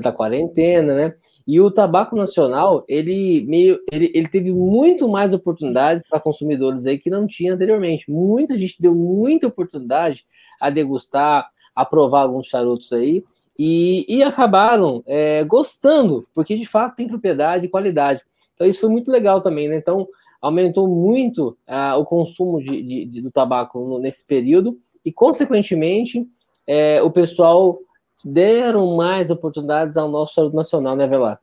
da 0.00 0.12
quarentena, 0.12 0.94
né? 0.94 1.14
E 1.46 1.60
o 1.60 1.70
tabaco 1.70 2.16
nacional, 2.16 2.84
ele 2.88 3.44
meio, 3.46 3.78
ele, 3.92 4.10
ele 4.12 4.28
teve 4.28 4.50
muito 4.50 5.08
mais 5.08 5.32
oportunidades 5.32 6.04
para 6.08 6.18
consumidores 6.18 6.86
aí 6.86 6.98
que 6.98 7.08
não 7.08 7.26
tinha 7.26 7.54
anteriormente. 7.54 8.10
Muita 8.10 8.58
gente 8.58 8.80
deu 8.80 8.94
muita 8.94 9.46
oportunidade 9.46 10.24
a 10.60 10.70
degustar, 10.70 11.48
a 11.74 11.84
provar 11.84 12.22
alguns 12.22 12.48
charutos 12.48 12.92
aí, 12.92 13.22
e, 13.56 14.04
e 14.08 14.22
acabaram 14.24 15.02
é, 15.06 15.44
gostando, 15.44 16.22
porque 16.34 16.56
de 16.56 16.66
fato 16.66 16.96
tem 16.96 17.06
propriedade 17.06 17.66
e 17.66 17.70
qualidade. 17.70 18.22
Então 18.54 18.66
isso 18.66 18.80
foi 18.80 18.90
muito 18.90 19.10
legal 19.10 19.40
também, 19.40 19.68
né? 19.68 19.76
Então 19.76 20.08
aumentou 20.40 20.88
muito 20.88 21.56
uh, 21.68 21.98
o 21.98 22.04
consumo 22.04 22.60
de, 22.60 22.82
de, 22.82 23.04
de, 23.06 23.20
do 23.20 23.30
tabaco 23.30 23.98
nesse 23.98 24.26
período 24.26 24.78
e, 25.04 25.12
consequentemente, 25.12 26.26
é, 26.66 27.00
o 27.00 27.10
pessoal 27.10 27.78
deram 28.24 28.96
mais 28.96 29.30
oportunidades 29.30 29.96
ao 29.96 30.10
nosso 30.10 30.34
saúde 30.34 30.56
nacional, 30.56 30.96
né, 30.96 31.06
Velar? 31.06 31.40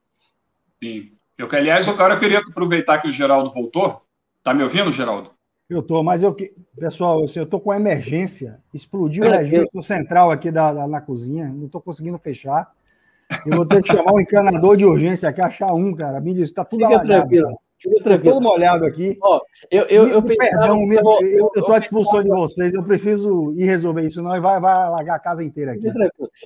Sim. 0.83 1.11
Eu, 1.37 1.47
aliás, 1.51 1.87
agora 1.87 2.15
eu 2.15 2.19
queria 2.19 2.39
aproveitar 2.39 2.99
que 2.99 3.07
o 3.07 3.11
Geraldo 3.11 3.49
voltou. 3.49 4.01
Tá 4.43 4.53
me 4.53 4.63
ouvindo, 4.63 4.91
Geraldo? 4.91 5.31
Eu 5.69 5.81
tô, 5.81 6.03
mas 6.03 6.21
eu, 6.21 6.35
pessoal, 6.77 7.25
eu 7.35 7.45
tô 7.45 7.59
com 7.59 7.73
emergência. 7.73 8.59
Explodiu 8.73 9.23
o 9.23 9.29
registro 9.29 9.81
central 9.81 10.29
aqui 10.29 10.51
da, 10.51 10.73
da, 10.73 10.87
na 10.87 11.01
cozinha. 11.01 11.47
Não 11.47 11.67
tô 11.67 11.79
conseguindo 11.79 12.17
fechar. 12.17 12.71
Eu 13.45 13.57
vou 13.57 13.65
ter 13.65 13.81
que 13.81 13.91
chamar 13.91 14.13
um 14.13 14.19
encanador 14.19 14.77
de 14.77 14.85
urgência 14.85 15.29
aqui, 15.29 15.41
achar 15.41 15.73
um, 15.73 15.95
cara. 15.95 16.19
Me 16.19 16.33
diz, 16.33 16.51
tá 16.51 16.63
tudo 16.63 16.81
Fica 16.81 16.99
alagado, 16.99 17.21
tranquilo. 17.21 17.47
Cara. 17.47 17.57
Fica. 17.83 18.19
Todo 18.19 18.41
molhado 18.41 18.85
aqui. 18.85 19.17
Ó, 19.21 19.41
eu, 19.69 19.83
eu, 19.83 20.07
eu, 20.07 20.23
perdão, 20.23 20.79
eu, 20.79 21.27
eu, 21.27 21.51
eu 21.53 21.65
tô 21.65 21.73
à 21.73 21.79
disposição 21.79 22.23
de 22.23 22.29
vocês. 22.29 22.73
Eu 22.73 22.83
preciso 22.83 23.53
ir 23.57 23.65
resolver 23.65 24.03
isso, 24.03 24.23
não 24.23 24.41
vai, 24.41 24.59
vai 24.59 24.73
alagar 24.73 25.17
a 25.17 25.19
casa 25.19 25.43
inteira 25.43 25.73
aqui. 25.73 25.87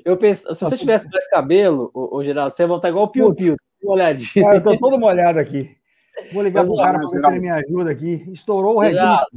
Eu 0.04 0.18
penso, 0.18 0.54
se 0.54 0.60
tá 0.60 0.70
você 0.70 0.78
tivesse 0.78 1.08
mais 1.10 1.30
cabelo, 1.30 1.92
o, 1.94 2.18
o 2.18 2.24
Geraldo, 2.24 2.52
você 2.52 2.64
ia 2.64 2.68
voltar 2.68 2.90
igual 2.90 3.06
o 3.06 3.12
Pio 3.12 3.36
Pio. 3.36 3.56
Olhadinho. 3.84 4.28
eu 4.54 4.64
tô 4.64 4.78
todo 4.78 5.00
molhado 5.00 5.40
aqui. 5.40 5.78
Vou 6.34 6.42
ligar 6.42 6.66
para 6.66 6.74
o 6.74 6.78
cara 6.78 7.00
para 7.00 7.08
ver 7.08 7.22
se 7.22 7.28
ele 7.28 7.40
me 7.40 7.50
ajuda 7.50 7.92
aqui. 7.92 8.26
Estourou 8.32 8.78
o 8.78 8.80
registro. 8.80 9.28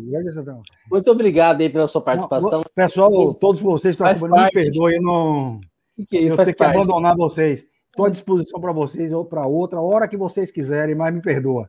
Muito 0.91 1.11
obrigado 1.11 1.61
aí 1.61 1.69
pela 1.69 1.87
sua 1.87 2.01
participação. 2.01 2.63
Pessoal, 2.75 3.35
todos 3.35 3.61
vocês 3.61 3.95
que 3.95 4.03
estão 4.03 4.27
acompanhando, 4.27 4.47
me 4.47 4.53
perdoem, 4.53 4.97
eu 4.97 5.03
não. 5.03 5.61
Que 5.95 6.07
que 6.07 6.17
é 6.17 6.21
isso? 6.23 6.33
Eu 6.41 6.45
tenho 6.45 6.57
que 6.57 6.65
abandonar 6.65 7.15
vocês. 7.15 7.67
Estou 7.91 8.07
à 8.07 8.09
disposição 8.09 8.61
para 8.61 8.73
vocês 8.73 9.13
ou 9.13 9.25
para 9.25 9.47
outra, 9.47 9.81
hora 9.81 10.09
que 10.09 10.17
vocês 10.17 10.51
quiserem, 10.51 10.95
mas 10.95 11.13
me 11.13 11.21
perdoa. 11.21 11.69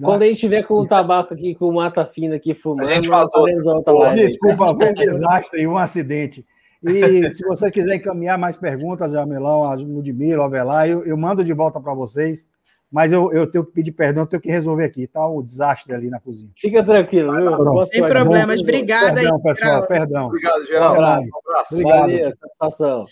Quando 0.00 0.22
a 0.22 0.26
gente 0.26 0.40
tiver 0.40 0.62
com 0.62 0.74
o 0.74 0.86
tabaco 0.86 1.34
aqui, 1.34 1.54
com 1.54 1.72
mata 1.72 2.04
fina 2.06 2.36
aqui 2.36 2.54
fumando, 2.54 2.88
a 2.88 2.94
gente 2.94 3.08
faz 3.08 3.30
outra 3.34 3.92
live. 3.92 4.26
Desculpa, 4.26 4.74
foi 4.74 4.90
um 4.90 4.94
desastre, 4.94 5.66
um 5.66 5.78
acidente. 5.78 6.46
E 6.82 7.30
se 7.30 7.44
você 7.44 7.70
quiser 7.70 7.96
encaminhar 7.96 8.38
mais 8.38 8.56
perguntas, 8.56 9.12
Jamelão, 9.12 9.64
a 9.64 9.74
Ludmila, 9.74 10.44
Avelar, 10.44 10.88
eu, 10.88 11.04
eu 11.04 11.16
mando 11.16 11.42
de 11.42 11.52
volta 11.52 11.80
para 11.80 11.94
vocês. 11.94 12.46
Mas 12.90 13.12
eu, 13.12 13.30
eu 13.32 13.46
tenho 13.50 13.66
que 13.66 13.72
pedir 13.72 13.92
perdão, 13.92 14.22
eu 14.22 14.26
tenho 14.26 14.40
que 14.40 14.50
resolver 14.50 14.84
aqui. 14.84 15.06
Tá 15.06 15.26
o 15.26 15.42
desastre 15.42 15.94
ali 15.94 16.08
na 16.08 16.18
cozinha. 16.18 16.50
Fica 16.56 16.82
tranquilo, 16.82 17.34
viu? 17.36 17.86
Sem 17.86 18.00
problemas. 18.06 18.62
Obrigada 18.62 19.14
perdão, 19.14 19.36
aí, 19.36 19.42
pessoal. 19.42 19.86
Perdão. 19.86 20.26
Obrigado, 20.28 20.66
Geraldo. 20.66 20.94
Um 20.94 21.04
abraço. 21.04 21.28
Um 21.28 21.50
abraço. 21.50 21.74
Obrigado. 21.74 22.00
Valeu, 22.00 22.32
satisfação. 22.32 23.02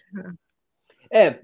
É, 1.10 1.38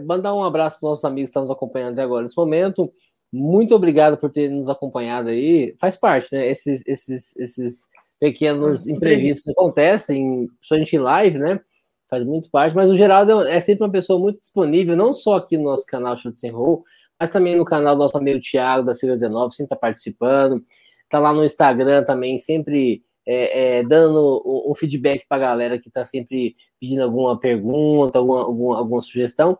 mandar 0.00 0.34
um 0.34 0.44
abraço 0.44 0.78
para 0.78 0.86
os 0.86 0.90
nossos 0.90 1.04
amigos 1.06 1.28
que 1.28 1.30
estão 1.30 1.42
nos 1.42 1.50
acompanhando 1.50 1.94
até 1.94 2.02
agora 2.02 2.22
nesse 2.22 2.36
momento. 2.36 2.92
Muito 3.32 3.74
obrigado 3.74 4.16
por 4.18 4.30
ter 4.30 4.50
nos 4.50 4.68
acompanhado 4.68 5.28
aí. 5.28 5.74
Faz 5.80 5.96
parte, 5.96 6.28
né? 6.32 6.48
Esses, 6.50 6.82
esses, 6.86 7.36
esses 7.36 7.88
pequenos 8.18 8.88
imprevistos 8.88 9.48
acontecem, 9.48 10.48
principalmente 10.58 10.96
em 10.96 10.98
live, 10.98 11.38
né? 11.38 11.60
Faz 12.08 12.24
muito 12.24 12.50
parte, 12.50 12.74
mas 12.74 12.90
o 12.90 12.96
Geraldo 12.96 13.42
é 13.42 13.60
sempre 13.60 13.84
uma 13.84 13.92
pessoa 13.92 14.18
muito 14.18 14.40
disponível, 14.40 14.96
não 14.96 15.12
só 15.12 15.36
aqui 15.36 15.56
no 15.56 15.64
nosso 15.64 15.86
canal 15.86 16.16
Chutes 16.16 16.42
and 16.42 16.52
Roll, 16.52 16.82
mas 17.18 17.30
também 17.30 17.56
no 17.56 17.64
canal 17.64 17.94
do 17.94 18.00
nosso 18.00 18.18
amigo 18.18 18.40
Thiago, 18.40 18.84
da 18.84 18.94
Silva 18.94 19.14
19, 19.14 19.54
sempre 19.54 19.66
está 19.66 19.76
participando. 19.76 20.64
Está 21.04 21.18
lá 21.18 21.32
no 21.32 21.44
Instagram 21.44 22.02
também, 22.04 22.38
sempre 22.38 23.02
é, 23.26 23.78
é, 23.78 23.82
dando 23.84 24.42
um, 24.44 24.72
um 24.72 24.74
feedback 24.74 25.26
para 25.28 25.36
a 25.36 25.40
galera 25.50 25.78
que 25.78 25.88
está 25.88 26.04
sempre 26.04 26.56
pedindo 26.80 27.02
alguma 27.02 27.38
pergunta, 27.38 28.18
alguma, 28.18 28.40
alguma, 28.40 28.78
alguma, 28.78 29.02
sugestão. 29.02 29.58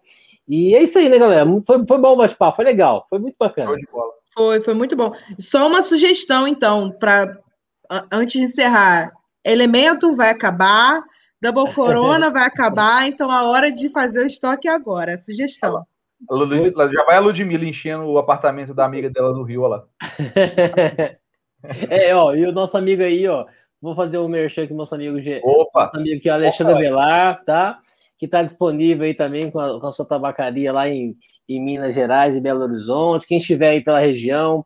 E 0.50 0.74
é 0.74 0.82
isso 0.82 0.98
aí, 0.98 1.08
né, 1.08 1.16
galera? 1.16 1.46
Foi, 1.64 1.86
foi 1.86 1.98
bom 1.98 2.14
o 2.14 2.16
bate-papo, 2.16 2.56
foi 2.56 2.64
legal, 2.64 3.06
foi 3.08 3.20
muito 3.20 3.36
bacana. 3.38 3.72
Foi, 4.34 4.60
foi 4.60 4.74
muito 4.74 4.96
bom. 4.96 5.12
Só 5.38 5.68
uma 5.68 5.80
sugestão, 5.80 6.48
então, 6.48 6.90
para 6.90 7.38
antes 8.10 8.40
de 8.40 8.46
encerrar. 8.46 9.12
Elemento 9.44 10.16
vai 10.16 10.30
acabar, 10.30 11.02
Double 11.40 11.70
Corona 11.72 12.30
vai 12.30 12.42
acabar, 12.42 13.06
então 13.06 13.30
a 13.30 13.44
hora 13.44 13.70
de 13.70 13.90
fazer 13.90 14.24
o 14.24 14.26
estoque 14.26 14.66
é 14.66 14.72
agora. 14.72 15.16
Sugestão. 15.16 15.86
já 16.92 17.04
vai 17.04 17.16
a 17.16 17.20
Ludmilla 17.20 17.64
enchendo 17.64 18.06
o 18.06 18.18
apartamento 18.18 18.74
da 18.74 18.84
amiga 18.84 19.08
dela 19.08 19.32
no 19.32 19.44
Rio, 19.44 19.62
olha 19.62 19.76
lá. 19.76 19.84
é, 21.88 22.12
ó, 22.12 22.34
e 22.34 22.44
o 22.44 22.50
nosso 22.50 22.76
amigo 22.76 23.04
aí, 23.04 23.24
ó. 23.28 23.46
Vou 23.80 23.94
fazer 23.94 24.18
o 24.18 24.24
um 24.24 24.28
merchan 24.28 24.64
aqui, 24.64 24.74
nosso 24.74 24.96
amigo, 24.96 25.16
Opa. 25.44 25.84
nosso 25.84 25.96
amigo 25.96 26.16
aqui, 26.16 26.28
Alexandre 26.28 26.72
Opa. 26.72 26.82
Velar, 26.82 27.44
tá? 27.44 27.80
Que 28.20 28.28
tá 28.28 28.42
disponível 28.42 29.06
aí 29.06 29.14
também 29.14 29.50
com 29.50 29.58
a, 29.58 29.80
com 29.80 29.86
a 29.86 29.92
sua 29.92 30.06
tabacaria 30.06 30.72
lá 30.72 30.88
em, 30.88 31.16
em, 31.48 31.60
Minas 31.60 31.94
Gerais 31.94 32.36
e 32.36 32.40
Belo 32.40 32.62
Horizonte. 32.62 33.26
Quem 33.26 33.38
estiver 33.38 33.70
aí 33.70 33.82
pela 33.82 33.98
região, 33.98 34.60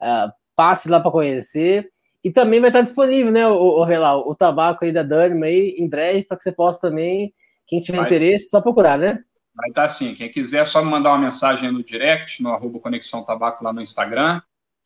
uh, 0.00 0.30
passe 0.54 0.88
lá 0.88 1.00
para 1.00 1.10
conhecer. 1.10 1.88
E 2.22 2.30
também 2.30 2.60
vai 2.60 2.68
estar 2.68 2.82
disponível, 2.82 3.32
né, 3.32 3.48
o, 3.48 3.54
o, 3.54 3.84
o, 3.84 4.30
o 4.30 4.34
tabaco 4.34 4.84
aí 4.84 4.92
da 4.92 5.02
Dânima 5.02 5.46
aí, 5.46 5.76
em 5.78 5.88
breve, 5.88 6.24
para 6.24 6.36
que 6.36 6.42
você 6.42 6.52
possa 6.52 6.80
também, 6.80 7.32
quem 7.66 7.78
tiver 7.78 7.98
vai. 7.98 8.06
interesse, 8.06 8.50
só 8.50 8.60
procurar, 8.60 8.98
né? 8.98 9.20
Vai 9.54 9.70
estar 9.70 9.88
sim. 9.88 10.14
Quem 10.14 10.30
quiser, 10.30 10.62
é 10.62 10.64
só 10.64 10.82
me 10.84 10.90
mandar 10.90 11.10
uma 11.10 11.18
mensagem 11.18 11.70
no 11.72 11.82
direct, 11.82 12.42
no 12.42 12.50
arroba 12.50 12.80
Conexão 12.80 13.24
Tabaco 13.24 13.64
lá 13.64 13.72
no 13.72 13.80
Instagram, 13.80 14.42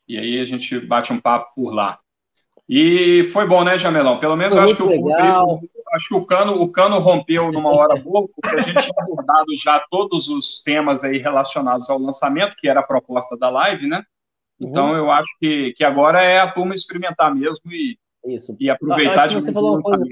e 0.06 0.18
aí 0.18 0.40
a 0.40 0.44
gente 0.44 0.78
bate 0.80 1.12
um 1.12 1.20
papo 1.20 1.54
por 1.54 1.74
lá. 1.74 1.98
E 2.68 3.24
foi 3.32 3.46
bom, 3.46 3.64
né, 3.64 3.76
Jamelão? 3.76 4.18
Pelo 4.18 4.36
menos 4.36 4.56
acho 4.56 4.76
que, 4.76 4.82
o, 4.82 5.60
acho 5.92 6.08
que 6.08 6.14
o 6.14 6.24
cano, 6.24 6.60
o 6.60 6.70
cano 6.70 6.98
rompeu 6.98 7.52
numa 7.52 7.70
hora 7.70 8.00
boa, 8.00 8.26
porque 8.34 8.56
a 8.56 8.60
gente 8.60 8.82
tinha 8.82 8.94
abordado 8.98 9.46
já 9.62 9.84
todos 9.90 10.28
os 10.28 10.62
temas 10.62 11.04
aí 11.04 11.18
relacionados 11.18 11.90
ao 11.90 11.98
lançamento, 11.98 12.56
que 12.56 12.68
era 12.68 12.80
a 12.80 12.86
proposta 12.86 13.36
da 13.36 13.50
live, 13.50 13.86
né? 13.86 14.02
Então 14.58 14.90
uhum. 14.90 14.96
eu 14.96 15.10
acho 15.10 15.28
que, 15.38 15.72
que 15.76 15.84
agora 15.84 16.22
é 16.22 16.38
a 16.38 16.50
turma 16.50 16.74
experimentar 16.74 17.34
mesmo 17.34 17.70
e, 17.70 17.98
Isso. 18.24 18.56
e 18.58 18.70
aproveitar 18.70 19.26
de 19.26 19.34
você 19.34 19.52
falou, 19.52 19.74
uma 19.74 19.82
coisa, 19.82 20.04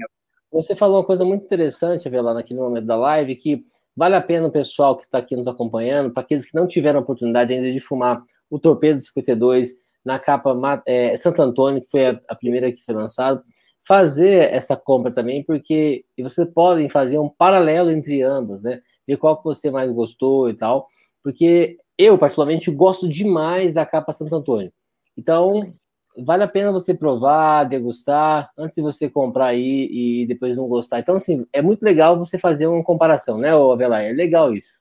você 0.51 0.75
falou 0.75 0.97
uma 0.97 1.05
coisa 1.05 1.25
muito 1.25 1.45
interessante, 1.45 2.09
lá 2.09 2.33
naquele 2.33 2.59
momento 2.59 2.85
da 2.85 2.95
live, 2.95 3.35
que 3.35 3.65
vale 3.95 4.15
a 4.15 4.21
pena 4.21 4.47
o 4.47 4.51
pessoal 4.51 4.97
que 4.97 5.05
está 5.05 5.17
aqui 5.17 5.35
nos 5.35 5.47
acompanhando, 5.47 6.11
para 6.11 6.21
aqueles 6.21 6.49
que 6.49 6.55
não 6.55 6.67
tiveram 6.67 6.99
a 6.99 7.03
oportunidade 7.03 7.53
ainda 7.53 7.71
de 7.71 7.79
fumar 7.79 8.21
o 8.49 8.59
Torpedo 8.59 8.99
52 8.99 9.69
na 10.03 10.19
capa 10.19 10.83
é, 10.85 11.15
Santo 11.17 11.41
Antônio, 11.41 11.81
que 11.81 11.89
foi 11.89 12.07
a, 12.07 12.19
a 12.27 12.35
primeira 12.35 12.71
que 12.71 12.83
foi 12.83 12.93
lançada, 12.93 13.41
fazer 13.83 14.53
essa 14.53 14.75
compra 14.75 15.11
também, 15.11 15.43
porque 15.43 16.05
vocês 16.19 16.47
podem 16.53 16.87
fazer 16.87 17.17
um 17.19 17.29
paralelo 17.29 17.91
entre 17.91 18.21
ambas, 18.21 18.61
né? 18.61 18.81
Ver 19.07 19.17
qual 19.17 19.37
que 19.37 19.43
você 19.43 19.71
mais 19.71 19.91
gostou 19.91 20.49
e 20.49 20.53
tal, 20.53 20.87
porque 21.23 21.77
eu, 21.97 22.17
particularmente, 22.17 22.71
gosto 22.71 23.07
demais 23.07 23.73
da 23.73 23.85
capa 23.85 24.13
Santo 24.13 24.35
Antônio. 24.35 24.71
Então, 25.17 25.73
vale 26.17 26.43
a 26.43 26.47
pena 26.47 26.71
você 26.71 26.93
provar, 26.93 27.65
degustar, 27.65 28.51
antes 28.57 28.75
de 28.75 28.81
você 28.81 29.09
comprar 29.09 29.47
aí 29.47 29.87
e 29.91 30.25
depois 30.25 30.57
não 30.57 30.67
gostar. 30.67 30.99
Então, 30.99 31.15
assim, 31.15 31.45
é 31.53 31.61
muito 31.61 31.83
legal 31.83 32.17
você 32.17 32.37
fazer 32.39 32.67
uma 32.67 32.83
comparação, 32.83 33.37
né, 33.37 33.51
Avelar? 33.51 34.01
É 34.01 34.11
legal 34.11 34.53
isso. 34.53 34.71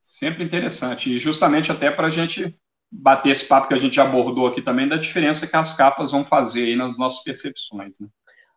Sempre 0.00 0.44
interessante. 0.44 1.14
E 1.14 1.18
justamente 1.18 1.72
até 1.72 1.90
para 1.90 2.08
a 2.08 2.10
gente 2.10 2.54
bater 2.94 3.30
esse 3.30 3.46
papo 3.46 3.68
que 3.68 3.74
a 3.74 3.78
gente 3.78 4.00
abordou 4.00 4.46
aqui 4.46 4.62
também, 4.62 4.88
da 4.88 4.96
diferença 4.96 5.46
que 5.46 5.56
as 5.56 5.76
capas 5.76 6.12
vão 6.12 6.24
fazer 6.24 6.64
aí 6.64 6.76
nas 6.76 6.96
nossas 6.96 7.22
percepções, 7.22 7.98
né? 8.00 8.06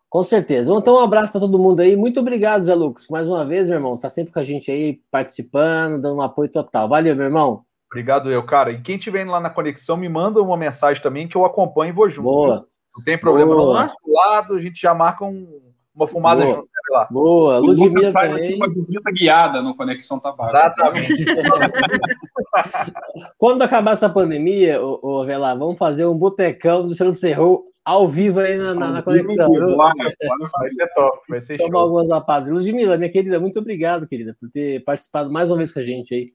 Com 0.09 0.23
certeza. 0.23 0.73
Então, 0.73 0.95
um 0.95 1.03
abraço 1.03 1.31
para 1.31 1.41
todo 1.41 1.59
mundo 1.59 1.81
aí. 1.81 1.97
Muito 1.97 2.19
obrigado, 2.19 2.63
Zé 2.63 2.73
Lucas. 2.73 3.07
Mais 3.09 3.27
uma 3.27 3.43
vez, 3.43 3.67
meu 3.67 3.75
irmão. 3.75 3.97
Tá 3.97 4.09
sempre 4.09 4.31
com 4.31 4.39
a 4.39 4.43
gente 4.43 4.71
aí, 4.71 5.01
participando, 5.11 6.01
dando 6.01 6.17
um 6.17 6.21
apoio 6.21 6.49
total. 6.49 6.88
Valeu, 6.88 7.13
meu 7.13 7.25
irmão. 7.25 7.63
Obrigado, 7.91 8.31
eu, 8.31 8.41
cara. 8.43 8.71
E 8.71 8.81
quem 8.81 8.95
estiver 8.95 9.27
lá 9.27 9.39
na 9.39 9.49
conexão, 9.49 9.97
me 9.97 10.07
manda 10.07 10.41
uma 10.41 10.55
mensagem 10.55 11.01
também 11.03 11.27
que 11.27 11.35
eu 11.35 11.45
acompanho 11.45 11.89
e 11.89 11.93
vou 11.93 12.09
junto. 12.09 12.23
Boa. 12.23 12.65
Não 12.95 13.03
tem 13.03 13.17
problema, 13.17 13.53
Boa. 13.53 13.85
não. 13.85 13.93
Do 14.05 14.13
lado, 14.13 14.53
a 14.55 14.61
gente 14.61 14.79
já 14.79 14.93
marca 14.93 15.25
um, 15.25 15.61
uma 15.93 16.07
fumada 16.07 16.43
Boa. 16.43 16.55
junto. 16.55 16.69
Lá. 16.89 17.07
Boa, 17.11 17.59
Ludmilla 17.59 18.13
também. 18.13 18.55
Uma 18.55 18.69
visita 18.69 19.11
guiada 19.11 19.61
no 19.61 19.75
Conexão 19.75 20.19
Tabaco. 20.19 20.49
Exatamente. 20.49 21.25
Quando 23.38 23.61
acabar 23.61 23.91
essa 23.91 24.09
pandemia, 24.09 24.81
ô, 24.81 24.99
ô 25.01 25.25
Velar, 25.25 25.57
vamos 25.57 25.77
fazer 25.77 26.05
um 26.05 26.17
botecão 26.17 26.88
do 26.88 26.95
Senhor 26.95 27.13
Cerrou 27.13 27.67
ao 27.88 28.07
vivo 28.07 28.41
aí 28.41 28.57
na, 28.57 28.73
na, 28.73 28.91
na 28.91 29.01
conexão. 29.01 29.49
vai 29.49 30.69
ser 30.69 30.93
top, 30.93 31.19
vai 31.29 31.39
ser 31.39 31.57
Tomar 31.57 31.79
algumas 31.79 32.09
rapazes. 32.09 32.51
Ludmilla, 32.51 32.97
minha 32.97 33.09
querida, 33.09 33.39
muito 33.39 33.59
obrigado, 33.59 34.05
querida, 34.05 34.35
por 34.38 34.49
ter 34.49 34.83
participado 34.83 35.31
mais 35.31 35.49
uma 35.49 35.57
vez 35.57 35.73
com 35.73 35.79
a 35.79 35.83
gente 35.83 36.13
aí. 36.13 36.33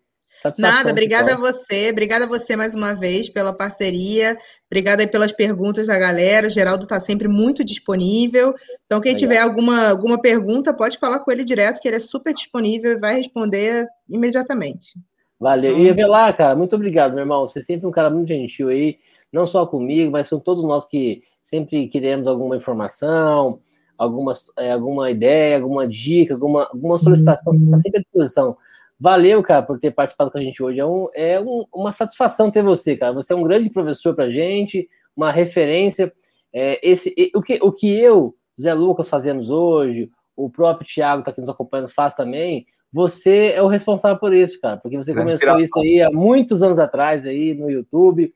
Nada, 0.59 0.90
obrigada 0.90 1.34
a 1.34 1.36
você, 1.36 1.90
obrigada 1.90 2.24
a 2.24 2.28
você 2.28 2.57
mais 2.57 2.74
uma 2.74 2.95
vez 2.95 3.28
pela 3.28 3.53
parceria, 3.53 4.36
obrigada 4.66 5.03
aí 5.03 5.07
pelas 5.07 5.32
perguntas 5.32 5.86
da 5.86 5.99
galera. 5.99 6.47
O 6.47 6.51
Geraldo 6.51 6.84
está 6.84 6.99
sempre 6.99 7.28
muito 7.28 7.64
disponível. 7.64 8.55
Então, 8.86 9.01
quem 9.01 9.12
Legal. 9.12 9.18
tiver 9.18 9.38
alguma, 9.38 9.88
alguma 9.88 10.20
pergunta, 10.20 10.74
pode 10.74 10.99
falar 10.99 11.20
com 11.20 11.30
ele 11.30 11.45
direto, 11.45 11.80
que 11.80 11.88
ele 11.88 11.97
é 11.97 12.01
super 12.01 12.34
disponível 12.34 12.93
e 12.93 13.01
vai 13.01 13.14
responder 13.14 13.86
imediatamente. 14.09 14.99
Valeu. 15.38 15.78
E 15.78 15.90
Avelar, 15.90 16.36
cara, 16.36 16.55
muito 16.55 16.76
obrigado, 16.76 17.12
meu 17.12 17.20
irmão. 17.22 17.47
Você 17.47 17.59
é 17.59 17.62
sempre 17.62 17.86
um 17.86 17.90
cara 17.90 18.09
muito 18.09 18.28
gentil 18.28 18.68
aí, 18.68 18.99
não 19.32 19.47
só 19.47 19.66
comigo, 19.66 20.11
mas 20.11 20.29
com 20.29 20.38
todos 20.38 20.64
nós 20.64 20.87
que 20.87 21.22
sempre 21.42 21.88
queremos 21.88 22.26
alguma 22.29 22.57
informação, 22.57 23.58
alguma, 23.99 24.33
é, 24.57 24.72
alguma 24.72 25.11
ideia, 25.11 25.57
alguma 25.57 25.87
dica, 25.87 26.34
alguma, 26.34 26.68
alguma 26.72 26.99
solicitação, 26.99 27.53
você 27.53 27.62
está 27.62 27.79
sempre 27.79 27.99
à 27.99 28.03
disposição. 28.03 28.57
Valeu, 29.03 29.42
cara, 29.42 29.64
por 29.64 29.80
ter 29.80 29.91
participado 29.91 30.30
com 30.30 30.38
a 30.38 30.41
gente 30.41 30.62
hoje. 30.62 30.79
É, 30.79 30.87
um, 30.87 31.08
é 31.12 31.41
um, 31.41 31.64
uma 31.74 31.92
satisfação 31.92 32.53
ter 32.53 32.62
você, 32.62 32.96
cara. 32.96 33.12
Você 33.14 33.33
é 33.33 33.37
um 33.37 33.42
grande 33.42 33.68
professor 33.68 34.14
pra 34.14 34.30
gente, 34.30 34.88
uma 35.16 35.33
referência. 35.33 36.12
É, 36.53 36.79
esse, 36.88 37.12
o, 37.34 37.42
que, 37.42 37.58
o 37.61 37.72
que 37.72 37.88
eu, 37.88 38.33
Zé 38.61 38.72
Lucas, 38.72 39.08
fazemos 39.08 39.50
hoje, 39.50 40.08
o 40.37 40.49
próprio 40.49 40.87
Thiago 40.87 41.24
tá 41.24 41.33
aqui 41.33 41.41
nos 41.41 41.49
acompanhando 41.49 41.88
faz 41.88 42.14
também. 42.14 42.64
Você 42.92 43.50
é 43.57 43.61
o 43.61 43.66
responsável 43.66 44.20
por 44.20 44.33
isso, 44.33 44.61
cara, 44.61 44.76
porque 44.76 44.96
você 44.96 45.12
começou 45.12 45.58
isso 45.58 45.80
aí 45.80 46.00
há 46.00 46.08
muitos 46.12 46.62
anos 46.62 46.79
atrás 46.79 47.26
aí 47.26 47.54
no 47.54 47.68
YouTube. 47.68 48.33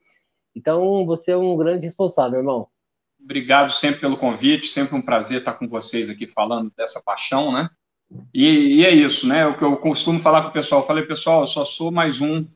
Então, 0.52 1.06
você 1.06 1.30
é 1.30 1.36
um 1.36 1.56
grande 1.56 1.84
responsável, 1.86 2.40
irmão. 2.40 2.66
Obrigado 3.22 3.72
sempre 3.76 4.01
pelo 4.01 4.16
convite, 4.16 4.66
sempre 4.66 4.97
um 4.97 5.02
prazer 5.02 5.38
estar 5.38 5.52
com 5.52 5.68
vocês 5.68 6.10
aqui 6.10 6.26
falando 6.26 6.72
dessa 6.76 7.01
paixão, 7.01 7.52
né? 7.52 7.70
E, 8.33 8.77
e, 8.77 8.85
é 8.85 8.91
isso, 8.95 9.27
né? 9.27 9.47
O 9.47 9.57
que 9.57 9.65
eu 9.65 9.77
costumo 9.77 10.20
falar 10.20 10.43
com 10.43 10.49
o 10.49 10.53
pessoal, 10.53 10.83
eu 10.83 10.87
falei, 10.87 11.05
pessoal, 11.05 11.41
eu 11.41 11.47
só 11.47 11.65
sou 11.65 11.91
mais 11.91 12.20
um, 12.20 12.47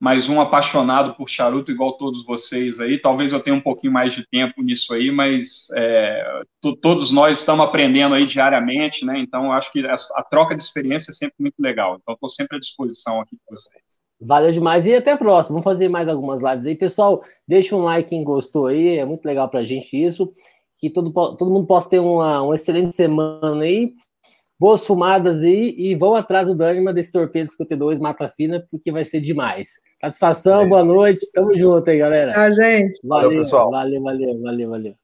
mais 0.00 0.28
um 0.28 0.40
apaixonado 0.40 1.14
por 1.14 1.28
charuto, 1.28 1.72
igual 1.72 1.96
todos 1.96 2.24
vocês 2.24 2.78
aí. 2.80 2.98
Talvez 2.98 3.32
eu 3.32 3.42
tenha 3.42 3.56
um 3.56 3.60
pouquinho 3.60 3.92
mais 3.92 4.12
de 4.12 4.26
tempo 4.28 4.62
nisso 4.62 4.92
aí, 4.92 5.10
mas 5.10 5.66
é, 5.74 6.42
todos 6.80 7.10
nós 7.10 7.38
estamos 7.38 7.66
aprendendo 7.66 8.14
aí 8.14 8.26
diariamente, 8.26 9.04
né? 9.04 9.18
Então, 9.18 9.52
acho 9.52 9.72
que 9.72 9.84
a, 9.84 9.94
a 10.16 10.22
troca 10.22 10.54
de 10.54 10.62
experiência 10.62 11.10
é 11.10 11.14
sempre 11.14 11.36
muito 11.38 11.58
legal. 11.58 11.98
Então, 12.00 12.14
estou 12.14 12.28
sempre 12.28 12.56
à 12.56 12.60
disposição 12.60 13.20
aqui 13.20 13.36
com 13.44 13.56
vocês. 13.56 13.82
Valeu 14.20 14.52
demais 14.52 14.86
e 14.86 14.94
até 14.94 15.12
a 15.12 15.18
próxima. 15.18 15.54
Vamos 15.54 15.64
fazer 15.64 15.88
mais 15.88 16.08
algumas 16.08 16.40
lives 16.40 16.66
aí. 16.66 16.74
Pessoal, 16.74 17.22
deixa 17.46 17.74
um 17.76 17.82
like 17.82 18.08
quem 18.08 18.24
gostou 18.24 18.66
aí, 18.66 18.98
é 18.98 19.04
muito 19.04 19.24
legal 19.24 19.48
pra 19.48 19.64
gente 19.64 19.96
isso. 19.96 20.32
Que 20.78 20.88
todo, 20.88 21.12
todo 21.12 21.50
mundo 21.50 21.66
possa 21.66 21.90
ter 21.90 21.98
uma, 21.98 22.42
uma 22.42 22.54
excelente 22.54 22.94
semana 22.94 23.64
aí. 23.64 23.94
Boas 24.58 24.86
fumadas 24.86 25.42
aí 25.42 25.74
e 25.76 25.94
vão 25.94 26.14
atrás 26.14 26.48
do 26.48 26.54
Dânima 26.54 26.92
desse 26.92 27.12
Torpedo 27.12 27.50
52 27.50 27.98
Mata 27.98 28.32
Fina, 28.36 28.64
porque 28.70 28.90
vai 28.92 29.04
ser 29.04 29.20
demais. 29.20 29.80
Satisfação, 30.00 30.62
é 30.62 30.66
boa 30.66 30.84
noite, 30.84 31.20
tamo 31.32 31.56
junto 31.56 31.88
aí, 31.90 31.98
galera. 31.98 32.32
Tchau, 32.32 32.52
gente. 32.52 33.00
Valeu, 33.04 33.28
valeu 33.28 33.38
pessoal. 33.40 33.70
Valeu, 33.70 34.02
valeu, 34.02 34.40
valeu, 34.40 34.70
valeu. 34.70 35.03